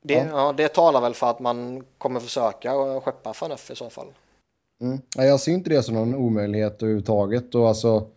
det, 0.02 0.14
ja. 0.14 0.54
det 0.58 0.68
talar 0.68 1.02
väl 1.02 1.14
för 1.14 1.30
att 1.30 1.40
man 1.40 1.86
kommer 1.98 2.20
försöka 2.20 3.02
skeppa 3.02 3.34
Faneuf 3.34 3.72
i 3.72 3.76
så 3.76 3.90
fall. 3.90 4.08
Mm. 4.82 5.02
Jag 5.16 5.40
ser 5.40 5.52
inte 5.52 5.70
det 5.70 5.84
som 5.84 5.96
någon 5.96 6.16
omöjlighet 6.16 6.84
överhuvudtaget. 6.84 7.56
Och 7.56 7.68
alltså, 7.68 8.08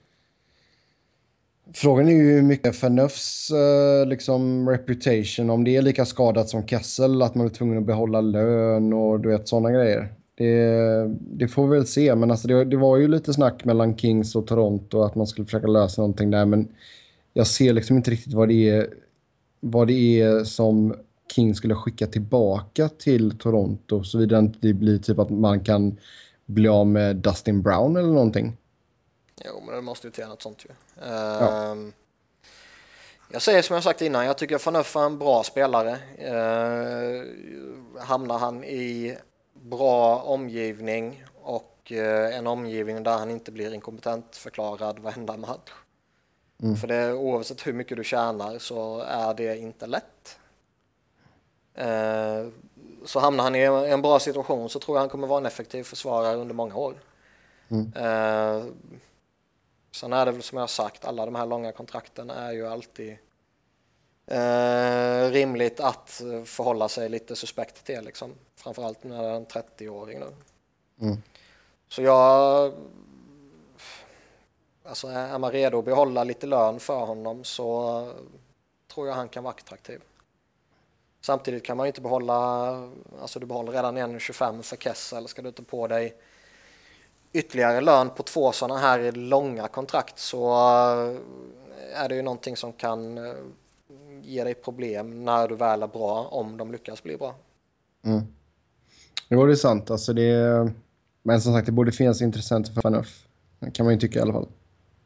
frågan 1.72 2.09
är 2.09 2.12
ju 2.12 2.32
hur 2.32 2.43
mycket 2.43 2.76
Fanufs 2.76 3.51
eh, 3.51 4.06
liksom 4.06 4.68
reputation, 4.68 5.51
om 5.51 5.64
det 5.64 5.76
är 5.76 5.82
lika 5.82 6.05
skadat 6.05 6.48
som 6.48 6.66
Kessel, 6.66 7.22
att 7.22 7.34
man 7.34 7.47
är 7.47 7.51
tvungen 7.51 7.78
att 7.78 7.84
behålla 7.84 8.20
lön 8.20 8.93
och 8.93 9.20
du 9.20 9.28
vet 9.28 9.48
sådana 9.48 9.70
grejer. 9.70 10.14
Det, 10.39 11.17
det 11.19 11.49
får 11.49 11.69
vi 11.69 11.77
väl 11.77 11.87
se, 11.87 12.15
men 12.15 12.31
alltså 12.31 12.49
det, 12.49 12.65
det 12.65 12.77
var 12.77 12.97
ju 12.97 13.09
lite 13.09 13.33
snack 13.35 13.65
mellan 13.65 13.97
Kings 13.99 14.37
och 14.37 14.47
Toronto 14.47 15.03
att 15.03 15.15
man 15.15 15.27
skulle 15.27 15.45
försöka 15.45 15.67
lösa 15.67 16.03
någonting 16.03 16.31
där, 16.31 16.45
men 16.45 16.69
jag 17.33 17.47
ser 17.47 17.73
liksom 17.73 17.97
inte 17.97 18.11
riktigt 18.11 18.35
vad 18.35 18.49
det 18.49 18.69
är, 18.71 18.95
vad 19.61 19.87
det 19.87 20.21
är 20.21 20.45
som 20.45 20.95
King 21.35 21.55
skulle 21.55 21.75
skicka 21.75 22.07
tillbaka 22.07 22.89
till 22.89 23.39
Toronto, 23.39 24.05
såvida 24.05 24.39
inte 24.39 24.59
det 24.61 24.73
blir 24.73 24.99
typ 24.99 25.19
att 25.19 25.31
man 25.31 25.61
kan 25.61 25.99
bli 26.47 26.69
av 26.69 26.87
med 26.87 27.17
Dustin 27.17 27.63
Brown 27.63 27.97
eller 27.97 28.09
någonting. 28.09 28.57
Jo, 29.45 29.63
men 29.67 29.75
det 29.75 29.83
måste 29.83 30.07
ju 30.07 30.11
till 30.11 30.27
något 30.27 30.43
sånt 30.43 30.65
ju. 30.65 30.71
Ehm, 31.11 31.93
Jag 33.33 33.43
säger 33.43 33.63
som 33.63 33.75
jag 33.75 33.83
sagt 33.83 34.03
innan, 34.03 34.27
jag 34.27 34.39
tycker 34.39 34.59
Faneuf 34.59 34.97
är 34.97 35.07
en 35.07 35.19
bra 35.19 35.43
spelare. 35.43 35.91
Uh, 35.91 37.25
hamnar 38.01 38.39
han 38.39 38.65
i 38.65 39.17
bra 39.70 40.18
omgivning 40.18 41.24
och 41.43 41.93
eh, 41.93 42.36
en 42.38 42.47
omgivning 42.47 43.02
där 43.02 43.18
han 43.18 43.30
inte 43.30 43.52
blir 43.52 43.74
inkompetent 43.74 44.36
förklarad 44.36 44.98
varenda 44.98 45.36
match. 45.36 45.72
Mm. 46.62 46.76
För 46.76 46.88
det, 46.88 47.12
oavsett 47.12 47.66
hur 47.66 47.72
mycket 47.72 47.97
du 47.97 48.05
tjänar 48.05 48.59
så 48.59 49.01
är 49.01 49.34
det 49.34 49.59
inte 49.59 49.86
lätt. 49.86 50.38
Eh, 51.74 52.48
så 53.05 53.20
hamnar 53.20 53.44
han 53.44 53.55
i 53.55 53.60
en, 53.90 54.02
bra 54.02 54.18
situation 54.18 54.68
så 54.68 54.78
tror 54.78 54.97
jag 54.97 55.01
han 55.01 55.09
kommer 55.09 55.26
vara 55.26 55.40
en 55.40 55.47
effektiv 55.47 55.84
försvarare 55.84 56.36
under 56.36 56.55
många 56.55 56.76
år. 56.76 56.94
Mm. 57.68 57.93
Eh, 57.93 58.64
sen 59.93 60.12
är 60.12 60.26
det 60.26 60.32
väl 60.32 60.43
som 60.43 60.59
jag 60.59 60.70
sagt, 60.70 61.05
alla 61.05 61.24
de 61.24 61.34
här 61.34 61.47
långa 61.47 61.72
kontrakten 61.72 62.30
är 62.30 62.52
ju 62.52 62.66
alltid 62.66 63.16
eh, 64.27 65.31
rimligt 65.31 65.81
att 65.81 66.23
förhålla 66.44 66.89
sig 66.89 67.09
lite 67.09 67.36
suspekt 67.36 67.85
till 67.85 68.05
liksom. 68.05 68.35
Framförallt 68.57 69.05
när 69.05 69.23
det 69.23 69.28
är 69.28 69.35
en 69.35 69.47
30-åring 69.47 70.19
nu. 70.19 70.27
Mm. 71.01 71.23
Så 71.89 72.03
jag... 72.03 72.73
Alltså 74.85 75.09
är 75.09 75.39
man 75.39 75.53
redo 75.53 75.78
att 75.78 75.85
behålla 75.85 76.24
lite 76.24 76.47
lön 76.47 76.81
för 76.81 77.05
honom 77.05 77.44
så 77.44 78.12
tror 78.94 79.09
jag 79.09 79.15
han 79.15 79.28
kan 79.28 79.44
vara 79.44 79.55
attraktiv. 79.55 80.01
Samtidigt 81.20 81.65
kan 81.65 81.77
man 81.77 81.86
ju 81.86 81.89
inte 81.89 82.01
behålla, 82.01 82.35
alltså 83.20 83.39
du 83.39 83.47
behåller 83.47 83.73
redan 83.73 83.98
1,25 83.98 84.62
för 84.62 84.77
Kessel, 84.77 85.28
ska 85.28 85.43
du 85.43 85.53
ta 85.53 85.62
på 85.62 85.86
dig 85.86 86.16
ytterligare 87.32 87.81
lön 87.81 88.11
på 88.11 88.23
två 88.23 88.53
sådana 88.53 88.81
här 88.81 89.12
långa 89.12 89.69
kontrakt 89.69 90.19
så 90.19 90.55
är 91.94 92.09
det 92.09 92.15
ju 92.15 92.23
någonting 92.23 92.57
som 92.57 92.73
kan 92.73 93.19
eh, 93.19 93.35
ge 94.27 94.44
dig 94.44 94.55
problem 94.55 95.24
när 95.24 95.48
du 95.48 95.57
väl 95.57 95.82
är 95.82 95.86
bra, 95.86 96.28
om 96.31 96.57
de 96.57 96.73
lyckas 96.73 97.03
bli 97.03 97.16
bra. 97.16 97.35
Mm. 98.05 98.23
Jo, 99.28 99.47
det 99.47 99.53
är 99.53 99.57
sant. 99.57 99.90
Alltså 99.90 100.12
det 100.12 100.70
Men 101.23 101.40
som 101.40 101.53
sagt, 101.53 101.66
det 101.66 101.73
borde 101.73 101.93
finnas 101.93 102.23
intressenter 102.23 102.73
för 102.73 102.81
Fanuff. 102.81 103.27
Det 103.59 103.70
kan 103.70 103.86
man 103.86 103.94
ju 103.94 104.01
tycka 104.01 104.19
i 104.19 104.23
alla 104.23 104.32
fall. 104.32 104.48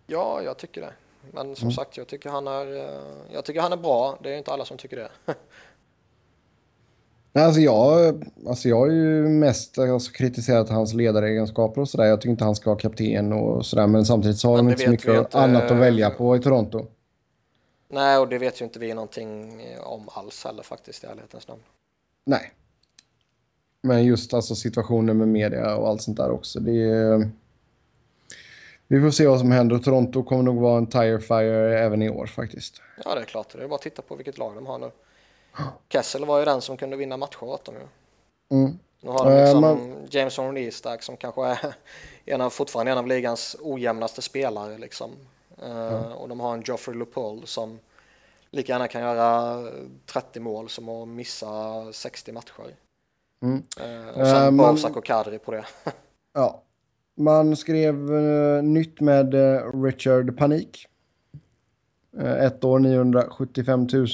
Ja, 0.07 0.43
jag 0.43 0.57
tycker 0.57 0.81
det. 0.81 0.93
Men 1.33 1.57
som 1.57 1.67
mm. 1.67 1.73
sagt, 1.73 1.97
jag 1.97 2.07
tycker, 2.07 2.31
han 2.31 2.47
är, 2.47 2.77
eh, 2.77 3.01
jag 3.33 3.45
tycker 3.45 3.61
han 3.61 3.73
är 3.73 3.77
bra. 3.77 4.19
Det 4.23 4.35
är 4.35 4.39
inte 4.39 4.53
alla 4.53 4.65
som 4.65 4.77
tycker 4.77 4.97
det. 4.97 5.11
alltså, 7.41 7.61
jag, 7.61 8.25
alltså 8.47 8.69
jag 8.69 8.77
har 8.77 8.91
ju 8.91 9.29
mest 9.29 9.79
alltså, 9.79 10.13
kritiserat 10.13 10.69
hans 10.69 10.95
ledaregenskaper 10.95 11.81
och 11.81 11.89
sådär. 11.89 12.05
Jag 12.05 12.21
tycker 12.21 12.31
inte 12.31 12.45
han 12.45 12.55
ska 12.55 12.71
vara 12.71 12.81
kapten 12.81 13.33
och 13.33 13.67
sådär. 13.67 13.87
Men 13.87 14.05
samtidigt 14.05 14.39
så 14.39 14.49
har 14.49 14.57
de 14.57 14.69
inte 14.69 14.85
så 14.85 14.91
mycket 14.91 15.19
inte, 15.19 15.39
annat 15.39 15.71
att 15.71 15.77
välja 15.77 16.11
på 16.11 16.37
i 16.37 16.41
Toronto. 16.41 16.87
Nej, 17.93 18.19
och 18.19 18.29
det 18.29 18.39
vet 18.39 18.61
ju 18.61 18.65
inte 18.65 18.79
vi 18.79 18.95
någonting 18.95 19.63
om 19.81 20.09
alls 20.13 20.45
heller 20.45 20.63
faktiskt 20.63 21.05
i 21.05 21.07
ärlighetens 21.07 21.49
namn. 21.49 21.63
Nej. 22.25 22.53
Men 23.83 24.05
just 24.05 24.35
alltså 24.35 24.55
situationen 24.55 25.19
med 25.19 25.29
media 25.29 25.77
och 25.77 25.89
allt 25.89 26.03
sånt 26.03 26.17
där 26.17 26.31
också. 26.31 26.61
Det 26.61 26.83
är... 26.83 27.31
Vi 28.87 29.01
får 29.01 29.11
se 29.11 29.27
vad 29.27 29.39
som 29.39 29.53
händer. 29.53 29.79
Toronto 29.79 30.23
kommer 30.23 30.43
nog 30.43 30.61
vara 30.61 30.79
en 30.79 30.87
tire 30.87 31.21
fire 31.21 31.79
även 31.79 32.03
i 32.03 32.11
år 32.11 32.27
faktiskt. 32.27 32.83
Ja, 33.05 33.15
det 33.15 33.21
är 33.21 33.25
klart. 33.25 33.53
Det 33.53 33.65
är 33.65 33.69
bara 33.69 33.75
att 33.75 33.83
titta 33.83 34.03
på 34.03 34.17
vilket 34.17 34.39
lag 34.39 34.55
de 34.55 34.67
har 34.67 34.79
nu. 34.79 34.91
Kessel 35.89 36.25
var 36.25 36.39
ju 36.39 36.45
den 36.45 36.61
som 36.61 36.77
kunde 36.77 36.97
vinna 36.97 37.17
matcher 37.17 37.45
åt 37.45 37.65
dem 37.65 37.75
ju. 37.75 37.87
Mm. 38.57 38.79
Nu 39.01 39.11
har 39.11 39.31
de 39.31 39.41
liksom 39.43 39.65
uh, 39.65 39.71
man... 39.71 40.07
Jameson 40.11 40.55
Reestack 40.55 41.03
som 41.03 41.17
kanske 41.17 41.47
är 41.47 41.75
en 42.25 42.41
av, 42.41 42.51
fortfarande 42.51 42.93
en 42.93 42.99
av 42.99 43.07
ligans 43.07 43.57
ojämnaste 43.61 44.23
spelare 44.23 44.79
liksom. 44.79 45.11
Mm. 45.63 46.13
Och 46.13 46.29
de 46.29 46.41
har 46.41 46.55
en 46.55 46.63
Geoffrey 46.63 46.97
Lupol 46.97 47.47
som 47.47 47.79
lika 48.51 48.73
gärna 48.73 48.89
kan 48.89 49.03
göra 49.03 49.59
30 50.07 50.41
mål 50.41 50.69
som 50.69 50.89
att 50.89 51.09
missa 51.09 51.49
60 51.93 52.33
matcher. 52.33 52.75
Mm. 53.43 53.57
Uh, 53.57 54.21
och 54.21 54.27
sen 54.27 54.45
uh, 54.45 54.51
man... 54.51 54.79
och 54.97 55.05
Kadri 55.05 55.39
på 55.39 55.53
det. 55.53 55.65
ja, 56.35 56.63
man 57.17 57.57
skrev 57.57 58.13
uh, 58.13 58.63
nytt 58.63 59.01
med 59.01 59.35
uh, 59.35 59.83
Richard 59.83 60.39
Panik. 60.39 60.87
Uh, 62.19 62.45
ett 62.45 62.65
år 62.65 62.79
975 62.79 63.89
000. 63.93 64.07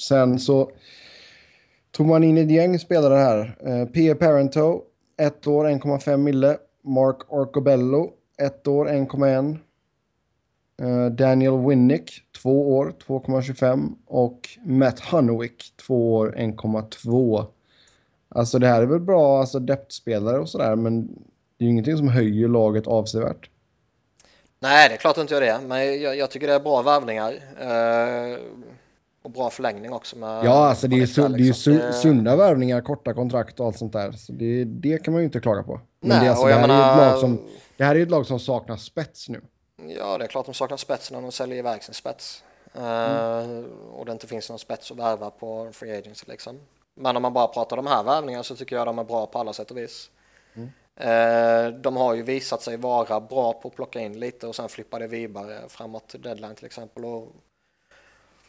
sen 0.00 0.38
så 0.38 0.70
tog 1.90 2.06
man 2.06 2.24
in 2.24 2.38
ett 2.38 2.50
gäng 2.50 2.78
spelare 2.78 3.14
här. 3.14 3.58
Uh, 3.66 3.86
P. 3.86 4.14
Parento, 4.14 4.82
ett 5.16 5.46
år 5.46 5.64
1,5 5.64 6.16
mille. 6.16 6.58
Mark 6.82 7.32
Orcobello, 7.32 8.12
ett 8.42 8.66
år 8.66 8.88
1,1. 8.88 9.58
Daniel 11.10 11.66
Winnick, 11.68 12.22
två 12.42 12.76
år 12.76 12.94
2,25. 13.06 13.94
Och 14.06 14.48
Matt 14.64 15.00
Hunwick, 15.00 15.72
två 15.86 16.14
år 16.14 16.34
1,2. 16.38 17.46
Alltså 18.28 18.58
det 18.58 18.66
här 18.66 18.82
är 18.82 18.86
väl 18.86 19.00
bra 19.00 19.40
alltså 19.40 19.58
depth-spelare 19.58 20.38
och 20.38 20.48
sådär, 20.48 20.76
men 20.76 21.06
det 21.56 21.64
är 21.64 21.66
ju 21.66 21.70
ingenting 21.70 21.96
som 21.96 22.08
höjer 22.08 22.48
laget 22.48 22.86
avsevärt. 22.86 23.50
Nej, 24.60 24.88
det 24.88 24.94
är 24.94 24.98
klart 24.98 25.18
inte 25.18 25.34
jag 25.34 25.42
det, 25.42 25.66
men 25.66 26.02
jag, 26.02 26.16
jag 26.16 26.30
tycker 26.30 26.46
det 26.46 26.54
är 26.54 26.60
bra 26.60 26.82
värvningar. 26.82 27.32
Eh, 27.60 28.38
och 29.22 29.30
bra 29.30 29.50
förlängning 29.50 29.92
också. 29.92 30.18
Med, 30.18 30.44
ja, 30.44 30.68
alltså 30.68 30.88
det 30.88 31.02
är, 31.02 31.06
su 31.06 31.22
det 31.22 31.26
är 31.26 31.38
liksom. 31.38 31.72
su 31.72 31.92
sunda 31.92 32.36
värvningar, 32.36 32.80
korta 32.80 33.14
kontrakt 33.14 33.60
och 33.60 33.66
allt 33.66 33.78
sånt 33.78 33.92
där. 33.92 34.12
Så 34.12 34.32
det, 34.32 34.64
det 34.64 35.04
kan 35.04 35.12
man 35.12 35.20
ju 35.20 35.26
inte 35.26 35.40
klaga 35.40 35.62
på. 35.62 35.80
Men 36.00 36.08
Nej, 36.08 36.20
det, 36.20 36.30
alltså, 36.30 36.46
det, 36.46 36.52
här 36.54 36.60
menar, 36.60 36.98
är 36.98 37.06
ett 37.06 37.12
lag 37.12 37.20
som, 37.20 37.48
det 37.76 37.84
här 37.84 37.96
är 37.96 38.02
ett 38.02 38.10
lag 38.10 38.26
som 38.26 38.40
saknar 38.40 38.76
spets 38.76 39.28
nu. 39.28 39.42
Ja, 39.88 40.18
det 40.18 40.24
är 40.24 40.28
klart 40.28 40.46
de 40.46 40.54
saknar 40.54 40.76
spets 40.76 41.10
när 41.10 41.22
de 41.22 41.32
säljer 41.32 41.58
iväg 41.58 41.82
sin 41.84 41.94
spets. 41.94 42.44
Mm. 42.74 43.66
och 43.92 44.06
det 44.06 44.12
inte 44.12 44.26
finns 44.26 44.48
någon 44.48 44.58
spets 44.58 44.90
att 44.90 44.96
värva 44.96 45.30
på 45.30 45.68
free 45.72 45.98
agency 45.98 46.24
liksom. 46.28 46.60
Men 46.94 47.16
om 47.16 47.22
man 47.22 47.32
bara 47.32 47.46
pratar 47.46 47.76
de 47.76 47.86
här 47.86 48.02
värvningarna 48.02 48.44
så 48.44 48.56
tycker 48.56 48.76
jag 48.76 48.86
de 48.86 48.98
är 48.98 49.04
bra 49.04 49.26
på 49.26 49.38
alla 49.38 49.52
sätt 49.52 49.70
och 49.70 49.76
vis. 49.76 50.10
Mm. 50.54 50.70
Eh, 50.96 51.80
de 51.80 51.96
har 51.96 52.14
ju 52.14 52.22
visat 52.22 52.62
sig 52.62 52.76
vara 52.76 53.20
bra 53.20 53.52
på 53.52 53.68
att 53.68 53.74
plocka 53.74 54.00
in 54.00 54.20
lite 54.20 54.46
och 54.46 54.56
sen 54.56 54.68
flippa 54.68 54.98
det 54.98 55.06
vidare 55.06 55.60
framåt 55.68 56.14
deadline 56.18 56.54
till 56.54 56.66
exempel. 56.66 57.04
Och 57.04 57.32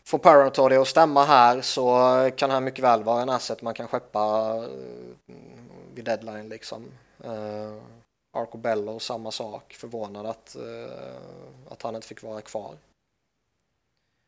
får 0.03 0.17
Parent 0.17 0.55
det 0.55 0.77
att 0.77 0.87
stämma 0.87 1.25
här 1.25 1.61
så 1.61 2.29
kan 2.35 2.49
han 2.49 2.63
mycket 2.63 2.83
väl 2.83 3.03
vara 3.03 3.21
en 3.21 3.29
asset 3.29 3.61
man 3.61 3.73
kan 3.73 3.87
skeppa 3.87 4.55
eh, 5.27 5.35
vid 5.93 6.05
deadline 6.05 6.49
liksom. 6.49 6.85
Eh, 7.23 7.31
uh, 7.31 7.81
Arcobello 8.33 8.99
samma 8.99 9.31
sak, 9.31 9.73
förvånad 9.73 10.25
att, 10.25 10.55
eh, 10.55 11.71
att 11.71 11.81
han 11.81 11.95
inte 11.95 12.07
fick 12.07 12.23
vara 12.23 12.41
kvar. 12.41 12.75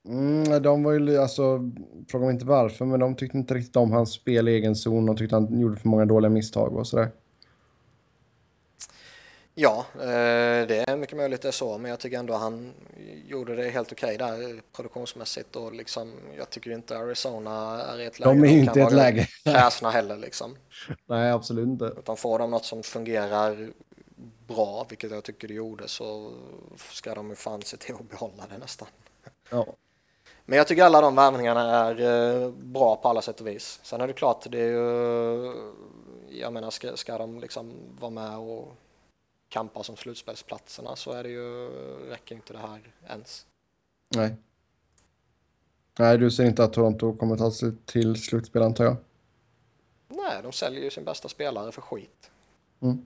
Mm, 0.07 0.63
de 0.63 0.83
var 0.83 0.91
ju, 0.93 1.17
alltså, 1.17 1.71
fråga 2.07 2.25
mig 2.25 2.33
inte 2.33 2.45
varför, 2.45 2.85
men 2.85 2.99
de 2.99 3.15
tyckte 3.15 3.37
inte 3.37 3.53
riktigt 3.53 3.75
om 3.75 3.91
hans 3.91 4.13
spel 4.13 4.47
i 4.47 4.51
egen 4.51 4.75
zon. 4.75 5.05
De 5.05 5.17
tyckte 5.17 5.35
han 5.35 5.59
gjorde 5.59 5.77
för 5.77 5.87
många 5.87 6.05
dåliga 6.05 6.29
misstag 6.29 6.75
och 6.75 6.87
sådär. 6.87 7.11
Ja, 9.55 9.85
eh, 9.93 10.67
det 10.67 10.85
är 10.87 10.97
mycket 10.97 11.17
möjligt 11.17 11.41
det 11.41 11.47
är 11.47 11.51
så, 11.51 11.77
men 11.77 11.91
jag 11.91 11.99
tycker 11.99 12.19
ändå 12.19 12.33
han 12.33 12.73
gjorde 13.27 13.55
det 13.55 13.69
helt 13.69 13.91
okej 13.91 14.15
okay 14.15 14.27
där 14.27 14.61
produktionsmässigt 14.75 15.55
och 15.55 15.73
liksom, 15.73 16.13
jag 16.37 16.49
tycker 16.49 16.71
inte 16.71 16.97
Arizona 16.97 17.81
är 17.81 17.99
i 17.99 18.05
ett 18.05 18.19
läge 18.19 18.31
de 18.33 18.43
är 18.43 18.51
ju 18.51 18.59
inte 18.59 18.79
i 18.79 18.83
ett 18.83 18.93
läge 18.93 19.27
kräsna 19.43 19.89
heller 19.89 20.17
liksom. 20.17 20.55
Nej, 21.05 21.31
absolut 21.31 21.67
inte. 21.67 21.85
Utan 21.85 22.17
får 22.17 22.39
de 22.39 22.51
något 22.51 22.65
som 22.65 22.83
fungerar 22.83 23.71
bra, 24.47 24.85
vilket 24.89 25.11
jag 25.11 25.23
tycker 25.23 25.47
det 25.47 25.53
gjorde, 25.53 25.87
så 25.87 26.31
ska 26.77 27.15
de 27.15 27.29
ju 27.29 27.35
fan 27.35 27.61
se 27.61 27.77
till 27.77 27.95
att 27.95 28.09
behålla 28.09 28.43
det 28.49 28.57
nästan. 28.57 28.87
Ja. 29.49 29.67
Men 30.45 30.57
jag 30.57 30.67
tycker 30.67 30.83
alla 30.83 31.01
de 31.01 31.15
värvningarna 31.15 31.61
är 31.61 32.01
eh, 32.41 32.49
bra 32.51 32.95
på 32.95 33.07
alla 33.07 33.21
sätt 33.21 33.41
och 33.41 33.47
vis. 33.47 33.79
Sen 33.83 34.01
är 34.01 34.07
det 34.07 34.13
klart, 34.13 34.45
det 34.49 34.59
är 34.59 34.67
ju, 34.67 35.53
jag 36.29 36.53
menar 36.53 36.69
ska, 36.69 36.97
ska 36.97 37.17
de 37.17 37.39
liksom 37.39 37.73
vara 37.99 38.11
med 38.11 38.37
och 38.37 38.75
kampa 39.51 39.83
som 39.83 39.95
slutspelsplatserna 39.95 40.95
så 40.95 41.11
är 41.11 41.23
det 41.23 41.29
ju, 41.29 41.69
räcker 42.09 42.35
inte 42.35 42.53
det 42.53 42.59
här 42.59 42.93
ens. 43.09 43.45
Nej. 44.15 44.35
Nej, 45.99 46.17
du 46.17 46.31
ser 46.31 46.45
inte 46.45 46.63
att 46.63 46.73
Toronto 46.73 47.17
kommer 47.17 47.37
ta 47.37 47.51
sig 47.51 47.71
till 47.85 48.15
slutspel 48.15 48.61
antar 48.61 48.83
jag? 48.83 48.95
Nej, 50.07 50.43
de 50.43 50.51
säljer 50.51 50.83
ju 50.83 50.89
sin 50.89 51.03
bästa 51.03 51.29
spelare 51.29 51.71
för 51.71 51.81
skit. 51.81 52.31
Mm. 52.81 53.05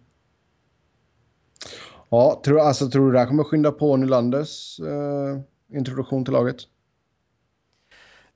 Ja, 2.09 2.41
tror, 2.45 2.59
alltså, 2.59 2.89
tror 2.89 3.05
du 3.05 3.11
det 3.13 3.19
här 3.19 3.27
kommer 3.27 3.43
skynda 3.43 3.71
på 3.71 3.97
Nylanders 3.97 4.79
eh, 4.79 5.39
introduktion 5.77 6.25
till 6.25 6.33
laget? 6.33 6.57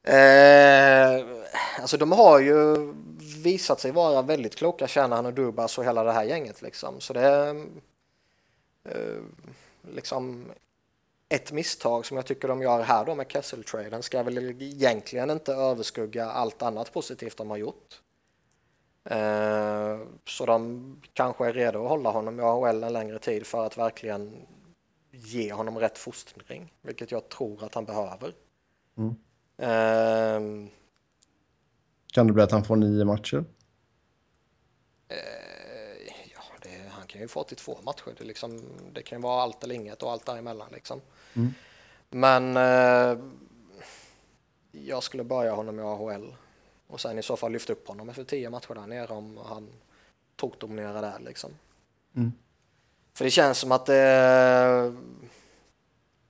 Eh, 0.03 1.25
alltså 1.81 1.97
de 1.97 2.11
har 2.11 2.39
ju 2.39 2.75
visat 3.43 3.79
sig 3.79 3.91
vara 3.91 4.21
väldigt 4.21 4.55
kloka, 4.55 4.87
Shanahan 4.87 5.25
och 5.25 5.33
Dubas 5.33 5.77
och 5.77 5.85
hela 5.85 6.03
det 6.03 6.11
här 6.11 6.23
gänget 6.23 6.61
liksom. 6.61 6.99
Så 6.99 7.13
det 7.13 7.21
är 7.21 7.65
liksom 9.81 10.51
ett 11.29 11.51
misstag 11.51 12.05
som 12.05 12.17
jag 12.17 12.25
tycker 12.25 12.47
de 12.47 12.61
gör 12.61 12.81
här 12.81 13.05
då 13.05 13.15
med 13.15 13.31
Kessel-traden 13.31 14.03
ska 14.03 14.23
väl 14.23 14.37
egentligen 14.61 15.29
inte 15.29 15.53
överskugga 15.53 16.25
allt 16.25 16.61
annat 16.61 16.93
positivt 16.93 17.37
de 17.37 17.49
har 17.49 17.57
gjort. 17.57 18.01
Eh, 19.03 19.99
så 20.25 20.45
de 20.45 21.01
kanske 21.13 21.47
är 21.47 21.53
redo 21.53 21.83
att 21.83 21.89
hålla 21.89 22.09
honom 22.09 22.39
i 22.39 22.43
AHL 22.43 22.83
en 22.83 22.93
längre 22.93 23.19
tid 23.19 23.45
för 23.45 23.65
att 23.65 23.77
verkligen 23.77 24.35
ge 25.11 25.53
honom 25.53 25.79
rätt 25.79 25.97
fostring, 25.97 26.73
vilket 26.81 27.11
jag 27.11 27.29
tror 27.29 27.63
att 27.63 27.75
han 27.75 27.85
behöver. 27.85 28.33
Mm. 28.97 29.15
Um, 29.61 30.69
kan 32.13 32.27
det 32.27 32.33
bli 32.33 32.43
att 32.43 32.51
han 32.51 32.63
får 32.63 32.75
nio 32.75 33.05
matcher? 33.05 33.37
Uh, 33.37 33.45
han 35.11 35.48
kan 37.19 37.23
ju 37.23 37.27
få 37.27 37.43
till 37.43 37.57
två 37.57 37.77
matcher. 37.83 38.15
Det, 38.17 38.23
liksom, 38.23 38.61
det 38.93 39.03
kan 39.03 39.17
ju 39.17 39.21
vara 39.23 39.41
allt 39.41 39.63
eller 39.63 39.75
inget 39.75 40.03
och 40.03 40.11
allt 40.11 40.25
däremellan. 40.25 40.71
Liksom. 40.71 41.01
Mm. 41.33 41.53
Men 42.09 42.57
uh, 42.57 43.25
jag 44.71 45.03
skulle 45.03 45.23
börja 45.23 45.53
honom 45.53 45.79
i 45.79 45.83
AHL 45.83 46.35
och 46.87 47.01
sen 47.01 47.19
i 47.19 47.23
så 47.23 47.37
fall 47.37 47.51
lyfta 47.51 47.73
upp 47.73 47.87
honom 47.87 48.09
efter 48.09 48.23
tio 48.23 48.49
matcher 48.49 48.73
där 48.73 48.87
nere 48.87 49.13
om 49.13 49.37
han 49.37 49.69
tokdominerar 50.35 51.01
där. 51.01 51.19
Liksom. 51.19 51.51
Mm. 52.15 52.31
För 53.13 53.25
det 53.25 53.31
känns 53.31 53.57
som 53.57 53.71
att 53.71 53.85
det 53.85 53.95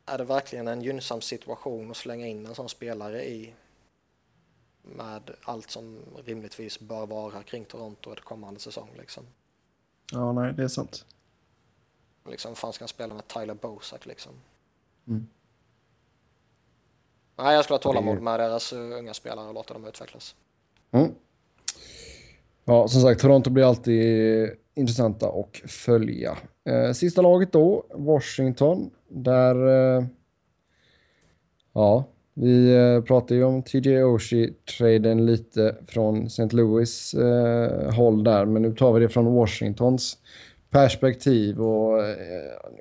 är 0.06 0.18
det 0.18 0.24
verkligen 0.24 0.68
en 0.68 0.82
gynnsam 0.82 1.22
situation 1.22 1.92
att 1.92 1.98
slänga 1.98 2.28
in 2.28 2.46
en 2.46 2.56
sån 2.56 2.70
spelare 2.70 3.26
i 3.26 3.54
med 4.82 5.32
allt 5.42 5.72
som 5.72 6.00
rimligtvis 6.26 6.80
bör 6.80 7.06
vara 7.06 7.44
kring 7.44 7.66
Toronto 7.66 8.14
ett 8.14 8.22
kommande 8.22 8.60
säsong 8.60 8.90
liksom. 8.98 9.26
Ja, 10.12 10.32
nej, 10.32 10.54
det 10.54 10.64
är 10.64 10.68
sant. 10.68 11.06
Liksom, 12.30 12.56
fan 12.56 12.74
ska 12.74 12.84
han 12.84 12.90
spela 12.90 13.14
med 13.14 13.28
Tyler 13.28 13.54
Bosak 13.54 14.06
liksom? 14.06 14.32
Mm. 15.08 15.28
Nej, 17.36 17.56
jag 17.56 17.64
skulle 17.64 17.76
ha 17.76 17.82
tålamod 17.82 18.22
med 18.22 18.40
deras 18.40 18.74
uh, 18.74 18.98
unga 18.98 19.14
spelare 19.14 19.48
och 19.48 19.54
låta 19.54 19.74
dem 19.74 19.86
utvecklas. 19.86 20.36
Mm. 20.92 21.12
Ja, 22.66 22.88
som 22.88 23.02
sagt, 23.02 23.22
Toronto 23.22 23.50
blir 23.50 23.64
alltid 23.64 24.50
intressanta 24.74 25.30
att 25.30 25.72
följa. 25.72 26.38
Eh, 26.64 26.92
sista 26.92 27.22
laget 27.22 27.52
då, 27.52 27.86
Washington. 27.90 28.92
Där... 29.08 29.68
Eh, 29.68 30.06
ja, 31.74 32.06
vi 32.42 32.76
eh, 32.76 33.02
pratade 33.02 33.36
ju 33.36 33.44
om 33.44 33.64
TJ 33.64 34.04
Oshie-traden 34.04 35.26
lite 35.26 35.76
från 35.88 36.26
St. 36.26 36.48
Louis 36.52 37.14
eh, 37.14 37.94
håll 37.94 38.24
där, 38.24 38.46
men 38.46 38.62
nu 38.62 38.74
tar 38.74 38.94
vi 38.94 39.00
det 39.00 39.10
från 39.10 39.36
Washingtons 39.36 40.18
perspektiv 40.70 41.62
och 41.62 42.04
eh, 42.04 42.16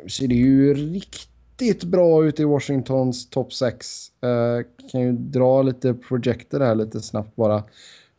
nu 0.02 0.08
ser 0.08 0.28
det 0.28 0.34
ju 0.34 0.74
riktigt 0.74 1.84
bra 1.84 2.24
ut 2.24 2.40
i 2.40 2.44
Washingtons 2.44 3.30
topp 3.30 3.52
6. 3.52 4.08
Eh, 4.22 4.88
kan 4.90 5.00
ju 5.00 5.12
dra 5.12 5.62
lite 5.62 5.94
projekter 5.94 6.60
här 6.60 6.74
lite 6.74 7.00
snabbt 7.00 7.36
bara. 7.36 7.64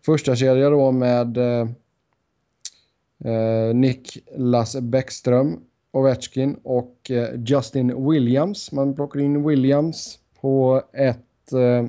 Första 0.06 0.36
kedja 0.36 0.70
då 0.70 0.91
med 0.91 1.38
eh, 1.38 1.68
eh 3.26 3.76
Niklas 3.76 4.76
Bäckström, 4.82 5.60
Ovechkin 5.91 6.57
och 6.64 7.11
eh, 7.11 7.30
Justin 7.45 8.10
Williams. 8.10 8.72
Man 8.72 8.95
plockar 8.95 9.20
in 9.20 9.48
Williams 9.48 10.20
på 10.41 10.82
ett 10.94 11.29
eh, 11.54 11.86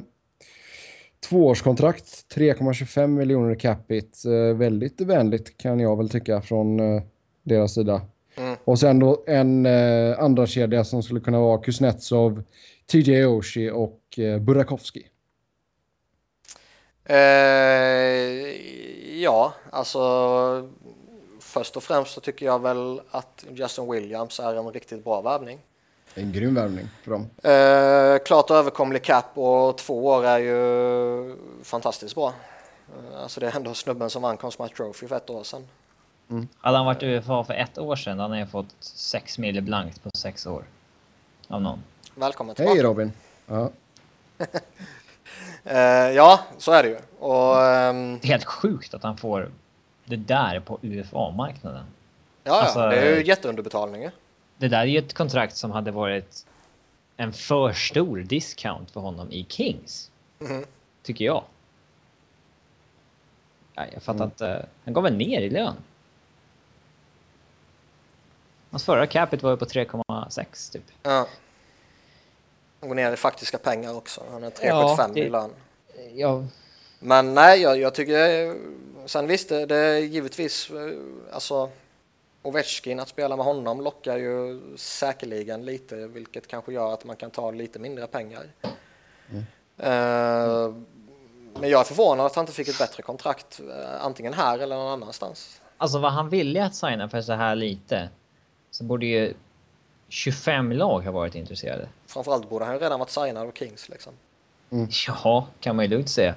tvåårskontrakt, 1.28 2.04
3,25 2.04 3.06
miljoner 3.06 3.54
capita. 3.54 4.34
Eh, 4.34 4.56
väldigt 4.56 5.00
vänligt 5.00 5.58
kan 5.58 5.80
jag 5.80 5.96
väl 5.96 6.08
tycka 6.08 6.40
från 6.40 6.80
eh, 6.80 7.02
deras 7.42 7.74
sida. 7.74 8.02
Mm. 8.36 8.56
Och 8.64 8.78
sen 8.78 8.98
då 8.98 9.24
en 9.26 9.66
eh, 9.66 10.18
andra 10.18 10.46
kedja 10.46 10.84
som 10.84 11.02
skulle 11.02 11.20
kunna 11.20 11.40
vara 11.40 11.58
Kuznetsov, 11.58 12.42
TJ 12.86 13.26
Oshie 13.26 13.72
och 13.72 14.18
eh, 14.18 14.38
Burakovsky. 14.38 15.02
Eh, 17.04 17.16
ja, 19.22 19.54
alltså 19.70 20.00
först 21.40 21.76
och 21.76 21.82
främst 21.82 22.14
så 22.14 22.20
tycker 22.20 22.46
jag 22.46 22.62
väl 22.62 23.00
att 23.10 23.44
Justin 23.50 23.90
Williams 23.90 24.40
är 24.40 24.54
en 24.54 24.72
riktigt 24.72 25.04
bra 25.04 25.20
värvning. 25.20 25.58
En 26.14 26.32
grym 26.32 26.54
värvning 26.54 26.88
för 27.02 27.10
dem. 27.10 27.30
Eh, 27.42 28.24
klart 28.24 28.50
överkomlig 28.50 29.02
cap 29.02 29.38
och 29.38 29.78
två 29.78 30.06
år 30.06 30.26
är 30.26 30.38
ju 30.38 31.36
fantastiskt 31.62 32.14
bra. 32.14 32.32
Eh, 32.88 33.22
alltså 33.22 33.40
det 33.40 33.46
är 33.46 33.56
ändå 33.56 33.74
snubben 33.74 34.10
som 34.10 34.22
vann 34.22 34.36
Consmart 34.36 34.76
Trophy 34.76 35.08
för 35.08 35.16
ett 35.16 35.30
år 35.30 35.44
sedan. 35.44 35.66
Mm. 36.30 36.48
Hade 36.60 36.76
han 36.76 36.86
varit 36.86 37.02
UFA 37.02 37.44
för 37.44 37.54
ett 37.54 37.78
år 37.78 37.96
sedan, 37.96 38.18
hade 38.18 38.36
han 38.36 38.46
fått 38.46 38.74
sex 38.80 39.38
mil 39.38 39.62
blankt 39.62 40.02
på 40.02 40.10
sex 40.14 40.46
år. 40.46 40.64
Av 41.48 41.62
någon. 41.62 41.82
Välkommen 42.14 42.54
tillbaka. 42.54 42.74
Hej 42.74 42.82
Robin. 42.82 43.12
Ja. 43.46 43.70
uh, 45.66 46.10
ja, 46.16 46.40
så 46.58 46.72
är 46.72 46.82
det 46.82 46.88
ju. 46.88 46.98
Och, 47.18 47.56
um... 47.56 48.18
Det 48.18 48.26
är 48.26 48.30
helt 48.30 48.44
sjukt 48.44 48.94
att 48.94 49.02
han 49.02 49.16
får 49.16 49.50
det 50.04 50.16
där 50.16 50.60
på 50.60 50.78
UFA-marknaden. 50.82 51.84
Ja, 52.44 52.62
alltså, 52.62 52.78
det 52.78 52.96
är 52.96 53.16
ju 53.16 53.24
jätteunderbetalning. 53.24 54.10
Det 54.60 54.68
där 54.68 54.80
är 54.80 54.84
ju 54.84 54.98
ett 54.98 55.14
kontrakt 55.14 55.56
som 55.56 55.70
hade 55.70 55.90
varit 55.90 56.46
en 57.16 57.32
för 57.32 57.72
stor 57.72 58.18
discount 58.18 58.92
för 58.92 59.00
honom 59.00 59.32
i 59.32 59.46
Kings. 59.48 60.10
Mm. 60.40 60.64
Tycker 61.02 61.24
jag. 61.24 61.44
Ja, 63.74 63.84
jag 63.92 64.02
fattar 64.02 64.24
mm. 64.24 64.28
inte. 64.28 64.66
Han 64.84 64.94
går 64.94 65.02
väl 65.02 65.16
ner 65.16 65.40
i 65.40 65.50
lön? 65.50 65.74
Hans 68.70 68.84
förra 68.84 69.06
capita 69.06 69.46
var 69.46 69.50
ju 69.50 69.56
på 69.56 69.64
3,6 69.64 70.72
typ. 70.72 70.84
Ja. 71.02 71.26
Han 72.80 72.88
går 72.88 72.96
ner 72.96 73.12
i 73.12 73.16
faktiska 73.16 73.58
pengar 73.58 73.94
också. 73.94 74.22
Han 74.30 74.44
är 74.44 74.50
3,75 74.50 75.12
ja, 75.14 75.24
i 75.24 75.30
lön. 75.30 75.50
Ja. 76.14 76.44
Men 76.98 77.34
nej, 77.34 77.62
jag, 77.62 77.78
jag 77.78 77.94
tycker... 77.94 78.54
Sen 79.06 79.26
visst, 79.26 79.48
det, 79.48 79.66
det 79.66 79.76
är 79.76 79.98
givetvis... 79.98 80.70
Alltså, 81.32 81.70
Ovechkin, 82.42 83.00
att 83.00 83.08
spela 83.08 83.36
med 83.36 83.44
honom 83.46 83.80
lockar 83.80 84.16
ju 84.16 84.60
säkerligen 84.76 85.64
lite, 85.64 86.06
vilket 86.06 86.46
kanske 86.46 86.72
gör 86.72 86.94
att 86.94 87.04
man 87.04 87.16
kan 87.16 87.30
ta 87.30 87.50
lite 87.50 87.78
mindre 87.78 88.06
pengar. 88.06 88.46
Mm. 89.30 89.44
Uh, 89.78 90.74
men 91.60 91.70
jag 91.70 91.80
är 91.80 91.84
förvånad 91.84 92.26
att 92.26 92.34
han 92.34 92.42
inte 92.42 92.52
fick 92.52 92.68
ett 92.68 92.78
bättre 92.78 93.02
kontrakt, 93.02 93.60
uh, 93.60 94.04
antingen 94.04 94.34
här 94.34 94.58
eller 94.58 94.76
någon 94.76 94.92
annanstans. 94.92 95.60
Alltså 95.76 95.98
vad 95.98 96.12
han 96.12 96.28
ville 96.28 96.64
att 96.64 96.74
signa 96.74 97.08
för 97.08 97.22
så 97.22 97.32
här 97.32 97.54
lite, 97.54 98.08
så 98.70 98.84
borde 98.84 99.06
ju 99.06 99.34
25 100.08 100.72
lag 100.72 101.00
ha 101.00 101.12
varit 101.12 101.34
intresserade. 101.34 101.88
Framförallt 102.06 102.50
borde 102.50 102.64
han 102.64 102.74
ju 102.74 102.80
redan 102.80 102.98
varit 102.98 103.10
signad 103.10 103.48
av 103.48 103.52
Kings 103.52 103.88
liksom. 103.88 104.12
Mm. 104.70 104.88
Ja, 105.06 105.46
kan 105.60 105.76
man 105.76 105.84
ju 105.84 105.90
lugnt 105.90 106.10
säga. 106.10 106.34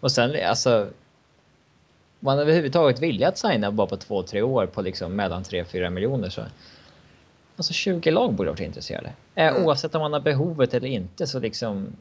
Och 0.00 0.12
sen 0.12 0.36
alltså... 0.46 0.88
Man 2.20 2.38
överhuvudtaget 2.38 2.98
vilja 2.98 3.28
att 3.28 3.38
signa 3.38 3.70
bara 3.70 3.86
på 3.86 3.96
två, 3.96 4.22
tre 4.22 4.42
år 4.42 4.66
på 4.66 4.82
liksom 4.82 5.12
mellan 5.16 5.42
3-4 5.42 5.90
miljoner 5.90 6.30
så... 6.30 6.42
Alltså 7.56 7.72
20 7.72 8.10
lag 8.10 8.32
borde 8.32 8.50
varit 8.50 8.60
intresserade. 8.60 9.12
Eh, 9.34 9.46
mm. 9.46 9.64
Oavsett 9.64 9.94
om 9.94 10.00
man 10.00 10.12
har 10.12 10.20
behovet 10.20 10.74
eller 10.74 10.88
inte 10.88 11.26
så 11.26 11.40
liksom... 11.40 11.96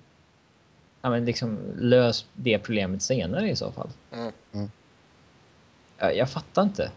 Ja 1.01 1.09
men 1.09 1.25
liksom 1.25 1.57
lös 1.79 2.25
det 2.33 2.59
problemet 2.59 3.01
senare 3.03 3.49
i 3.49 3.55
så 3.55 3.71
fall. 3.71 3.89
Mm. 4.11 4.31
Mm. 4.53 4.71
Jag, 5.97 6.17
jag 6.17 6.29
fattar 6.29 6.61
inte. 6.61 6.91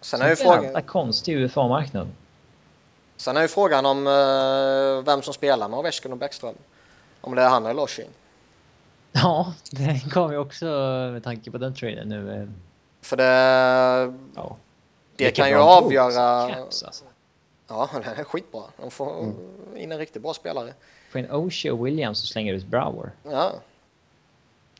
Sen 0.00 0.22
är 0.22 0.28
ju 0.28 0.36
frågan... 0.36 0.82
konstig 0.82 1.36
UFA-marknad. 1.36 2.08
Sen 3.16 3.36
är 3.36 3.42
ju 3.42 3.48
frågan 3.48 3.86
om 3.86 4.06
uh, 4.06 5.04
vem 5.04 5.22
som 5.22 5.34
spelar 5.34 5.68
med 5.68 5.78
Ovechkin 5.78 6.12
och 6.12 6.18
Bäckström. 6.18 6.54
Om 7.20 7.34
det 7.34 7.42
är 7.42 7.48
han 7.48 7.66
eller 7.66 7.82
Oshie. 7.82 8.06
Ja, 9.12 9.54
det 9.70 10.12
kom 10.12 10.32
ju 10.32 10.38
också 10.38 10.64
med 11.12 11.24
tanke 11.24 11.50
på 11.50 11.58
den 11.58 11.74
traden 11.74 12.08
nu. 12.08 12.34
Eh. 12.34 12.48
För 13.02 13.16
det... 13.16 13.24
Ja. 14.34 14.56
Det, 15.16 15.24
det 15.24 15.30
kan 15.30 15.48
ju 15.48 15.56
avgöra... 15.56 16.54
Caps, 16.54 16.82
alltså. 16.82 17.04
Ja, 17.68 17.88
det 17.92 18.20
är 18.20 18.24
skitbra. 18.24 18.62
De 18.76 18.90
får 18.90 19.22
mm. 19.22 19.36
in 19.76 19.92
en 19.92 19.98
riktigt 19.98 20.22
bra 20.22 20.34
spelare. 20.34 20.74
Få 21.12 21.18
in 21.18 21.30
Oshie 21.30 21.70
och 21.70 21.86
Williams 21.86 22.22
och 22.22 22.28
slänger 22.28 22.54
ut 22.54 22.66
Brower. 22.66 23.12
Ja. 23.22 23.52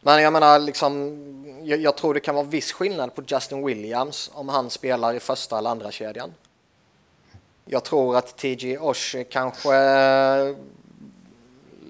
Men 0.01 0.23
jag 0.23 0.32
menar, 0.32 0.59
liksom, 0.59 1.16
jag, 1.65 1.81
jag, 1.81 1.97
tror 1.97 2.15
det 2.15 2.20
kan 2.20 2.35
vara 2.35 2.44
viss 2.44 2.73
skillnad 2.73 3.15
på 3.15 3.23
Justin 3.27 3.66
Williams 3.66 4.31
om 4.35 4.48
han 4.48 4.70
spelar 4.70 5.15
i 5.15 5.20
första 5.20 5.59
eller 5.59 5.70
andra 5.70 5.90
kedjan. 5.90 6.35
Jag 7.65 7.85
tror 7.85 8.16
att 8.16 8.36
TJ 8.36 8.78
Oshie 8.78 9.24
kanske 9.24 9.70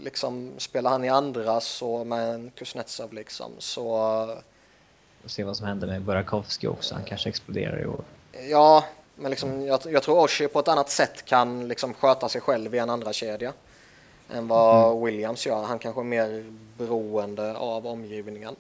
liksom 0.05 0.53
spelar 0.59 0.91
han 0.91 1.05
i 1.05 1.09
andra 1.09 1.61
så 1.61 2.05
med 2.05 2.35
en 2.35 2.51
Kuznetsov 2.51 3.13
liksom 3.13 3.53
så... 3.59 3.87
Och 5.25 5.31
se 5.31 5.45
vad 5.45 5.57
som 5.57 5.67
händer 5.67 5.87
med 5.87 6.03
Burakovsky 6.03 6.67
också, 6.67 6.95
han 6.95 7.05
kanske 7.05 7.29
exploderar 7.29 7.83
i 7.83 7.87
år. 7.87 8.05
Ja, 8.51 8.85
men 9.17 9.31
liksom, 9.31 9.67
jag, 9.67 9.81
jag 9.85 10.03
tror 10.03 10.25
Oshie 10.25 10.49
på 10.49 10.59
ett 10.59 10.69
annat 10.69 10.91
sätt 10.91 11.25
kan 11.25 11.69
liksom 11.69 11.95
sköta 11.95 12.29
sig 12.29 12.41
själv 12.41 12.75
i 12.75 12.79
en 12.79 12.91
andra 12.91 13.13
kedja 13.13 13.53
än 14.33 14.49
vad 14.49 14.93
mm. 14.93 15.05
Williams 15.05 15.47
gör. 15.47 15.63
Han 15.63 15.79
kanske 15.79 16.01
är 16.01 16.05
mer 16.05 16.53
beroende 16.79 17.57
av 17.57 17.87
omgivningen. 17.87 18.57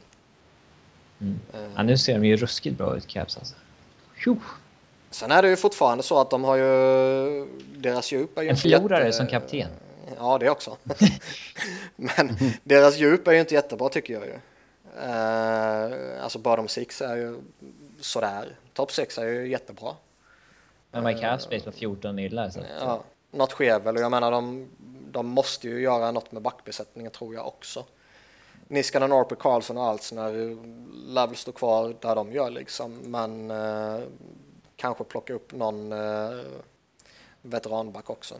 Mm. 1.20 1.40
Uh, 1.54 1.70
ja, 1.76 1.82
nu 1.82 1.98
ser 1.98 2.14
de 2.14 2.24
ju 2.24 2.36
ruskigt 2.36 2.78
bra 2.78 2.96
ut, 2.96 3.06
Caps 3.06 3.36
alltså. 3.36 3.54
Sen 5.10 5.30
är 5.30 5.42
det 5.42 5.48
ju 5.48 5.56
fortfarande 5.56 6.04
så 6.04 6.20
att 6.20 6.30
de 6.30 6.44
har 6.44 6.56
ju... 6.56 7.46
Deras 7.76 8.12
djup 8.12 8.38
är 8.38 8.42
ju 8.42 8.48
En 8.48 8.56
förlorare 8.56 9.04
jätte... 9.04 9.16
som 9.16 9.26
kapten. 9.26 9.68
Ja, 10.16 10.38
det 10.38 10.50
också. 10.50 10.76
Men 11.96 12.36
deras 12.64 12.96
djup 12.96 13.28
är 13.28 13.32
ju 13.32 13.40
inte 13.40 13.54
jättebra 13.54 13.88
tycker 13.88 14.14
jag 14.14 14.26
ju. 14.26 14.34
Uh, 14.96 16.22
alltså 16.24 16.38
bottom 16.38 16.68
six 16.68 17.00
är 17.00 17.16
ju 17.16 17.36
sådär. 18.00 18.56
Top 18.72 18.92
six 18.92 19.18
är 19.18 19.26
ju 19.26 19.48
jättebra. 19.48 19.96
Men 20.90 21.04
Mike 21.04 21.20
Caps 21.20 21.48
uh, 21.52 21.64
på 21.64 21.72
14 21.72 22.18
illa. 22.18 22.50
Så 22.50 22.60
ja, 22.80 23.02
något 23.30 23.50
sker 23.50 23.80
väl 23.80 23.96
och 23.96 24.02
jag 24.02 24.10
menar 24.10 24.30
de, 24.30 24.68
de 25.10 25.26
måste 25.26 25.68
ju 25.68 25.80
göra 25.80 26.10
något 26.10 26.32
med 26.32 26.42
backbesättningen 26.42 27.12
tror 27.12 27.34
jag 27.34 27.46
också. 27.46 27.84
Niskanen, 28.68 29.10
Norpe, 29.10 29.34
Karlsson 29.34 29.78
och 29.78 29.84
Altsner 29.84 30.32
lär 31.06 31.26
väl 31.26 31.36
stå 31.36 31.52
kvar 31.52 31.94
där 32.00 32.14
de 32.14 32.32
gör 32.32 32.50
liksom. 32.50 32.98
Men 33.04 33.50
uh, 33.50 34.00
kanske 34.76 35.04
plocka 35.04 35.32
upp 35.32 35.52
någon 35.52 35.92
uh, 35.92 36.40
veteranback 37.42 38.10
också. 38.10 38.34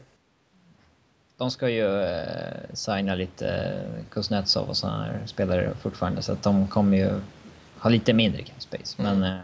De 1.41 1.51
ska 1.51 1.69
ju 1.69 2.01
eh, 2.03 2.57
signa 2.73 3.15
lite 3.15 3.79
Kuznetsov 4.09 4.69
och 4.69 4.77
sådana 4.77 5.03
här 5.03 5.21
spelare 5.25 5.73
fortfarande 5.81 6.21
så 6.21 6.31
att 6.31 6.43
de 6.43 6.67
kommer 6.67 6.97
ju 6.97 7.19
ha 7.77 7.89
lite 7.89 8.13
mindre 8.13 8.43
cap 8.43 8.61
space. 8.61 9.01
Mm. 9.01 9.19
Men 9.19 9.33
eh, 9.33 9.41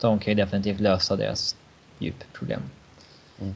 de 0.00 0.18
kan 0.18 0.30
ju 0.30 0.34
definitivt 0.34 0.80
lösa 0.80 1.16
deras 1.16 1.56
djupproblem. 1.98 2.62
Mm. 3.40 3.54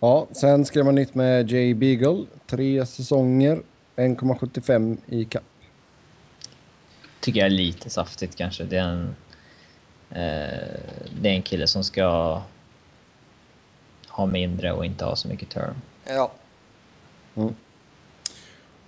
Ja, 0.00 0.26
sen 0.32 0.64
skrev 0.64 0.84
man 0.84 0.94
nytt 0.94 1.14
med 1.14 1.50
Jay 1.50 1.74
Beagle. 1.74 2.26
Tre 2.46 2.86
säsonger, 2.86 3.62
1,75 3.96 4.96
i 5.06 5.24
cap. 5.24 5.42
Tycker 7.20 7.40
jag 7.40 7.46
är 7.46 7.50
lite 7.50 7.90
saftigt 7.90 8.36
kanske. 8.36 8.64
Det 8.64 8.76
är 8.76 8.88
en 8.88 9.14
Eh, 10.10 10.80
det 11.20 11.28
är 11.28 11.34
en 11.34 11.42
kille 11.42 11.66
som 11.66 11.84
ska 11.84 12.42
ha 14.16 14.26
mindre 14.26 14.72
och 14.72 14.84
inte 14.84 15.04
ha 15.04 15.16
så 15.16 15.28
mycket 15.28 15.50
term. 15.50 15.74
Ja. 16.04 16.32
Mm. 17.34 17.54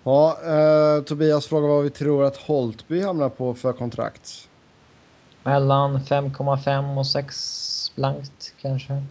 Ja, 0.03 0.39
eh, 0.45 1.03
Tobias 1.03 1.47
frågar 1.47 1.69
vad 1.69 1.85
vi 1.85 1.91
tror 1.91 2.25
att 2.25 2.37
Holtby 2.37 3.03
hamnar 3.03 3.29
på 3.29 3.55
för 3.55 3.73
kontrakt. 3.73 4.49
Mellan 5.43 6.01
5,5 6.01 6.99
och 6.99 7.07
6 7.07 7.93
blankt 7.95 8.55
kanske. 8.61 9.05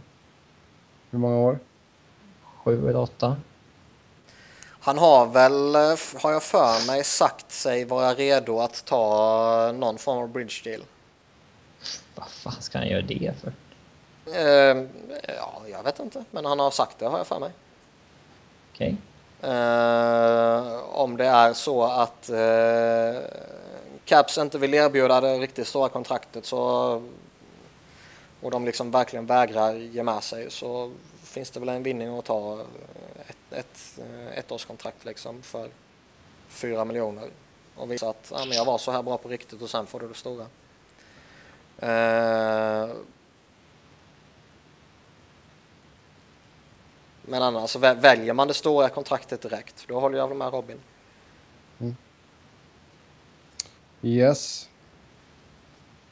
Hur 1.12 1.20
många 1.20 1.36
år? 1.36 1.60
7 2.64 2.90
eller 2.90 3.00
8. 3.00 3.36
Han 4.80 4.98
har 4.98 5.26
väl, 5.26 5.76
har 6.22 6.32
jag 6.32 6.44
för 6.44 6.88
mig, 6.88 7.04
sagt 7.04 7.52
sig 7.52 7.86
vara 7.86 8.14
redo 8.14 8.60
att 8.60 8.86
ta 8.86 9.72
någon 9.76 9.98
form 9.98 10.18
av 10.18 10.30
bridge 10.30 10.62
deal. 10.64 10.82
Vad 12.16 12.28
fan 12.28 12.62
ska 12.62 12.78
han 12.78 12.88
göra 12.88 13.02
det 13.02 13.34
för? 13.42 13.54
Eh, 14.34 14.78
ja, 15.28 15.62
jag 15.72 15.84
vet 15.84 16.00
inte, 16.00 16.24
men 16.32 16.46
han 16.46 16.60
har 16.60 16.72
sagt 16.72 17.00
det 17.00 17.06
har 17.06 17.18
jag 17.18 17.28
för 17.28 17.40
mig. 17.40 17.52
Okej. 18.74 18.96
Eh, 19.42 20.80
om 20.90 21.18
det 21.18 21.26
är 21.26 21.54
så 21.54 21.84
att 21.84 22.30
eh, 22.30 23.22
Caps 24.06 24.38
inte 24.38 24.58
vill 24.58 24.74
erbjuda 24.74 25.22
det 25.22 25.40
riktigt 25.40 25.68
stora 25.68 25.90
kontraktet 25.90 26.46
så 26.46 27.02
och 28.42 28.52
de 28.52 28.66
liksom 28.66 28.92
verkligen 28.92 29.26
vägrar 29.26 29.74
ge 29.74 30.04
med 30.04 30.24
sig 30.24 30.52
så 30.52 30.92
finns 31.24 31.52
det 31.52 31.60
väl 31.60 31.70
en 31.70 31.84
vinning 31.84 32.20
att 32.20 32.26
ta 32.26 32.60
ett, 33.28 33.60
ett, 33.60 34.00
eh, 34.00 34.40
ettårskontrakt 34.40 35.06
liksom 35.06 35.42
för 35.42 35.70
fyra 36.48 36.86
miljoner 36.86 37.30
och 37.76 37.92
visa 37.92 38.10
att 38.10 38.32
ja, 38.36 38.46
men 38.46 38.58
jag 38.58 38.66
var 38.66 38.78
så 38.78 38.92
här 38.92 39.04
bra 39.04 39.18
på 39.18 39.30
riktigt 39.30 39.62
och 39.62 39.70
sen 39.70 39.86
får 39.86 40.00
du 40.00 40.08
det 40.08 40.14
stora. 40.14 40.46
Eh, 41.80 42.90
men 47.28 47.42
annars 47.42 47.70
så 47.70 47.80
väljer 47.80 48.34
man 48.34 48.48
det 48.48 48.54
stora 48.54 48.90
kontraktet 48.90 49.42
direkt, 49.42 49.86
då 49.88 50.00
håller 50.00 50.18
jag 50.18 50.36
med 50.36 50.54
Robin. 50.54 50.78
Mm. 51.80 51.96
Yes. 54.02 54.70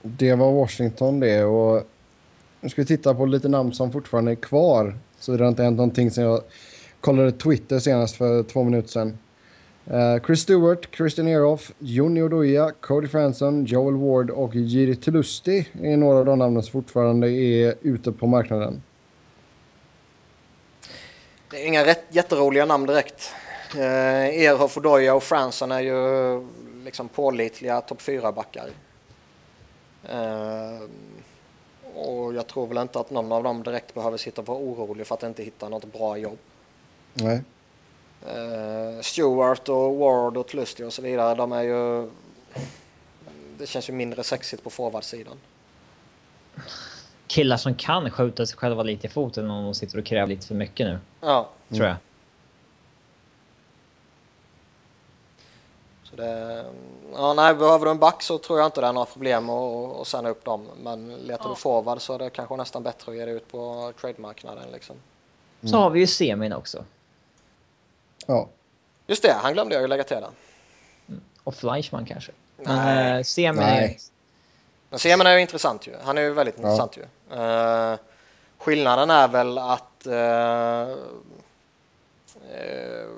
Det 0.02 0.36
var 0.36 0.52
Washington 0.52 1.20
det 1.20 1.44
och 1.44 1.84
nu 2.62 2.70
ska 2.70 2.82
vi 2.82 2.86
titta 2.86 3.16
på 3.16 3.26
lite 3.26 3.48
namn 3.48 3.74
som 3.74 3.92
fortfarande 3.92 4.32
är 4.32 4.36
kvar. 4.36 4.96
Så 5.20 5.32
det 5.38 5.44
har 5.44 5.50
inte 5.50 5.64
hänt 5.64 5.78
någonting 5.78 6.12
sen 6.12 6.24
jag 6.24 6.42
kollade 7.02 7.32
Twitter 7.32 7.80
senast 7.80 8.16
för 8.16 8.44
två 8.44 8.64
minuter 8.64 8.90
sedan. 8.90 9.18
Uh, 9.92 10.26
Chris 10.26 10.40
Stewart, 10.40 10.96
Christian 10.96 11.28
Eroff, 11.28 11.72
Juni 11.80 12.22
Oduya, 12.22 12.72
Cody 12.80 13.08
Franson, 13.08 13.66
Joel 13.66 13.96
Ward 13.96 14.30
och 14.30 14.56
Jiri 14.56 14.96
Telusti 14.96 15.68
är 15.82 15.98
några 15.98 16.20
av 16.20 16.26
de 16.26 16.40
namnen 16.40 16.64
som 16.64 16.72
fortfarande 16.72 17.32
är 17.32 17.76
ute 17.82 18.12
på 18.12 18.28
marknaden. 18.28 18.82
Det 21.56 21.64
är 21.64 21.68
inga 21.68 21.86
rätt, 21.86 22.04
jätteroliga 22.10 22.66
namn 22.66 22.86
direkt. 22.86 23.34
Eh, 23.76 24.44
Erhoff, 24.46 24.78
Odoja 24.78 25.16
och 25.16 25.24
Fransson 25.24 25.72
är 25.72 25.80
ju 25.80 26.48
liksom 26.84 27.08
pålitliga 27.08 27.82
topp 27.82 28.02
4-backar. 28.02 28.70
Eh, 30.04 30.80
och 31.96 32.34
jag 32.34 32.48
tror 32.48 32.68
väl 32.68 32.78
inte 32.78 33.00
att 33.00 33.10
någon 33.10 33.32
av 33.32 33.44
dem 33.44 33.64
direkt 33.64 33.94
behöver 33.94 34.18
sitta 34.18 34.42
och 34.42 34.48
vara 34.48 34.58
orolig 34.58 35.08
för 35.08 35.16
att 35.16 35.24
inte 35.24 35.44
hitta 35.44 35.70
något 35.70 35.94
bra 35.94 36.18
jobb. 36.18 36.38
Nej. 37.14 37.42
Eh, 38.28 39.02
Stewart 39.02 39.70
och 39.70 39.96
Ward 39.96 40.38
och 40.38 40.48
Tlusty 40.48 40.84
och 40.84 40.94
så 40.94 41.02
vidare, 41.02 41.36
de 41.36 41.52
är 41.52 41.64
ju... 41.64 42.10
Det 43.58 43.68
känns 43.68 43.90
ju 43.90 43.94
mindre 43.94 44.24
sexigt 44.24 44.64
på 44.64 44.70
forwardsidan. 44.70 45.38
Killar 47.28 47.58
som 47.58 47.76
kan 47.76 48.12
skjuta 48.12 48.46
sig 48.46 48.58
själva 48.58 48.84
lite 48.84 49.08
i 49.08 49.10
foten 49.10 49.52
om 49.52 49.64
de 49.64 49.74
sitter 49.74 49.98
och 49.98 50.06
kräver 50.06 50.28
lite 50.28 50.48
för 50.48 50.56
mycket 50.56 50.88
nu, 50.88 51.00
Ja, 51.22 51.50
tror 51.70 51.88
jag. 51.88 51.96
så 56.04 56.16
det... 56.16 56.66
Ja, 57.14 57.34
nej, 57.34 57.56
behöver 57.56 57.86
du 57.86 57.92
en 57.92 58.00
back 58.00 58.22
så 58.24 58.38
tror 58.38 58.60
jag 58.60 58.68
inte 58.68 58.82
det 58.82 58.88
är 58.88 58.94
några 58.94 59.06
problem 59.06 59.50
att, 59.50 59.96
att 60.02 60.08
sända 60.08 60.30
upp 60.30 60.46
dem. 60.46 60.68
Men 60.84 61.16
letar 61.16 61.50
du 61.50 61.56
forward 61.56 62.02
så 62.02 62.14
är 62.14 62.20
det 62.20 62.30
kanske 62.30 62.56
nästan 62.56 62.84
bättre 62.84 63.12
att 63.12 63.18
ge 63.18 63.26
det 63.26 63.32
ut 63.32 63.52
på 63.52 63.94
trademarknaden 64.02 64.72
liksom. 64.74 64.96
Så 65.62 65.78
har 65.78 65.90
vi 65.90 66.00
ju 66.00 66.08
semin 66.08 66.54
också. 66.54 66.84
Ja. 68.26 68.48
Just 69.08 69.24
det, 69.24 69.34
han 69.34 69.54
glömde 69.54 69.76
jag 69.76 69.82
ju 69.82 69.88
lägga 69.88 70.04
till 70.04 70.18
den. 70.18 70.32
Och 71.44 71.56
Fleischmann 71.56 72.06
kanske. 72.06 72.32
Nej. 72.58 72.76
Men 72.76 73.18
eh, 73.18 73.24
semin 73.24 73.64
Nej. 73.64 74.00
Men 74.90 75.00
Semen 75.00 75.28
är 75.28 75.34
ju 75.34 75.42
intressant 75.42 75.88
ju. 75.88 75.96
Han 76.04 76.18
är 76.18 76.22
ju 76.22 76.34
väldigt 76.34 76.58
intressant 76.58 76.98
ju. 76.98 77.06
Uh, 77.32 77.96
skillnaden 78.58 79.10
är 79.10 79.28
väl 79.28 79.58
att 79.58 80.08
uh, 80.08 80.14
uh, 82.54 83.10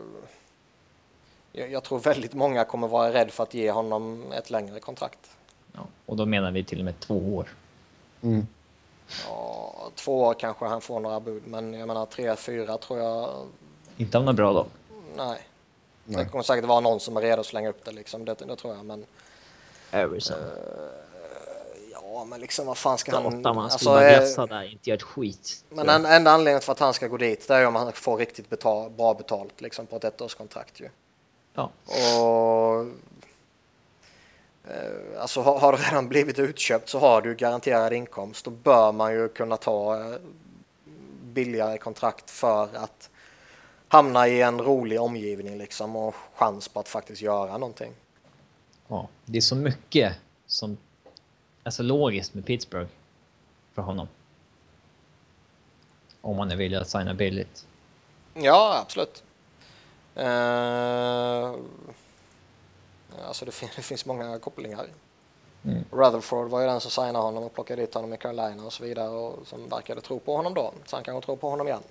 jag, 1.52 1.84
tror 1.84 2.00
väldigt 2.00 2.34
många 2.34 2.66
kommer 2.66 2.88
vara 2.88 3.14
rädd 3.14 3.32
för 3.32 3.44
att 3.44 3.54
ge 3.54 3.72
honom 3.72 4.32
ett 4.32 4.50
längre 4.50 4.80
kontrakt. 4.80 5.20
Ja, 5.74 5.88
och 6.06 6.18
då 6.18 6.26
menar 6.26 6.52
vi 6.52 6.64
till 6.64 6.80
och 6.80 6.86
med 6.86 7.00
två 7.00 7.36
år. 7.36 7.48
Mm. 8.22 8.48
Ja, 9.28 9.92
två 9.96 10.22
år 10.22 10.34
kanske 10.34 10.66
han 10.66 10.82
får 10.82 11.00
några 11.00 11.20
bud, 11.20 11.48
men 11.48 11.74
jag 11.74 11.88
menar 11.88 12.06
tre, 12.06 12.36
fyra 12.36 12.78
tror 12.78 13.00
jag. 13.00 13.48
Inte 13.98 14.18
om 14.18 14.26
något 14.26 14.36
bra 14.36 14.54
då. 14.54 14.66
Nej. 15.16 15.40
Nej. 16.06 16.24
Det 16.24 16.32
kommer 16.32 16.44
säkert 16.44 16.66
vara 16.66 16.80
någon 16.80 17.00
som 17.00 17.18
är 17.18 17.22
redo 17.22 17.40
att 17.40 17.46
slänga 17.46 17.70
upp 17.70 17.86
det 17.86 17.92
liksom. 17.92 18.26
Det, 18.26 18.34
det 18.34 18.56
tror 18.56 18.76
jag, 18.76 18.86
men 18.86 19.06
Överson. 19.92 20.38
Men 22.26 22.42
liksom 22.42 22.66
vad 22.66 22.78
fan 22.78 22.98
ska 22.98 23.16
han? 23.16 23.42
Man 23.42 23.58
alltså, 23.58 23.80
skulle 23.80 24.14
eh, 24.14 24.20
gassa 24.20 24.46
där, 24.46 24.72
inte 24.72 24.90
göra 24.90 24.98
ett 24.98 25.04
skit. 25.04 25.66
Men 25.70 25.90
en, 25.90 26.06
enda 26.06 26.32
anledningen 26.32 26.62
för 26.62 26.72
att 26.72 26.80
han 26.80 26.94
ska 26.94 27.08
gå 27.08 27.18
dit 27.18 27.48
det 27.48 27.56
är 27.56 27.66
om 27.66 27.76
han 27.76 27.94
får 27.94 28.18
riktigt 28.18 28.50
betal, 28.50 28.90
bra 28.90 29.14
betalt 29.14 29.62
liksom 29.62 29.86
på 29.86 29.96
ett 29.96 30.04
ettårskontrakt 30.04 30.80
ju. 30.80 30.90
Ja. 31.54 31.72
Och 31.88 32.86
eh, 34.72 35.22
alltså 35.22 35.42
har, 35.42 35.60
har 35.60 35.72
du 35.72 35.78
redan 35.78 36.08
blivit 36.08 36.40
utköpt 36.40 36.90
så 36.90 37.00
har 37.00 37.22
du 37.22 37.36
garanterad 37.36 37.94
inkomst. 37.94 38.46
Då 38.46 38.52
bör 38.52 38.92
man 38.92 39.14
ju 39.14 39.30
kunna 39.30 39.58
ta 39.58 40.00
eh, 40.00 40.18
billigare 41.24 41.78
kontrakt 41.78 42.30
för 42.30 42.70
att 42.76 43.10
hamna 43.88 44.28
i 44.28 44.42
en 44.42 44.62
rolig 44.62 45.02
omgivning 45.02 45.58
liksom 45.58 45.96
och 45.96 46.16
chans 46.36 46.68
på 46.68 46.80
att 46.80 46.88
faktiskt 46.88 47.22
göra 47.22 47.58
någonting. 47.58 47.94
ja. 48.88 49.08
Det 49.26 49.38
är 49.38 49.42
så 49.42 49.56
mycket 49.56 50.14
som 50.48 50.78
är 51.68 51.72
så 51.72 51.84
logiskt 51.84 52.34
med 52.34 52.46
Pittsburgh 52.46 52.90
för 53.74 53.82
honom. 53.82 54.08
Om 56.22 56.38
man 56.38 56.52
är 56.52 56.56
villig 56.56 56.78
att 56.78 56.90
signa 56.90 57.14
billigt. 57.14 57.66
Ja, 58.34 58.80
absolut. 58.82 59.24
Eh, 60.16 61.54
alltså 63.28 63.46
det, 63.46 63.52
fin- 63.52 63.70
det 63.76 63.82
finns 63.82 64.06
många 64.06 64.40
kopplingar. 64.40 64.88
Mm. 65.64 65.84
Rutherford 65.92 66.50
var 66.50 66.62
ju 66.62 66.68
den 66.68 66.80
som 66.82 66.92
signade 66.92 67.18
honom 67.18 67.44
och 67.44 67.54
plockade 67.54 67.82
dit 67.82 67.94
honom 67.94 68.14
i 68.14 68.18
Carolina 68.18 68.66
och 68.66 68.74
så 68.74 68.84
vidare 68.84 69.10
och 69.10 69.48
som 69.48 69.70
verkade 69.70 70.02
tro 70.02 70.20
på 70.20 70.36
honom 70.36 70.54
då. 70.54 70.74
Så 70.86 70.96
han 70.96 71.04
kanske 71.04 71.26
tror 71.26 71.36
på 71.36 71.50
honom 71.50 71.68
igen. 71.68 71.84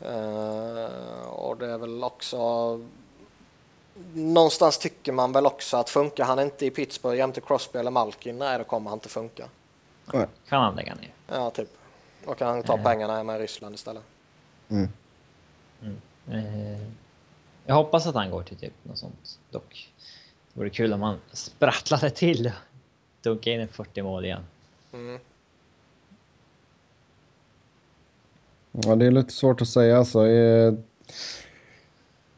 Eh, 0.00 1.22
och 1.28 1.56
det 1.56 1.66
är 1.66 1.78
väl 1.78 2.04
också 2.04 2.80
någonstans 4.14 4.78
tycker 4.78 5.12
man 5.12 5.32
väl 5.32 5.46
också 5.46 5.76
att 5.76 5.90
funkar 5.90 6.24
han 6.24 6.38
inte 6.40 6.66
i 6.66 6.70
Pittsburgh 6.70 7.18
jämte 7.18 7.40
Crosby 7.40 7.78
eller 7.78 7.90
Malkin, 7.90 8.38
nej 8.38 8.58
då 8.58 8.64
kommer 8.64 8.90
han 8.90 8.96
inte 8.96 9.08
funka. 9.08 9.48
Nej. 10.12 10.26
Kan 10.48 10.62
han 10.62 10.74
lägga 10.76 10.94
ner. 10.94 11.12
Ja, 11.28 11.50
typ. 11.50 11.68
Då 12.26 12.34
kan 12.34 12.48
han 12.48 12.62
ta 12.62 12.72
Mm. 12.72 12.84
pengarna 12.84 13.16
hemma 13.16 13.36
i 13.36 13.38
Ryssland 13.38 13.74
istället. 13.74 14.02
Mm. 14.68 14.88
Eh, 16.30 16.80
jag 17.66 17.74
hoppas 17.74 18.06
att 18.06 18.14
han 18.14 18.30
går 18.30 18.42
till 18.42 18.56
typ 18.56 18.72
något 18.82 18.98
sånt 18.98 19.38
dock. 19.50 19.92
Det 20.52 20.60
vore 20.60 20.70
kul 20.70 20.92
om 20.92 21.02
han 21.02 21.18
sprattlade 21.32 22.10
till 22.10 22.46
och 22.46 22.52
dunkade 23.22 23.54
in 23.56 23.60
en 23.62 23.68
40 23.68 24.02
mål 24.02 24.24
igen. 24.24 24.42
Mm. 24.92 25.18
Ja, 28.72 28.96
det 28.96 29.06
är 29.06 29.10
lite 29.10 29.32
svårt 29.32 29.60
att 29.62 29.68
säga 29.68 29.98
alltså. 29.98 30.26
Eh, 30.26 30.72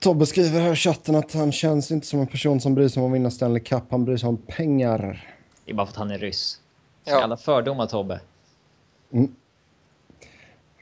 Tobbe 0.03 0.27
skriver 0.27 0.61
här 0.61 0.73
i 0.73 0.77
chatten 0.77 1.15
att 1.15 1.33
han 1.33 1.53
känns 1.53 1.91
inte 1.91 2.07
som 2.07 2.21
en 2.21 2.27
person 2.27 2.61
som 2.61 2.75
bryr 2.75 2.89
sig 2.89 3.03
om 3.03 3.09
att 3.09 3.15
vinna 3.15 3.31
Stanley 3.31 3.63
Cup. 3.63 3.83
Han 3.91 4.05
bryr 4.05 4.17
sig 4.17 4.29
om 4.29 4.37
pengar. 4.37 5.29
Det 5.65 5.71
är 5.71 5.75
bara 5.75 5.87
för 5.87 5.93
att 5.93 5.97
han 5.97 6.11
är 6.11 6.19
ryss. 6.19 6.61
Ja. 7.05 7.23
Alla 7.23 7.37
fördomar 7.37 7.87
Tobbe. 7.87 8.21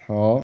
Ja. 0.06 0.42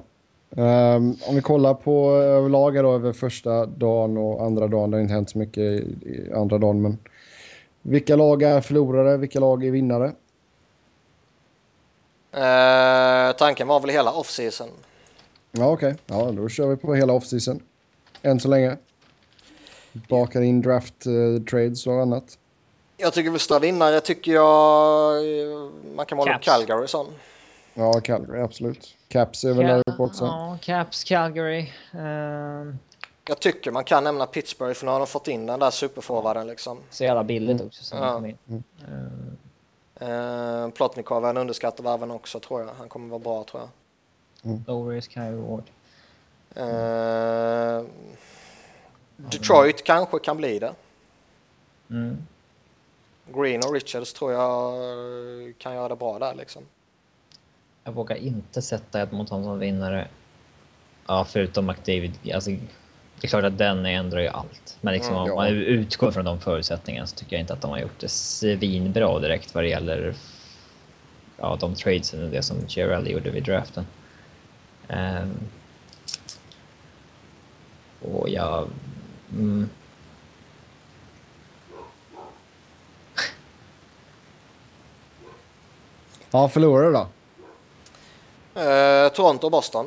Ehm, 0.56 1.16
om 1.28 1.34
vi 1.34 1.40
kollar 1.42 1.74
på 1.74 2.10
överlag 2.10 2.76
här 2.76 2.82
då 2.82 2.92
över 2.94 3.12
första 3.12 3.66
dagen 3.66 4.16
och 4.16 4.42
andra 4.42 4.68
dagen. 4.68 4.90
Det 4.90 4.96
har 4.96 5.02
inte 5.02 5.14
hänt 5.14 5.30
så 5.30 5.38
mycket 5.38 5.62
i, 5.62 5.96
i 6.02 6.32
andra 6.34 6.58
dagen. 6.58 6.82
Men 6.82 6.98
vilka 7.82 8.16
lag 8.16 8.42
är 8.42 8.60
förlorare? 8.60 9.16
Vilka 9.16 9.40
lag 9.40 9.64
är 9.64 9.70
vinnare? 9.70 10.12
Eh, 12.32 13.36
tanken 13.36 13.68
var 13.68 13.80
väl 13.80 13.90
hela 13.90 14.12
off-season. 14.12 14.68
Ja, 15.52 15.70
okej. 15.70 15.94
Ja, 16.06 16.30
då 16.32 16.48
kör 16.48 16.66
vi 16.66 16.76
på 16.76 16.94
hela 16.94 17.12
offseason. 17.12 17.60
Än 18.26 18.40
så 18.40 18.48
länge. 18.48 18.76
Bakar 20.08 20.40
in 20.42 20.62
draft 20.62 21.06
eh, 21.06 21.42
trades 21.50 21.86
och 21.86 21.92
annat. 22.02 22.38
Jag 22.96 23.12
tycker 23.12 23.38
större 23.38 23.58
vinnare 23.60 24.00
tycker 24.00 24.32
jag 24.32 25.16
eh, 25.16 25.70
man 25.96 26.06
kan 26.06 26.16
måla 26.18 26.36
upp. 26.36 26.42
Calgary 26.42 26.86
sån. 26.88 27.06
Ja, 27.74 28.00
Calgary, 28.00 28.40
absolut. 28.40 28.94
Caps 29.08 29.44
är 29.44 29.52
väl 29.54 29.66
där 29.66 29.78
uppe 29.86 30.02
också. 30.02 30.24
Ja, 30.24 30.58
Caps, 30.62 31.04
Calgary. 31.04 31.70
ehm, 31.92 32.78
Jag 33.28 33.40
tycker 33.40 33.70
man 33.70 33.84
kan 33.84 34.04
nämna 34.04 34.26
Pittsburgh 34.26 34.74
för 34.74 34.86
nu 34.86 34.92
har 34.92 34.98
de 34.98 35.06
fått 35.06 35.28
in 35.28 35.46
den 35.46 35.60
där 35.60 35.70
superforwarden 35.70 36.46
liksom. 36.46 36.78
så 36.90 37.04
jävla 37.04 37.24
billigt 37.24 37.60
också. 37.62 37.84
Som 37.84 37.98
Ja. 37.98 38.12
kom 38.14 38.26
in. 38.26 38.38
Ehm, 38.80 39.36
Uh, 40.02 40.70
Plotnikov 40.70 41.24
är 41.24 41.30
en 41.30 41.36
underskattad 41.36 41.84
värven 41.84 42.10
också 42.10 42.40
tror 42.40 42.60
jag. 42.60 42.68
Han 42.78 42.88
kommer 42.88 43.08
vara 43.08 43.18
bra 43.18 43.44
tror 43.44 43.62
jag. 43.62 43.70
Mm. 44.52 44.64
Low 44.66 44.88
risk, 44.88 45.16
high 45.16 45.22
reward. 45.30 45.62
Uh, 46.56 47.86
Detroit 49.16 49.84
kanske 49.84 50.18
kan 50.18 50.36
bli 50.36 50.58
det. 50.58 50.74
Mm. 51.90 52.26
Green 53.34 53.60
och 53.66 53.74
Richards 53.74 54.12
tror 54.12 54.32
jag 54.32 54.74
kan 55.58 55.74
göra 55.74 55.88
det 55.88 55.96
bra 55.96 56.18
där 56.18 56.34
liksom. 56.34 56.62
Jag 57.84 57.92
vågar 57.92 58.16
inte 58.16 58.62
sätta 58.62 59.00
Edmonton 59.00 59.44
som 59.44 59.58
vinnare. 59.58 60.08
Ja, 61.06 61.24
förutom 61.24 61.66
McDavid. 61.66 62.12
Alltså, 62.34 62.50
det 62.50 63.26
är 63.26 63.28
klart 63.28 63.44
att 63.44 63.58
den 63.58 63.86
ändrar 63.86 64.20
ju 64.20 64.28
allt. 64.28 64.78
Men 64.80 64.94
liksom, 64.94 65.14
mm, 65.16 65.30
om 65.30 65.36
man 65.36 65.48
utgår 65.48 66.10
från 66.10 66.24
de 66.24 66.40
förutsättningarna 66.40 67.06
så 67.06 67.16
tycker 67.16 67.36
jag 67.36 67.40
inte 67.40 67.52
att 67.52 67.60
de 67.60 67.70
har 67.70 67.78
gjort 67.78 68.00
det 68.00 68.08
svinbra 68.08 69.18
direkt 69.18 69.54
vad 69.54 69.64
det 69.64 69.68
gäller 69.68 70.14
ja, 71.36 71.56
de 71.60 71.74
tradesen 71.74 72.24
och 72.24 72.30
det 72.30 72.42
som 72.42 72.68
Chiarelli 72.68 73.12
gjorde 73.12 73.30
vid 73.30 73.44
draften. 73.44 73.86
Um, 74.88 75.38
och 78.02 78.28
jag... 78.28 78.68
Mm. 79.32 79.68
Ja, 86.30 86.48
förlorare 86.48 86.90
då? 86.90 87.06
Eh, 88.60 89.08
Toronto 89.08 89.46
och 89.46 89.50
Boston. 89.50 89.86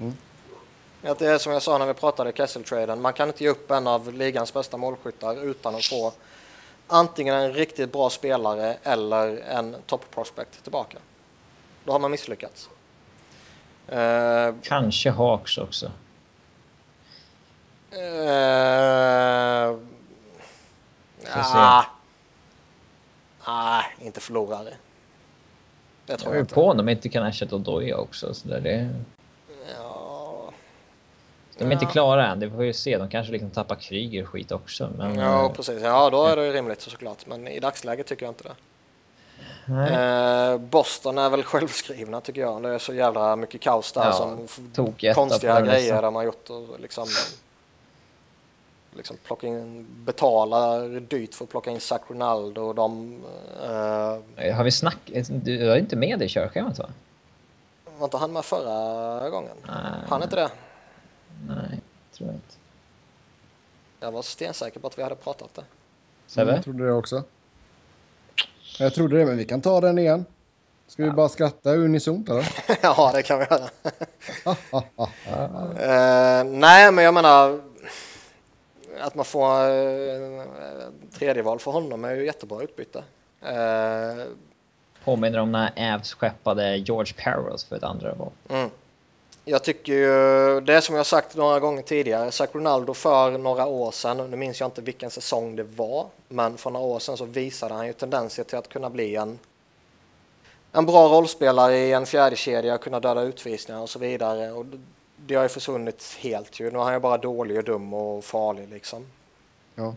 Mm. 0.00 0.12
Att 1.02 1.18
det 1.18 1.26
är 1.26 1.38
som 1.38 1.52
jag 1.52 1.62
sa 1.62 1.78
när 1.78 1.86
vi 1.86 1.94
pratade 1.94 2.32
Kessel-traden, 2.32 3.00
man 3.00 3.12
kan 3.12 3.28
inte 3.28 3.44
ge 3.44 3.50
upp 3.50 3.70
en 3.70 3.86
av 3.86 4.12
ligans 4.12 4.52
bästa 4.52 4.76
målskyttar 4.76 5.44
utan 5.44 5.74
att 5.74 5.84
få 5.84 6.12
antingen 6.86 7.34
en 7.34 7.52
riktigt 7.52 7.92
bra 7.92 8.10
spelare 8.10 8.76
eller 8.82 9.36
en 9.36 9.76
top 9.86 10.10
prospect 10.10 10.62
tillbaka. 10.62 10.98
Då 11.84 11.92
har 11.92 11.98
man 11.98 12.10
misslyckats. 12.10 12.68
Uh, 13.92 14.54
Kanske 14.62 15.10
Hawks 15.10 15.58
också. 15.58 15.90
Uh, 17.94 19.78
ah, 21.32 21.84
ah, 23.44 23.82
inte 24.00 24.20
förlorare. 24.20 24.74
Det 26.06 26.16
tror 26.16 26.34
jag, 26.34 26.40
jag 26.40 26.50
är 26.50 26.54
på 26.54 26.70
om 26.70 26.76
de 26.76 26.88
inte 26.88 27.08
kan 27.08 27.26
ersätta 27.26 27.56
Odoja 27.56 27.96
också. 27.96 28.34
Så 28.34 28.48
där 28.48 28.60
det... 28.60 28.88
Ja. 29.76 30.52
De 31.58 31.64
är 31.64 31.68
ja. 31.68 31.72
inte 31.72 31.86
klara 31.86 32.26
än, 32.26 32.40
det 32.40 32.50
får 32.50 32.56
vi 32.56 32.72
se. 32.72 32.98
De 32.98 33.08
kanske 33.08 33.32
liksom 33.32 33.50
tappar 33.50 33.76
Kryger 33.76 34.22
och 34.22 34.28
skit 34.28 34.52
också. 34.52 34.90
Men... 34.98 35.18
Ja, 35.18 35.52
precis. 35.56 35.82
Ja, 35.82 36.10
då 36.10 36.26
är 36.26 36.36
det 36.36 36.52
rimligt 36.52 36.80
såklart. 36.80 37.26
Men 37.26 37.48
i 37.48 37.60
dagsläget 37.60 38.06
tycker 38.06 38.26
jag 38.26 38.30
inte 38.30 38.44
det. 38.44 38.54
Eh, 39.68 40.58
Boston 40.58 41.18
är 41.18 41.30
väl 41.30 41.42
självskrivna 41.42 42.20
tycker 42.20 42.40
jag. 42.40 42.62
Det 42.62 42.68
är 42.68 42.78
så 42.78 42.94
jävla 42.94 43.36
mycket 43.36 43.60
kaos 43.60 43.92
där 43.92 44.04
ja, 44.04 44.12
som 44.12 44.48
konstiga 45.14 45.60
grejer 45.60 46.02
de 46.02 46.14
har 46.14 46.22
gjort. 46.22 46.50
Och 46.50 46.80
liksom, 46.80 47.06
liksom 48.96 49.16
plocka 49.24 49.46
in, 49.46 49.86
betala 50.04 50.78
dyrt 50.88 51.34
för 51.34 51.44
att 51.44 51.50
plocka 51.50 51.70
in 51.70 51.80
Zach 51.80 52.00
Ronaldo 52.08 52.62
och 52.62 52.74
de... 52.74 53.14
Uh, 53.62 54.54
har 54.54 54.64
vi 54.64 54.70
snack... 54.70 54.98
Du 55.28 55.66
var 55.66 55.76
inte 55.76 55.96
med 55.96 56.22
i 56.22 56.28
körschemat 56.28 56.78
va? 56.78 56.88
Var 57.98 58.04
inte 58.04 58.16
han 58.16 58.32
med 58.32 58.44
förra 58.44 59.30
gången? 59.30 59.56
Nej. 59.66 59.74
Han 60.08 60.22
inte 60.22 60.36
det? 60.36 60.50
Nej, 61.48 61.80
tror 62.12 62.28
jag 62.28 62.34
inte. 62.34 62.54
Jag 64.00 64.12
var 64.12 64.22
stensäker 64.22 64.80
på 64.80 64.86
att 64.86 64.98
vi 64.98 65.02
hade 65.02 65.14
pratat 65.14 65.54
det. 65.54 65.64
Sebbe? 66.26 66.52
Jag 66.52 66.64
trodde 66.64 66.86
det 66.86 66.92
också. 66.92 67.22
Jag 68.78 68.94
trodde 68.94 69.18
det, 69.18 69.26
men 69.26 69.36
vi 69.36 69.44
kan 69.44 69.60
ta 69.60 69.80
den 69.80 69.98
igen. 69.98 70.24
Ska 70.86 71.04
vi 71.04 71.10
bara 71.10 71.28
skratta 71.28 71.74
unisont 71.74 72.28
eller? 72.28 72.48
ja, 72.82 73.10
det 73.14 73.22
kan 73.22 73.38
vi 73.38 73.46
göra. 73.50 73.64
uh, 76.40 76.44
nej, 76.50 76.92
men 76.92 77.04
jag 77.04 77.14
menar 77.14 77.60
att 79.00 79.14
man 79.14 79.24
får 79.24 79.68
eh, 79.68 80.44
tredje 81.12 81.42
val 81.42 81.58
för 81.58 81.70
honom 81.70 82.04
är 82.04 82.14
ju 82.14 82.26
jättebra 82.26 82.62
utbyte. 82.62 83.04
Eh, 83.42 84.24
Påminner 85.04 85.38
om 85.38 85.52
när 85.52 85.94
Avs 85.94 86.14
skeppade 86.14 86.76
George 86.76 87.14
Parros 87.24 87.64
för 87.64 87.76
ett 87.76 87.82
andra 87.82 88.14
val. 88.14 88.30
Mm. 88.48 88.70
Jag 89.44 89.64
tycker 89.64 89.92
ju, 89.92 90.60
det 90.60 90.74
är 90.74 90.80
som 90.80 90.96
jag 90.96 91.06
sagt 91.06 91.36
några 91.36 91.60
gånger 91.60 91.82
tidigare, 91.82 92.30
Zach 92.30 92.48
Ronaldo 92.52 92.94
för 92.94 93.38
några 93.38 93.66
år 93.66 93.90
sedan, 93.90 94.30
nu 94.30 94.36
minns 94.36 94.60
jag 94.60 94.66
inte 94.66 94.80
vilken 94.82 95.10
säsong 95.10 95.56
det 95.56 95.62
var, 95.62 96.06
men 96.28 96.56
för 96.56 96.70
några 96.70 96.86
år 96.86 96.98
sedan 96.98 97.16
så 97.16 97.24
visade 97.24 97.74
han 97.74 97.86
ju 97.86 97.92
tendenser 97.92 98.44
till 98.44 98.58
att 98.58 98.68
kunna 98.68 98.90
bli 98.90 99.16
en 99.16 99.38
en 100.76 100.86
bra 100.86 101.08
rollspelare 101.08 101.76
i 101.76 101.92
en 101.92 102.06
fjärde 102.06 102.36
kedja, 102.36 102.78
kunna 102.78 103.00
döda 103.00 103.22
utvisningar 103.22 103.80
och 103.80 103.90
så 103.90 103.98
vidare. 103.98 104.52
Och 104.52 104.66
det 105.26 105.34
har 105.34 105.42
ju 105.42 105.48
försvunnit 105.48 106.16
helt 106.20 106.60
ju. 106.60 106.70
Nu 106.70 106.78
är 106.78 106.82
han 106.82 106.92
ju 106.92 107.00
bara 107.00 107.18
dålig 107.18 107.58
och 107.58 107.64
dum 107.64 107.94
och 107.94 108.24
farlig 108.24 108.68
liksom. 108.68 109.06
Ja. 109.74 109.94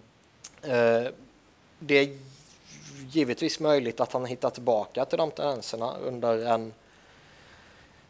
Eh, 0.62 1.12
det 1.80 1.96
är 1.96 2.18
givetvis 3.10 3.60
möjligt 3.60 4.00
att 4.00 4.14
han 4.14 4.26
hittar 4.26 4.50
tillbaka 4.50 5.06
till 5.06 5.18
de 5.18 5.32
tendenserna 5.32 5.94
under 5.98 6.46
en, 6.46 6.74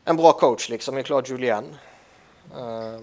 en 0.03 0.17
bra 0.17 0.31
coach 0.31 0.69
liksom 0.69 0.97
i 0.97 1.03
Claude 1.03 1.29
Julien. 1.29 1.65
Eh, 2.57 3.01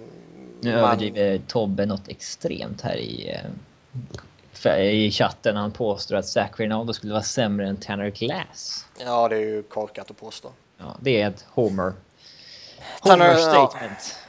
nu 0.60 0.72
överdriver 0.72 1.40
Tobbe 1.46 1.86
något 1.86 2.08
extremt 2.08 2.80
här 2.80 2.96
i, 2.96 3.40
eh, 4.64 4.80
i 4.80 5.10
chatten. 5.10 5.56
Han 5.56 5.72
påstår 5.72 6.16
att 6.16 6.26
Zach 6.26 6.60
Rinaldo 6.60 6.92
skulle 6.92 7.12
vara 7.12 7.22
sämre 7.22 7.68
än 7.68 7.76
Tanner 7.76 8.10
Glass. 8.10 8.86
Ja, 8.98 9.28
det 9.28 9.36
är 9.36 9.40
ju 9.40 9.62
korkat 9.62 10.10
att 10.10 10.16
påstå. 10.16 10.50
Ja, 10.78 10.96
det 11.00 11.22
är 11.22 11.28
ett 11.28 11.46
homer 11.48 11.92
Tanner, 13.02 13.38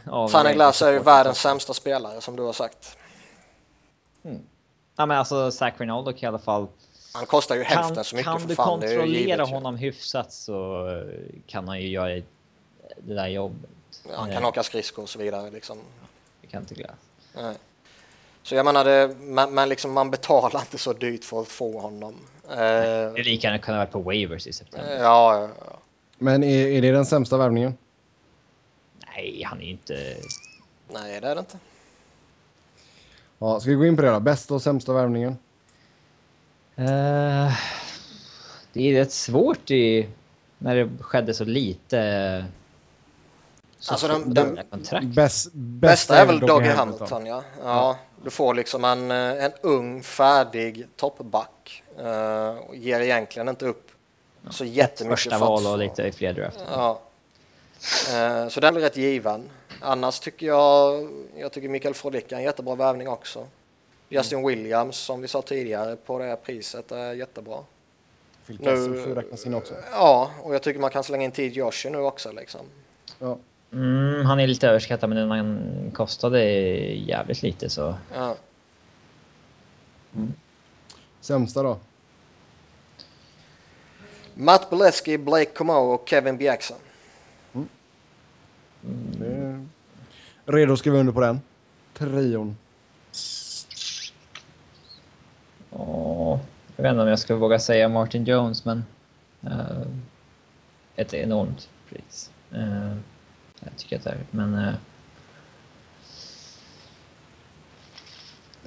ja, 0.06 0.27
Tanner 0.27 0.53
Glass 0.53 0.82
är 0.82 0.91
ju 0.91 0.99
världens 0.99 1.38
sämsta 1.38 1.73
spelare 1.73 2.22
som 2.22 2.36
du 2.36 2.44
har 2.44 2.53
sagt. 2.53 2.98
Mm. 4.23 4.41
Ja 4.95 5.06
men 5.06 5.18
alltså 5.18 5.52
Zach 5.52 5.73
Rinaldo 5.77 6.11
kan 6.11 6.23
i 6.23 6.26
alla 6.27 6.40
fall... 6.40 6.68
Han 7.14 7.26
kostar 7.26 7.56
ju 7.56 7.64
hälften 7.64 8.03
så 8.03 8.15
mycket 8.15 8.32
Kan 8.32 8.40
för 8.40 8.48
du 8.48 8.56
fan, 8.56 8.68
kontrollera 8.68 9.45
honom 9.45 9.76
hyfsat 9.76 10.34
så 10.34 10.88
kan 11.48 11.68
han 11.68 11.82
ju 11.82 11.88
göra 11.88 12.22
det 12.98 13.14
där 13.14 13.27
jobbet. 13.27 13.69
Ja, 14.10 14.18
han 14.18 14.32
kan 14.32 14.41
Nej. 14.41 14.49
åka 14.49 14.64
skridskor 14.64 15.03
och 15.03 15.10
så 15.10 15.19
vidare 15.19 15.52
liksom. 15.52 15.77
Det 16.41 16.48
kan 16.48 16.61
inte 16.61 16.76
Glass. 16.76 16.91
Nej. 17.34 17.56
Så 18.44 18.56
jag 18.56 18.65
menar, 18.65 18.86
det, 18.86 19.15
man, 19.19 19.53
man, 19.53 19.69
liksom, 19.69 19.94
man 19.94 20.11
betalar 20.11 20.60
inte 20.60 20.77
så 20.77 20.94
dyrt 20.94 21.23
för 21.23 21.41
att 21.41 21.48
få 21.48 21.80
honom. 21.80 22.15
Eh, 22.49 22.57
det 22.57 23.19
är 23.19 23.23
lika 23.23 23.48
gärna 23.48 23.60
kunna 23.60 23.77
vara 23.77 23.88
på 23.88 23.99
waivers 23.99 24.48
i 24.48 24.53
september. 24.53 24.98
Ja, 24.99 25.40
ja, 25.40 25.49
ja. 25.60 25.77
Men 26.18 26.44
är, 26.44 26.68
är 26.68 26.82
det 26.82 26.91
den 26.91 27.06
sämsta 27.06 27.38
värvningen? 27.38 27.77
Nej, 29.16 29.44
han 29.46 29.62
är 29.62 29.66
inte... 29.66 30.18
Nej, 30.90 31.22
det 31.22 31.28
är 31.28 31.36
det 31.36 31.40
inte. 31.40 31.58
Ja, 33.40 33.60
ska 33.60 33.70
vi 33.70 33.76
gå 33.76 33.86
in 33.86 33.96
på 33.96 34.02
det 34.02 34.10
då? 34.10 34.20
Bästa 34.20 34.54
och 34.54 34.62
sämsta 34.62 34.94
värvningen? 34.94 35.38
Uh, 36.80 37.54
det 38.74 38.90
är 38.90 38.94
rätt 38.94 39.12
svårt 39.12 39.72
i, 39.72 40.10
när 40.58 40.76
det 40.76 40.90
skedde 41.00 41.34
så 41.34 41.46
lite... 41.46 42.46
Så 43.80 43.92
alltså 43.92 44.08
den, 44.08 44.34
den 44.34 44.60
bäst, 45.14 45.50
bästa 45.54 46.18
är 46.18 46.26
väl 46.26 46.40
Doggy 46.40 46.70
Hamilton, 46.70 47.08
Hamilton 47.10 47.26
ja. 47.26 47.44
ja. 47.60 47.66
ja. 47.66 47.98
Du 48.24 48.30
får 48.30 48.54
liksom 48.54 48.86
en, 48.86 49.12
en 49.12 49.52
ung, 49.62 50.04
färdig 50.04 50.88
toppback. 50.96 51.84
Uh, 52.00 52.56
ger 52.74 53.00
egentligen 53.00 53.50
inte 53.50 53.66
upp 53.66 53.92
så 54.50 54.66
jättemycket. 54.66 55.20
Första 55.20 55.38
val 55.38 55.68
och 55.68 55.78
lite 55.78 56.12
fler 56.12 56.34
draft. 56.34 56.64
Ja. 56.72 57.02
Eh, 58.14 58.48
så 58.48 58.60
den 58.60 58.76
är 58.76 58.80
rätt 58.80 58.98
given. 58.98 59.49
Annars 59.82 60.20
tycker 60.20 60.48
jag, 60.48 61.10
jag 61.38 61.52
tycker 61.52 61.70
Mikael 61.70 61.94
Frodicka 61.94 62.36
är 62.36 62.40
en 62.40 62.45
jättebra 62.45 62.76
värvning 62.76 63.07
också. 63.07 63.48
Justin 64.10 64.40
mm. 64.40 64.49
Williams, 64.49 64.98
som 64.98 65.22
vi 65.22 65.28
sa 65.28 65.41
tidigare, 65.41 65.95
på 65.95 66.20
det 66.20 66.26
här 66.26 66.36
priset 66.36 66.91
är 66.91 67.14
jättebra. 67.14 67.57
Nu, 68.48 69.14
räknas 69.16 69.45
in 69.45 69.53
också. 69.53 69.74
Ja, 69.91 70.32
och 70.44 70.56
jag 70.56 70.64
tycker 70.64 70.80
man 70.80 70.90
kan 70.90 71.03
slänga 71.03 71.26
in 71.26 71.32
Tid 71.32 71.53
Joshi 71.53 71.90
nu 71.90 71.98
också. 71.98 72.32
Liksom. 72.32 72.62
Ja. 73.20 73.38
Mm, 73.72 74.26
han 74.26 74.40
är 74.40 74.48
lite 74.48 74.68
överskattad, 74.68 75.10
men 75.10 75.32
han 75.32 75.91
kostade 75.94 76.44
jävligt 76.94 77.41
lite 77.41 77.70
så... 77.70 77.95
Ja. 78.14 78.36
Mm. 80.16 80.34
Sämsta 81.22 81.64
då? 81.64 81.78
Matt 84.34 84.70
Boleski, 84.70 85.18
Blake 85.18 85.52
Comeau 85.52 85.94
och 85.94 86.10
Kevin 86.10 86.38
Bjackson. 86.38 86.78
Mm. 88.86 89.70
Redo 90.45 90.74
att 90.74 90.80
skriva 90.80 90.98
under 90.98 91.14
på 91.14 91.22
den. 91.22 91.41
Trion. 91.94 92.57
Ja, 95.72 96.40
jag 96.76 96.84
vet 96.84 96.91
inte 96.91 97.02
om 97.02 97.07
jag 97.07 97.20
ska 97.20 97.36
våga 97.36 97.60
säga 97.60 97.90
Martin 97.90 98.26
Jones, 98.26 98.66
men 98.66 98.84
uh, 99.44 99.88
ett 100.95 101.14
enormt 101.14 101.70
pris. 101.90 102.32
Uh, 102.53 102.95
jag 103.60 103.78
tycker 103.78 103.98
att 103.98 104.03
det 104.03 104.10
är, 104.10 104.18
men 104.32 104.53
uh, 104.53 104.74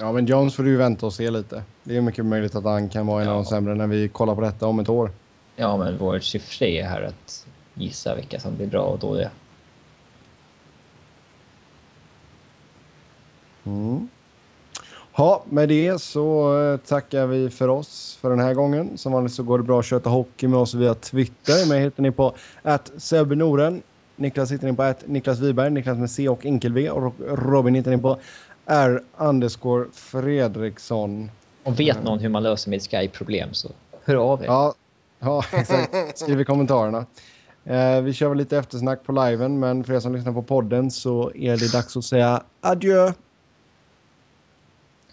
Ja, 0.00 0.12
men 0.12 0.26
Jones 0.26 0.54
får 0.54 0.62
du 0.62 0.70
ju 0.70 0.76
vänta 0.76 1.06
och 1.06 1.12
se 1.12 1.30
lite. 1.30 1.62
Det 1.84 1.96
är 1.96 2.00
mycket 2.00 2.24
möjligt 2.24 2.54
att 2.54 2.64
han 2.64 2.88
kan 2.88 3.06
vara 3.06 3.22
en 3.22 3.28
av 3.28 3.34
de 3.34 3.44
sämre 3.44 3.74
när 3.74 3.86
vi 3.86 4.08
kollar 4.08 4.34
på 4.34 4.40
detta 4.40 4.66
om 4.66 4.78
ett 4.80 4.88
år. 4.88 5.10
Ja, 5.56 5.76
men 5.76 5.98
vårt 5.98 6.22
syfte 6.22 6.64
är 6.64 6.84
här 6.84 7.02
att 7.02 7.46
gissa 7.74 8.14
vilka 8.14 8.40
som 8.40 8.56
blir 8.56 8.66
bra 8.66 8.82
och 8.82 8.98
dåliga. 8.98 9.30
Mm. 13.68 14.08
Ja, 15.16 15.42
med 15.48 15.68
det 15.68 16.02
så 16.02 16.58
eh, 16.62 16.76
tackar 16.76 17.26
vi 17.26 17.50
för 17.50 17.68
oss 17.68 18.18
för 18.20 18.30
den 18.30 18.40
här 18.40 18.54
gången. 18.54 18.98
Som 18.98 19.12
vanligt 19.12 19.32
så 19.32 19.42
går 19.42 19.58
det 19.58 19.64
bra 19.64 19.78
att 19.78 19.84
köta 19.84 20.10
hockey 20.10 20.48
med 20.48 20.58
oss 20.58 20.74
via 20.74 20.94
Twitter. 20.94 21.68
Mig 21.68 21.80
hittar 21.80 22.02
ni 22.02 22.10
på 22.10 22.34
att 22.62 22.92
Noren. 23.12 23.82
Niklas 24.16 24.52
hittar 24.52 24.68
ni 24.68 24.76
på 24.76 24.82
att 24.82 25.08
Niklas 25.08 25.38
Wiberg, 25.38 25.70
Niklas 25.70 25.98
med 25.98 26.10
C 26.10 26.28
och 26.28 26.46
enkel 26.46 26.72
V. 26.72 26.90
Och 26.90 27.14
Robin 27.28 27.74
hittar 27.74 27.90
ni 27.90 27.98
på 27.98 28.18
R 28.66 29.02
underscore 29.16 29.84
Fredriksson. 29.92 31.30
Och 31.64 31.80
vet 31.80 32.02
någon 32.02 32.18
hur 32.18 32.28
man 32.28 32.42
löser 32.42 32.70
mitt 32.70 32.90
Skype-problem 32.90 33.48
så 33.52 33.68
hör 34.04 34.14
av 34.14 34.42
er. 34.42 34.46
Ja, 34.46 34.74
ja 35.18 35.44
exakt. 35.52 36.18
Skriv 36.18 36.40
i 36.40 36.44
kommentarerna. 36.44 37.06
Eh, 37.64 38.00
vi 38.00 38.12
kör 38.12 38.28
väl 38.28 38.38
lite 38.38 38.58
eftersnack 38.58 39.04
på 39.04 39.12
liven, 39.12 39.58
men 39.58 39.84
för 39.84 39.92
er 39.92 40.00
som 40.00 40.14
lyssnar 40.14 40.32
på 40.32 40.42
podden 40.42 40.90
så 40.90 41.32
är 41.34 41.56
det 41.56 41.72
dags 41.72 41.96
att 41.96 42.04
säga 42.04 42.42
adjö. 42.60 43.12